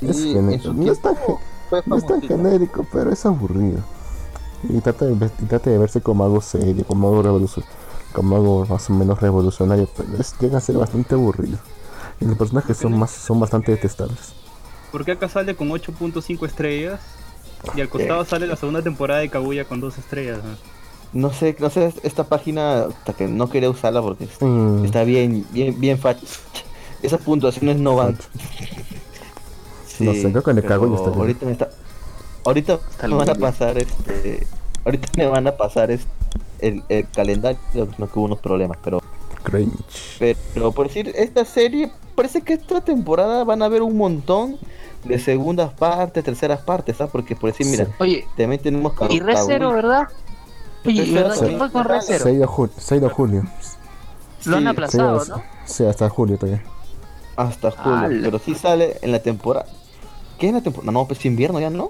Sí, 0.00 0.34
genérico. 0.34 0.72
No 0.74 0.92
es 0.92 1.00
tan, 1.00 1.16
fue 1.16 1.82
no 1.86 1.96
es 1.96 2.06
tan 2.06 2.20
genérico, 2.20 2.86
pero 2.92 3.10
es 3.12 3.24
aburrido. 3.24 3.82
Y 4.64 4.80
trata 4.80 5.04
de, 5.06 5.28
trata 5.48 5.70
de 5.70 5.78
verse 5.78 6.00
como 6.00 6.24
algo 6.24 6.40
serio, 6.40 6.84
como 6.86 7.08
algo 7.08 7.22
revolucionario, 7.22 7.76
como 8.12 8.36
algo 8.36 8.66
más 8.66 8.90
o 8.90 8.92
menos 8.94 9.20
revolucionario, 9.20 9.88
pero 9.96 10.08
es, 10.18 10.34
llega 10.40 10.58
a 10.58 10.60
ser 10.60 10.76
bastante 10.76 11.14
aburrido. 11.14 11.58
Y 12.20 12.24
los 12.24 12.36
personajes 12.36 12.76
son 12.76 12.98
más 12.98 13.10
son 13.10 13.38
bastante 13.40 13.72
detestables. 13.72 14.34
Porque 14.90 15.12
acá 15.12 15.28
sale 15.28 15.54
con 15.54 15.68
8.5 15.68 16.46
estrellas 16.46 17.00
y 17.74 17.80
al 17.80 17.88
costado 17.88 18.24
sale 18.24 18.46
la 18.46 18.56
segunda 18.56 18.82
temporada 18.82 19.20
de 19.20 19.28
Kaguya 19.28 19.64
con 19.64 19.80
2 19.80 19.98
estrellas. 19.98 20.38
¿no? 21.12 21.32
Sé, 21.32 21.56
no 21.58 21.70
sé, 21.70 21.92
esta 22.02 22.24
página 22.24 22.84
hasta 22.84 23.12
que 23.12 23.26
no 23.28 23.48
quería 23.48 23.70
usarla 23.70 24.02
porque 24.02 24.28
Mm, 24.40 24.84
está 24.84 25.04
bien, 25.04 25.46
bien, 25.50 25.78
bien 25.78 25.98
facha. 25.98 26.26
Esas 27.02 27.20
puntuaciones 27.20 27.78
no 27.78 27.96
van. 27.96 28.16
No 29.98 30.12
sé, 30.12 30.30
creo 30.30 30.42
que 30.42 30.52
le 30.52 30.62
pero 30.62 30.68
cago 30.68 30.86
y 30.88 30.94
está 30.94 31.10
bien. 31.10 31.20
Ahorita 31.20 31.46
me 31.46 31.52
está. 31.52 31.70
Ahorita 32.46 32.78
me 33.06 33.14
van 33.14 33.30
a 33.30 33.34
pasar 33.34 33.76
este. 33.78 34.46
Ahorita 34.84 35.08
me 35.16 35.26
van 35.26 35.46
a 35.46 35.56
pasar 35.56 35.90
este, 35.90 36.08
el, 36.60 36.82
el 36.88 37.08
calendario, 37.10 37.58
no 37.98 38.06
que 38.10 38.18
hubo 38.18 38.26
unos 38.26 38.38
problemas, 38.38 38.78
pero 38.82 39.02
cringe. 39.42 40.36
pero 40.54 40.72
por 40.72 40.86
decir, 40.88 41.12
esta 41.16 41.44
serie, 41.44 41.90
parece 42.14 42.42
que 42.42 42.52
esta 42.54 42.80
temporada 42.80 43.42
van 43.44 43.62
a 43.62 43.66
haber 43.66 43.82
un 43.82 43.96
montón 43.96 44.56
de 45.04 45.18
segundas 45.18 45.72
partes, 45.72 46.22
terceras 46.24 46.60
partes, 46.60 46.96
¿sabes? 46.96 47.10
Porque 47.12 47.34
por 47.36 47.50
decir, 47.50 47.66
mira, 47.66 47.84
Sí. 47.86 47.92
Oye, 47.98 48.24
también 48.36 48.62
tenemos 48.62 48.92
y 49.10 49.20
Re 49.20 49.36
Zero, 49.36 49.68
Kaguya. 49.70 49.74
¿verdad? 49.74 50.08
Oye, 50.84 51.12
¿verdad? 51.12 51.34
¿Qué 51.46 51.56
fue 51.58 51.70
con 51.72 51.84
Re 51.84 52.00
Zero? 52.02 52.24
6 52.24 52.38
de, 52.38 52.46
ju- 52.46 52.70
6 52.76 53.00
de 53.02 53.08
julio. 53.08 53.42
Lo 54.44 54.56
han 54.58 54.68
aplazado, 54.68 55.20
sí, 55.24 55.30
¿no? 55.32 55.42
Sí, 55.64 55.84
hasta 55.84 56.08
julio 56.08 56.38
todavía. 56.38 56.62
Hasta 57.36 57.70
julio, 57.72 57.98
Ala. 57.98 58.18
pero 58.22 58.38
sí 58.38 58.54
sale 58.54 58.98
en 59.02 59.10
la 59.12 59.18
temporada. 59.20 59.66
¿Qué 60.38 60.46
es 60.48 60.54
la 60.54 60.60
temporada? 60.60 60.92
No, 60.92 61.06
pues 61.06 61.24
invierno 61.24 61.58
ya, 61.60 61.70
¿no? 61.70 61.88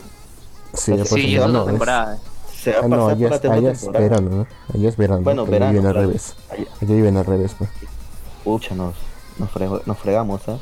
Sí, 0.76 0.92
Sí, 0.92 0.98
pues, 0.98 1.08
Sí, 1.10 1.36
es 1.36 1.46
no, 1.48 1.64
temporada. 1.64 2.18
Se 2.54 2.72
va 2.72 2.78
a 2.78 2.80
Ah, 2.84 2.88
no, 2.88 2.96
pasar 2.96 3.10
allá 3.16 3.28
por 3.40 3.62
la 3.62 3.70
es, 3.70 3.78
segunda 3.80 3.98
allá 3.98 4.06
es 4.06 4.10
verano, 4.10 4.30
¿no? 4.30 4.46
Allá 4.74 4.88
es 4.88 4.96
verano. 4.96 5.22
Bueno, 5.22 5.46
verano, 5.46 5.72
viven 5.72 5.86
al 5.86 5.94
revés. 5.94 6.34
Allá- 6.50 6.66
Allá 6.80 6.94
viven 6.94 7.16
al 7.16 7.24
revés, 7.26 7.54
pues. 7.58 7.70
Pucha, 8.44 8.74
nos, 8.74 8.94
nos, 9.38 9.50
frego- 9.50 9.82
nos 9.86 9.98
fregamos, 9.98 10.48
¿ah? 10.48 10.58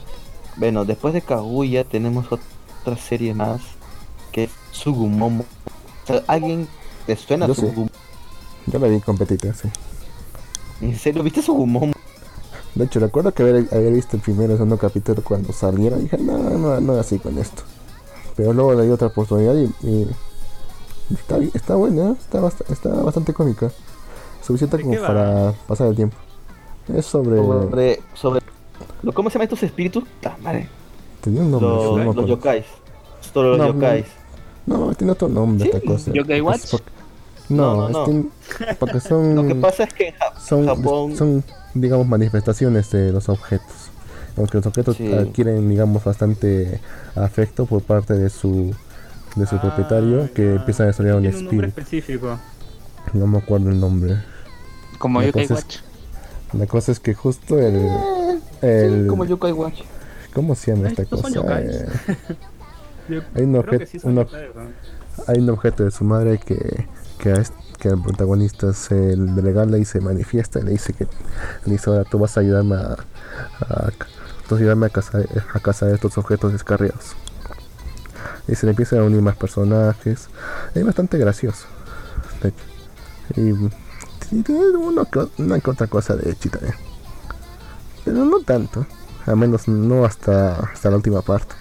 Bueno, 0.57 0.85
después 0.85 1.15
de 1.15 1.23
Kaguya 1.23 1.85
tenemos 1.85 2.27
otra 2.31 2.97
serie 2.97 3.35
más 3.35 3.61
que 4.33 4.45
es 4.45 4.51
Sugumomo. 4.71 5.45
O 6.05 6.07
sea, 6.07 6.23
¿Alguien 6.27 6.69
te 7.07 7.17
suena 7.17 7.47
Yo 7.47 7.55
sí. 7.55 7.63
Sugumomo? 7.63 7.91
Yo 8.67 8.79
la 8.79 8.87
vi 8.89 9.01
competita, 9.01 9.53
sí. 9.55 9.69
¿En 10.81 10.99
serio 10.99 11.23
viste 11.23 11.43
Sugumomo? 11.43 11.93
De 12.75 12.85
hecho, 12.85 12.99
recuerdo 13.01 13.33
que 13.33 13.43
había, 13.45 13.65
había 13.73 13.91
visto 13.91 14.17
el 14.17 14.23
primer 14.23 14.51
y 14.51 14.55
segundo 14.55 14.77
capítulo 14.79 15.23
cuando 15.23 15.53
saliera. 15.53 15.97
Y 15.97 16.03
dije, 16.03 16.19
no, 16.19 16.37
no, 16.39 16.81
no 16.81 16.93
así 16.99 17.19
con 17.19 17.39
esto. 17.39 17.63
Pero 18.37 18.53
luego 18.53 18.75
le 18.75 18.85
di 18.85 18.91
otra 18.91 19.07
oportunidad 19.09 19.55
y, 19.55 19.71
y 19.87 20.09
está, 21.15 21.39
está 21.55 21.75
buena, 21.77 22.11
¿eh? 22.11 22.15
está, 22.19 22.41
bast- 22.41 22.65
está 22.71 22.89
bastante 22.91 23.33
cómica. 23.33 23.71
Suficiente 24.43 24.77
¿De 24.77 24.83
como 24.83 25.01
va? 25.01 25.07
para 25.07 25.53
pasar 25.69 25.89
el 25.89 25.97
tiempo. 25.97 26.17
Es 26.93 27.07
sobre. 27.07 27.37
Sobre, 27.37 28.01
sobre... 28.15 28.41
lo- 29.03 29.13
¿Cómo 29.13 29.31
se 29.31 29.35
llaman 29.35 29.45
estos 29.45 29.63
espíritus? 29.63 30.05
Ah, 30.25 30.37
madre. 30.43 30.69
Tenía 31.21 31.43
un 31.43 31.51
nombre. 31.51 31.69
Los, 31.71 31.99
no 31.99 32.13
los 32.13 32.27
yokais. 32.29 32.67
Sobre 33.33 33.49
los 33.51 33.59
No, 33.59 33.67
no. 33.69 33.73
yokais. 33.75 34.07
No, 34.67 34.95
tiene 34.95 35.13
otro 35.13 35.29
nombre 35.29 35.65
Sí, 35.71 35.77
esta 35.77 35.87
cosa. 35.87 36.11
¿Yokai 36.13 36.37
Es 36.39 36.43
Watch? 36.43 36.71
porque- 36.73 36.91
No, 37.51 37.77
No, 37.77 37.89
no, 37.89 38.07
no. 38.07 38.25
porque 38.79 39.01
son. 39.01 39.35
Lo 39.37 39.47
que 39.47 39.55
pasa 39.55 39.85
es 39.85 39.95
que 39.95 40.09
en 40.09 40.15
Ja- 40.17 40.41
son, 40.41 40.67
Japón... 40.67 41.17
son, 41.17 41.45
digamos, 41.75 42.07
manifestaciones 42.07 42.91
de 42.91 43.13
los 43.13 43.29
objetos. 43.29 43.84
Aunque 44.37 44.59
los 44.59 44.67
objetos 44.67 44.97
Sí. 44.97 45.13
adquieren, 45.13 45.69
digamos, 45.69 46.03
bastante 46.05 46.81
afecto 47.15 47.67
por 47.67 47.83
parte 47.83 48.15
de 48.15 48.31
su 48.31 48.75
de 49.37 49.47
su 49.47 49.57
Ah, 49.57 49.63
propietario 49.63 50.33
que 50.33 50.45
ya. 50.45 50.53
empieza 50.61 50.85
a 50.85 50.87
desarrollar 50.87 51.17
un 51.17 51.23
Tiene 51.23 51.39
un 51.39 51.45
nombre 51.47 51.69
espíritu. 51.69 51.97
específico. 51.97 52.39
No 53.15 53.27
me 53.27 53.39
acuerdo 53.39 53.71
el 53.71 53.81
nombre. 53.81 54.17
Como 54.99 55.21
La 55.21 55.27
Yokai 55.27 55.49
cosa 55.49 55.59
es- 55.59 55.65
Watch. 55.65 55.77
La 56.53 56.67
cosa 56.67 56.93
es 56.93 57.01
que 57.01 57.15
justo 57.15 57.59
el. 57.59 57.89
el 58.63 59.03
Sí, 59.03 59.07
como 59.09 59.25
yokai 59.25 59.53
watch. 59.53 59.81
¿Cómo 60.33 60.55
se 60.55 60.71
llama 60.73 60.89
Ay, 60.89 60.95
esta 60.97 61.05
cosa? 61.05 61.29
Eh, 61.59 61.87
Hay 63.35 63.43
un 63.45 63.57
objeto- 63.57 63.85
que 65.77 65.83
de 65.85 65.91
su 65.91 66.05
madre 66.05 66.39
que, 66.39 66.87
que, 67.19 67.31
a 67.31 67.35
este- 67.37 67.55
que 67.79 67.89
al 67.89 68.03
protagonista 68.03 68.73
se 68.73 69.17
le 69.17 69.41
regala 69.43 69.79
y 69.79 69.85
se 69.85 70.01
manifiesta 70.01 70.61
y 70.61 70.63
le 70.63 70.71
dice 70.73 70.93
que 70.93 71.07
le 71.67 71.73
dice 71.73 71.91
ahora 71.91 72.05
tú 72.05 72.19
vas 72.19 72.37
a 72.37 72.41
ayudarme 72.41 72.77
a, 72.77 72.97
a, 73.61 73.91
tú 74.49 74.55
vas 74.55 74.61
a, 74.61 74.63
ayudarme 74.63 74.87
a 74.87 74.91
cazar, 74.91 75.27
a 75.53 75.61
cazar 75.61 75.91
estos 75.91 76.17
objetos 76.19 76.53
descarriados. 76.53 77.15
Y 78.47 78.55
se 78.55 78.67
le 78.67 78.71
empiezan 78.71 79.01
a 79.01 79.05
unir 79.05 79.23
más 79.23 79.37
personajes. 79.37 80.29
Es 80.75 80.85
bastante 80.85 81.19
gracioso 81.19 81.67
de 82.43 82.53
y, 83.37 83.51
y 83.51 84.53
uno 84.75 85.07
una 85.39 85.61
que 85.61 85.71
otra 85.71 85.87
cosa 85.87 86.17
de 86.17 86.31
hecho 86.31 86.51
también. 86.51 86.75
Pero 88.05 88.25
no 88.25 88.41
tanto 88.41 88.87
al 89.27 89.37
menos 89.37 89.69
no 89.69 90.05
hasta, 90.05 90.57
hasta 90.57 90.91
la 90.91 90.97
última 90.97 91.23
parte. 91.23 91.55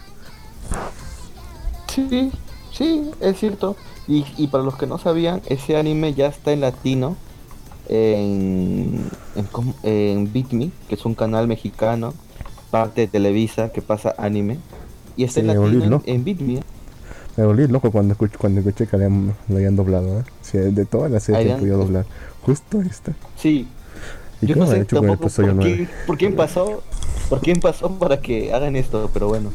Sí, 1.94 2.32
sí, 2.72 3.12
es 3.20 3.40
cierto. 3.40 3.76
Y, 4.08 4.26
y 4.38 4.48
para 4.48 4.64
los 4.64 4.76
que 4.76 4.88
no 4.88 4.98
sabían, 4.98 5.42
ese 5.46 5.78
anime 5.78 6.14
ya 6.14 6.28
está 6.28 6.52
en 6.52 6.62
latino 6.62 7.16
en, 7.88 9.10
en, 9.36 9.74
en 9.84 10.34
Bitme, 10.34 10.72
que 10.90 10.96
es 10.96 11.06
un 11.06 11.16
canal 11.16 11.48
mexicano, 11.48 12.14
parte 12.74 13.02
de 13.02 13.08
Televisa 13.08 13.72
que 13.72 13.84
pasa 13.84 14.16
anime. 14.18 14.58
Y 15.16 15.26
está 15.26 15.42
Sí, 15.42 15.48
en 15.48 15.48
latino 15.62 15.86
¿no? 15.92 16.04
en, 16.08 16.24
Bitme. 16.24 16.64
Me 17.38 17.46
volví 17.46 17.68
loco 17.68 17.92
cuando 17.92 18.14
escuché, 18.14 18.36
cuando 18.40 18.62
escuché 18.62 18.88
que 18.88 18.96
habían- 18.96 19.36
lo 19.48 19.56
habían 19.58 19.76
doblado, 19.76 20.20
¿eh? 20.20 20.24
Sí, 20.42 20.58
de 20.58 20.86
todas 20.86 21.12
las 21.12 21.22
series 21.22 21.54
que 21.54 21.60
podía 21.60 21.74
doblar. 21.76 22.06
Justo 22.42 22.82
esta. 22.82 23.14
Sí, 23.38 23.68
¿Y 24.42 24.48
yo 24.48 24.56
no 24.56 24.66
sé 24.66 24.82
hecho 24.82 24.96
tampoco 25.00 25.30
por 25.30 25.54
9? 25.54 25.76
quién, 25.76 25.90
por 26.08 26.18
quién 26.18 26.36
pasó, 26.36 26.82
por 27.30 27.42
quién 27.42 27.60
pasó 27.60 27.92
para 28.00 28.20
que 28.20 28.52
hagan 28.54 28.76
esto, 28.76 29.10
pero 29.14 29.28
bueno. 29.28 29.52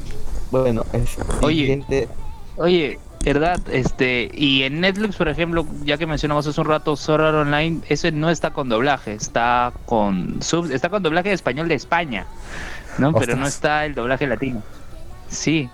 Bueno, 0.52 0.84
es 0.92 1.16
Oye. 1.42 1.56
siguiente. 1.62 2.08
Oye, 2.56 2.98
verdad, 3.24 3.58
este, 3.72 4.30
y 4.32 4.62
en 4.62 4.80
Netflix, 4.80 5.16
por 5.16 5.28
ejemplo, 5.28 5.66
ya 5.84 5.98
que 5.98 6.06
mencionamos 6.06 6.46
hace 6.46 6.60
un 6.60 6.66
rato 6.68 6.96
Sword 6.96 7.22
Art 7.22 7.36
Online, 7.36 7.80
ese 7.88 8.12
no 8.12 8.30
está 8.30 8.52
con 8.52 8.68
doblaje, 8.68 9.12
está 9.12 9.72
con 9.86 10.40
sub, 10.40 10.70
está 10.72 10.88
con 10.88 11.02
doblaje 11.02 11.28
de 11.30 11.34
español 11.34 11.68
de 11.68 11.74
España, 11.74 12.26
¿no? 12.98 13.12
Pero 13.12 13.36
no 13.36 13.46
está 13.46 13.84
el 13.86 13.94
doblaje 13.94 14.26
latino. 14.26 14.62
Sí. 15.28 15.68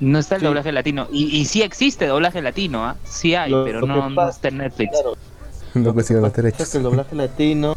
No 0.00 0.18
está 0.18 0.34
el 0.36 0.40
Sí. 0.40 0.46
doblaje 0.46 0.72
latino. 0.72 1.06
Y, 1.12 1.24
y 1.36 1.44
sí 1.44 1.62
existe 1.62 2.06
doblaje 2.06 2.42
latino, 2.42 2.84
¿ah? 2.84 2.96
Sí 3.04 3.34
hay, 3.34 3.50
Lo- 3.50 3.64
pero 3.64 3.80
lo 3.80 3.86
no, 3.86 4.10
no 4.10 4.28
está 4.28 4.48
en 4.48 4.58
Netflix. 4.58 4.90
Claro, 4.92 5.16
No 5.74 5.80
Lo 5.82 5.90
que 5.90 5.94
consiguen 5.94 6.22
los 6.22 6.32
derechos. 6.32 6.60
Es 6.60 6.70
que 6.70 6.78
el 6.78 6.84
doblaje 6.84 7.14
latino 7.16 7.76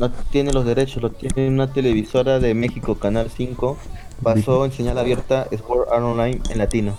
no 0.00 0.10
tiene 0.10 0.52
los 0.52 0.64
derechos, 0.64 1.02
lo 1.02 1.10
tiene 1.10 1.48
una 1.48 1.72
televisora 1.72 2.38
de 2.38 2.54
México, 2.54 2.94
Canal 2.96 3.30
5. 3.34 3.76
Pasó 4.22 4.64
en 4.64 4.72
señal 4.72 4.98
abierta 4.98 5.46
Sword 5.50 5.88
Art 5.92 6.02
Online 6.02 6.40
en 6.50 6.58
latino. 6.58 6.98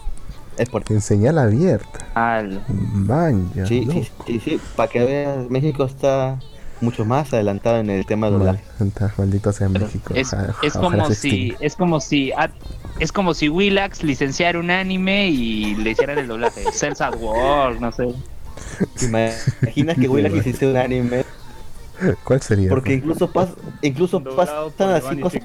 Es 0.57 0.69
por 0.69 0.83
En 0.89 1.01
señal 1.01 1.37
abierta. 1.37 2.07
Al- 2.13 2.63
Vaya. 2.67 3.65
Sí, 3.65 3.87
sí, 3.91 4.09
sí, 4.25 4.39
sí, 4.39 4.59
para 4.75 4.89
que 4.91 4.99
veas, 5.03 5.49
México 5.49 5.85
está 5.85 6.39
mucho 6.81 7.05
más 7.05 7.31
adelantado 7.33 7.77
en 7.77 7.89
el 7.89 8.05
tema 8.05 8.27
de 8.27 8.33
doblaje. 8.33 8.63
Maldita- 8.79 9.13
Maldito 9.17 9.51
sea 9.53 9.69
México. 9.69 10.13
Es, 10.15 10.33
Ojalá- 10.33 10.55
es 10.63 10.75
ojalá 10.75 11.03
como 11.03 11.15
si 11.15 11.55
es 11.59 11.75
como 11.75 11.99
si 11.99 12.31
ah, 12.33 12.49
es 12.99 13.11
como 13.11 13.33
si 13.33 13.49
Willax 13.49 14.03
licenciara 14.03 14.59
un 14.59 14.71
anime 14.71 15.29
y 15.29 15.75
le 15.75 15.91
hicieran 15.91 16.17
el 16.19 16.27
doblaje. 16.27 16.63
Cells 16.73 17.01
at 17.01 17.15
War, 17.19 17.79
no 17.79 17.91
sé. 17.91 18.07
¿Te 18.99 19.05
imaginas 19.05 19.97
que 19.97 20.07
Willax 20.09 20.35
hiciese 20.35 20.67
un 20.67 20.77
anime? 20.77 21.23
¿Cuál 22.23 22.41
sería? 22.41 22.69
Porque 22.69 22.93
incluso, 22.95 23.31
pas, 23.31 23.49
incluso 23.81 24.19
Doblado 24.19 24.71
por 24.71 24.87
pasan 24.87 25.11
así 25.11 25.21
cosas. 25.21 25.41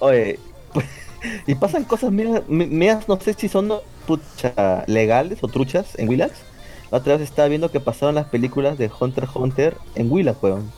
Oye, 0.00 0.38
y 1.46 1.54
pasan 1.54 1.84
cosas 1.84 2.10
medias, 2.10 3.08
no 3.08 3.20
sé 3.20 3.34
si 3.34 3.48
son 3.48 3.72
pucha, 4.06 4.84
legales 4.86 5.38
o 5.42 5.48
truchas 5.48 5.96
en 5.96 6.08
Willax. 6.08 6.32
Otra 6.96 7.14
vez 7.16 7.22
estaba 7.28 7.48
viendo 7.48 7.70
que 7.70 7.80
pasaron 7.80 8.14
las 8.14 8.26
películas 8.26 8.78
de 8.78 8.90
Hunter 8.98 9.24
x 9.24 9.36
Hunter 9.36 9.76
en 9.94 10.10
Willax, 10.10 10.42
weón. 10.42 10.70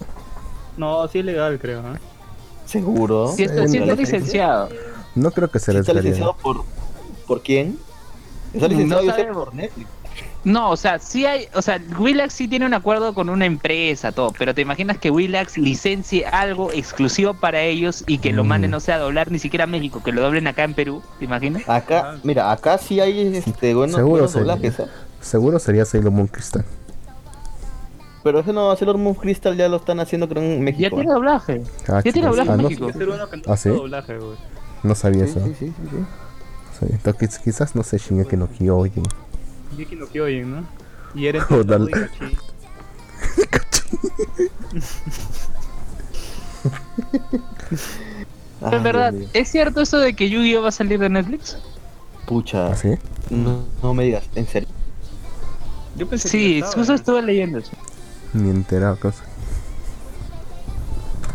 No, 0.76 1.06
sí 1.08 1.18
es 1.20 1.24
legal, 1.24 1.58
creo. 1.60 1.80
¿eh? 1.80 1.98
Seguro. 2.66 3.28
Si 3.34 3.44
está, 3.44 3.64
no, 3.64 3.72
está 3.72 3.94
licenciado. 3.94 4.68
No 5.14 5.30
creo 5.30 5.50
que 5.50 5.58
¿Sí 5.58 5.66
sea 5.72 5.80
está 5.80 5.92
licenciado 5.94 6.36
por, 6.36 6.64
por 7.26 7.42
quién? 7.42 7.78
Está 8.52 8.68
No 8.68 8.74
licenciado 8.74 9.02
yo 9.04 9.10
sé, 9.12 9.16
sabemos. 9.18 9.44
por 9.44 9.54
Netflix. 9.54 9.88
No, 10.44 10.70
o 10.70 10.76
sea, 10.76 10.98
sí 11.00 11.26
hay, 11.26 11.46
o 11.54 11.62
sea, 11.62 11.80
Willax 11.98 12.32
sí 12.32 12.48
tiene 12.48 12.64
un 12.64 12.72
acuerdo 12.72 13.12
con 13.12 13.28
una 13.28 13.44
empresa, 13.44 14.12
todo, 14.12 14.32
pero 14.38 14.54
te 14.54 14.62
imaginas 14.62 14.96
que 14.98 15.10
Willax 15.10 15.58
licencie 15.58 16.26
algo 16.26 16.70
exclusivo 16.72 17.34
para 17.34 17.62
ellos 17.62 18.04
y 18.06 18.18
que 18.18 18.32
lo 18.32 18.44
Mm. 18.44 18.48
manden, 18.48 18.70
no 18.70 18.80
sé, 18.80 18.92
a 18.92 18.98
doblar 18.98 19.30
ni 19.32 19.38
siquiera 19.40 19.64
a 19.64 19.66
México, 19.66 20.00
que 20.02 20.12
lo 20.12 20.22
doblen 20.22 20.46
acá 20.46 20.62
en 20.64 20.74
Perú, 20.74 21.02
¿te 21.18 21.24
imaginas? 21.24 21.68
Acá, 21.68 22.18
mira, 22.22 22.52
acá 22.52 22.78
sí 22.78 23.00
hay 23.00 23.36
este, 23.36 23.74
buenos, 23.74 23.96
Seguro 23.96 24.10
buenos 24.12 24.32
doblajes, 24.32 24.78
¿eh? 24.78 24.86
Seguro 25.20 25.58
sería 25.58 25.84
Sailor 25.84 26.12
Moon 26.12 26.26
Crystal. 26.26 26.64
Pero 28.22 28.40
ese 28.40 28.52
no, 28.52 28.74
Sailor 28.76 28.98
Moon 28.98 29.14
Crystal 29.14 29.56
ya 29.56 29.68
lo 29.68 29.76
están 29.76 30.00
haciendo 30.00 30.28
creo 30.28 30.42
en 30.42 30.62
México. 30.62 30.82
Ya 30.82 30.90
tiene 30.90 31.04
¿eh? 31.10 31.14
doblaje. 31.14 31.62
Ah, 31.88 32.02
Ya 32.04 32.12
tiene 32.12 32.28
doblaje 32.28 32.50
Ah, 32.50 32.54
en 32.54 32.62
no, 32.62 32.68
México. 32.68 32.90
¿Ah, 33.46 33.56
sí? 33.56 33.68
doblaje, 33.70 34.18
no 34.82 34.94
sabía 34.94 35.24
Sí, 35.26 35.30
eso. 35.30 35.40
sí, 35.46 35.54
sí, 35.58 35.66
sí, 35.66 35.88
sí. 35.90 35.96
Sí, 36.80 36.86
entonces, 36.90 37.38
quizás, 37.40 37.74
no 37.74 37.82
sé, 37.82 37.98
Shingeki 37.98 38.36
no 38.36 38.48
Kyojin. 38.48 39.02
Vicky 39.70 39.96
no 39.96 40.06
Kyojin, 40.06 40.50
¿no? 40.50 40.66
Y 41.14 41.26
Eren 41.26 41.42
Oh, 41.50 41.64
dale. 41.64 41.90
Ay, 48.60 48.76
en 48.76 48.82
verdad, 48.82 49.12
Dios. 49.12 49.30
¿es 49.32 49.48
cierto 49.50 49.80
eso 49.80 49.98
de 49.98 50.14
que 50.14 50.28
Yu-Gi-Oh 50.30 50.62
va 50.62 50.68
a 50.68 50.72
salir 50.72 50.98
de 50.98 51.08
Netflix? 51.08 51.58
Pucha, 52.26 52.72
¿Así? 52.72 52.94
no, 53.30 53.64
no 53.82 53.94
me 53.94 54.04
digas, 54.04 54.24
en 54.34 54.46
serio. 54.46 54.68
Yo 55.98 56.06
pensé 56.08 56.28
Sí, 56.28 56.38
que 56.38 56.50
ya 56.60 56.66
estaba, 56.66 56.74
justo 56.74 56.92
¿no? 56.92 56.96
estuve 56.96 57.22
leyendo 57.22 57.58
eso. 57.58 57.72
Ni 58.32 58.50
enterado, 58.50 58.98
cosa. 58.98 59.24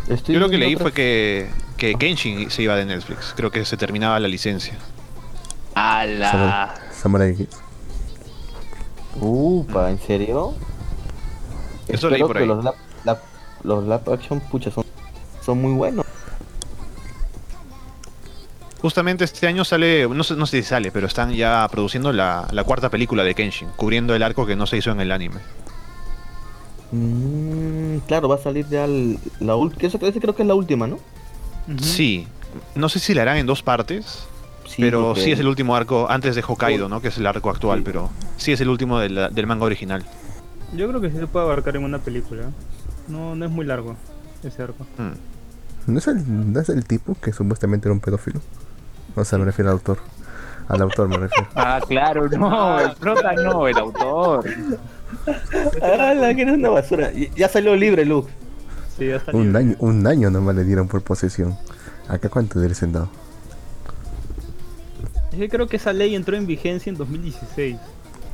Estoy 0.08 0.34
Yo 0.34 0.40
lo 0.40 0.48
que 0.50 0.58
leí 0.58 0.74
otras- 0.74 0.82
fue 0.84 0.92
que, 0.92 1.50
que 1.76 1.94
Kenshin 1.94 2.50
se 2.50 2.62
iba 2.62 2.74
de 2.76 2.84
Netflix. 2.84 3.32
Creo 3.36 3.50
que 3.50 3.64
se 3.64 3.76
terminaba 3.76 4.18
la 4.20 4.28
licencia. 4.28 4.74
¡Hala! 5.74 6.74
Samurai 6.92 7.30
X. 7.32 7.48
Upa, 9.20 9.90
¿en 9.90 9.98
serio? 10.00 10.54
Eso 11.88 12.08
leí 12.10 12.20
Espero 12.22 12.26
por 12.26 12.36
que 12.36 12.42
ahí. 12.42 12.48
Los 12.48 12.64
lap, 12.64 12.74
lap- 13.04 13.22
los 13.62 13.84
lap 13.86 14.08
action, 14.08 14.40
pucha, 14.40 14.70
son, 14.70 14.84
son 15.44 15.60
muy 15.60 15.72
buenos. 15.72 16.04
Justamente 18.84 19.24
este 19.24 19.46
año 19.46 19.64
sale, 19.64 20.06
no 20.06 20.22
sé, 20.22 20.36
no 20.36 20.44
sé 20.44 20.58
si 20.60 20.68
sale, 20.68 20.92
pero 20.92 21.06
están 21.06 21.32
ya 21.32 21.66
produciendo 21.70 22.12
la, 22.12 22.46
la 22.52 22.64
cuarta 22.64 22.90
película 22.90 23.24
de 23.24 23.34
Kenshin, 23.34 23.68
cubriendo 23.76 24.14
el 24.14 24.22
arco 24.22 24.44
que 24.44 24.56
no 24.56 24.66
se 24.66 24.76
hizo 24.76 24.90
en 24.90 25.00
el 25.00 25.10
anime. 25.10 25.40
Mm, 26.92 27.96
claro, 28.06 28.28
va 28.28 28.34
a 28.34 28.38
salir 28.38 28.66
ya 28.68 28.84
el- 28.84 29.18
la 29.40 29.56
última. 29.56 29.88
Eso 29.88 29.98
creo 29.98 30.34
que 30.34 30.42
es 30.42 30.46
la 30.46 30.54
última, 30.54 30.86
¿no? 30.86 30.98
Sí, 31.80 32.28
no 32.74 32.90
sé 32.90 32.98
si 32.98 33.14
la 33.14 33.22
harán 33.22 33.38
en 33.38 33.46
dos 33.46 33.62
partes, 33.62 34.26
Sí, 34.66 34.82
pero 34.82 35.00
porque- 35.08 35.22
sí 35.22 35.32
es 35.32 35.40
el 35.40 35.46
último 35.48 35.74
arco 35.74 36.06
antes 36.10 36.34
de 36.36 36.44
Hokkaido, 36.46 36.90
¿no? 36.90 37.00
Que 37.00 37.08
es 37.08 37.16
el 37.16 37.26
arco 37.26 37.48
actual, 37.48 37.78
Sí. 37.78 37.84
pero 37.86 38.10
sí 38.36 38.52
es 38.52 38.60
el 38.60 38.68
último 38.68 38.98
del, 38.98 39.28
del 39.32 39.46
manga 39.46 39.64
original. 39.64 40.04
Yo 40.76 40.88
creo 40.88 41.00
que 41.00 41.10
sí 41.10 41.16
se 41.16 41.26
puede 41.26 41.46
abarcar 41.46 41.76
en 41.76 41.84
una 41.84 42.00
película. 42.00 42.50
No, 43.08 43.34
no 43.34 43.46
es 43.46 43.50
muy 43.50 43.64
largo 43.64 43.96
ese 44.42 44.62
arco. 44.62 44.84
Mm. 44.98 45.90
¿No 45.92 45.98
es, 45.98 46.06
el, 46.06 46.52
¿No 46.52 46.60
es 46.60 46.68
el 46.68 46.84
tipo 46.84 47.16
que 47.18 47.32
supuestamente 47.32 47.88
era 47.88 47.94
un 47.94 48.00
pedófilo? 48.00 48.42
O 49.16 49.24
sea, 49.24 49.38
me 49.38 49.44
refiero 49.44 49.70
al 49.70 49.76
autor. 49.76 49.98
Al 50.68 50.80
autor 50.82 51.08
me 51.08 51.18
refiero. 51.18 51.48
Ah, 51.54 51.80
claro, 51.86 52.28
no, 52.28 52.80
el 52.80 52.94
prota 52.96 53.32
no, 53.34 53.68
el 53.68 53.76
autor. 53.78 54.44
Ah, 55.82 56.14
la 56.14 56.34
que 56.34 56.42
es 56.42 56.50
una 56.50 56.70
basura. 56.70 57.10
Ya 57.36 57.48
salió 57.48 57.76
libre, 57.76 58.04
Luke. 58.04 58.30
Sí, 58.98 59.06
ya 59.08 59.16
está 59.16 59.32
Un 59.32 59.46
libre. 59.46 59.58
año, 59.58 59.76
un 59.78 60.06
año 60.06 60.30
nomás 60.30 60.54
le 60.56 60.64
dieron 60.64 60.88
por 60.88 61.02
posesión. 61.02 61.56
¿Acá 62.08 62.28
cuánto 62.28 62.58
le 62.58 62.72
han 62.80 62.92
dado? 62.92 63.08
Es 65.32 65.38
que 65.38 65.48
creo 65.48 65.66
que 65.66 65.76
esa 65.76 65.92
ley 65.92 66.14
entró 66.14 66.36
en 66.36 66.46
vigencia 66.46 66.90
en 66.90 66.96
2016. 66.96 67.76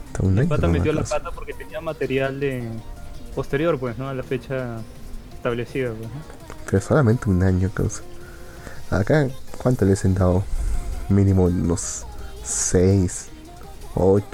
Hasta 0.07 0.23
un 0.27 0.33
El 0.35 0.41
año 0.41 0.49
pata 0.49 0.69
metió 0.69 0.93
la 0.93 1.01
casi. 1.03 1.13
pata 1.15 1.31
porque 1.31 1.55
tenía 1.55 1.81
material 1.81 2.41
de 2.41 2.69
posterior, 3.35 3.79
pues, 3.79 3.97
¿no? 3.97 4.09
A 4.09 4.15
la 4.15 4.23
fecha 4.23 4.79
establecida, 5.33 5.93
pues. 5.93 6.11
Pero 6.71 6.81
solamente 6.83 7.31
un 7.31 7.43
año, 7.43 7.71
causa. 7.73 8.03
Acá, 8.91 9.29
¿cuánto 9.59 9.85
les 9.85 10.05
han 10.05 10.15
dado? 10.15 10.45
Mínimo 11.11 11.45
unos 11.45 12.05
6, 12.45 13.29
8. 13.95 14.25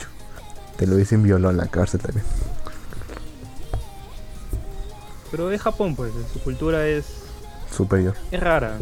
Te 0.76 0.86
lo 0.86 0.96
dicen 0.96 1.22
violó 1.22 1.50
en 1.50 1.56
la 1.56 1.66
cárcel 1.66 2.00
también. 2.00 2.24
Pero 5.30 5.50
es 5.50 5.60
Japón, 5.60 5.96
pues, 5.96 6.12
su 6.32 6.40
cultura 6.40 6.86
es, 6.86 7.06
Superior. 7.74 8.14
es 8.30 8.40
rara, 8.40 8.78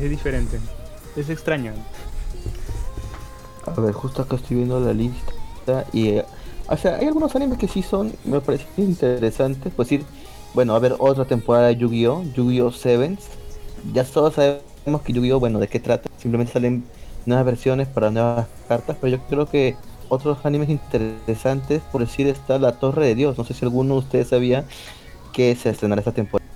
es 0.00 0.10
diferente, 0.10 0.58
es 1.16 1.28
extraña. 1.28 1.74
A 3.66 3.80
ver, 3.80 3.92
justo 3.92 4.22
acá 4.22 4.36
estoy 4.36 4.58
viendo 4.58 4.80
la 4.80 4.92
lista. 4.92 5.84
Y. 5.92 6.08
eh, 6.08 6.24
o 6.66 6.76
sea, 6.76 6.96
hay 6.96 7.06
algunos 7.06 7.34
animes 7.36 7.58
que 7.58 7.68
sí 7.68 7.82
son. 7.82 8.12
Me 8.24 8.40
parecen 8.40 8.68
interesantes. 8.76 9.72
Pues 9.74 9.88
decir, 9.88 10.06
bueno, 10.54 10.74
a 10.74 10.78
ver, 10.78 10.96
otra 10.98 11.24
temporada 11.24 11.68
de 11.68 11.76
Yu-Gi-Oh! 11.76 12.24
Yu-Gi-Oh! 12.34 12.72
Sevens. 12.72 13.20
Ya 13.92 14.04
todos 14.04 14.34
sabemos 14.34 15.02
que 15.04 15.12
Yu-Gi-Oh! 15.12 15.40
Bueno, 15.40 15.58
¿de 15.58 15.68
qué 15.68 15.80
trata? 15.80 16.08
Simplemente 16.24 16.52
salen 16.54 16.82
nuevas 17.26 17.44
versiones 17.46 17.86
para 17.86 18.10
nuevas 18.10 18.46
cartas. 18.66 18.96
Pero 19.00 19.16
yo 19.18 19.22
creo 19.28 19.46
que 19.46 19.76
otros 20.08 20.38
animes 20.44 20.70
interesantes, 20.70 21.82
por 21.92 22.00
decir, 22.00 22.26
está 22.26 22.58
La 22.58 22.72
Torre 22.72 23.06
de 23.06 23.14
Dios. 23.14 23.38
No 23.38 23.44
sé 23.44 23.54
si 23.54 23.64
alguno 23.64 23.94
de 23.94 24.00
ustedes 24.00 24.28
sabía 24.28 24.64
que 25.32 25.54
se 25.54 25.70
estrenará 25.70 26.00
esta 26.00 26.12
temporada. 26.12 26.50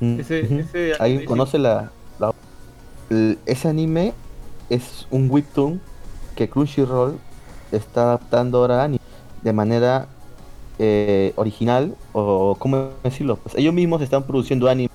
Mm, 0.00 0.20
Ese- 0.20 0.40
¿Alguien 0.42 0.98
anime 1.00 1.24
conoce 1.24 1.58
la, 1.58 1.90
ese 3.46 3.68
anime? 3.68 4.12
Es 4.70 5.06
un 5.10 5.30
webtoon 5.30 5.80
que 6.36 6.48
Crunchyroll 6.48 7.18
está 7.72 8.02
adaptando 8.02 8.58
ahora 8.58 8.82
a 8.82 8.84
anime 8.84 9.00
de 9.42 9.52
manera 9.52 10.08
eh, 10.78 11.32
original 11.36 11.94
o 12.12 12.54
cómo 12.58 12.90
decirlo 13.02 13.36
pues 13.36 13.54
ellos 13.56 13.72
mismos 13.74 14.00
están 14.02 14.22
produciendo 14.24 14.68
anime 14.68 14.88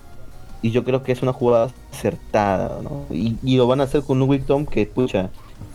y 0.64 0.72
yo 0.72 0.84
creo 0.84 1.04
que 1.04 1.12
es 1.12 1.22
una 1.22 1.34
jugada 1.34 1.70
acertada 1.92 2.80
¿no? 2.82 3.06
y, 3.12 3.38
y 3.44 3.58
lo 3.58 3.68
van 3.68 3.82
a 3.82 3.84
hacer 3.84 4.02
con 4.02 4.20
un 4.22 4.30
webtoon 4.30 4.66
que 4.66 4.88
pucha 4.88 5.30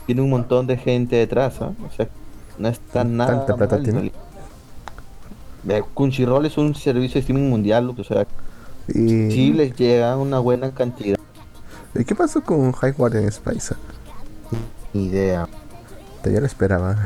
tiene 0.06 0.23
un 0.23 0.31
montón 0.31 0.66
de 0.66 0.78
gente 0.78 1.15
detrás 1.15 1.60
¿ah? 1.60 1.73
o 1.86 1.94
sea 1.94 2.09
no 2.59 2.69
está 2.69 3.05
nada 3.05 3.47
¿Tanta 3.47 3.56
plata 3.56 3.77
mal, 3.77 3.86
en 3.86 3.93
tiene? 3.93 4.12
Eh, 5.69 5.82
Crunchyroll 5.94 6.47
es 6.47 6.56
un 6.56 6.74
servicio 6.74 7.15
de 7.15 7.20
streaming 7.20 7.51
mundial 7.51 7.94
o 7.97 8.02
sea 8.02 8.27
¿Y, 8.89 9.31
sí 9.31 9.52
les 9.52 9.77
llega 9.77 10.16
una 10.16 10.39
buena 10.39 10.73
cantidad 10.73 11.19
¿y 11.94 12.05
qué 12.05 12.15
pasó 12.15 12.43
con 12.43 12.73
High 12.73 12.93
Guardian 12.93 13.31
Spice? 13.31 13.74
Ni 14.94 15.05
idea 15.05 15.47
Te 16.23 16.32
ya 16.32 16.40
lo 16.40 16.47
esperaba. 16.47 16.97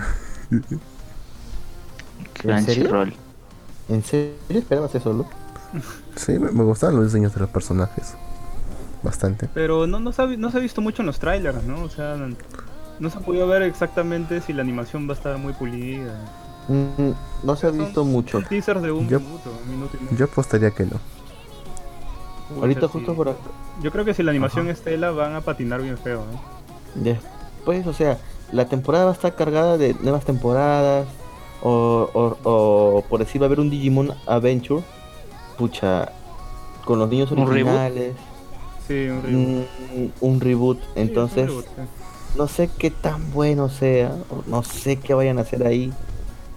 Crunchyroll. 2.41 3.13
¿En 3.89 4.03
serio 4.05 4.35
esperabas 4.49 4.95
eso, 4.95 5.13
Lu? 5.13 5.27
Sí, 6.17 6.39
me, 6.39 6.51
me 6.51 6.63
gustaban 6.65 6.97
los 6.97 7.07
diseños 7.07 7.35
de 7.35 7.41
los 7.41 7.51
personajes. 7.51 8.15
Bastante. 9.03 9.49
Pero 9.53 9.87
no, 9.87 9.99
no, 9.99 10.13
se 10.13 10.23
ha, 10.23 10.27
no 10.27 10.51
se 10.51 10.59
ha 10.59 10.61
visto 10.61 10.81
mucho 10.81 11.03
en 11.03 11.07
los 11.07 11.19
trailers, 11.19 11.65
¿no? 11.65 11.83
O 11.83 11.89
sea, 11.89 12.15
no, 12.17 12.35
no 13.01 13.11
se 13.11 13.19
ha 13.19 13.21
podido 13.21 13.47
ver 13.49 13.63
exactamente 13.63 14.41
si 14.41 14.53
la 14.53 14.63
animación 14.63 15.09
va 15.09 15.13
a 15.15 15.17
estar 15.17 15.37
muy 15.39 15.53
pulida. 15.55 16.15
Mm, 16.69 17.11
no 17.43 17.57
se 17.57 17.67
ha 17.67 17.71
visto 17.71 18.05
mucho. 18.05 18.41
Teasers 18.49 18.81
de 18.83 18.93
un 18.93 19.09
Yo- 19.09 19.19
minuto, 19.19 19.51
un 19.65 19.71
minuto 19.75 19.97
y 20.01 20.05
medio. 20.05 20.17
Yo 20.19 20.25
apostaría 20.27 20.71
que 20.71 20.85
no. 20.85 21.01
Pucha, 22.49 22.61
Ahorita 22.61 22.81
sí. 22.83 22.87
justo 22.93 23.15
por 23.15 23.29
acá. 23.31 23.39
Yo 23.83 23.91
creo 23.91 24.05
que 24.05 24.15
si 24.15 24.23
la 24.23 24.31
animación 24.31 24.69
es 24.69 24.83
tela 24.83 25.11
van 25.11 25.35
a 25.35 25.41
patinar 25.41 25.83
bien 25.83 25.99
feo, 25.99 26.23
¿no? 26.31 27.03
Después, 27.03 27.87
o 27.87 27.93
sea, 27.93 28.19
la 28.53 28.67
temporada 28.67 29.07
va 29.07 29.11
a 29.11 29.15
estar 29.15 29.35
cargada 29.35 29.79
de 29.79 29.95
nuevas 30.01 30.25
temporadas. 30.25 31.07
O, 31.65 32.09
o, 32.13 32.37
o 32.43 33.05
por 33.09 33.21
decir, 33.21 33.41
va 33.41 33.47
a 33.47 33.49
haber 33.49 33.61
un 33.61 33.71
Digimon 33.71 34.13
Adventure. 34.27 34.83
Pucha, 35.63 36.11
con 36.85 36.99
los 36.99 37.09
niños 37.09 37.31
originales. 37.31 38.15
Sí, 38.89 39.07
un 39.09 39.23
reboot. 39.23 39.67
mm, 39.95 40.07
un 40.21 40.41
reboot. 40.41 40.79
Sí, 40.79 40.85
es 40.85 40.97
un 40.97 41.03
Entonces, 41.03 41.47
reboot, 41.47 41.65
sí. 41.67 41.83
no 42.37 42.49
sé 42.49 42.69
qué 42.79 42.91
tan 42.91 43.33
bueno 43.33 43.69
sea. 43.69 44.13
No 44.47 44.65
sé 44.65 44.97
qué 44.97 45.15
vayan 45.15 45.39
a 45.39 45.43
hacer 45.43 45.65
ahí. 45.65 45.93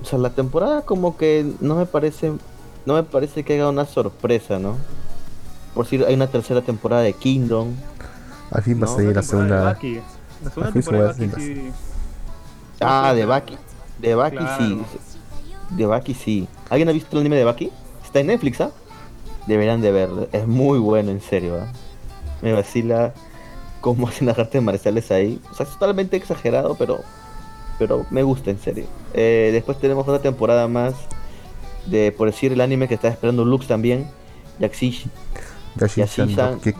O 0.01 0.05
sea, 0.05 0.17
la 0.17 0.31
temporada 0.31 0.81
como 0.81 1.17
que 1.17 1.45
no 1.61 1.75
me 1.75 1.85
parece. 1.85 2.33
No 2.87 2.95
me 2.95 3.03
parece 3.03 3.43
que 3.43 3.53
haga 3.59 3.69
una 3.69 3.85
sorpresa, 3.85 4.57
¿no? 4.57 4.75
Por 5.75 5.85
decir, 5.85 6.03
hay 6.07 6.15
una 6.15 6.27
tercera 6.27 6.61
temporada 6.61 7.03
de 7.03 7.13
Kingdom. 7.13 7.75
Al 8.49 8.63
fin 8.63 8.81
va 8.81 8.85
a 8.85 8.87
salir 8.87 9.15
la 9.15 9.21
segunda. 9.21 9.77
La 10.43 10.49
segunda 10.49 10.71
temporada 10.71 11.13
de 11.13 11.27
Baki 11.27 11.41
sí. 11.43 11.71
Ah, 12.81 13.13
de 13.15 13.25
Baki. 13.25 13.57
De 13.99 14.15
Baki 14.15 14.37
Claro. 14.37 14.63
sí. 14.63 14.81
De 15.75 15.85
Baki 15.85 16.13
sí. 16.15 16.47
¿Alguien 16.71 16.89
ha 16.89 16.91
visto 16.91 17.15
el 17.15 17.19
anime 17.21 17.35
de 17.35 17.43
Baki? 17.43 17.71
Está 18.03 18.19
en 18.21 18.27
Netflix, 18.27 18.61
¿ah? 18.61 18.71
Deberían 19.47 19.81
de 19.81 19.91
verlo. 19.91 20.27
Es 20.31 20.47
muy 20.47 20.79
bueno, 20.79 21.11
en 21.11 21.21
serio, 21.21 21.59
¿ah? 21.61 21.67
Me 22.41 22.53
vacila 22.53 23.13
cómo 23.81 24.07
hacen 24.09 24.27
las 24.27 24.37
artes 24.39 24.61
marciales 24.61 25.11
ahí. 25.11 25.41
O 25.51 25.53
sea, 25.55 25.65
es 25.65 25.71
totalmente 25.73 26.17
exagerado, 26.17 26.75
pero 26.75 26.99
pero 27.77 28.05
me 28.09 28.23
gusta, 28.23 28.51
en 28.51 28.59
serio. 28.59 28.85
Eh, 29.13 29.49
después 29.51 29.77
tenemos 29.79 30.07
otra 30.07 30.21
temporada 30.21 30.67
más 30.69 30.93
de, 31.85 32.11
por 32.13 32.27
decir, 32.31 32.53
el 32.53 32.61
anime 32.61 32.87
que 32.87 32.95
está 32.95 33.09
esperando 33.09 33.43
Lux 33.43 33.67
también. 33.67 34.09
Yaxishi. 34.59 35.09
Yashi 35.75 35.99
Y 35.99 36.03
así 36.03 36.15
Chan 36.15 36.35
San- 36.35 36.59
Kick. 36.61 36.77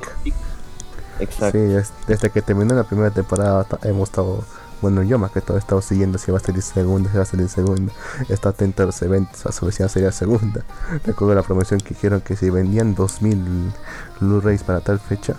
Exacto. 1.19 1.57
Sí, 1.57 1.73
es- 1.75 1.91
desde 2.07 2.29
que 2.29 2.41
terminó 2.41 2.73
la 2.75 2.83
primera 2.85 3.11
temporada 3.11 3.65
hemos 3.83 4.09
estado, 4.09 4.43
bueno 4.81 5.03
yo 5.03 5.17
más 5.17 5.31
que 5.31 5.41
todo 5.41 5.57
he 5.57 5.59
estado 5.59 5.81
siguiendo 5.81 6.17
si 6.17 6.31
va 6.31 6.37
a 6.37 6.41
salir 6.41 6.61
segunda, 6.61 7.09
si 7.09 7.17
va 7.17 7.23
a 7.23 7.25
salir 7.25 7.49
segunda, 7.49 7.93
he 8.29 8.33
estado 8.33 8.53
atento 8.53 8.83
a 8.83 8.85
los 8.87 9.01
eventos, 9.01 9.45
a 9.45 9.51
su 9.51 9.65
vez 9.65 9.75
si 9.75 9.83
va 9.83 9.87
a 9.87 9.89
salir 9.89 10.11
segunda. 10.11 10.63
Recuerdo 11.05 11.35
la 11.35 11.43
promoción 11.43 11.79
que 11.79 11.93
dijeron 11.93 12.21
que 12.21 12.35
si 12.35 12.49
vendían 12.49 12.95
2000 12.95 13.73
Blu-rays 14.19 14.63
para 14.63 14.81
tal 14.81 14.99
fecha, 14.99 15.35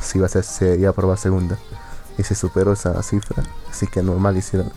si 0.00 0.18
iba 0.18 0.26
a 0.26 0.30
ser, 0.30 0.44
se 0.44 0.76
iba 0.76 0.90
a 0.90 0.92
probar 0.92 1.18
segunda. 1.18 1.58
Y 2.16 2.24
se 2.24 2.34
superó 2.34 2.72
esa 2.72 3.00
cifra, 3.02 3.44
así 3.70 3.86
que 3.86 4.02
normal 4.02 4.36
hicieron, 4.36 4.72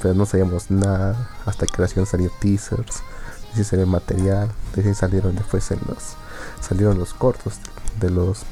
pero 0.00 0.14
no 0.14 0.26
sabíamos 0.26 0.70
nada 0.70 1.30
hasta 1.46 1.66
que 1.66 1.76
recién 1.76 2.06
salió 2.06 2.30
teasers, 2.40 3.02
recién 3.50 3.64
salió 3.64 3.86
material, 3.86 4.50
recién 4.74 4.96
salieron 4.96 5.36
después 5.36 5.70
en 5.70 5.78
los, 5.86 6.16
salieron 6.60 6.98
los 6.98 7.14
cortos 7.14 7.54
de 8.00 8.10
los 8.10 8.42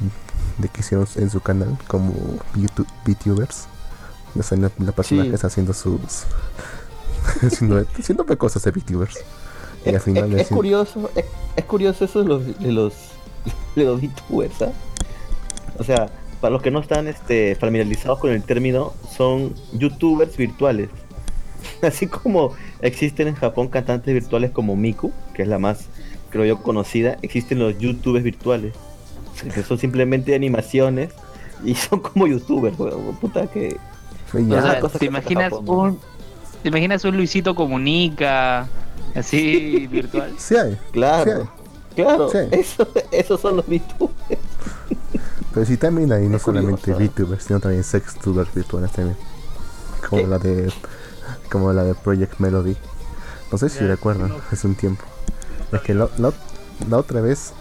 de 0.58 0.68
que 0.68 0.80
hicieron 0.80 1.08
en 1.16 1.30
su 1.30 1.40
canal 1.40 1.76
como 1.88 2.12
YouTube, 2.54 2.86
VTubers 3.04 3.66
Ya 4.34 4.42
salen 4.42 4.70
la, 4.78 4.84
la 4.86 4.92
persona 4.92 5.22
Sí. 5.24 5.28
que 5.28 5.34
está 5.34 5.46
haciendo 5.48 5.72
sus. 5.72 6.00
haciendo, 7.42 7.84
haciendo 7.98 8.24
cosas 8.38 8.62
de 8.64 8.70
VTubers. 8.70 9.18
Y 9.84 9.88
al 9.90 9.94
Es, 9.96 10.02
final 10.02 10.38
es- 10.38 10.48
curioso, 10.48 11.10
es, 11.56 11.64
curioso 11.64 12.04
eso 12.04 12.22
de 12.22 12.28
los 12.28 12.58
de 12.60 12.72
los 12.72 12.94
de 13.76 13.84
los 13.84 14.00
VTubers, 14.00 14.62
¿ah? 14.62 14.72
O 15.78 15.84
sea, 15.84 16.08
para 16.40 16.52
los 16.52 16.62
que 16.62 16.70
no 16.70 16.80
están 16.80 17.08
este, 17.08 17.54
familiarizados 17.54 18.18
con 18.18 18.30
el 18.30 18.42
término, 18.42 18.92
son 19.16 19.54
youtubers 19.72 20.36
virtuales. 20.36 20.90
Así 21.82 22.06
como 22.06 22.54
existen 22.80 23.28
en 23.28 23.34
Japón 23.34 23.68
cantantes 23.68 24.12
virtuales 24.12 24.50
como 24.50 24.76
Miku, 24.76 25.12
que 25.34 25.42
es 25.42 25.48
la 25.48 25.58
más, 25.58 25.86
creo 26.30 26.44
yo, 26.44 26.62
conocida, 26.62 27.16
existen 27.22 27.58
los 27.58 27.78
youtubers 27.78 28.24
virtuales. 28.24 28.74
Que 29.54 29.62
son 29.62 29.78
simplemente 29.78 30.34
animaciones 30.34 31.10
y 31.64 31.74
son 31.74 32.00
como 32.00 32.26
youtubers. 32.26 32.76
Puta 33.20 33.46
que. 33.46 33.78
O 34.32 34.62
sea, 34.62 34.80
cosa 34.80 34.98
¿te 34.98 35.06
en 35.06 35.12
imaginas 35.12 35.50
Japón, 35.52 35.66
¿no? 35.66 35.82
un 35.82 35.98
te 36.62 36.68
imaginas 36.68 37.04
un 37.04 37.16
Luisito 37.16 37.54
comunica 37.54 38.68
así 39.14 39.86
virtual? 39.90 40.34
sí 40.38 40.56
hay. 40.56 40.78
Claro, 40.92 41.50
claro, 41.96 42.30
Sí. 42.30 42.38
eso, 42.52 42.86
esos 43.10 43.40
son 43.40 43.56
los 43.56 43.66
VTubers. 43.66 44.14
Pero 45.52 45.66
sí 45.66 45.76
también 45.76 46.12
hay 46.12 46.28
no 46.28 46.36
Es 46.36 46.42
solamente 46.42 46.92
curioso. 46.92 47.12
VTubers, 47.12 47.42
sino 47.44 47.60
también 47.60 47.82
sextubers 47.82 48.54
virtuales 48.54 48.92
también. 48.92 49.16
Como 50.08 50.22
¿Qué? 50.22 50.28
la 50.28 50.38
de. 50.38 50.72
Como 51.50 51.72
la 51.72 51.82
de 51.84 51.94
Project 51.94 52.38
Melody. 52.38 52.76
No 53.50 53.58
sé 53.58 53.68
si 53.68 53.80
recuerdan, 53.80 54.28
no. 54.28 54.36
hace 54.52 54.66
un 54.66 54.76
tiempo. 54.76 55.04
Es 55.72 55.80
que 55.80 55.94
la, 55.94 56.08
la- 56.18 56.32
la 56.88 56.98
otra 56.98 57.20
vez 57.20 57.52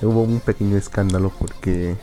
hubo 0.00 0.22
un 0.22 0.40
pequeño 0.40 0.76
escándalo 0.76 1.30
porque. 1.38 1.96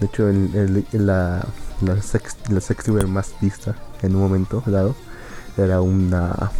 De 0.00 0.06
hecho, 0.06 0.28
el, 0.28 0.50
el- 0.54 0.86
el- 0.92 1.06
la, 1.06 1.46
la, 1.82 2.00
sex, 2.00 2.36
la 2.48 2.60
sextuber 2.60 3.06
más 3.06 3.34
vista 3.40 3.74
en 4.02 4.14
un 4.16 4.22
momento 4.22 4.62
dado 4.66 4.94
era 5.56 5.80
una. 5.80 6.50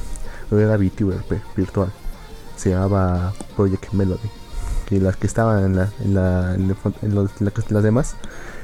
Era 0.50 0.76
VTuber 0.76 1.24
virtual. 1.56 1.90
Se 2.56 2.70
llamaba 2.70 3.32
Project 3.56 3.92
Melody. 3.92 4.28
Y 4.90 5.00
las 5.00 5.16
que 5.16 5.26
estaban 5.26 5.64
en 5.64 5.76
la, 5.76 5.88
en 6.04 6.14
la, 6.14 6.54
en 6.54 6.76
en 7.00 7.14
los- 7.14 7.40
la- 7.40 7.52
las 7.70 7.82
demás 7.82 8.16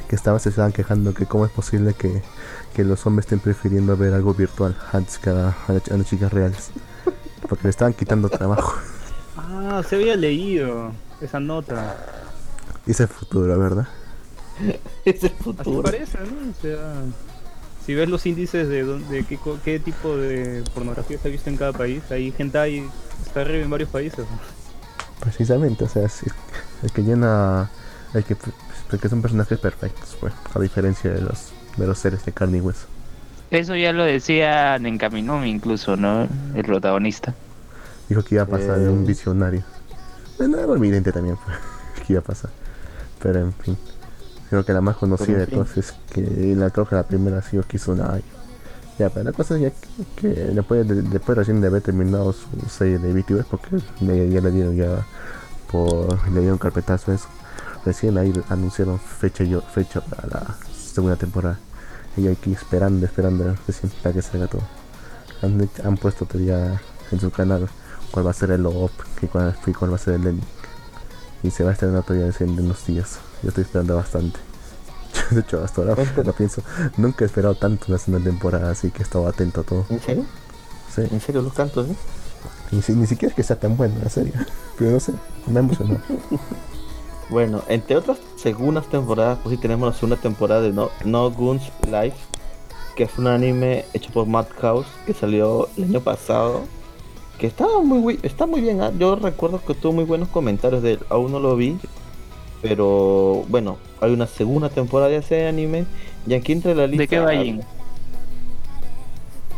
que 0.09 0.17
estaban 0.17 0.41
se 0.41 0.49
estaban 0.51 0.73
quejando 0.73 1.13
que 1.15 1.27
cómo 1.27 1.45
es 1.47 1.51
posible 1.53 1.95
que, 1.95 2.23
que 2.75 2.85
los 2.85 3.07
hombres 3.07 3.25
estén 3.27 3.41
prefiriendo 3.41 3.97
ver 3.97 4.13
algo 4.15 4.35
virtual 4.35 4.77
antes 4.93 5.19
que 5.19 5.31
a, 5.31 5.57
a 5.67 5.73
las- 5.73 5.89
a 5.91 5.97
las 5.97 6.07
chicas 6.07 6.31
reales. 6.33 6.71
Porque 7.49 7.65
le 7.65 7.71
estaban 7.71 7.95
quitando 7.95 8.29
trabajo. 8.39 8.75
Ah, 9.37 9.83
se 9.89 9.97
había 9.97 10.17
leído 10.17 10.93
esa 11.23 11.41
nota. 11.41 11.97
Y 12.87 12.91
ese 12.91 13.07
futuro, 13.07 13.59
¿verdad? 13.59 13.89
Es 15.05 15.23
el 15.25 15.31
Así 15.33 15.43
futuro. 15.43 15.83
parece, 15.83 16.19
¿no? 16.19 16.51
O 16.51 16.63
sea, 16.63 16.79
si 17.85 17.95
ves 17.95 18.09
los 18.09 18.25
índices 18.27 18.69
de, 18.69 18.83
dónde- 18.83 19.23
de 19.23 19.39
qué, 19.65 19.79
tipo 19.81 20.17
de 20.17 20.63
pornografía 20.75 21.19
se 21.19 21.29
ha 21.29 21.31
visto 21.31 21.49
en 21.51 21.57
cada 21.57 21.73
país, 21.73 22.03
hay 22.11 22.33
gente 22.33 22.59
ahí 22.59 22.87
está 23.25 23.41
arriba 23.43 23.65
en 23.65 23.71
varios 23.71 23.89
países. 23.91 24.25
Precisamente, 25.21 25.85
o 25.85 25.89
sea, 25.89 26.09
sí, 26.09 26.27
el 26.83 26.93
que 26.93 27.03
llena. 27.03 27.71
El 28.15 28.25
que, 28.25 28.37
el 28.93 28.99
que 28.99 29.09
son 29.09 29.21
personajes 29.21 29.59
perfectos, 29.59 30.17
pues, 30.21 30.33
a 30.55 30.59
diferencia 30.61 31.11
de 31.11 31.21
los, 31.21 31.49
de 31.77 31.87
los 31.87 31.99
seres 31.99 32.25
de 32.25 32.33
carne 32.33 32.59
y 32.59 32.61
hueso. 32.61 32.87
Eso 33.51 33.75
ya 33.77 33.93
lo 33.93 34.05
decía 34.05 34.79
Nenkaminumi 34.79 35.49
incluso, 35.51 35.97
¿no? 35.97 36.27
El 36.55 36.65
protagonista. 36.65 37.35
Dijo 38.09 38.23
que 38.23 38.37
iba 38.37 38.45
a 38.45 38.47
pasar 38.47 38.79
de 38.79 38.87
Eh. 38.87 38.89
un 38.91 39.05
visionario. 39.07 39.63
Bueno, 40.39 40.59
era 40.59 40.73
evidente 40.73 41.13
también 41.13 41.37
pues, 41.45 41.57
que 42.07 42.13
iba 42.15 42.21
a 42.21 42.25
pasar. 42.25 42.51
Pero 43.23 43.41
en 43.41 43.53
fin. 43.55 43.77
Creo 44.51 44.65
que 44.65 44.73
la 44.73 44.81
más 44.81 44.97
conocida 44.97 45.39
de 45.39 45.47
todas 45.47 45.77
es 45.77 45.95
que 46.13 46.23
la 46.57 46.71
creo 46.71 46.87
que 46.89 46.95
la 46.95 47.03
primera 47.03 47.39
ha 47.39 47.43
sido 47.43 47.63
Kizunai. 47.65 48.23
Ya, 48.99 49.11
pero 49.11 49.25
la 49.25 49.33
cosa 49.33 49.55
es 49.57 49.61
ya 49.63 49.73
que, 50.17 50.29
después, 50.29 50.89
de, 50.89 51.03
después 51.03 51.39
recién 51.39 51.61
de 51.61 51.69
haber 51.69 51.83
terminado 51.83 52.33
su 52.33 52.47
serie 52.69 52.99
de 52.99 53.13
VTubers, 53.13 53.47
porque 53.47 53.77
le- 54.01 54.29
ya 54.31 54.41
le 54.41 54.51
dieron 54.51 54.75
ya 54.75 55.07
por 55.71 56.29
le 56.31 56.41
dieron 56.41 56.59
carpetazo 56.59 57.13
a 57.13 57.15
eso. 57.15 57.29
Recién 57.85 58.19
ahí 58.19 58.33
anunciaron 58.49 58.99
fecha 58.99 59.45
yo, 59.45 59.61
fecha 59.61 60.01
para 60.01 60.27
la 60.29 60.57
segunda 60.75 61.17
temporada. 61.17 61.59
Y 62.17 62.27
aquí 62.27 62.53
esperando, 62.53 63.07
esperando 63.07 63.55
recién 63.67 63.93
para 64.03 64.13
que 64.15 64.23
salga 64.23 64.49
todo. 64.49 64.63
Han, 65.43 65.97
puesto 65.99 66.25
todavía 66.25 66.81
en 67.13 67.21
su 67.21 67.31
canal 67.31 67.69
cuál 68.11 68.27
va 68.27 68.31
a 68.31 68.35
ser 68.35 68.51
el 68.51 68.67
OP 68.67 68.91
y 69.23 69.27
cuál, 69.29 69.55
cuál 69.79 69.93
va 69.93 69.97
a 69.97 69.99
ser 69.99 70.15
el 70.15 70.27
ending. 70.27 70.45
Y 71.45 71.51
se 71.53 71.63
va 71.63 71.71
a 71.71 71.73
estrenar 71.75 72.03
todavía 72.03 72.33
en 72.41 72.59
unos 72.59 72.85
días. 72.87 73.21
Yo 73.43 73.49
estoy 73.49 73.65
esperando 73.65 73.97
bastante. 73.97 74.39
De 75.31 75.41
hecho, 75.41 75.63
hasta 75.63 75.81
ahora 75.83 75.97
lo 76.25 76.33
pienso. 76.33 76.63
Nunca 76.97 77.25
he 77.25 77.27
esperado 77.27 77.55
tanto 77.55 77.87
una 77.89 77.99
segunda 77.99 78.29
temporada, 78.31 78.71
así 78.71 78.91
que 78.91 79.01
he 79.01 79.03
estado 79.03 79.27
atento 79.27 79.61
a 79.61 79.65
todo. 79.65 79.85
¿En 79.91 80.01
serio? 80.01 80.25
Sí. 80.95 81.03
¿En 81.11 81.21
serio 81.21 81.43
los 81.43 81.53
cantos, 81.53 81.89
eh? 81.89 81.95
Y 82.73 82.83
si- 82.83 82.93
ni 82.93 83.07
siquiera 83.07 83.31
es 83.31 83.37
que 83.37 83.43
sea 83.43 83.59
tan 83.59 83.77
buena 83.77 83.95
la 84.03 84.09
serie. 84.11 84.33
Pero 84.79 84.91
no 84.93 85.01
sé, 85.01 85.13
me 85.47 85.59
ha 85.59 85.63
emocionado. 85.63 86.01
Bueno, 87.31 87.61
entre 87.69 87.95
otras 87.97 88.17
segundas 88.37 88.87
temporadas, 88.89 89.39
pues 89.43 89.55
sí 89.55 89.61
tenemos 89.61 89.87
la 89.87 89.93
segunda 89.95 90.17
temporada 90.17 90.63
de 90.63 90.73
No, 90.73 90.89
no 91.05 91.31
Guns 91.31 91.63
Life, 91.87 92.17
que 92.97 93.03
es 93.03 93.19
un 93.19 93.27
anime 93.27 93.85
hecho 93.93 94.11
por 94.15 94.27
Madhouse 94.27 94.87
que 95.05 95.13
salió 95.13 95.69
el 95.77 95.85
año 95.85 96.01
pasado. 96.01 96.63
Que 97.39 97.47
estaba 97.47 97.83
muy, 97.83 98.19
está 98.23 98.47
muy 98.47 98.63
bien, 98.63 98.81
¿ah? 98.81 98.91
yo 98.99 99.15
recuerdo 99.15 99.61
que 99.63 99.75
tuvo 99.75 99.93
muy 99.93 100.05
buenos 100.05 100.29
comentarios 100.31 100.83
de 100.83 100.93
él, 100.95 101.01
aún 101.11 101.31
no 101.31 101.39
lo 101.39 101.55
vi, 101.55 101.79
pero 102.63 103.45
bueno, 103.49 103.77
hay 104.01 104.13
una 104.13 104.27
segunda 104.27 104.69
temporada 104.69 105.11
de 105.11 105.17
ese 105.19 105.47
anime 105.47 105.85
y 106.27 106.35
aquí 106.35 106.53
entre 106.53 106.75
la 106.75 106.87
lista... 106.87 107.03
¿De 107.03 107.09
qué 107.09 107.19
va 107.21 107.33
Jin? 107.33 107.63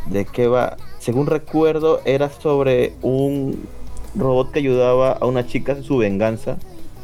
¿De 0.06 0.24
qué 0.24 0.48
va? 0.48 0.76
Según 0.98 1.26
recuerdo, 1.26 2.00
era 2.04 2.30
sobre 2.30 2.94
un 3.02 3.66
robot 4.14 4.50
que 4.52 4.58
ayudaba 4.58 5.12
a 5.12 5.26
una 5.26 5.46
chica 5.46 5.72
en 5.72 5.84
su 5.84 5.96
venganza 5.98 6.56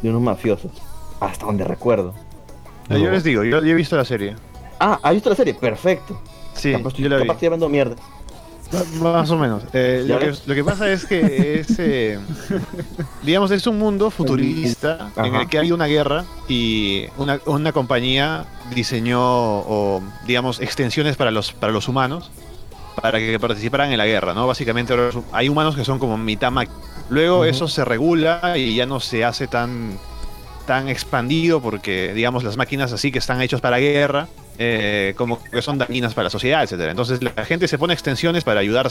de 0.02 0.10
unos 0.10 0.22
mafiosos. 0.22 0.72
Hasta 1.20 1.46
donde 1.46 1.64
recuerdo. 1.64 2.14
Ah, 2.88 2.98
Yo 2.98 3.10
les 3.10 3.24
digo, 3.24 3.42
yo, 3.44 3.60
yo 3.60 3.66
he 3.66 3.74
visto 3.74 3.96
la 3.96 4.04
serie. 4.04 4.36
Ah, 4.78 4.98
¿has 5.02 5.14
visto 5.14 5.30
la 5.30 5.36
serie? 5.36 5.54
Perfecto. 5.54 6.20
Sí, 6.54 6.72
capaz, 6.72 6.94
yo 6.94 7.08
la 7.08 7.16
vi. 7.16 7.22
capaz 7.22 7.34
estoy 7.34 7.46
hablando 7.46 7.68
mierda. 7.68 7.96
Más 9.00 9.30
o 9.30 9.38
menos. 9.38 9.62
Eh, 9.72 10.04
¿Ya 10.06 10.14
lo, 10.14 10.20
que, 10.20 10.26
ves? 10.26 10.42
lo 10.46 10.54
que 10.54 10.64
pasa 10.64 10.90
es 10.90 11.04
que 11.06 11.60
es, 11.60 11.78
eh, 11.78 12.18
digamos, 13.22 13.50
es 13.50 13.66
un 13.66 13.78
mundo 13.78 14.10
futurista 14.10 15.10
en 15.16 15.34
el 15.34 15.48
que 15.48 15.56
ha 15.56 15.60
habido 15.60 15.76
una 15.76 15.86
guerra 15.86 16.24
y 16.48 17.06
una, 17.16 17.40
una 17.46 17.72
compañía 17.72 18.44
diseñó, 18.74 19.20
o, 19.20 20.02
digamos, 20.26 20.60
extensiones 20.60 21.16
para 21.16 21.30
los, 21.30 21.52
para 21.52 21.72
los 21.72 21.88
humanos 21.88 22.30
para 23.00 23.18
que 23.18 23.38
participaran 23.38 23.92
en 23.92 23.98
la 23.98 24.06
guerra, 24.06 24.34
¿no? 24.34 24.46
Básicamente 24.46 24.94
hay 25.32 25.48
humanos 25.48 25.76
que 25.76 25.84
son 25.84 25.98
como 25.98 26.16
mitad 26.16 26.50
máquina. 26.50 26.78
Luego 27.10 27.44
eso 27.44 27.68
se 27.68 27.84
regula 27.84 28.54
y 28.56 28.74
ya 28.74 28.86
no 28.86 29.00
se 29.00 29.24
hace 29.24 29.46
tan, 29.46 29.98
tan 30.66 30.88
expandido 30.88 31.60
porque, 31.60 32.12
digamos, 32.14 32.42
las 32.42 32.56
máquinas 32.56 32.92
así 32.92 33.12
que 33.12 33.18
están 33.18 33.40
hechas 33.42 33.60
para 33.60 33.78
guerra, 33.78 34.28
eh, 34.58 35.14
como 35.16 35.42
que 35.42 35.62
son 35.62 35.78
dañinas 35.78 36.14
para 36.14 36.24
la 36.24 36.30
sociedad, 36.30 36.62
etcétera. 36.62 36.90
Entonces 36.90 37.22
la 37.22 37.44
gente 37.44 37.68
se 37.68 37.78
pone 37.78 37.92
extensiones 37.94 38.44
para 38.44 38.60
ayudar 38.60 38.90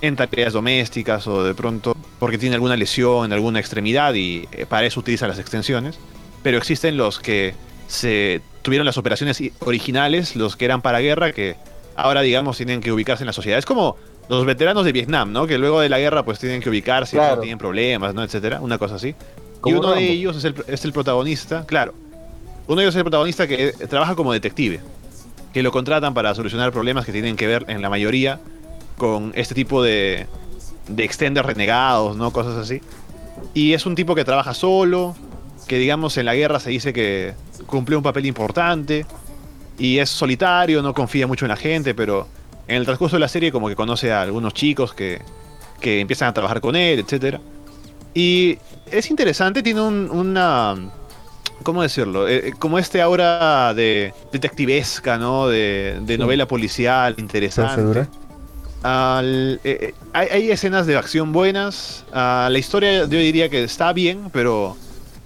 en 0.00 0.16
tareas 0.16 0.52
domésticas 0.52 1.26
o 1.26 1.42
de 1.44 1.54
pronto 1.54 1.96
porque 2.18 2.38
tiene 2.38 2.54
alguna 2.54 2.76
lesión 2.76 3.24
en 3.26 3.32
alguna 3.32 3.58
extremidad 3.58 4.14
y 4.14 4.48
eh, 4.52 4.66
para 4.68 4.86
eso 4.86 5.00
utiliza 5.00 5.26
las 5.26 5.38
extensiones. 5.38 5.98
Pero 6.42 6.58
existen 6.58 6.96
los 6.96 7.18
que 7.18 7.54
se 7.88 8.40
tuvieron 8.62 8.86
las 8.86 8.96
operaciones 8.98 9.42
originales, 9.60 10.36
los 10.36 10.56
que 10.56 10.64
eran 10.64 10.82
para 10.82 11.00
guerra, 11.00 11.32
que 11.32 11.56
ahora 11.96 12.20
digamos 12.22 12.56
tienen 12.56 12.80
que 12.80 12.92
ubicarse 12.92 13.22
en 13.24 13.26
la 13.26 13.32
sociedad. 13.32 13.58
Es 13.58 13.66
como 13.66 13.96
los 14.28 14.44
veteranos 14.46 14.84
de 14.84 14.92
Vietnam, 14.92 15.32
¿no? 15.32 15.46
Que 15.46 15.58
luego 15.58 15.80
de 15.80 15.88
la 15.88 15.98
guerra 15.98 16.24
pues 16.24 16.38
tienen 16.38 16.60
que 16.60 16.70
ubicarse, 16.70 17.16
Claro. 17.16 17.36
no 17.36 17.42
tienen 17.42 17.58
problemas, 17.58 18.14
¿no? 18.14 18.22
Etcétera, 18.22 18.60
una 18.60 18.78
cosa 18.78 18.94
así. 18.96 19.14
Y 19.64 19.72
uno 19.72 19.90
de 19.90 19.94
Rambo. 19.96 20.00
ellos 20.00 20.36
es 20.36 20.44
el, 20.44 20.54
es 20.66 20.84
el 20.84 20.92
protagonista, 20.92 21.64
claro. 21.66 21.94
Uno 22.66 22.76
de 22.76 22.82
ellos 22.84 22.94
es 22.94 22.98
el 22.98 23.04
protagonista 23.04 23.46
que 23.46 23.72
trabaja 23.88 24.14
como 24.14 24.32
detective, 24.32 24.80
que 25.52 25.62
lo 25.62 25.72
contratan 25.72 26.14
para 26.14 26.34
solucionar 26.34 26.72
problemas 26.72 27.04
que 27.04 27.12
tienen 27.12 27.36
que 27.36 27.46
ver 27.46 27.64
en 27.68 27.82
la 27.82 27.90
mayoría 27.90 28.40
con 28.96 29.32
este 29.34 29.54
tipo 29.54 29.82
de, 29.82 30.26
de 30.88 31.04
extenders 31.04 31.46
renegados, 31.46 32.16
¿no? 32.16 32.32
Cosas 32.32 32.56
así. 32.56 32.80
Y 33.54 33.72
es 33.72 33.84
un 33.86 33.94
tipo 33.94 34.14
que 34.14 34.24
trabaja 34.24 34.54
solo, 34.54 35.16
que 35.66 35.78
digamos 35.78 36.16
en 36.16 36.26
la 36.26 36.34
guerra 36.34 36.60
se 36.60 36.70
dice 36.70 36.92
que 36.92 37.34
cumple 37.66 37.96
un 37.96 38.02
papel 38.02 38.26
importante, 38.26 39.06
y 39.78 39.98
es 39.98 40.10
solitario, 40.10 40.82
no 40.82 40.94
confía 40.94 41.26
mucho 41.26 41.44
en 41.46 41.48
la 41.50 41.56
gente, 41.56 41.94
pero 41.94 42.28
en 42.68 42.76
el 42.76 42.84
transcurso 42.84 43.16
de 43.16 43.20
la 43.20 43.28
serie 43.28 43.50
como 43.50 43.68
que 43.68 43.74
conoce 43.74 44.12
a 44.12 44.22
algunos 44.22 44.54
chicos 44.54 44.94
que, 44.94 45.20
que 45.80 45.98
empiezan 46.00 46.28
a 46.28 46.32
trabajar 46.34 46.60
con 46.60 46.76
él, 46.76 47.00
etcétera. 47.00 47.40
Y 48.14 48.58
es 48.90 49.10
interesante, 49.10 49.62
tiene 49.62 49.80
un- 49.80 50.10
una... 50.10 50.76
¿Cómo 51.62 51.82
decirlo? 51.82 52.28
Eh, 52.28 52.48
eh, 52.48 52.52
como 52.58 52.78
este 52.78 53.00
aura 53.00 53.72
de 53.74 54.12
detectivesca, 54.32 55.18
¿no? 55.18 55.48
De, 55.48 55.98
de 56.02 56.18
novela 56.18 56.46
policial 56.46 57.12
¿Estás 57.12 57.22
interesante. 57.22 58.08
Al- 58.82 59.60
eh, 59.64 59.94
hay, 60.12 60.28
hay 60.28 60.50
escenas 60.50 60.86
de 60.86 60.96
acción 60.96 61.32
buenas. 61.32 62.04
ah, 62.12 62.48
la 62.50 62.58
historia 62.58 63.00
yo 63.00 63.06
diría 63.06 63.48
que 63.48 63.62
está 63.62 63.92
bien, 63.92 64.28
pero 64.32 64.76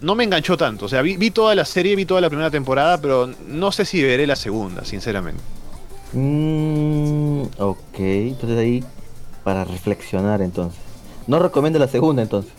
no 0.00 0.14
me 0.14 0.24
enganchó 0.24 0.56
tanto. 0.56 0.84
O 0.86 0.88
sea, 0.88 1.00
vi, 1.02 1.16
vi 1.16 1.30
toda 1.30 1.54
la 1.54 1.64
serie, 1.64 1.96
vi 1.96 2.04
toda 2.04 2.20
la 2.20 2.28
primera 2.28 2.50
temporada, 2.50 3.00
pero 3.00 3.30
no 3.48 3.72
sé 3.72 3.84
si 3.84 4.02
veré 4.02 4.26
la 4.26 4.36
segunda, 4.36 4.84
sinceramente. 4.84 5.40
Mm, 6.12 7.42
ok, 7.58 7.98
entonces 7.98 8.58
ahí 8.58 8.84
para 9.42 9.64
reflexionar 9.64 10.42
entonces. 10.42 10.80
No 11.26 11.38
recomiendo 11.38 11.78
la 11.78 11.88
segunda 11.88 12.22
entonces. 12.22 12.52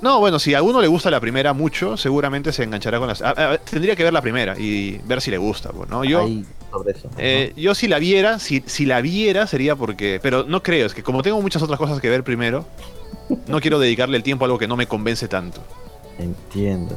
No, 0.00 0.20
bueno, 0.20 0.38
si 0.38 0.54
a 0.54 0.62
uno 0.62 0.80
le 0.80 0.86
gusta 0.86 1.10
la 1.10 1.18
primera 1.20 1.52
mucho, 1.52 1.96
seguramente 1.96 2.52
se 2.52 2.62
enganchará 2.62 2.98
con 2.98 3.08
las. 3.08 3.20
a- 3.22 3.30
a- 3.54 3.58
tendría 3.58 3.96
que 3.96 4.04
ver 4.04 4.12
la 4.12 4.22
primera 4.22 4.54
y 4.58 4.98
ver 5.04 5.20
si 5.20 5.30
le 5.30 5.38
gusta, 5.38 5.70
pues, 5.70 5.88
¿no? 5.90 6.04
Yo, 6.04 6.20
Ahí, 6.22 6.44
sobre 6.70 6.92
eso. 6.92 7.10
eh, 7.18 7.52
yo 7.56 7.74
si 7.74 7.88
la 7.88 7.98
viera, 7.98 8.38
si, 8.38 8.62
si 8.66 8.86
la 8.86 9.00
viera 9.00 9.46
sería 9.48 9.74
porque. 9.74 10.20
Pero 10.22 10.44
no 10.44 10.62
creo, 10.62 10.86
es 10.86 10.94
que 10.94 11.02
como 11.02 11.22
tengo 11.22 11.42
muchas 11.42 11.62
otras 11.62 11.78
cosas 11.78 12.00
que 12.00 12.08
ver 12.08 12.22
primero, 12.22 12.64
no 13.48 13.60
quiero 13.60 13.78
dedicarle 13.80 14.16
el 14.16 14.22
tiempo 14.22 14.44
a 14.44 14.46
algo 14.46 14.58
que 14.58 14.68
no 14.68 14.76
me 14.76 14.86
convence 14.86 15.26
tanto. 15.26 15.62
Entiendo. 16.18 16.96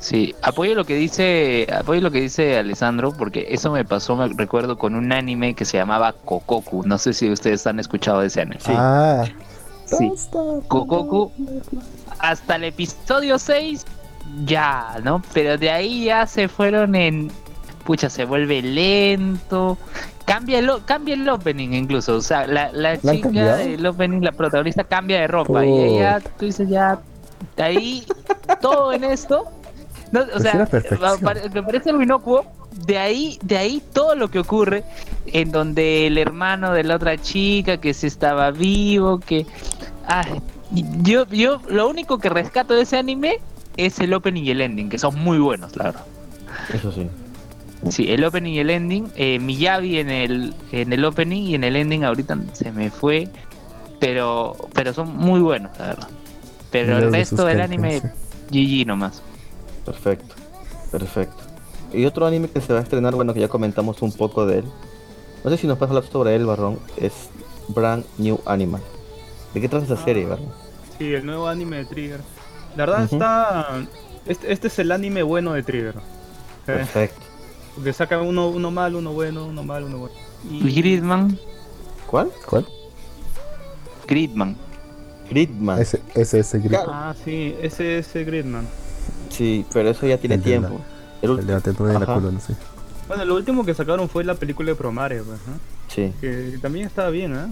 Sí, 0.00 0.34
apoyo 0.42 0.74
lo 0.74 0.84
que 0.84 0.94
dice, 0.96 1.66
apoyo 1.72 2.00
lo 2.00 2.10
que 2.10 2.20
dice 2.20 2.58
Alessandro, 2.58 3.12
porque 3.16 3.46
eso 3.50 3.70
me 3.72 3.84
pasó, 3.84 4.14
me 4.16 4.28
recuerdo, 4.28 4.76
con 4.76 4.94
un 4.94 5.12
anime 5.12 5.54
que 5.54 5.64
se 5.64 5.78
llamaba 5.78 6.12
Kokoku. 6.12 6.82
No 6.84 6.98
sé 6.98 7.12
si 7.12 7.30
ustedes 7.30 7.66
han 7.66 7.80
escuchado 7.80 8.20
de 8.20 8.26
ese 8.26 8.40
anime. 8.42 8.58
Sí. 8.60 8.72
Ah, 8.74 9.24
Sí. 9.86 10.12
Kokoku, 10.68 11.32
hasta 12.18 12.56
el 12.56 12.64
episodio 12.64 13.38
6, 13.38 13.84
ya, 14.44 14.98
¿no? 15.04 15.22
Pero 15.32 15.56
de 15.56 15.70
ahí 15.70 16.04
ya 16.06 16.26
se 16.26 16.48
fueron 16.48 16.94
en. 16.94 17.30
Pucha, 17.84 18.10
se 18.10 18.24
vuelve 18.24 18.62
lento. 18.62 19.78
Cambia 20.24 20.58
el, 20.58 20.70
cambia 20.86 21.14
el 21.14 21.28
opening 21.28 21.68
incluso. 21.70 22.16
O 22.16 22.20
sea, 22.20 22.46
la, 22.48 22.72
la 22.72 22.98
¿La 23.02 23.10
han 23.12 23.16
chica 23.22 23.56
del 23.56 23.86
opening, 23.86 24.22
la 24.22 24.32
protagonista, 24.32 24.82
cambia 24.82 25.20
de 25.20 25.28
ropa. 25.28 25.64
Y 25.64 25.68
Oh. 25.70 25.84
ella, 25.84 26.20
tú 26.38 26.46
dices 26.46 26.68
ya. 26.68 26.98
De 27.56 27.62
ahí, 27.62 28.04
todo 28.60 28.92
en 28.92 29.04
esto. 29.04 29.44
No, 30.10 30.20
o 30.22 30.24
Pues 30.26 30.42
sea, 30.42 30.68
me 31.52 31.62
parece 31.62 31.90
algo 31.90 32.02
inocuo. 32.02 32.44
De 32.84 32.98
ahí, 32.98 33.38
de 33.42 33.56
ahí 33.56 33.82
todo 33.92 34.14
lo 34.14 34.30
que 34.30 34.38
ocurre, 34.38 34.84
en 35.26 35.50
donde 35.50 36.06
el 36.06 36.18
hermano 36.18 36.72
de 36.72 36.84
la 36.84 36.96
otra 36.96 37.16
chica 37.16 37.78
que 37.78 37.94
se 37.94 38.06
estaba 38.06 38.50
vivo, 38.50 39.18
que 39.18 39.46
Ay, 40.06 40.40
yo, 41.02 41.26
yo 41.26 41.60
lo 41.68 41.88
único 41.88 42.18
que 42.18 42.28
rescato 42.28 42.74
de 42.74 42.82
ese 42.82 42.96
anime 42.96 43.40
es 43.76 43.98
el 43.98 44.14
opening 44.14 44.44
y 44.44 44.50
el 44.50 44.60
ending, 44.60 44.88
que 44.88 44.98
son 44.98 45.18
muy 45.18 45.38
buenos, 45.38 45.76
la 45.76 45.84
verdad. 45.84 46.04
Eso 46.72 46.92
sí. 46.92 47.08
Sí, 47.90 48.10
el 48.10 48.24
opening 48.24 48.52
y 48.52 48.58
el 48.60 48.70
ending, 48.70 49.12
eh, 49.16 49.38
Miyavi 49.38 49.98
en 49.98 50.10
el, 50.10 50.54
en 50.72 50.92
el 50.92 51.04
opening 51.04 51.42
y 51.42 51.54
en 51.56 51.64
el 51.64 51.76
ending 51.76 52.04
ahorita 52.04 52.38
se 52.52 52.72
me 52.72 52.90
fue, 52.90 53.28
pero, 54.00 54.56
pero 54.72 54.94
son 54.94 55.14
muy 55.16 55.40
buenos, 55.40 55.76
la 55.78 55.88
verdad. 55.88 56.08
Pero 56.70 56.94
Miyavi 56.94 57.06
el 57.06 57.12
resto 57.12 57.44
del 57.44 57.60
anime, 57.60 58.00
GG 58.50 58.86
nomás. 58.86 59.22
Perfecto. 59.84 60.34
Perfecto. 60.90 61.45
Y 61.92 62.04
otro 62.04 62.26
anime 62.26 62.48
que 62.48 62.60
se 62.60 62.72
va 62.72 62.80
a 62.80 62.82
estrenar, 62.82 63.14
bueno, 63.14 63.32
que 63.32 63.40
ya 63.40 63.48
comentamos 63.48 64.02
un 64.02 64.12
poco 64.12 64.46
de 64.46 64.58
él. 64.58 64.64
No 65.44 65.50
sé 65.50 65.56
si 65.56 65.66
nos 65.66 65.78
puedes 65.78 65.90
hablar 65.90 66.10
sobre 66.10 66.34
él, 66.34 66.46
Barrón. 66.46 66.78
Es 66.96 67.30
Brand 67.68 68.04
New 68.18 68.40
Animal. 68.46 68.82
¿De 69.54 69.60
qué 69.60 69.68
trata 69.68 69.84
esa 69.86 69.96
serie, 70.04 70.26
Barrón? 70.26 70.48
Sí, 70.98 71.14
el 71.14 71.24
nuevo 71.24 71.46
anime 71.48 71.76
de 71.78 71.84
Trigger. 71.84 72.20
La 72.76 72.86
verdad 72.86 73.04
está. 73.04 73.86
Este, 74.26 74.52
este 74.52 74.66
es 74.66 74.78
el 74.78 74.90
anime 74.92 75.22
bueno 75.22 75.52
de 75.52 75.62
Trigger. 75.62 75.94
Perfecto. 76.64 77.20
porque 77.76 77.92
saca 77.92 78.20
uno, 78.20 78.48
uno 78.48 78.70
malo, 78.72 78.98
uno 78.98 79.12
bueno, 79.12 79.46
uno 79.46 79.62
malo, 79.62 79.86
uno 79.86 79.98
bueno. 79.98 80.14
Y 80.50 80.74
Gridman, 80.74 81.38
¿Cuál? 82.06 82.30
¿cuál? 82.48 82.66
Gridman. 84.06 84.56
Gridman. 85.30 85.80
Ese, 85.80 86.00
ese, 86.14 86.40
ese 86.40 86.58
grito. 86.58 86.84
Ah, 86.88 87.14
sí, 87.24 87.54
ese 87.60 87.98
es 87.98 88.14
el 88.16 88.24
Gridman. 88.24 88.66
Sí, 89.30 89.64
pero 89.72 89.90
eso 89.90 90.06
ya 90.06 90.18
tiene 90.18 90.38
tiempo. 90.38 90.80
El 91.34 91.38
El 91.40 91.46
ult- 91.48 91.86
de 91.86 91.98
la 91.98 92.06
colona, 92.06 92.40
sí. 92.40 92.54
Bueno, 93.08 93.24
lo 93.24 93.34
último 93.36 93.64
que 93.64 93.74
sacaron 93.74 94.08
fue 94.08 94.24
la 94.24 94.34
película 94.34 94.70
de 94.70 94.74
Promare, 94.74 95.22
pues, 95.22 95.38
¿no? 95.46 95.54
Sí. 95.88 96.12
que 96.20 96.58
también 96.60 96.86
estaba 96.86 97.10
bien, 97.10 97.34
¿eh? 97.36 97.46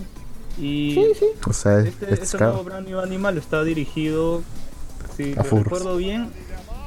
Y 0.61 0.95
Sí, 0.95 1.07
sí. 1.21 1.27
O 1.49 1.53
sea, 1.53 1.81
es, 1.81 1.87
este, 1.89 2.13
es 2.15 2.21
este 2.21 2.39
ca- 2.39 2.47
nuevo 2.47 2.65
Brand 2.65 2.89
New 2.89 2.99
Animal 3.01 3.39
está 3.39 3.63
dirigido, 3.65 4.43
si 5.17 5.35
recuerdo 5.35 5.97
bien, 5.97 6.29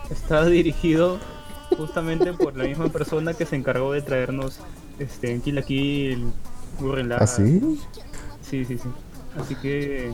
está 0.10 0.46
dirigido 0.48 1.18
justamente 1.78 2.34
por 2.34 2.56
la 2.56 2.64
misma 2.66 2.88
persona 2.90 3.34
que 3.34 3.46
se 3.46 3.56
encargó 3.56 3.92
de 3.94 4.02
traernos 4.02 4.60
este, 5.00 5.32
en 5.34 5.42
Kill 5.42 5.56
la 5.56 5.62
Kill, 5.64 6.26
Gurren. 6.80 7.12
¿Ah, 7.14 7.28
sí? 7.28 7.80
Sí, 8.42 8.64
sí, 8.66 8.78
sí. 8.78 8.90
Así 9.40 9.56
que 9.56 10.14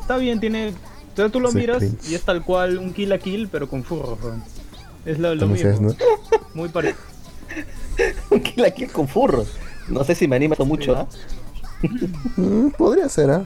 está 0.00 0.16
bien, 0.16 0.38
tiene. 0.40 0.72
Sea, 1.16 1.28
tú 1.28 1.40
lo 1.40 1.50
Sí, 1.50 1.58
miras 1.58 1.78
cringe. 1.78 2.08
y 2.10 2.14
es 2.14 2.22
tal 2.22 2.42
cual 2.44 2.78
un 2.78 2.92
Kill 2.94 3.08
la 3.10 3.18
Kill, 3.18 3.48
pero 3.50 3.68
con 3.68 3.82
furros. 3.84 4.18
weón. 4.22 4.42
Es 5.04 5.18
lo, 5.18 5.34
lo 5.34 5.46
mismo. 5.48 5.70
¿no? 5.80 5.94
Muy 6.54 6.68
parecido. 6.68 7.12
Kill 8.30 8.54
la 8.62 8.70
Kill 8.70 8.90
con 8.90 9.08
furros. 9.08 9.48
No 9.88 10.04
sé 10.04 10.14
si 10.14 10.28
me 10.28 10.36
anima 10.36 10.54
eso 10.54 10.64
mucho, 10.64 10.96
¿ah? 10.96 11.06
Mm, 12.36 12.68
podría 12.70 13.08
ser, 13.08 13.30
¿ah? 13.30 13.44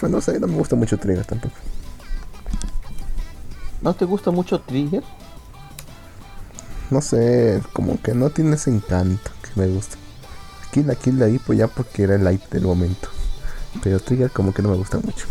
Pero 0.00 0.10
no 0.10 0.20
sé, 0.20 0.38
no 0.40 0.48
me 0.48 0.56
gusta 0.56 0.74
mucho 0.74 0.98
Trigger 0.98 1.24
tampoco. 1.24 1.54
¿No 3.80 3.94
te 3.94 4.04
gusta 4.04 4.30
mucho 4.30 4.60
Trigger? 4.60 5.02
No 6.90 7.00
sé, 7.00 7.62
como 7.72 8.00
que 8.02 8.12
no 8.14 8.30
tiene 8.30 8.56
ese 8.56 8.70
encanto 8.70 9.30
que 9.42 9.60
me 9.60 9.66
gusta. 9.68 9.96
Kill 10.72 10.86
la 10.86 10.94
Kill 10.96 11.22
ahí, 11.22 11.38
pues 11.38 11.58
ya 11.58 11.68
porque 11.68 12.02
era 12.02 12.16
el 12.16 12.24
light 12.24 12.42
del 12.50 12.64
momento. 12.64 13.08
Pero 13.82 14.00
Trigger 14.00 14.30
como 14.30 14.52
que 14.52 14.62
no 14.62 14.70
me 14.70 14.76
gusta 14.76 14.98
mucho. 14.98 15.26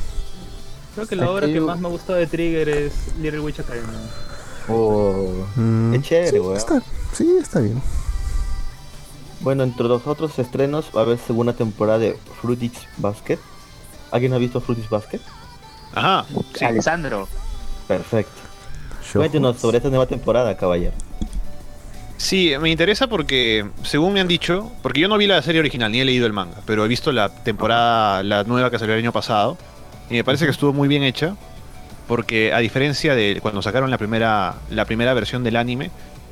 Creo 0.96 1.08
que 1.08 1.16
la 1.16 1.30
obra 1.30 1.48
que 1.48 1.60
más 1.60 1.80
me 1.80 1.90
gustado 1.90 2.20
de 2.20 2.28
Trigger 2.28 2.68
es 2.70 2.94
Little 3.20 3.42
Witch 3.42 3.60
Academy. 3.60 3.88
Oh. 4.68 5.46
Mm, 5.56 5.94
Es 5.96 6.02
chévere, 6.04 6.32
sí, 6.32 6.40
weón. 6.40 6.58
está, 6.58 6.82
sí, 7.14 7.38
está 7.42 7.60
bien. 7.60 7.82
Bueno, 9.42 9.64
entre 9.64 9.88
los 9.88 10.06
otros 10.06 10.38
estrenos 10.38 10.86
va 10.96 11.02
a 11.02 11.04
haber 11.04 11.18
segunda 11.18 11.54
temporada 11.54 12.00
de 12.00 12.18
Fruitage 12.42 12.88
Basket. 12.98 13.40
¿Alguien 14.12 14.34
ha 14.34 14.38
visto 14.38 14.62
Fruitage 14.62 14.88
Basket? 14.90 15.20
Ajá. 15.96 16.26
Sí. 16.56 16.64
Alessandro. 16.66 17.28
Perfecto. 17.88 18.32
Show. 19.04 19.22
Cuéntenos 19.22 19.58
sobre 19.60 19.78
esta 19.78 19.90
nueva 19.90 20.06
temporada, 20.06 20.56
caballero. 20.56 20.94
Sí, 22.18 22.54
me 22.62 22.70
interesa 22.70 23.08
porque, 23.08 23.68
según 23.84 24.14
me 24.14 24.22
han 24.22 24.28
dicho, 24.28 24.72
porque 24.84 25.00
yo 25.00 25.08
no 25.08 25.18
vi 25.18 25.26
la 25.26 25.42
serie 25.42 25.60
original 25.60 25.92
ni 25.92 26.02
he 26.02 26.06
leído 26.06 26.28
el 26.28 26.34
manga, 26.34 26.58
pero 26.68 26.86
he 26.86 26.88
visto 26.88 27.12
la 27.12 27.30
temporada, 27.30 28.22
la 28.22 28.44
nueva 28.44 28.70
que 28.70 28.78
salió 28.78 28.94
el 28.94 29.00
año 29.00 29.12
pasado, 29.12 29.58
y 30.08 30.14
me 30.14 30.24
parece 30.24 30.46
que 30.46 30.52
estuvo 30.52 30.72
muy 30.72 30.88
bien 30.88 31.02
hecha, 31.02 31.36
porque 32.12 32.52
a 32.52 32.58
diferencia 32.58 33.16
de 33.16 33.40
cuando 33.42 33.62
sacaron 33.62 33.90
la 33.90 33.98
primera, 33.98 34.56
la 34.70 34.84
primera 34.84 35.14
versión 35.14 35.46
del 35.46 35.56
anime, 35.56 35.92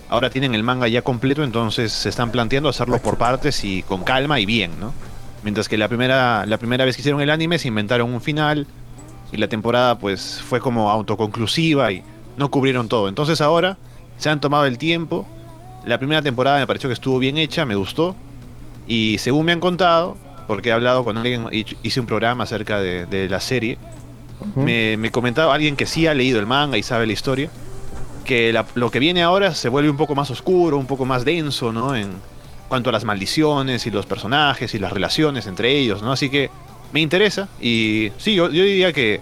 ahora 0.09 0.29
tienen 0.29 0.53
el 0.53 0.61
manga 0.61 0.89
ya 0.89 1.03
completo, 1.03 1.41
entonces 1.41 1.93
se 1.93 2.09
están 2.09 2.33
planteando 2.33 2.67
hacerlo 2.67 3.01
por 3.01 3.17
partes 3.17 3.63
y 3.63 3.81
con 3.83 4.03
calma 4.03 4.41
y 4.41 4.45
bien, 4.45 4.77
¿no? 4.77 4.93
Mientras 5.41 5.69
que 5.69 5.77
la 5.77 5.87
primera, 5.87 6.45
la 6.45 6.57
primera 6.57 6.83
vez 6.83 6.97
que 6.97 7.01
hicieron 7.01 7.21
el 7.21 7.29
anime 7.29 7.59
se 7.59 7.69
inventaron 7.69 8.13
un 8.13 8.19
final 8.19 8.67
y 9.31 9.37
la 9.37 9.47
temporada 9.47 9.97
pues 9.97 10.41
fue 10.45 10.59
como 10.59 10.91
autoconclusiva 10.91 11.93
y 11.93 12.03
no 12.35 12.51
cubrieron 12.51 12.89
todo. 12.89 13.07
Entonces 13.07 13.39
ahora 13.39 13.77
se 14.17 14.29
han 14.29 14.41
tomado 14.41 14.65
el 14.65 14.77
tiempo. 14.77 15.25
La 15.85 15.97
primera 15.97 16.21
temporada 16.21 16.59
me 16.59 16.67
pareció 16.67 16.89
que 16.89 16.93
estuvo 16.95 17.19
bien 17.19 17.37
hecha, 17.37 17.63
me 17.65 17.75
gustó. 17.75 18.17
Y 18.85 19.17
según 19.19 19.45
me 19.45 19.53
han 19.53 19.61
contado, 19.61 20.17
porque 20.45 20.67
he 20.67 20.71
hablado 20.73 21.05
con 21.05 21.17
alguien, 21.17 21.47
hice 21.51 21.99
un 22.01 22.05
programa 22.05 22.43
acerca 22.43 22.81
de, 22.81 23.05
de 23.05 23.29
la 23.29 23.39
serie, 23.39 23.77
me, 24.55 24.97
me 24.97 25.11
comentaba 25.11 25.53
alguien 25.53 25.75
que 25.75 25.85
sí 25.85 26.07
ha 26.07 26.13
leído 26.13 26.39
el 26.39 26.45
manga 26.45 26.77
y 26.77 26.83
sabe 26.83 27.05
la 27.07 27.13
historia, 27.13 27.49
que 28.25 28.57
lo 28.75 28.91
que 28.91 28.99
viene 28.99 29.23
ahora 29.23 29.53
se 29.55 29.69
vuelve 29.69 29.89
un 29.89 29.97
poco 29.97 30.15
más 30.15 30.29
oscuro, 30.29 30.77
un 30.77 30.85
poco 30.85 31.05
más 31.05 31.25
denso, 31.25 31.71
¿no? 31.71 31.95
En 31.95 32.11
cuanto 32.67 32.89
a 32.89 32.93
las 32.93 33.03
maldiciones 33.03 33.85
y 33.87 33.91
los 33.91 34.05
personajes 34.05 34.73
y 34.75 34.79
las 34.79 34.93
relaciones 34.93 35.47
entre 35.47 35.71
ellos, 35.77 36.03
¿no? 36.03 36.11
Así 36.11 36.29
que 36.29 36.49
me 36.93 37.01
interesa 37.01 37.49
y 37.59 38.11
sí, 38.17 38.35
yo, 38.35 38.49
yo 38.49 38.63
diría 38.63 38.93
que 38.93 39.21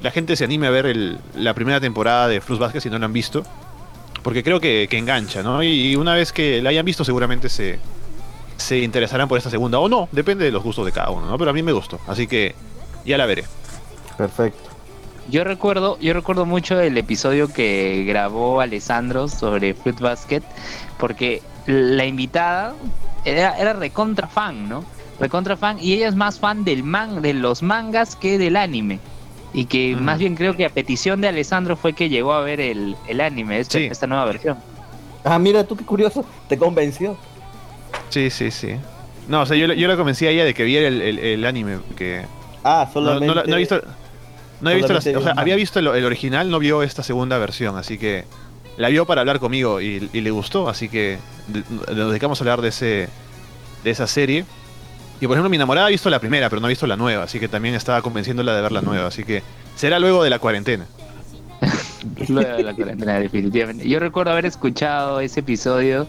la 0.00 0.10
gente 0.12 0.36
se 0.36 0.44
anime 0.44 0.68
a 0.68 0.70
ver 0.70 1.18
la 1.34 1.54
primera 1.54 1.80
temporada 1.80 2.28
de 2.28 2.40
Flux 2.40 2.60
Basket 2.60 2.80
si 2.80 2.90
no 2.90 2.98
la 2.98 3.06
han 3.06 3.12
visto, 3.12 3.42
porque 4.22 4.44
creo 4.44 4.60
que, 4.60 4.86
que 4.88 4.98
engancha, 4.98 5.42
¿no? 5.42 5.62
Y, 5.62 5.90
y 5.90 5.96
una 5.96 6.14
vez 6.14 6.32
que 6.32 6.62
la 6.62 6.70
hayan 6.70 6.84
visto 6.84 7.04
seguramente 7.04 7.48
se, 7.48 7.80
se 8.56 8.78
interesarán 8.78 9.28
por 9.28 9.38
esta 9.38 9.50
segunda, 9.50 9.78
o 9.78 9.88
no, 9.88 10.08
depende 10.12 10.44
de 10.44 10.52
los 10.52 10.62
gustos 10.62 10.86
de 10.86 10.92
cada 10.92 11.10
uno, 11.10 11.26
¿no? 11.26 11.38
Pero 11.38 11.50
a 11.50 11.54
mí 11.54 11.62
me 11.62 11.72
gustó, 11.72 11.98
así 12.06 12.26
que 12.26 12.54
ya 13.04 13.18
la 13.18 13.26
veré. 13.26 13.44
Perfecto. 14.18 14.68
Yo 15.30 15.44
recuerdo, 15.44 15.98
yo 16.00 16.12
recuerdo 16.12 16.44
mucho 16.44 16.80
el 16.80 16.98
episodio 16.98 17.48
que 17.52 18.04
grabó 18.06 18.60
Alessandro 18.60 19.28
sobre 19.28 19.74
Fruit 19.74 20.00
Basket, 20.00 20.42
porque 20.98 21.42
la 21.66 22.04
invitada 22.06 22.74
era, 23.24 23.56
era 23.58 23.74
recontra 23.74 24.26
fan, 24.26 24.68
¿no? 24.68 24.84
Recontra 25.20 25.56
fan, 25.56 25.78
y 25.80 25.92
ella 25.94 26.08
es 26.08 26.14
más 26.14 26.38
fan 26.40 26.64
del 26.64 26.82
man, 26.82 27.20
de 27.22 27.34
los 27.34 27.62
mangas 27.62 28.16
que 28.16 28.38
del 28.38 28.56
anime. 28.56 28.98
Y 29.52 29.66
que 29.66 29.94
Mm. 29.96 30.02
más 30.02 30.18
bien 30.18 30.34
creo 30.34 30.56
que 30.56 30.64
a 30.64 30.70
petición 30.70 31.20
de 31.20 31.28
Alessandro 31.28 31.76
fue 31.76 31.92
que 31.92 32.08
llegó 32.08 32.32
a 32.32 32.40
ver 32.40 32.60
el, 32.60 32.96
el 33.06 33.20
anime, 33.20 33.58
esta, 33.60 33.78
Sí. 33.78 33.84
esta 33.84 34.06
nueva 34.06 34.24
versión. 34.26 34.56
Ah, 35.24 35.38
mira 35.38 35.64
tú 35.64 35.76
qué 35.76 35.84
curioso. 35.84 36.24
Te 36.48 36.56
convenció. 36.56 37.16
Sí, 38.08 38.30
sí, 38.30 38.50
sí. 38.50 38.76
No, 39.26 39.42
o 39.42 39.46
sea, 39.46 39.56
yo, 39.56 39.66
yo 39.74 39.88
la 39.88 39.96
convencí 39.96 40.26
a 40.26 40.30
ella 40.30 40.44
de 40.44 40.54
que 40.54 40.64
viera 40.64 40.88
el, 40.88 41.02
el- 41.02 41.18
el 41.18 41.44
anime, 41.44 41.78
que 41.96 42.24
Ah, 42.64 42.84
no, 42.86 42.92
solamente. 42.92 43.26
no 43.26 43.34
la- 43.34 43.44
no 43.44 43.56
he 43.56 43.58
visto... 43.58 43.80
No 44.60 44.70
he 44.70 44.74
visto 44.74 44.96
o 44.96 45.00
sea, 45.00 45.32
había 45.36 45.56
visto 45.56 45.78
el, 45.78 45.86
el 45.88 46.04
original, 46.04 46.50
no 46.50 46.58
vio 46.58 46.82
esta 46.82 47.02
segunda 47.02 47.38
versión, 47.38 47.76
así 47.76 47.98
que 47.98 48.24
la 48.76 48.88
vio 48.88 49.06
para 49.06 49.20
hablar 49.20 49.38
conmigo 49.40 49.80
y, 49.80 50.08
y 50.12 50.20
le 50.20 50.30
gustó, 50.30 50.68
así 50.68 50.88
que 50.88 51.18
nos 51.94 52.10
dedicamos 52.10 52.40
a 52.40 52.44
hablar 52.44 52.60
de 52.60 52.68
ese 52.68 53.08
de 53.84 53.90
esa 53.90 54.06
serie. 54.06 54.44
Y 55.20 55.26
por 55.26 55.34
ejemplo, 55.34 55.50
mi 55.50 55.56
enamorada 55.56 55.88
ha 55.88 55.90
visto 55.90 56.10
la 56.10 56.20
primera, 56.20 56.48
pero 56.48 56.60
no 56.60 56.66
ha 56.66 56.68
visto 56.68 56.86
la 56.86 56.96
nueva, 56.96 57.24
así 57.24 57.40
que 57.40 57.48
también 57.48 57.74
estaba 57.74 58.02
convenciéndola 58.02 58.54
de 58.54 58.62
ver 58.62 58.72
la 58.72 58.82
nueva, 58.82 59.08
así 59.08 59.24
que 59.24 59.42
será 59.74 59.98
luego 59.98 60.22
de 60.22 60.30
la 60.30 60.38
cuarentena. 60.38 60.86
Luego 62.28 62.56
de 62.56 62.62
la 62.62 62.74
cuarentena, 62.74 63.18
definitivamente. 63.20 63.88
Yo 63.88 63.98
recuerdo 63.98 64.32
haber 64.32 64.46
escuchado 64.46 65.20
ese 65.20 65.40
episodio 65.40 66.06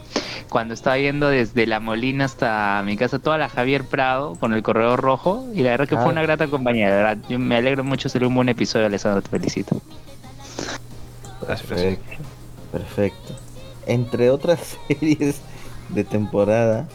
cuando 0.50 0.74
estaba 0.74 0.98
yendo 0.98 1.30
desde 1.30 1.66
La 1.68 1.80
Molina 1.80 2.26
hasta 2.26 2.82
mi 2.86 2.96
casa 2.98 3.20
toda 3.20 3.38
la 3.38 3.50
Javier 3.50 3.84
Prado 3.86 4.36
con 4.36 4.54
el 4.54 4.62
corredor 4.64 5.02
rojo 5.02 5.48
y 5.54 5.62
la 5.62 5.72
verdad 5.72 5.88
que 5.88 5.96
Ah. 5.96 6.02
fue 6.04 6.12
una 6.12 6.22
grata 6.22 6.48
compañía, 6.48 6.90
de 6.90 6.96
verdad. 6.96 7.18
Yo 7.30 7.40
me 7.40 7.56
alegro 7.56 7.84
mucho, 7.84 8.10
sería 8.10 8.28
un 8.28 8.36
buen 8.36 8.50
episodio, 8.50 8.86
Alessandro, 8.86 9.22
te 9.22 9.30
felicito. 9.30 9.82
Perfecto, 11.46 12.18
perfecto. 12.72 13.34
Entre 13.88 14.30
otras 14.30 14.78
series 14.88 15.42
de 15.90 16.04
temporada, 16.04 16.88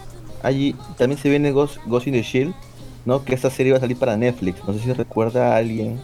allí 0.42 0.74
también 0.98 1.20
se 1.20 1.28
viene 1.28 1.50
Ghost, 1.50 1.78
Ghost 1.86 2.06
in 2.06 2.12
the 2.14 2.22
Shield, 2.22 2.54
¿no? 3.04 3.24
Que 3.24 3.34
esta 3.34 3.50
serie 3.50 3.72
va 3.72 3.78
a 3.78 3.80
salir 3.80 3.96
para 3.96 4.16
Netflix. 4.16 4.62
No 4.66 4.72
sé 4.74 4.80
si 4.80 4.92
recuerda 4.92 5.54
a 5.54 5.56
alguien 5.56 6.00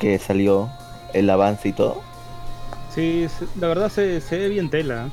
que 0.00 0.18
salió 0.18 0.68
el 1.14 1.28
avance 1.30 1.68
y 1.68 1.72
todo. 1.72 2.00
Sí, 2.94 3.26
se- 3.38 3.46
la 3.60 3.68
verdad 3.68 3.90
se, 3.90 4.20
se 4.20 4.38
ve 4.38 4.48
bien 4.48 4.70
tela. 4.70 5.06
¿eh? 5.06 5.10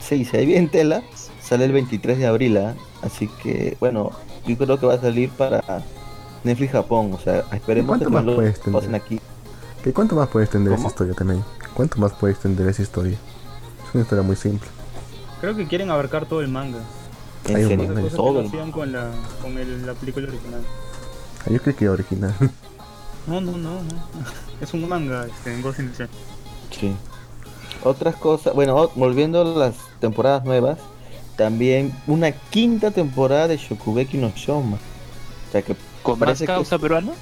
Sí, 0.00 0.24
se 0.24 0.38
ve 0.38 0.46
bien 0.46 0.68
tela. 0.70 1.02
Sale 1.42 1.64
el 1.64 1.72
23 1.72 2.18
de 2.18 2.26
abril, 2.26 2.56
¿ah? 2.58 2.74
así 3.02 3.28
que 3.42 3.76
bueno, 3.80 4.12
yo 4.46 4.56
creo 4.56 4.78
que 4.78 4.86
va 4.86 4.94
a 4.94 5.00
salir 5.00 5.30
para 5.30 5.62
Netflix 6.44 6.72
Japón. 6.72 7.12
O 7.14 7.18
sea, 7.18 7.44
esperemos 7.52 7.88
¿Cuánto 7.88 8.06
que 8.06 8.10
más 8.12 8.24
lo 8.24 8.34
puede 8.36 8.50
extender? 8.50 8.80
pasen 8.80 8.94
aquí. 8.94 9.20
¿Qué, 9.82 9.92
¿Cuánto 9.92 10.14
más 10.16 10.28
puede 10.28 10.44
extender 10.44 10.74
esa 10.74 10.86
historia 10.88 11.14
también? 11.14 11.42
¿Cuánto 11.74 11.98
más 11.98 12.12
puede 12.12 12.32
extender 12.34 12.68
esa 12.68 12.82
historia? 12.82 13.16
Es 13.88 13.94
una 13.94 14.02
historia 14.02 14.22
muy 14.22 14.36
simple. 14.36 14.68
Creo 15.40 15.56
que 15.56 15.66
quieren 15.66 15.90
abarcar 15.90 16.26
todo 16.26 16.40
el 16.42 16.48
manga. 16.48 16.78
En 17.48 17.56
Hay 17.56 17.62
un 17.64 17.68
serio, 17.70 17.86
manga. 17.88 18.00
Cosas 18.02 18.10
que 18.12 18.16
todo. 18.16 18.40
hacían 18.46 18.72
con 18.72 18.92
la, 18.92 19.10
con 19.40 19.56
el- 19.58 19.86
la 19.86 19.94
película 19.94 20.28
original. 20.28 20.60
Ah, 21.46 21.50
Yo 21.50 21.60
creo 21.62 21.76
que 21.76 21.88
original. 21.88 22.34
No, 23.26 23.40
no, 23.40 23.52
no, 23.52 23.74
no. 23.82 23.82
Es 24.60 24.74
un 24.74 24.86
manga 24.88 25.26
este, 25.26 25.54
en 25.54 25.62
Ghost 25.62 25.78
in 25.80 25.90
the 25.90 25.96
Shell. 25.98 26.08
Sí. 26.70 26.92
Otras 27.82 28.14
cosas, 28.16 28.54
bueno, 28.54 28.90
volviendo 28.94 29.40
a 29.40 29.44
las 29.44 29.74
temporadas 30.00 30.44
nuevas, 30.44 30.78
también 31.36 31.92
una 32.06 32.32
quinta 32.32 32.90
temporada 32.90 33.48
de 33.48 33.56
Shokugeki 33.56 34.18
no 34.18 34.30
Shoma. 34.36 34.76
O 34.76 35.52
sea 35.52 35.62
que 35.62 35.74
¿Con 36.02 36.18
más 36.18 36.26
Parece 36.26 36.44
que 36.44 36.52
causa 36.52 36.76
es- 36.76 36.80
peruana? 36.82 37.12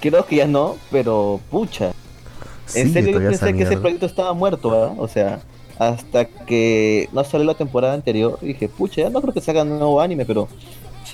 creo 0.00 0.24
que 0.26 0.36
ya 0.36 0.46
no, 0.46 0.76
pero 0.90 1.40
pucha. 1.50 1.92
En 2.74 2.92
serio 2.92 3.20
yo 3.20 3.28
pensé 3.28 3.52
que 3.54 3.62
ese 3.64 3.76
proyecto 3.76 4.06
estaba 4.06 4.32
muerto, 4.32 4.70
¿verdad? 4.70 4.94
O 4.98 5.08
sea, 5.08 5.40
hasta 5.78 6.24
que 6.26 7.08
no 7.12 7.24
salió 7.24 7.46
la 7.46 7.54
temporada 7.54 7.94
anterior, 7.94 8.38
dije, 8.40 8.68
pucha, 8.68 9.02
ya 9.02 9.10
no 9.10 9.20
creo 9.20 9.34
que 9.34 9.40
sacan 9.40 9.70
un 9.72 9.78
nuevo 9.78 10.00
anime, 10.00 10.24
pero 10.24 10.48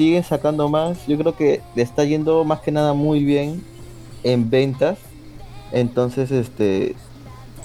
siguen 0.01 0.25
sacando 0.25 0.69
más. 0.71 1.07
Yo 1.07 1.19
creo 1.19 1.37
que 1.37 1.61
le 1.75 1.83
está 1.83 2.05
yendo 2.05 2.43
más 2.45 2.61
que 2.61 2.73
nada 2.73 2.95
muy 2.95 3.23
bien 3.23 3.63
en 4.25 4.49
ventas. 4.49 4.97
Entonces, 5.73 6.31
este, 6.31 6.97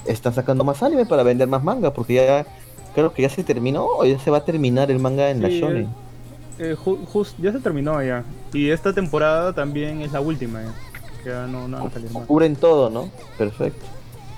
están 0.04 0.34
sacando 0.34 0.62
más 0.62 0.82
anime 0.82 1.06
para 1.06 1.22
vender 1.22 1.48
más 1.48 1.64
manga, 1.64 1.94
porque 1.94 2.14
ya 2.14 2.46
creo 2.94 3.14
que 3.14 3.22
ya 3.22 3.30
se 3.30 3.42
terminó, 3.42 3.86
o 3.86 4.04
ya 4.04 4.18
se 4.18 4.30
va 4.30 4.38
a 4.38 4.44
terminar 4.44 4.90
el 4.90 4.98
manga 4.98 5.30
en 5.30 5.40
la 5.42 5.48
Sí, 5.48 5.60
shonen. 5.60 5.88
Eh, 6.58 6.76
ju- 6.76 6.98
jus- 7.06 7.34
ya 7.38 7.52
se 7.52 7.60
terminó 7.60 8.02
ya. 8.02 8.22
Y 8.52 8.68
esta 8.68 8.92
temporada 8.92 9.54
también 9.54 10.02
es 10.02 10.12
la 10.12 10.20
última 10.20 10.62
ya. 10.62 10.74
Ya 11.24 11.46
no, 11.46 11.66
no 11.68 11.78
van 11.78 11.86
a 11.86 11.90
salir 11.90 12.10
más. 12.10 12.26
Cubren 12.26 12.54
todo, 12.54 12.90
¿no? 12.90 13.08
Perfecto. 13.38 13.84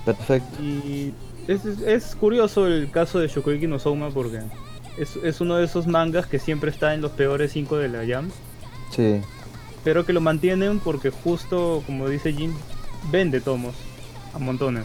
Perfecto. 0.05 0.63
Y 0.63 1.13
es, 1.49 1.65
es- 1.65 2.15
curioso 2.15 2.67
el 2.69 2.91
caso 2.93 3.19
de 3.19 3.27
Shokugeki 3.27 3.67
no 3.67 3.81
Soma 3.81 4.11
porque 4.11 4.39
es, 5.01 5.17
es 5.23 5.41
uno 5.41 5.57
de 5.57 5.65
esos 5.65 5.87
mangas 5.87 6.27
que 6.27 6.39
siempre 6.39 6.71
está 6.71 6.95
en 6.95 7.01
los 7.01 7.13
peores 7.13 7.53
5 7.53 7.77
de 7.77 7.89
la 7.89 8.07
Jam. 8.07 8.31
Sí. 8.95 9.21
Pero 9.85 10.05
que 10.05 10.13
lo 10.13 10.21
mantienen 10.21 10.81
porque 10.81 11.11
justo, 11.11 11.83
como 11.87 12.09
dice 12.09 12.33
Jim, 12.33 12.53
vende 13.11 13.41
tomos 13.41 13.75
a 14.35 14.39
montones. 14.39 14.85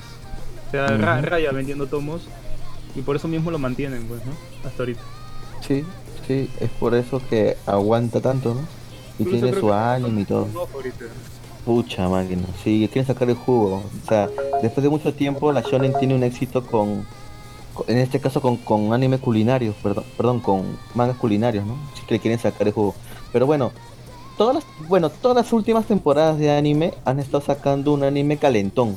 O 0.68 0.72
sea, 0.72 0.85
Ujú. 0.85 1.26
raya 1.26 1.52
vendiendo 1.52 1.88
tomos 1.88 2.22
y 2.95 3.02
por 3.02 3.15
eso 3.15 3.27
mismo 3.27 3.52
lo 3.52 3.60
mantienen, 3.60 4.06
pues, 4.07 4.22
¿no? 4.26 4.31
Hasta 4.68 4.84
ahorita. 4.84 5.02
Sí, 5.68 5.84
sí, 6.27 6.49
es 6.60 6.69
por 6.72 6.94
eso 6.95 7.22
que 7.30 7.57
aguanta 7.65 8.22
tanto, 8.22 8.53
¿no? 8.53 8.61
Y 9.19 9.23
Incluso 9.23 9.45
tiene 9.45 9.60
su 9.60 9.72
anime 9.73 10.22
y 10.22 10.26
todo. 10.26 10.48
Pucha 11.65 12.10
máquina, 12.10 12.44
sí, 12.64 12.90
quieren 12.91 13.06
sacar 13.07 13.30
el 13.30 13.35
jugo. 13.35 13.84
O 14.03 14.07
sea, 14.07 14.30
después 14.61 14.84
de 14.84 14.90
mucho 14.90 15.14
tiempo 15.14 15.52
la 15.53 15.61
Shonen 15.61 15.94
tiene 15.98 16.14
un 16.15 16.23
éxito 16.23 16.65
con- 16.65 17.06
en 17.87 17.97
este 17.97 18.19
caso 18.19 18.41
con, 18.41 18.57
con 18.57 18.93
anime 18.93 19.17
culinarios, 19.17 19.75
perdón, 19.81 20.03
perdón, 20.17 20.39
con 20.39 20.77
mangas 20.93 21.17
culinarios, 21.17 21.65
¿no? 21.65 21.75
Sí 21.95 22.03
que 22.07 22.15
le 22.15 22.19
quieren 22.19 22.39
sacar 22.39 22.67
el 22.67 22.73
jugo. 22.73 22.93
Pero 23.31 23.45
bueno, 23.45 23.71
todas 24.37 24.55
las, 24.55 24.63
bueno, 24.87 25.09
todas 25.09 25.35
las 25.37 25.51
últimas 25.53 25.85
temporadas 25.85 26.37
de 26.37 26.51
anime 26.55 26.93
han 27.05 27.19
estado 27.19 27.43
sacando 27.43 27.93
un 27.93 28.03
anime 28.03 28.37
calentón. 28.37 28.95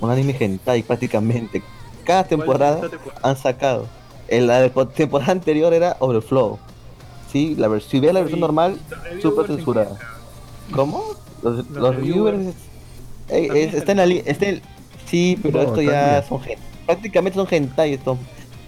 Un 0.00 0.10
anime 0.10 0.36
hentai 0.38 0.82
prácticamente. 0.82 1.62
Cada 2.04 2.24
temporada 2.24 2.80
han 3.22 3.36
sacado. 3.36 3.86
En 4.28 4.46
la 4.48 4.60
de- 4.60 4.70
temporada 4.96 5.30
anterior 5.32 5.72
era 5.72 5.96
Overflow. 6.00 6.58
Sí, 7.30 7.54
la 7.56 7.68
si 7.80 8.00
ves 8.00 8.12
la 8.12 8.20
versión 8.20 8.40
normal, 8.40 8.78
súper 9.22 9.46
censurada. 9.46 9.96
¿Cómo? 10.74 11.02
Los, 11.42 11.58
Los 11.58 11.66
los 11.70 11.96
reviewers. 11.96 12.36
reviewers. 13.28 13.56
Es- 13.68 13.74
está 13.74 13.92
en 13.92 13.98
la 13.98 14.04
está 14.04 14.46
en- 14.48 14.62
Sí, 15.06 15.38
pero 15.42 15.62
No, 15.62 15.68
esto 15.68 15.82
ya 15.82 16.22
son 16.28 16.40
gen- 16.40 16.58
prácticamente 16.86 17.36
son 17.36 17.46
hentai 17.50 17.94
estos, 17.94 18.18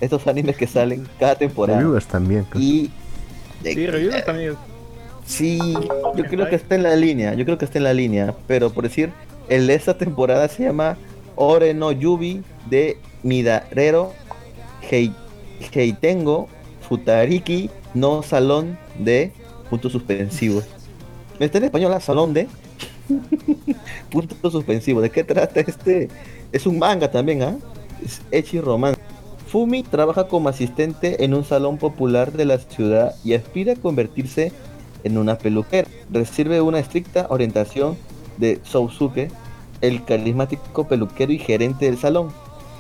estos 0.01 0.27
animes 0.27 0.57
que 0.57 0.67
salen 0.67 1.07
cada 1.19 1.35
temporada. 1.37 1.79
Reviewers 1.79 2.07
también. 2.07 2.47
Y 2.55 2.91
Sí, 3.63 3.87
reviewers 3.87 4.25
también. 4.25 4.55
sí, 5.27 5.59
yo 6.17 6.25
creo 6.25 6.49
que 6.49 6.57
está 6.57 6.75
en 6.75 6.83
la 6.83 6.95
línea, 6.97 7.33
yo 7.35 7.45
creo 7.47 7.57
que 7.57 7.65
está 7.65 7.79
en 7.79 7.85
la 7.85 7.95
línea, 7.95 8.35
pero 8.47 8.71
por 8.71 8.85
decir, 8.85 9.11
el 9.49 9.67
de 9.67 9.75
esta 9.75 9.97
temporada 9.97 10.49
se 10.49 10.65
llama 10.65 10.99
Ore 11.37 11.73
no 11.75 11.91
Yubi 11.93 12.43
de 12.69 12.99
Midarero 13.23 14.13
Hei- 14.91 15.15
Heitengo 15.73 16.49
Futariki 16.89 17.71
no 17.95 18.23
Salón 18.23 18.77
de 18.99 19.33
puntos 19.71 19.93
suspensivos. 19.93 20.65
Está 21.41 21.59
en 21.59 21.65
español, 21.65 22.01
salón 22.03 22.35
de 22.35 22.47
puntos 24.11 24.53
suspensivos. 24.53 25.03
¿De 25.03 25.11
qué 25.11 25.25
trata 25.25 25.61
este? 25.61 26.09
Es 26.53 26.67
un 26.67 26.79
manga 26.79 27.11
también, 27.11 27.43
¿ah? 27.43 27.57
Es 27.57 27.74
Echi. 28.31 28.61
Fumi 29.55 29.85
trabaja 29.85 30.27
como 30.27 30.49
asistente 30.49 31.25
en 31.25 31.33
un 31.33 31.45
salón 31.45 31.79
popular 31.79 32.33
de 32.33 32.45
la 32.45 32.59
ciudad 32.59 33.15
y 33.23 33.35
aspira 33.35 33.75
a 33.75 33.77
convertirse 33.77 34.53
en 35.05 35.17
una 35.17 35.39
peluquera. 35.39 35.89
Recibe 36.11 36.61
una 36.61 36.81
estricta 36.81 37.27
orientación 37.31 37.97
de 38.37 38.59
Sousuke, 38.65 39.31
el 39.81 40.05
carismático 40.05 40.89
peluquero 40.89 41.33
y 41.33 41.39
gerente 41.39 41.85
del 41.85 41.99
salón. 41.99 42.31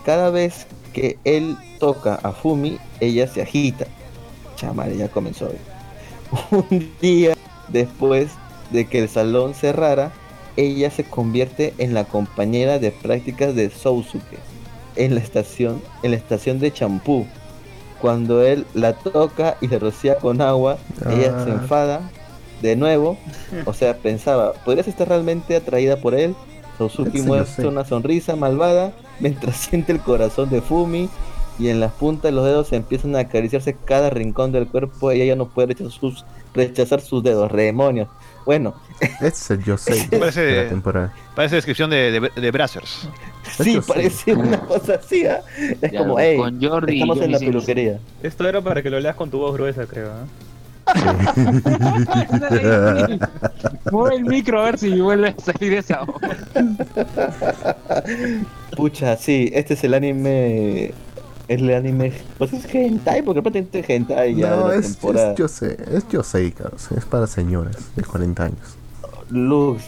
Cada 0.04 0.30
vez 0.30 0.66
que 0.92 1.18
él 1.24 1.56
toca 1.78 2.16
a 2.16 2.32
Fumi, 2.32 2.78
ella 2.98 3.28
se 3.28 3.42
agita. 3.42 3.86
Chamare, 4.56 4.96
ya 4.96 5.08
comenzó. 5.08 5.50
Un 6.50 6.92
día 7.00 7.36
después 7.68 8.30
de 8.72 8.86
que 8.86 8.98
el 8.98 9.08
salón 9.08 9.54
cerrara, 9.54 10.12
ella 10.56 10.90
se 10.90 11.04
convierte 11.04 11.74
en 11.78 11.94
la 11.94 12.04
compañera 12.04 12.78
de 12.78 12.90
prácticas 12.90 13.54
de 13.54 13.70
Sousuke 13.70 14.53
en 14.96 15.14
la 15.14 15.20
estación, 15.20 15.82
en 16.02 16.10
la 16.12 16.16
estación 16.16 16.58
de 16.60 16.72
champú. 16.72 17.26
Cuando 18.00 18.42
él 18.42 18.66
la 18.74 18.92
toca 18.94 19.56
y 19.60 19.68
le 19.68 19.78
rocía 19.78 20.16
con 20.16 20.40
agua, 20.40 20.76
ella 21.10 21.44
se 21.44 21.50
Ah. 21.50 21.54
enfada 21.60 22.10
de 22.60 22.76
nuevo. 22.76 23.16
O 23.64 23.72
sea, 23.72 23.96
pensaba, 23.96 24.52
¿podrías 24.64 24.88
estar 24.88 25.08
realmente 25.08 25.56
atraída 25.56 25.96
por 25.96 26.14
él? 26.14 26.34
Eso 26.78 26.88
yo 27.08 27.22
muestra 27.24 27.68
una 27.68 27.84
sonrisa 27.84 28.36
malvada 28.36 28.92
mientras 29.20 29.56
siente 29.70 29.92
el 29.92 30.00
corazón 30.00 30.50
de 30.50 30.60
Fumi 30.60 31.08
y 31.58 31.68
en 31.68 31.78
las 31.78 31.92
puntas 31.92 32.24
de 32.24 32.32
los 32.32 32.44
dedos 32.44 32.66
se 32.68 32.76
empiezan 32.76 33.14
a 33.14 33.20
acariciarse 33.20 33.76
cada 33.84 34.10
rincón 34.10 34.50
del 34.50 34.66
cuerpo 34.66 35.12
y 35.12 35.22
ella 35.22 35.36
no 35.36 35.48
puede 35.48 35.68
rechazar 35.68 35.92
sus, 35.92 36.24
rechazar 36.52 37.00
sus 37.00 37.22
dedos. 37.22 37.50
Demonios. 37.52 38.08
Bueno, 38.44 38.74
es 39.20 39.50
el 39.50 39.62
Yosei 39.64 40.06
Parece- 40.10 40.42
de 40.42 40.64
la 40.64 40.68
temporada. 40.68 41.14
Parece 41.36 41.54
descripción 41.54 41.88
de, 41.90 42.20
de, 42.20 42.40
de 42.40 42.50
Brazzers. 42.50 43.08
sí, 43.58 43.74
Yo 43.74 43.82
sé. 43.82 43.82
parece 43.82 44.34
una 44.34 44.60
cosa 44.60 44.94
así, 44.94 45.26
¿ah? 45.26 45.40
Es 45.80 45.90
Ya, 45.90 45.92
como, 45.94 46.16
hey, 46.18 46.36
con 46.36 46.62
Jordi 46.62 46.92
y 46.94 46.94
estamos 46.94 47.20
en 47.20 47.32
la 47.32 47.38
peluquería. 47.40 47.98
Esto 48.22 48.48
era 48.48 48.60
para 48.62 48.80
que 48.82 48.90
lo 48.90 49.00
leas 49.00 49.16
con 49.16 49.30
tu 49.30 49.38
voz 49.38 49.52
gruesa, 49.54 49.86
creo. 49.86 50.08
¿eh? 50.08 50.10
Mueve 53.90 54.16
el 54.16 54.24
micro 54.24 54.60
a 54.60 54.64
ver 54.66 54.78
si 54.78 55.00
vuelve 55.00 55.28
a 55.28 55.34
salir 55.42 55.72
esa 55.74 56.04
voz. 56.04 56.20
Pucha, 58.76 59.16
sí, 59.16 59.50
este 59.54 59.74
es 59.74 59.84
el 59.84 59.94
anime. 59.94 60.86
Es 61.48 61.60
el 61.60 61.72
anime. 61.74 62.12
Pues 62.38 62.52
es 62.52 62.72
hentai, 62.74 63.22
porque 63.22 63.42
prácticamente 63.42 63.80
es 63.80 63.90
hentai 63.90 64.34
ya 64.36 64.50
No, 64.50 64.68
de 64.68 64.74
la 64.74 64.76
es, 64.76 64.92
temporada. 64.98 65.32
es 65.32 65.38
Yosei, 65.38 65.76
es 65.92 66.08
Yosei, 66.08 66.52
cabrón. 66.52 66.78
Es 66.96 67.04
para 67.04 67.26
señoras 67.26 67.76
de 67.96 68.04
40 68.04 68.44
años. 68.44 68.76
Luz, 69.28 69.82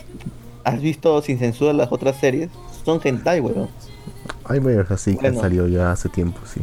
¿has 0.65 0.81
visto 0.81 1.20
sin 1.23 1.39
censura 1.39 1.73
las 1.73 1.93
otras 1.93 2.16
series? 2.19 2.51
Son 2.87 3.01
hentai, 3.03 3.41
weón. 3.41 3.69
Hay 4.45 4.61
varios 4.61 4.89
así 4.93 5.17
que 5.17 5.27
han 5.27 5.35
Bueno. 5.35 5.41
salido 5.43 5.67
ya 5.69 5.91
hace 5.91 6.09
tiempo, 6.09 6.39
sí. 6.47 6.61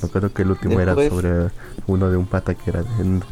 Me 0.00 0.08
acuerdo 0.08 0.32
que 0.32 0.42
el 0.42 0.52
último 0.52 0.78
era 0.78 0.94
sobre 0.94 1.50
uno 1.88 2.08
de 2.08 2.16
un 2.16 2.26
pata 2.26 2.54
que 2.54 2.70
era 2.70 2.82
de, 2.82 3.02
un- 3.02 3.24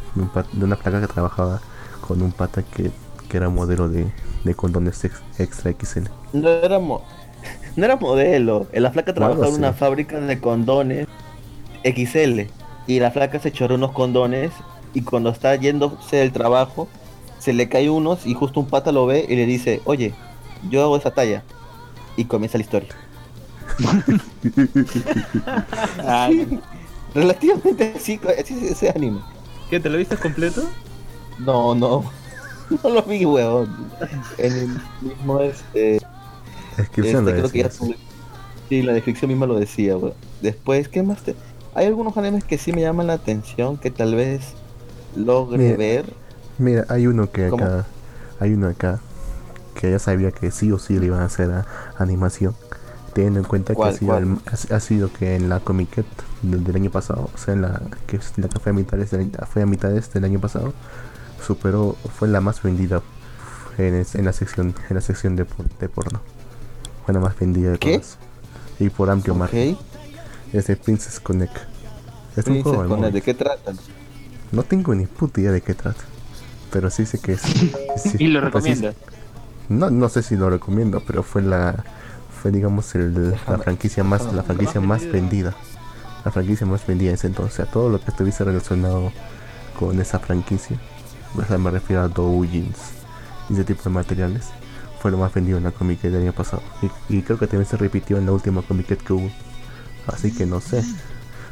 una 0.61 0.75
placa 0.75 0.99
que 0.99 1.07
trabajaba 1.07 1.61
con 2.01 2.21
un 2.21 2.31
pata 2.33 2.61
que, 2.63 2.91
que 3.29 3.37
era 3.37 3.47
modelo 3.49 3.87
de, 3.87 4.05
de 4.43 4.53
condones 4.53 5.03
ex- 5.05 5.21
extra 5.39 5.71
XL. 5.71 6.07
No 6.33 6.49
era, 6.49 6.77
mo- 6.79 7.03
no 7.77 7.85
era 7.85 7.95
modelo. 7.95 8.67
La 8.73 8.91
flaca 8.91 9.13
trabajaba 9.13 9.47
en 9.47 9.53
una 9.53 9.71
fábrica 9.73 10.19
de 10.19 10.39
condones 10.41 11.07
XL. 11.83 12.41
Y 12.87 12.99
la 12.99 13.11
flaca 13.11 13.39
se 13.39 13.51
choró 13.53 13.75
unos 13.75 13.91
condones. 13.93 14.51
Y 14.93 15.01
cuando 15.03 15.29
está 15.29 15.55
yéndose 15.55 16.17
del 16.17 16.33
trabajo, 16.33 16.87
se 17.39 17.53
le 17.53 17.69
cae 17.69 17.89
unos. 17.89 18.25
Y 18.25 18.33
justo 18.33 18.59
un 18.59 18.67
pata 18.67 18.91
lo 18.91 19.05
ve 19.05 19.25
y 19.29 19.35
le 19.37 19.45
dice: 19.45 19.81
Oye, 19.85 20.13
yo 20.69 20.83
hago 20.83 20.97
esa 20.97 21.11
talla. 21.11 21.43
Y 22.17 22.25
comienza 22.25 22.57
la 22.57 22.63
historia. 22.63 22.89
Ah, 25.99 26.29
Relativamente 27.13 27.93
así, 27.95 28.19
así 28.39 28.53
es 28.53 28.71
ese 28.71 28.89
anime. 28.89 29.21
¿Qué, 29.69 29.79
te 29.79 29.89
lo 29.89 29.97
viste 29.97 30.17
completo? 30.17 30.63
No, 31.39 31.73
no. 31.73 32.03
No 32.83 32.89
lo 32.89 33.03
vi, 33.03 33.23
weón. 33.25 33.91
En 34.39 34.53
el 34.53 34.69
mismo 35.01 35.39
este. 35.39 36.01
Descripción 36.75 37.27
Este, 37.27 37.41
lo 37.41 37.49
creo 37.49 37.51
que 37.51 37.57
ya 37.59 37.63
decía, 37.65 37.95
sí. 38.69 38.81
la 38.81 38.93
descripción 38.93 39.29
misma 39.29 39.45
lo 39.45 39.59
decía, 39.59 39.95
weón. 39.97 40.15
Después, 40.41 40.89
¿qué 40.89 41.03
más 41.03 41.21
te...? 41.21 41.35
Hay 41.75 41.85
algunos 41.85 42.17
animes 42.17 42.43
que 42.43 42.57
sí 42.57 42.73
me 42.73 42.81
llaman 42.81 43.05
la 43.05 43.13
atención, 43.13 43.77
que 43.77 43.91
tal 43.91 44.15
vez 44.15 44.41
logre 45.15 45.59
Mira, 45.59 45.77
ver. 45.77 46.13
Mira, 46.57 46.85
hay 46.89 47.05
uno 47.05 47.29
que 47.31 47.49
¿Cómo? 47.49 47.63
acá, 47.63 47.85
hay 48.39 48.53
uno 48.53 48.67
acá 48.67 48.99
que 49.75 49.91
ya 49.91 49.99
sabía 49.99 50.31
que 50.31 50.49
sí 50.51 50.71
o 50.71 50.79
sí 50.79 50.97
le 50.99 51.07
iban 51.07 51.19
a 51.21 51.25
hacer 51.25 51.51
a- 51.51 51.65
animación, 51.97 52.55
teniendo 53.13 53.39
en 53.39 53.45
cuenta 53.45 53.73
que 53.73 53.81
ha 53.81 53.83
¿Cuál, 53.83 53.93
sido, 53.97 54.11
cuál? 54.11 54.23
el- 54.23 54.37
ha, 54.71 54.75
ha 54.75 54.79
sido 54.79 55.11
que 55.13 55.35
en 55.35 55.49
la 55.49 55.59
Comiquet 55.59 56.05
del, 56.41 56.63
del 56.63 56.75
año 56.75 56.89
pasado, 56.91 57.29
o 57.33 57.37
sea, 57.37 57.53
en 57.53 57.61
la 57.61 57.81
que 58.07 58.19
la 58.37 58.47
que 58.49 58.59
fue 58.59 58.71
a 58.71 58.73
mitades 58.73 59.11
del, 59.11 59.31
fue 59.51 59.61
a 59.61 59.65
mitades 59.65 60.11
del 60.13 60.23
año 60.25 60.39
pasado, 60.39 60.73
superó, 61.45 61.95
fue 62.17 62.27
la 62.27 62.41
más 62.41 62.61
vendida 62.63 63.01
en, 63.77 63.93
es- 63.95 64.15
en 64.15 64.25
la 64.25 64.33
sección, 64.33 64.73
en 64.89 64.95
la 64.95 65.01
sección 65.01 65.35
de, 65.35 65.45
por- 65.45 65.69
de 65.69 65.89
porno, 65.89 66.21
fue 67.05 67.13
la 67.13 67.19
más 67.19 67.37
vendida 67.37 67.71
de 67.71 67.77
¿Qué? 67.77 67.93
todas 67.99 68.17
y 68.79 68.89
por 68.89 69.09
amplio 69.09 69.33
Ok. 69.33 69.39
margen. 69.39 69.77
Es 70.53 70.67
de 70.67 70.75
Princess 70.77 71.19
Connect. 71.19 71.55
Es 72.37 72.45
un 72.47 72.61
juego 72.63 72.83
de 72.83 72.87
Connect, 72.89 72.99
móvil. 72.99 73.13
¿de 73.13 73.21
qué 73.21 73.33
tratan? 73.33 73.77
No 74.51 74.63
tengo 74.63 74.93
ni 74.95 75.05
puta 75.05 75.41
idea 75.41 75.51
de 75.51 75.61
qué 75.61 75.73
trata. 75.73 76.01
Pero 76.71 76.89
sí 76.89 77.05
sé 77.05 77.19
que 77.19 77.33
es. 77.33 77.41
sí- 77.97 78.15
y 78.19 78.27
lo 78.27 78.39
pues 78.51 78.63
sí- 78.63 78.73
recomiendo. 78.73 78.93
No, 79.69 79.89
no 79.89 80.09
sé 80.09 80.23
si 80.23 80.35
lo 80.35 80.49
recomiendo, 80.49 81.01
pero 81.05 81.23
fue 81.23 81.41
la. 81.41 81.83
Fue 82.41 82.51
digamos 82.51 82.93
el, 82.95 83.31
la 83.31 83.57
franquicia 83.57 84.03
más 84.03 84.31
la 84.33 84.43
franquicia 84.43 84.79
más 84.81 85.01
vendida. 85.01 85.51
vendida. 85.51 85.55
La 86.23 86.31
franquicia 86.31 86.67
más 86.67 86.85
vendida 86.85 87.09
en 87.09 87.15
ese 87.15 87.27
entonces. 87.27 87.59
A 87.61 87.65
todo 87.71 87.89
lo 87.89 87.99
que 87.99 88.11
estuviese 88.11 88.43
relacionado 88.43 89.11
con 89.79 89.99
esa 89.99 90.19
franquicia. 90.19 90.77
O 91.37 91.43
sea, 91.43 91.57
me 91.57 91.71
refiero 91.71 92.01
a 92.03 92.07
doujins 92.07 92.77
y 93.49 93.53
ese 93.53 93.63
tipo 93.63 93.83
de 93.83 93.89
materiales. 93.89 94.45
Fue 95.01 95.11
lo 95.11 95.17
más 95.17 95.33
vendido 95.33 95.57
en 95.57 95.63
la 95.65 95.71
Comic 95.71 96.01
del 96.01 96.15
año 96.21 96.33
pasado. 96.33 96.63
Y, 97.09 97.17
y 97.17 97.21
creo 97.21 97.37
que 97.37 97.45
también 97.47 97.69
se 97.69 97.77
repitió 97.77 98.17
en 98.17 98.25
la 98.25 98.31
última 98.31 98.61
Comic 98.63 98.97
que 99.03 99.13
hubo. 99.13 99.29
Así 100.07 100.31
que 100.31 100.45
no 100.45 100.61
sé. 100.61 100.83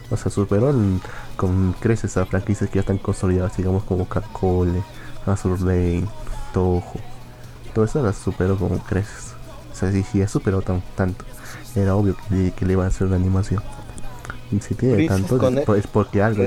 O 0.09 0.17
sea, 0.17 0.31
superó 0.31 0.69
el- 0.69 0.99
con 1.37 1.73
creces 1.79 2.17
a 2.17 2.25
franquicias 2.25 2.69
que 2.69 2.75
ya 2.75 2.81
están 2.81 2.97
consolidadas, 2.97 3.55
digamos 3.57 3.83
como 3.83 4.07
Kakole, 4.07 4.81
Azur 5.25 5.59
Lane, 5.61 6.05
Toho. 6.53 6.83
Todo 7.73 7.85
eso 7.85 8.01
las 8.03 8.17
superó 8.17 8.57
con 8.57 8.77
creces. 8.79 9.33
O 9.71 9.75
sea, 9.75 9.91
si, 9.91 10.03
si 10.03 10.19
ya 10.19 10.27
superó 10.27 10.61
tan, 10.61 10.81
tanto, 10.95 11.25
era 11.75 11.95
obvio 11.95 12.15
que, 12.29 12.35
le- 12.35 12.51
que 12.51 12.65
le 12.65 12.73
iban 12.73 12.85
a 12.85 12.89
hacer 12.89 13.07
una 13.07 13.15
animación. 13.15 13.61
Y 14.51 14.59
si 14.59 14.75
tiene 14.75 14.95
tanto, 15.07 15.37
es, 15.75 15.85
es 15.85 15.87
porque 15.87 16.21
algo. 16.21 16.43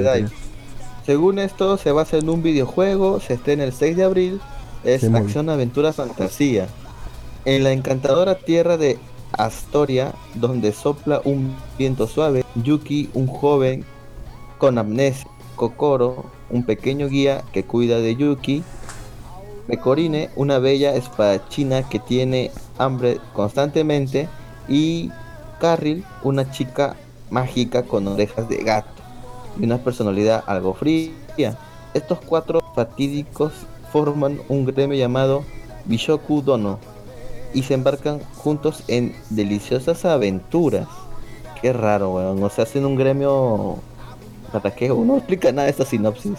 Según 1.05 1.39
esto, 1.39 1.77
se 1.77 1.93
basa 1.93 2.19
en 2.19 2.29
un 2.29 2.43
videojuego, 2.43 3.21
se 3.21 3.35
estrena 3.35 3.65
el 3.65 3.73
6 3.73 3.97
de 3.97 4.05
abril, 4.05 4.41
es 4.85 5.03
acción, 5.25 5.49
aventura, 5.51 5.93
fantasía. 5.93 6.69
En 7.45 7.63
la 7.65 7.73
encantadora 7.73 8.37
tierra 8.39 8.77
de 8.77 8.99
Astoria, 9.33 10.13
donde 10.35 10.73
sopla 10.73 11.21
un 11.25 11.55
viento 11.79 12.07
suave, 12.07 12.45
Yuki, 12.57 13.11
un 13.15 13.27
joven 13.27 13.85
con 14.59 14.79
amnesia, 14.79 15.29
Kokoro, 15.57 16.27
un 16.51 16.65
pequeño 16.65 17.09
guía 17.09 17.43
que 17.53 17.65
cuida 17.65 17.99
de 17.99 18.17
Yuki, 18.17 18.63
Mekorine, 19.69 20.31
una 20.37 20.59
bella 20.59 20.95
espadachina 20.95 21.89
que 21.89 21.99
tiene 21.99 22.51
hambre 22.79 23.19
constantemente, 23.33 24.29
y 24.69 25.11
Carril, 25.61 26.05
una 26.23 26.51
chica 26.51 26.97
mágica 27.31 27.83
con 27.83 28.07
orejas 28.07 28.49
de 28.49 28.59
gato 28.59 29.03
y 29.59 29.65
una 29.65 29.79
personalidad 29.79 30.45
algo 30.47 30.75
fría. 30.75 31.57
Estos 31.95 32.19
cuatro 32.21 32.61
fatídicos 32.75 33.53
forman 33.93 34.41
un 34.49 34.67
gremio 34.67 34.99
llamado 34.99 35.45
Bishoku 35.87 36.43
Dono 36.43 36.79
y 37.55 37.63
se 37.63 37.75
embarcan 37.75 38.21
juntos 38.37 38.83
en 38.89 39.15
deliciosas 39.31 40.05
aventuras. 40.05 40.87
Qué 41.63 41.73
raro, 41.73 42.11
weón. 42.11 42.43
O 42.43 42.51
sea, 42.51 42.65
hacen 42.65 42.85
un 42.85 42.97
gremio. 42.97 43.77
¿Para 44.53 44.75
qué? 44.75 44.89
No 44.89 45.17
explica 45.17 45.53
nada 45.53 45.69
esta 45.69 45.87
sinopsis. 45.87 46.39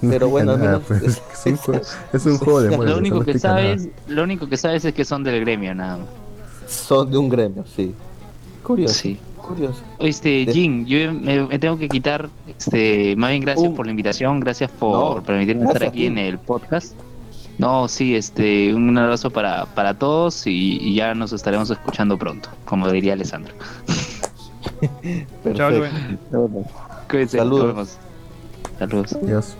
Pero 0.00 0.28
bueno, 0.28 0.52
al 0.52 0.58
Nada, 0.60 0.70
menos 0.78 0.84
pues, 0.86 1.02
es- 1.02 1.22
es, 1.32 1.46
un, 1.46 1.58
jue- 1.58 1.82
es 2.12 2.26
un 2.26 2.38
juego 2.38 2.60
de 2.62 2.76
Lo 2.76 2.98
único 2.98 3.16
no 3.16 3.24
que 3.24 3.34
nada. 3.34 3.40
sabes, 3.40 3.88
lo 4.06 4.22
único 4.22 4.48
que 4.48 4.56
sabes 4.56 4.84
es 4.84 4.94
que 4.94 5.04
son 5.04 5.24
del 5.24 5.40
gremio, 5.40 5.74
nada 5.74 5.98
más. 5.98 6.06
Son 6.72 7.10
de 7.10 7.18
un 7.18 7.28
gremio, 7.28 7.64
sí. 7.76 7.94
Curioso. 8.62 8.94
Sí. 8.94 9.18
Curioso. 9.38 9.80
Este, 9.98 10.44
De- 10.44 10.52
Jin, 10.52 10.84
yo 10.86 11.12
me, 11.14 11.46
me 11.46 11.58
tengo 11.58 11.78
que 11.78 11.88
quitar, 11.88 12.28
este, 12.46 13.16
más 13.16 13.30
bien 13.30 13.42
gracias 13.42 13.68
Un- 13.68 13.74
por 13.74 13.86
la 13.86 13.90
invitación, 13.92 14.40
gracias 14.40 14.70
por 14.70 15.16
No, 15.16 15.22
permitirme 15.22 15.62
gracias 15.62 15.76
estar 15.82 15.88
a 15.88 15.90
aquí 15.90 16.06
en 16.06 16.18
el 16.18 16.38
podcast. 16.38 16.94
No, 17.56 17.88
sí, 17.88 18.14
este, 18.14 18.72
un 18.74 18.96
abrazo 18.98 19.30
para, 19.30 19.64
para 19.74 19.94
todos 19.94 20.46
y, 20.46 20.78
y 20.80 20.94
ya 20.94 21.14
nos 21.14 21.32
estaremos 21.32 21.70
escuchando 21.70 22.16
pronto, 22.16 22.50
como 22.66 22.88
diría 22.92 23.14
Alessandro. 23.14 23.52
Chao, 25.56 25.70
Saludos. 27.26 27.66
vemos. 27.66 27.96
Saludos. 28.78 29.16
Dios. 29.22 29.56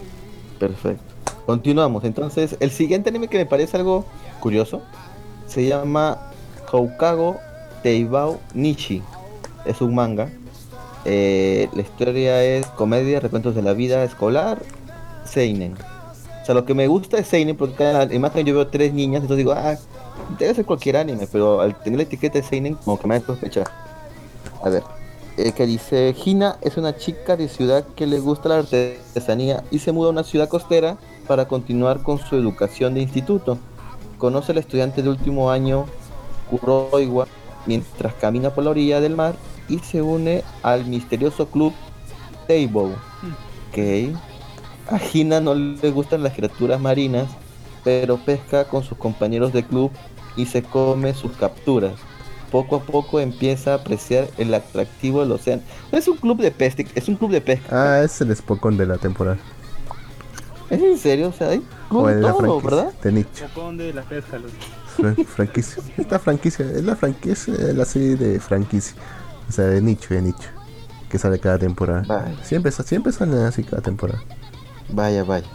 Perfecto. 0.59 1.15
Continuamos. 1.47 2.05
Entonces, 2.05 2.57
el 2.61 2.71
siguiente 2.71 3.11
anime 3.11 3.29
que 3.29 3.39
me 3.39 3.47
parece 3.47 3.77
algo 3.77 4.05
curioso 4.41 4.83
se 5.47 5.67
llama 5.67 6.19
Houkago 6.67 7.39
Teibao 7.83 8.39
Nishi. 8.55 9.03
Es 9.65 9.81
un 9.81 9.95
manga. 9.95 10.29
Eh, 11.05 11.69
la 11.73 11.83
historia 11.83 12.45
es 12.45 12.67
comedia, 12.67 13.21
recuentos 13.21 13.55
de 13.55 13.63
la 13.63 13.73
vida 13.73 14.05
escolar, 14.05 14.61
Seinen. 15.25 15.75
O 16.43 16.45
sea, 16.45 16.55
lo 16.55 16.65
que 16.65 16.75
me 16.75 16.87
gusta 16.87 17.19
es 17.19 17.27
Seinen 17.27 17.57
porque 17.57 17.77
cada 17.77 18.13
imagen 18.13 18.45
yo 18.45 18.55
veo 18.55 18.67
tres 18.67 18.93
niñas, 18.93 19.23
entonces 19.23 19.39
digo, 19.39 19.53
ah, 19.53 19.77
debe 20.39 20.55
ser 20.55 20.65
cualquier 20.65 20.97
anime, 20.97 21.27
pero 21.31 21.61
al 21.61 21.79
tener 21.81 21.99
la 21.99 22.03
etiqueta 22.03 22.39
de 22.39 22.45
Seinen, 22.45 22.75
como 22.75 22.99
que 22.99 23.07
me 23.07 23.17
hace 23.17 23.27
sospechar. 23.27 23.69
A 24.63 24.69
ver, 24.69 24.83
eh, 25.39 25.53
que 25.53 25.67
dice, 25.67 26.17
Hina 26.25 26.59
es 26.63 26.77
una 26.77 26.97
chica 26.97 27.37
de 27.37 27.49
ciudad 27.49 27.85
que 27.95 28.09
le 28.09 28.19
gusta 28.19 28.49
la 28.49 28.59
artesanía 28.59 29.63
y 29.71 29.79
se 29.79 29.93
muda 29.93 30.09
a 30.09 30.11
una 30.11 30.25
ciudad 30.25 30.49
costera 30.49 30.99
para 31.29 31.47
continuar 31.47 32.03
con 32.03 32.19
su 32.19 32.35
educación 32.35 32.95
de 32.95 33.03
instituto. 33.03 33.57
Conoce 34.19 34.51
al 34.51 34.59
estudiante 34.59 35.01
de 35.01 35.09
último 35.09 35.53
año, 35.53 35.87
Kuroiwa, 36.51 37.29
mientras 37.67 38.15
camina 38.15 38.51
por 38.51 38.65
la 38.65 38.71
orilla 38.71 39.01
del 39.01 39.15
mar 39.15 39.37
y 39.69 39.79
se 39.79 40.03
une 40.03 40.43
al 40.65 40.87
misterioso 40.87 41.47
club 41.47 41.73
Teibo. 42.49 42.87
Ok. 43.69 43.79
A 44.91 44.99
Hina 45.13 45.41
no 45.41 45.55
le 45.55 45.91
gustan 45.93 46.25
las 46.25 46.33
criaturas 46.33 46.81
marinas, 46.81 47.29
pero 47.85 48.17
pesca 48.17 48.65
con 48.65 48.83
sus 48.83 48.99
compañeros 48.99 49.53
de 49.53 49.65
club 49.65 49.93
y 50.37 50.47
se 50.47 50.65
come 50.65 51.15
sus 51.15 51.31
capturas. 51.37 51.93
Poco 52.51 52.77
a 52.77 52.81
poco 52.83 53.21
empieza 53.21 53.73
a 53.73 53.75
apreciar 53.77 54.29
el 54.39 54.55
atractivo 54.55 55.21
del 55.21 55.33
océano. 55.33 55.63
No 55.93 55.99
es 55.99 56.09
un 56.09 56.17
club 56.17 56.41
de 56.41 56.51
pesca, 56.51 56.83
es 56.95 57.09
un 57.09 57.17
club 57.17 57.31
de 57.31 57.41
pesca. 57.41 57.69
Ah, 57.71 58.03
es 58.03 58.21
el 58.21 58.35
Spokon 58.35 58.77
de 58.77 58.87
la 58.87 58.97
temporada. 58.99 59.39
¿Es 60.71 60.83
en 60.83 60.99
serio? 60.99 61.29
O 61.29 61.33
sea, 61.33 61.51
hay 61.51 61.63
club 61.89 62.05
O 62.05 62.09
de 62.09 62.21
la 62.21 62.33
todo. 62.33 62.61
¿verdad? 62.61 62.93
De 63.03 63.13
nicho. 63.13 63.47
Pocón 63.55 63.77
de 63.79 63.93
la 63.93 64.03
pesca, 64.03 64.39
Fran- 64.97 65.25
franquicia. 65.27 65.83
Esta 65.97 66.19
franquicia, 66.19 66.65
es 66.67 66.85
la 66.85 66.97
franquicia, 66.97 67.55
es 67.55 67.75
la 67.75 67.85
serie 67.85 68.17
de 68.17 68.41
franquicia. 68.41 68.95
O 69.49 69.53
sea, 69.53 69.65
de 69.67 69.81
nicho, 69.81 70.13
de 70.13 70.23
nicho. 70.23 70.49
Que 71.09 71.19
sale 71.19 71.39
cada 71.39 71.59
temporada. 71.59 72.03
Vale. 72.07 72.35
Siempre, 72.43 72.71
siempre 72.73 73.13
salen 73.13 73.39
así 73.41 73.63
cada 73.65 73.81
temporada. 73.81 74.21
Vaya, 74.91 75.25
vaya. 75.25 75.47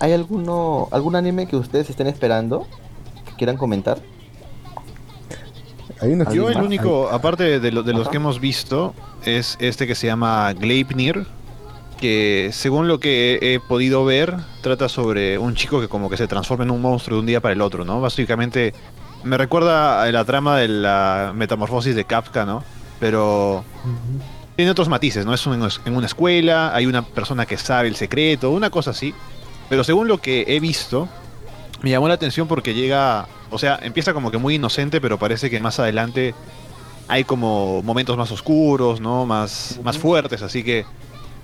¿Hay 0.00 0.12
alguno, 0.12 0.88
algún 0.90 1.14
anime 1.14 1.46
que 1.46 1.56
ustedes 1.56 1.88
estén 1.90 2.06
esperando? 2.08 2.66
Que 3.24 3.34
quieran 3.36 3.56
comentar. 3.56 3.98
Yo 6.34 6.48
el 6.50 6.56
único, 6.66 7.08
aparte 7.10 7.58
de, 7.60 7.72
lo- 7.72 7.82
de 7.82 7.92
los 7.92 8.02
Ajá. 8.02 8.10
que 8.10 8.16
hemos 8.18 8.40
visto, 8.40 8.94
es 9.24 9.56
este 9.60 9.86
que 9.86 9.94
se 9.94 10.06
llama 10.06 10.52
Gleipnir, 10.52 11.26
que 11.98 12.50
según 12.52 12.88
lo 12.88 13.00
que 13.00 13.38
he, 13.40 13.54
he 13.54 13.60
podido 13.60 14.04
ver, 14.04 14.36
trata 14.60 14.88
sobre 14.88 15.38
un 15.38 15.54
chico 15.54 15.80
que 15.80 15.88
como 15.88 16.10
que 16.10 16.16
se 16.18 16.26
transforma 16.26 16.64
en 16.64 16.70
un 16.70 16.82
monstruo 16.82 17.16
de 17.16 17.20
un 17.20 17.26
día 17.26 17.40
para 17.40 17.54
el 17.54 17.62
otro, 17.62 17.84
¿no? 17.84 18.00
Básicamente 18.00 18.74
me 19.24 19.38
recuerda 19.38 20.02
a 20.02 20.12
la 20.12 20.24
trama 20.26 20.58
de 20.58 20.68
la 20.68 21.32
metamorfosis 21.34 21.94
de 21.96 22.04
Kafka, 22.04 22.44
¿no? 22.44 22.62
Pero 23.00 23.64
tiene 24.56 24.70
otros 24.70 24.88
matices, 24.90 25.24
¿no? 25.24 25.32
Es 25.32 25.46
un- 25.46 25.66
en 25.86 25.96
una 25.96 26.06
escuela, 26.06 26.74
hay 26.74 26.84
una 26.86 27.02
persona 27.02 27.46
que 27.46 27.56
sabe 27.56 27.88
el 27.88 27.96
secreto, 27.96 28.50
una 28.50 28.68
cosa 28.70 28.90
así. 28.90 29.14
Pero 29.70 29.82
según 29.82 30.06
lo 30.06 30.18
que 30.18 30.44
he 30.48 30.60
visto, 30.60 31.08
me 31.82 31.90
llamó 31.90 32.08
la 32.08 32.14
atención 32.14 32.48
porque 32.48 32.74
llega, 32.74 33.26
o 33.50 33.58
sea, 33.58 33.78
empieza 33.82 34.12
como 34.14 34.30
que 34.30 34.38
muy 34.38 34.54
inocente, 34.56 35.00
pero 35.00 35.18
parece 35.18 35.50
que 35.50 35.60
más 35.60 35.78
adelante 35.78 36.34
hay 37.08 37.24
como 37.24 37.82
momentos 37.82 38.16
más 38.16 38.32
oscuros, 38.32 39.00
¿no? 39.00 39.26
Más, 39.26 39.78
más 39.84 39.98
fuertes, 39.98 40.42
así 40.42 40.64
que 40.64 40.84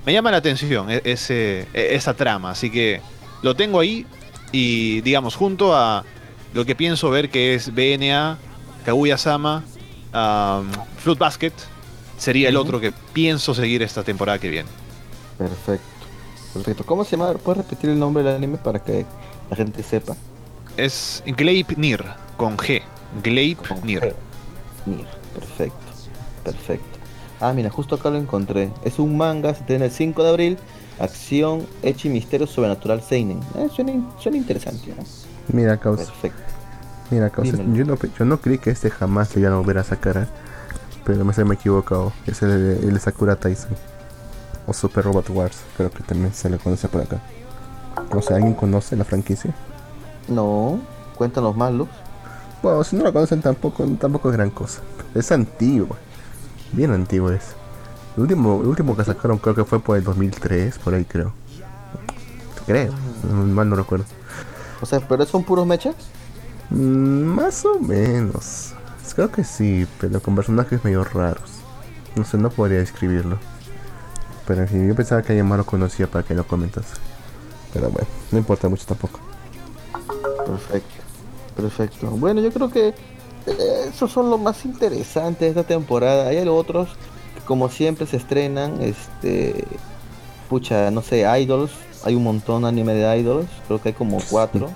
me 0.05 0.13
llama 0.13 0.31
la 0.31 0.39
atención 0.39 0.91
e- 0.91 1.03
ese, 1.05 1.69
e- 1.73 1.95
esa 1.95 2.15
trama, 2.15 2.51
así 2.51 2.71
que 2.71 3.01
lo 3.43 3.55
tengo 3.55 3.79
ahí 3.81 4.07
y 4.51 5.01
digamos 5.03 5.37
junto 5.37 5.77
a 5.77 6.05
lo 6.55 6.65
que 6.65 6.75
pienso 6.75 7.11
ver 7.11 7.31
que 7.31 7.55
es 7.55 7.73
BNA, 7.75 8.39
Kaguya-sama, 8.85 9.63
um, 10.13 10.69
Fruit 10.99 11.19
Basket, 11.19 11.53
sería 12.19 12.49
el 12.49 12.57
otro 12.57 12.81
que 12.81 12.93
pienso 13.13 13.55
seguir 13.55 13.83
esta 13.83 14.03
temporada 14.03 14.39
que 14.39 14.51
viene. 14.51 14.69
Perfecto. 15.39 15.87
Perfecto. 16.53 16.85
¿Cómo 16.85 17.05
se 17.05 17.17
llama? 17.17 17.33
¿Puedes 17.35 17.65
repetir 17.65 17.91
el 17.91 17.99
nombre 17.99 18.23
del 18.23 18.37
anime 18.37 18.59
para 18.59 18.79
que 18.81 19.07
la 19.53 19.57
gente 19.57 19.83
sepa? 19.83 20.17
Es 20.79 21.23
Gleipnir, 21.27 22.03
con 22.39 22.57
G. 22.57 22.81
Gleipnir. 23.23 24.15
Nir. 24.87 25.07
Perfecto. 25.35 25.77
Perfecto. 26.43 26.99
Ah, 27.39 27.53
mira, 27.53 27.69
justo 27.69 27.97
acá 27.97 28.09
lo 28.09 28.17
encontré. 28.17 28.71
Es 28.83 28.99
un 28.99 29.15
manga, 29.15 29.55
se 29.55 29.63
tiene 29.65 29.87
el 29.87 29.91
5 29.91 30.23
de 30.23 30.29
abril. 30.31 30.59
Acción, 30.99 31.67
Echi 31.83 32.09
Misterio 32.09 32.47
Sobrenatural 32.47 33.03
Seinen. 33.03 33.41
Eh, 33.57 33.69
suena, 33.75 33.93
suena 34.19 34.39
interesante, 34.39 34.95
¿no? 34.97 35.05
Mira, 35.49 35.77
causa. 35.77 36.07
Perfecto. 36.07 36.41
Mira, 37.11 37.29
causa. 37.29 37.53
Dímelo. 37.59 37.75
Yo 37.77 37.85
no, 37.85 38.15
yo 38.19 38.25
no 38.25 38.41
creí 38.41 38.57
que 38.57 38.71
este 38.71 38.89
jamás 38.89 39.35
le 39.35 39.43
iban 39.43 39.53
a 39.53 39.57
volver 39.57 39.79
a 39.79 39.85
sacar. 39.85 40.17
¿eh? 40.17 40.27
Pero 41.05 41.27
me 41.27 41.35
se 41.35 41.45
me 41.45 41.55
he 41.55 41.59
equivocado. 41.59 42.15
Es 42.27 42.41
el, 42.41 42.79
el 42.89 43.01
Sakura 43.01 43.37
Tyson. 43.37 43.77
O 44.67 44.73
Super 44.73 45.05
Robot 45.05 45.29
Wars. 45.29 45.61
Creo 45.77 45.91
que 45.91 46.03
también 46.05 46.33
se 46.33 46.49
le 46.49 46.57
conoce 46.57 46.89
por 46.89 47.03
acá. 47.03 47.21
O 48.15 48.21
sea, 48.23 48.37
¿alguien 48.37 48.55
conoce 48.55 48.97
la 48.97 49.05
franquicia? 49.05 49.55
No, 50.29 50.79
cuéntanos 51.17 51.57
más, 51.57 51.73
Lux. 51.73 51.91
Bueno, 52.63 52.85
si 52.85 52.97
no 52.97 53.05
lo 53.05 53.13
conocen 53.13 53.41
tampoco, 53.43 53.85
tampoco 53.99 54.31
es 54.31 54.37
gran 54.37 54.51
cosa. 54.51 54.81
Es 55.15 55.33
antiguo. 55.33 55.97
Bien 56.73 56.93
antiguo 56.93 57.31
es. 57.31 57.43
El 58.17 58.23
último, 58.23 58.61
el 58.63 58.69
último 58.69 58.97
que 58.97 59.05
sacaron 59.05 59.39
creo 59.39 59.55
que 59.55 59.65
fue 59.65 59.81
por 59.81 59.97
el 59.97 60.05
2003, 60.05 60.79
por 60.79 60.95
ahí 60.95 61.05
creo. 61.05 61.33
Creo, 62.67 62.93
no- 63.29 63.45
mal 63.47 63.69
no 63.69 63.77
recuerdo. 63.77 64.05
O 64.81 64.87
sea, 64.87 65.01
¿pero 65.01 65.25
son 65.27 65.43
puros 65.45 65.67
mechas? 65.67 65.95
Mm, 66.71 67.25
más 67.25 67.65
o 67.65 67.79
menos. 67.81 68.75
Creo 69.15 69.31
que 69.31 69.45
sí, 69.45 69.87
pero 70.01 70.21
con 70.21 70.35
personajes 70.37 70.85
medio 70.85 71.05
raros. 71.05 71.51
No 72.15 72.25
sé, 72.25 72.39
no 72.39 72.51
podría 72.51 72.79
describirlo. 72.79 73.39
Pero 74.47 74.63
en 74.63 74.69
fin, 74.69 74.89
yo 74.89 74.95
pensaba 74.95 75.23
que 75.23 75.33
alguien 75.33 75.47
más 75.47 75.59
lo 75.59 75.67
conocía 75.67 76.07
para 76.07 76.25
que 76.25 76.35
lo 76.35 76.47
comentas. 76.47 76.85
Pero 77.73 77.91
bueno, 77.91 78.09
no 78.31 78.39
importa 78.39 78.69
mucho 78.69 78.85
tampoco. 78.87 79.19
Perfecto. 80.47 81.03
Perfecto. 81.57 82.07
Bueno, 82.11 82.41
yo 82.41 82.51
creo 82.53 82.71
que 82.71 82.89
eh, 82.89 82.95
esos 83.89 84.11
son 84.11 84.31
los 84.31 84.41
más 84.41 84.65
interesantes 84.65 85.41
de 85.41 85.49
esta 85.61 85.65
temporada. 85.65 86.29
Hay 86.29 86.39
otros 86.49 86.89
que 87.35 87.41
como 87.47 87.69
siempre 87.69 88.07
se 88.07 88.17
estrenan, 88.17 88.81
este 88.81 89.65
pucha, 90.49 90.91
no 90.91 91.03
sé, 91.03 91.25
idols, 91.41 91.71
hay 92.05 92.15
un 92.15 92.25
montón 92.25 92.63
de 92.63 92.69
anime 92.69 92.95
de 92.95 93.19
idols, 93.19 93.47
creo 93.67 93.81
que 93.81 93.91
hay 93.91 93.95
como 93.95 94.19
cuatro. 94.31 94.71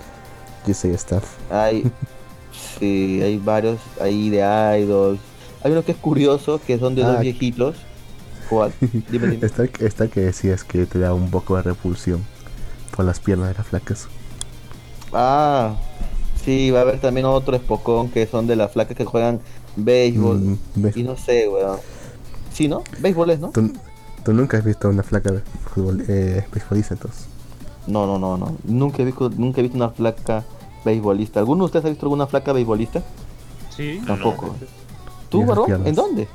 GC 0.66 0.86
Staff. 0.94 1.24
Hay 1.50 1.90
sí, 2.78 3.20
hay 3.22 3.38
varios 3.38 3.78
ahí 4.00 4.30
de 4.30 4.38
idols. 4.80 5.20
Hay 5.62 5.72
uno 5.72 5.84
que 5.84 5.92
es 5.92 5.98
curioso, 5.98 6.60
que 6.64 6.78
son 6.78 6.94
de 6.94 7.04
Ah. 7.04 7.08
dos 7.12 7.20
viejitos. 7.20 7.76
¿Cuál? 8.48 8.72
Dime, 9.10 9.26
dime. 9.28 9.44
Está, 9.46 9.64
está 9.80 10.06
que 10.08 10.20
decías 10.20 10.62
que 10.64 10.86
te 10.86 10.98
da 11.00 11.12
un 11.14 11.30
poco 11.30 11.56
de 11.56 11.62
repulsión 11.62 12.24
por 12.96 13.04
las 13.04 13.20
piernas 13.20 13.48
de 13.48 13.54
las 13.54 13.66
flacas. 13.66 14.08
Ah, 15.12 15.76
sí, 16.44 16.70
va 16.70 16.80
a 16.80 16.82
haber 16.82 17.00
también 17.00 17.26
otro 17.26 17.54
espocón 17.54 18.08
que 18.08 18.26
son 18.26 18.46
de 18.46 18.56
las 18.56 18.72
flacas 18.72 18.96
que 18.96 19.04
juegan 19.04 19.40
béisbol. 19.76 20.38
Mm. 20.74 20.86
Y 20.94 21.02
no 21.02 21.16
sé, 21.16 21.48
weón. 21.48 21.78
Sí, 22.52 22.68
¿no? 22.68 22.82
Béisbol 22.98 23.30
es, 23.30 23.40
¿no? 23.40 23.50
¿Tú, 23.50 23.72
tú 24.24 24.32
nunca 24.32 24.56
has 24.56 24.64
visto 24.64 24.88
una 24.88 25.02
flaca 25.02 25.30
de 25.30 25.42
fútbol, 25.74 26.04
eh, 26.08 26.46
beisbolista 26.52 26.94
entonces? 26.94 27.26
No, 27.86 28.06
no, 28.06 28.18
no, 28.18 28.36
no. 28.36 28.56
Nunca 28.64 29.02
he 29.02 29.04
visto, 29.04 29.30
nunca 29.30 29.60
he 29.60 29.62
visto 29.62 29.76
una 29.76 29.90
flaca 29.90 30.44
beisbolista. 30.84 31.40
¿Alguno 31.40 31.64
de 31.64 31.66
ustedes 31.66 31.84
ha 31.84 31.88
visto 31.90 32.06
alguna 32.06 32.26
flaca 32.26 32.52
beisbolista? 32.52 33.02
Sí, 33.76 34.00
Tampoco. 34.06 34.54
¿Tú, 35.28 35.44
piernas. 35.66 35.86
¿En 35.86 35.94
dónde? 35.94 36.28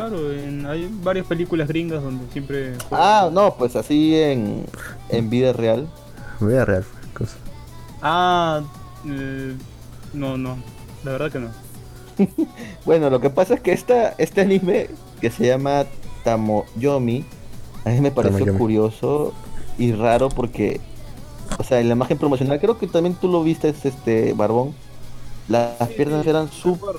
Claro, 0.00 0.32
en- 0.32 0.64
hay 0.66 0.88
varias 1.02 1.26
películas 1.26 1.68
gringas 1.68 2.02
donde 2.02 2.26
siempre... 2.32 2.72
Ah, 2.90 3.28
no, 3.30 3.54
pues 3.56 3.76
así 3.76 4.16
en, 4.16 4.64
en 5.10 5.28
vida 5.28 5.52
real. 5.52 5.86
Vea 6.40 6.64
real, 6.64 6.84
cosa. 7.12 7.36
Ah, 8.00 8.62
eh, 9.06 9.54
no, 10.14 10.38
no, 10.38 10.56
la 11.04 11.12
verdad 11.12 11.30
que 11.30 11.38
no. 11.40 11.48
Bueno, 12.86 13.10
lo 13.10 13.20
que 13.20 13.28
pasa 13.28 13.54
es 13.54 13.60
que 13.60 13.72
esta, 13.72 14.14
este 14.16 14.40
anime 14.40 14.88
que 15.20 15.30
se 15.30 15.46
llama 15.46 15.84
Tamoyomi, 16.24 17.24
a 17.84 17.90
mí 17.90 18.00
me 18.00 18.10
pareció 18.10 18.38
Tamoyomi. 18.38 18.58
curioso 18.58 19.34
y 19.76 19.92
raro 19.92 20.30
porque, 20.30 20.80
o 21.58 21.62
sea, 21.62 21.78
en 21.80 21.88
la 21.88 21.94
imagen 21.94 22.16
promocional, 22.16 22.58
creo 22.58 22.78
que 22.78 22.86
también 22.86 23.16
tú 23.16 23.28
lo 23.28 23.42
viste, 23.42 23.68
este 23.84 24.32
Barbón. 24.32 24.74
Las 25.48 25.88
piernas 25.88 26.26
eran 26.26 26.50
súper 26.50 26.94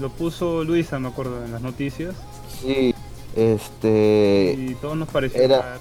lo, 0.00 0.10
puso 0.10 0.64
Luisa, 0.64 0.98
me 0.98 1.08
acuerdo, 1.08 1.44
en 1.44 1.52
las 1.52 1.60
noticias. 1.62 2.14
Sí, 2.60 2.94
este 3.34 4.54
Y 4.58 4.74
todos 4.76 4.96
nos 4.96 5.08
pareció 5.08 5.40
era- 5.42 5.60
raro. 5.60 5.80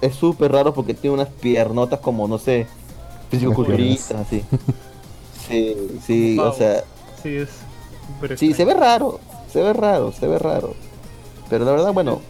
es 0.00 0.14
súper 0.14 0.52
raro 0.52 0.72
porque 0.74 0.94
tiene 0.94 1.14
unas 1.14 1.28
piernotas 1.28 2.00
como 2.00 2.26
no 2.28 2.38
sé, 2.38 2.66
fisicoculturistas 3.30 4.20
así. 4.26 4.42
Sí, 5.48 5.76
sí, 6.04 6.38
o 6.38 6.42
Pavo. 6.44 6.54
sea, 6.56 6.84
Sí, 7.22 7.36
es 7.36 7.48
sí, 8.38 8.52
se 8.54 8.64
ve 8.64 8.74
raro, 8.74 9.20
se 9.52 9.62
ve 9.62 9.72
raro, 9.72 10.12
se 10.12 10.26
ve 10.26 10.38
raro. 10.38 10.74
Pero 11.48 11.64
la 11.64 11.72
verdad, 11.72 11.92
bueno, 11.92 12.20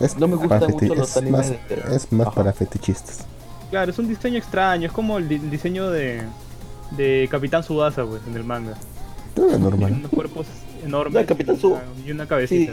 Es 0.00 0.18
No 0.18 0.26
me 0.26 0.34
gustan 0.34 0.58
mucho 0.60 0.76
feti- 0.86 0.94
los 0.96 1.08
es 1.10 1.16
animes 1.18 1.50
más, 1.50 1.68
de- 1.68 1.94
es 1.96 2.12
más 2.12 2.26
Ajá. 2.26 2.34
para 2.34 2.52
fetichistas. 2.52 3.24
Claro, 3.70 3.92
es 3.92 3.98
un 4.00 4.08
diseño 4.08 4.38
extraño, 4.38 4.88
es 4.88 4.92
como 4.92 5.18
el, 5.18 5.28
di- 5.28 5.36
el 5.36 5.50
diseño 5.50 5.88
de, 5.88 6.22
de 6.96 7.28
Capitán 7.30 7.62
Subasa, 7.62 8.04
pues, 8.04 8.20
en 8.26 8.34
el 8.34 8.42
manga. 8.42 8.74
Todo 9.34 9.46
es 9.46 9.52
Tiene 9.52 9.64
normal. 9.64 9.92
unos 9.92 10.10
cuerpos 10.10 10.46
enormes 10.84 11.14
No, 11.14 11.20
el 11.20 11.26
Capitán 11.26 11.56
y, 11.62 11.66
una, 11.66 11.82
y 12.06 12.10
una 12.12 12.26
cabecita. 12.26 12.72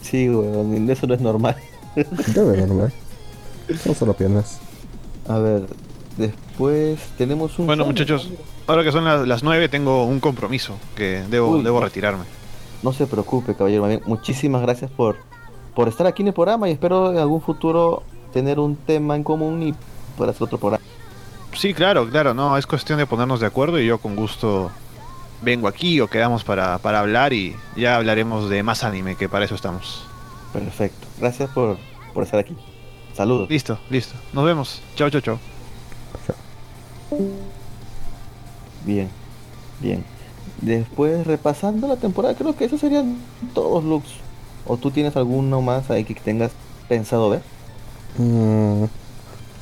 sí, 0.00 0.28
weón, 0.28 0.88
eso 0.90 1.06
no 1.06 1.14
es 1.14 1.20
normal. 1.20 1.56
Todo 2.34 2.54
es 2.54 2.66
normal. 2.66 2.92
Son 3.82 3.94
solo 3.94 4.14
piernas. 4.14 4.60
A 5.28 5.38
ver, 5.38 5.66
después 6.16 6.98
tenemos 7.18 7.58
un... 7.58 7.66
Bueno, 7.66 7.84
muchachos, 7.84 8.30
ahora 8.66 8.84
que 8.84 8.92
son 8.92 9.04
las, 9.04 9.26
las 9.26 9.42
9 9.42 9.68
tengo 9.68 10.04
un 10.04 10.20
compromiso 10.20 10.74
que 10.96 11.22
debo, 11.28 11.50
Uy. 11.50 11.62
debo 11.62 11.80
retirarme. 11.80 12.24
No 12.82 12.92
se 12.92 13.06
preocupe, 13.06 13.54
caballero. 13.54 13.86
Muchísimas 14.06 14.62
gracias 14.62 14.90
por, 14.90 15.16
por 15.74 15.88
estar 15.88 16.06
aquí 16.06 16.22
en 16.22 16.28
el 16.28 16.34
programa 16.34 16.68
y 16.68 16.72
espero 16.72 17.10
en 17.10 17.18
algún 17.18 17.40
futuro 17.42 18.02
tener 18.32 18.58
un 18.60 18.76
tema 18.76 19.16
en 19.16 19.24
común 19.24 19.62
y 19.62 19.74
poder 20.16 20.30
hacer 20.30 20.44
otro 20.44 20.58
programa. 20.58 20.84
Sí, 21.54 21.74
claro, 21.74 22.08
claro, 22.08 22.34
no, 22.34 22.56
es 22.56 22.66
cuestión 22.66 22.98
de 22.98 23.06
ponernos 23.06 23.40
de 23.40 23.46
acuerdo 23.46 23.80
y 23.80 23.86
yo 23.86 23.98
con 23.98 24.14
gusto 24.14 24.70
vengo 25.42 25.68
aquí 25.68 26.00
o 26.00 26.08
quedamos 26.08 26.44
para, 26.44 26.78
para 26.78 27.00
hablar 27.00 27.32
y 27.32 27.56
ya 27.76 27.96
hablaremos 27.96 28.50
de 28.50 28.62
más 28.62 28.84
anime, 28.84 29.16
que 29.16 29.28
para 29.28 29.44
eso 29.44 29.54
estamos. 29.54 30.04
Perfecto. 30.52 31.06
Gracias 31.18 31.50
por, 31.50 31.78
por 32.14 32.24
estar 32.24 32.40
aquí. 32.40 32.56
Saludos. 33.14 33.50
Listo, 33.50 33.78
listo. 33.90 34.14
Nos 34.32 34.44
vemos. 34.44 34.82
Chao, 34.94 35.10
chao, 35.10 35.20
chao. 35.20 35.38
Bien, 38.84 39.08
bien. 39.80 40.04
Después, 40.60 41.26
repasando 41.26 41.86
la 41.86 41.96
temporada, 41.96 42.34
creo 42.34 42.56
que 42.56 42.64
esos 42.64 42.80
serían 42.80 43.18
todos 43.54 43.84
looks. 43.84 44.10
¿O 44.66 44.76
tú 44.76 44.90
tienes 44.90 45.16
alguno 45.16 45.62
más 45.62 45.90
ahí 45.90 46.04
que 46.04 46.14
tengas 46.14 46.52
pensado 46.88 47.30
ver? 47.30 47.42
Mm, 48.18 48.84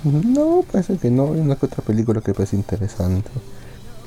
no, 0.05 0.65
parece 0.71 0.99
que 0.99 1.11
no. 1.11 1.33
Hay 1.33 1.41
una 1.41 1.57
que 1.57 1.67
otra 1.67 1.83
película 1.83 2.21
que 2.21 2.35
parece 2.35 2.57
interesante. 2.57 3.31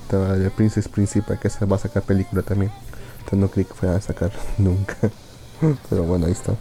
Estaba 0.09 0.33
de 0.33 0.49
Princess 0.49 0.87
Principal 0.87 1.37
que 1.39 1.51
se 1.51 1.63
va 1.67 1.75
a 1.75 1.79
sacar 1.79 2.01
película 2.01 2.41
también. 2.41 2.71
Entonces 3.19 3.37
no 3.37 3.47
creí 3.47 3.63
que 3.65 3.75
fuera 3.75 3.95
a 3.95 4.01
sacar 4.01 4.31
nunca. 4.57 4.95
Pero 5.87 6.01
bueno, 6.01 6.25
ahí 6.25 6.31
está. 6.31 6.53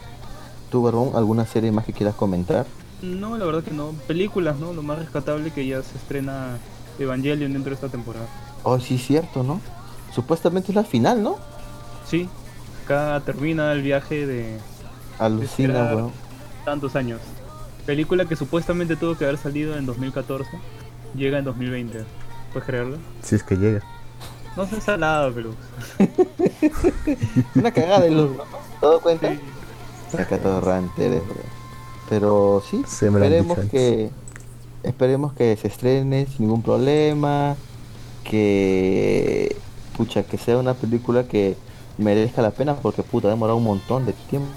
¿Tú, 0.71 0.83
Barbón, 0.83 1.13
alguna 1.17 1.47
serie 1.47 1.73
más 1.73 1.87
que 1.87 1.95
quieras 1.95 2.15
comentar? 2.15 2.67
No, 3.01 3.39
la 3.39 3.47
verdad 3.47 3.63
que 3.63 3.71
no. 3.71 3.93
Películas, 4.07 4.59
¿no? 4.59 4.75
Lo 4.75 4.83
más 4.83 4.99
rescatable 4.99 5.51
que 5.51 5.67
ya 5.67 5.83
se 5.83 5.97
estrena 5.97 6.59
Evangelion 6.99 7.55
dentro 7.55 7.71
de 7.71 7.77
esta 7.77 7.89
temporada. 7.89 8.27
Oh, 8.65 8.79
sí, 8.79 8.99
cierto, 8.99 9.43
¿no? 9.43 9.63
Supuestamente 10.15 10.73
es 10.73 10.77
la 10.77 10.85
final, 10.85 11.23
¿no? 11.23 11.39
Sí, 12.07 12.29
acá 12.85 13.23
termina 13.25 13.73
el 13.73 13.81
viaje 13.81 14.27
de 14.27 14.59
Alucina, 15.19 15.95
weón. 15.95 16.13
tantos 16.67 16.95
años. 16.97 17.23
Película 17.87 18.27
que 18.27 18.37
supuestamente 18.37 18.95
tuvo 18.95 19.17
que 19.17 19.25
haber 19.25 19.39
salido 19.39 19.75
en 19.79 19.87
2014, 19.87 20.51
llega 21.15 21.39
en 21.39 21.47
2020. 21.47 22.05
¿Puedes 22.53 22.67
creerlo? 22.67 22.97
Si 23.23 23.35
es 23.35 23.43
que 23.43 23.57
llega. 23.57 23.81
No 24.57 24.67
se 24.67 24.77
ha 24.77 24.81
salado, 24.81 25.33
pero... 25.33 25.55
Una 27.55 27.71
cagada 27.71 28.01
de 28.01 28.11
luz, 28.11 28.37
¿no? 28.37 28.45
¿Te 28.81 28.87
das 28.87 29.03
cuenta? 29.03 29.33
Sí, 29.33 29.41
Saca 30.17 30.39
todo 30.39 30.61
rante 30.61 31.07
eres, 31.07 31.23
bro. 31.27 31.37
Pero 32.09 32.63
sí, 32.69 32.83
Se 32.87 33.11
me 33.11 33.19
esperemos 33.19 33.59
que 33.71 34.11
esperemos 34.83 35.33
que 35.35 35.57
se 35.57 35.69
estrene 35.69 36.27
sin 36.27 36.47
ningún 36.47 36.63
problema, 36.63 37.57
que 38.25 39.55
pucha 39.97 40.23
que 40.23 40.39
sea 40.39 40.57
una 40.57 40.75
película 40.75 41.25
que 41.25 41.57
merezca 41.99 42.41
la 42.41 42.51
pena 42.51 42.77
porque 42.77 43.03
puta 43.03 43.29
ha 43.29 43.31
demorado 43.31 43.59
un 43.59 43.65
montón 43.65 44.07
de 44.07 44.13
tiempo. 44.13 44.49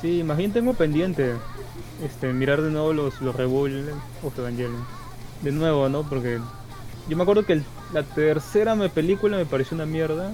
Sí, 0.00 0.22
más 0.24 0.36
bien 0.36 0.52
tengo 0.52 0.74
pendiente 0.74 1.34
este, 2.04 2.32
mirar 2.32 2.60
de 2.60 2.70
nuevo 2.70 2.92
los, 2.92 3.20
los 3.20 3.34
Rebuild 3.34 3.90
of 4.22 4.38
Evangelion. 4.38 4.84
De 5.42 5.52
nuevo, 5.52 5.88
¿no? 5.88 6.02
Porque 6.02 6.38
yo 7.08 7.16
me 7.16 7.22
acuerdo 7.22 7.44
que 7.44 7.54
el- 7.54 7.64
la 7.92 8.02
tercera 8.02 8.74
me- 8.74 8.88
película 8.88 9.36
me 9.36 9.46
pareció 9.46 9.74
una 9.74 9.86
mierda, 9.86 10.30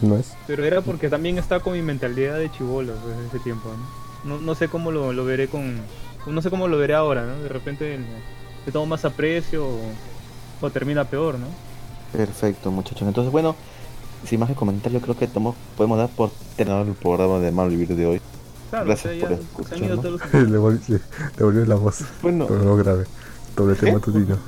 ¿No 0.00 0.16
es? 0.16 0.32
pero 0.46 0.64
era 0.64 0.80
porque 0.80 1.08
también 1.08 1.38
estaba 1.38 1.62
con 1.62 1.72
mi 1.74 1.82
mentalidad 1.82 2.38
de 2.38 2.50
chivolo 2.50 2.92
desde 3.06 3.26
ese 3.28 3.38
tiempo, 3.40 3.68
¿no? 4.24 4.36
No, 4.36 4.40
no 4.40 4.54
sé 4.54 4.68
cómo 4.68 4.90
lo, 4.92 5.12
lo 5.12 5.24
veré 5.24 5.48
con... 5.48 5.80
No 6.26 6.40
sé 6.42 6.50
cómo 6.50 6.68
lo 6.68 6.78
veré 6.78 6.94
ahora, 6.94 7.24
¿no? 7.26 7.42
De 7.42 7.48
repente 7.48 7.98
le, 8.66 8.72
tomo 8.72 8.86
más 8.86 9.04
aprecio 9.04 9.66
o, 9.66 9.80
o 10.60 10.70
termina 10.70 11.04
peor, 11.04 11.36
¿no? 11.38 11.46
Perfecto, 12.12 12.70
muchachos. 12.70 13.02
Entonces, 13.08 13.32
bueno, 13.32 13.56
sin 14.24 14.38
más 14.38 14.48
que 14.48 14.54
comentar, 14.54 14.92
yo 14.92 15.00
creo 15.00 15.16
que 15.18 15.26
tomo- 15.26 15.56
podemos 15.76 15.98
dar 15.98 16.08
por 16.08 16.30
terminado 16.56 16.84
el 16.84 16.92
programa 16.92 17.40
de 17.40 17.50
Mal 17.50 17.70
Vivir 17.70 17.88
de 17.96 18.06
hoy. 18.06 18.20
Claro, 18.70 18.86
Gracias 18.86 19.14
o 19.14 19.18
sea, 19.18 19.28
por 19.28 19.30
ya 19.30 19.36
se 19.36 19.42
han 19.42 19.48
escucharnos. 19.48 19.88
ido 19.88 19.96
todos 19.98 20.20
los... 20.32 20.34
le, 20.50 20.58
volví- 20.58 20.88
le- 20.88 21.00
le 21.38 21.44
volvió 21.44 21.64
la 21.66 21.74
voz. 21.74 22.04
Bueno, 22.22 22.46
Pero 22.46 22.60
no 22.62 22.76
grave. 22.76 23.04
Doble 23.56 23.74
tema 23.74 23.94
matutino. 23.94 24.38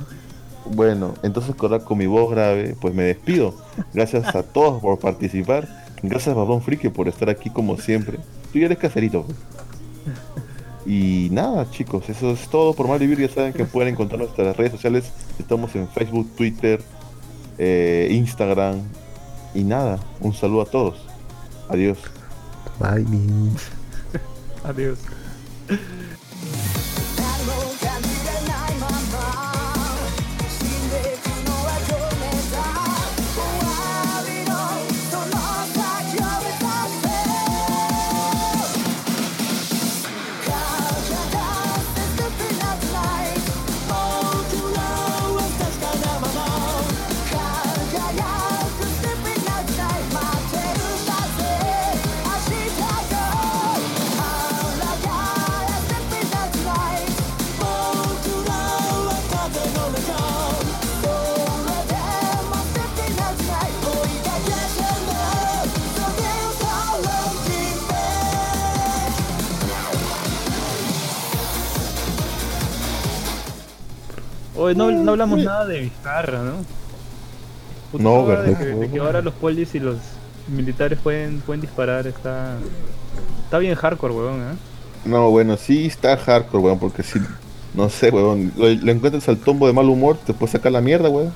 Bueno, 0.65 1.13
entonces 1.23 1.55
con 1.55 1.97
mi 1.97 2.07
voz 2.07 2.31
grave, 2.31 2.75
pues 2.79 2.93
me 2.93 3.03
despido. 3.03 3.55
Gracias 3.93 4.35
a 4.35 4.43
todos 4.43 4.81
por 4.81 4.99
participar. 4.99 5.67
Gracias 6.01 6.29
a 6.29 6.37
Babón 6.37 6.61
Friki 6.61 6.89
por 6.89 7.07
estar 7.07 7.29
aquí 7.29 7.49
como 7.49 7.77
siempre. 7.77 8.17
Tú 8.51 8.59
ya 8.59 8.65
eres 8.65 8.77
caserito. 8.77 9.23
pues. 9.23 9.37
Y 10.85 11.29
nada, 11.31 11.69
chicos, 11.71 12.09
eso 12.09 12.31
es 12.31 12.47
todo 12.47 12.73
por 12.73 12.87
Mal 12.87 12.99
Vivir. 12.99 13.19
Ya 13.19 13.29
saben 13.29 13.53
que 13.53 13.65
pueden 13.65 13.93
encontrar 13.93 14.19
nuestras 14.19 14.55
redes 14.55 14.71
sociales. 14.71 15.11
Estamos 15.39 15.75
en 15.75 15.87
Facebook, 15.87 16.29
Twitter, 16.35 16.81
eh, 17.57 18.09
Instagram. 18.11 18.81
Y 19.55 19.63
nada, 19.63 19.99
un 20.19 20.33
saludo 20.33 20.61
a 20.61 20.65
todos. 20.65 20.97
Adiós. 21.69 21.97
Bye. 22.79 23.05
Adiós. 24.63 24.99
Oye, 74.55 74.75
no, 74.75 74.91
no 74.91 75.11
hablamos 75.11 75.39
nada 75.43 75.65
de 75.65 75.81
Vizcarra, 75.81 76.39
¿no? 76.43 76.65
Puta, 77.91 78.03
No, 78.03 78.25
de 78.25 78.35
¿verdad? 78.35 78.57
que, 78.57 78.65
de 78.65 78.89
que 78.91 78.99
ahora 78.99 79.21
los 79.21 79.33
polis 79.33 79.75
y 79.75 79.79
los 79.79 79.97
militares 80.47 80.99
pueden, 81.01 81.41
pueden 81.41 81.61
disparar, 81.61 82.07
está... 82.07 82.57
Está 83.45 83.59
bien 83.59 83.75
hardcore, 83.75 84.13
weón, 84.13 84.41
¿eh? 84.41 84.55
No, 85.05 85.29
bueno, 85.29 85.57
sí 85.57 85.85
está 85.85 86.17
hardcore, 86.17 86.63
weón, 86.63 86.79
porque 86.79 87.03
si, 87.03 87.19
no 87.73 87.89
sé, 87.89 88.09
weón, 88.09 88.51
lo, 88.55 88.67
lo 88.69 88.91
encuentras 88.91 89.27
al 89.29 89.37
tombo 89.37 89.67
de 89.67 89.73
mal 89.73 89.87
humor, 89.89 90.17
te 90.25 90.33
puedes 90.33 90.51
sacar 90.51 90.71
la 90.71 90.81
mierda, 90.81 91.09
weón. 91.09 91.33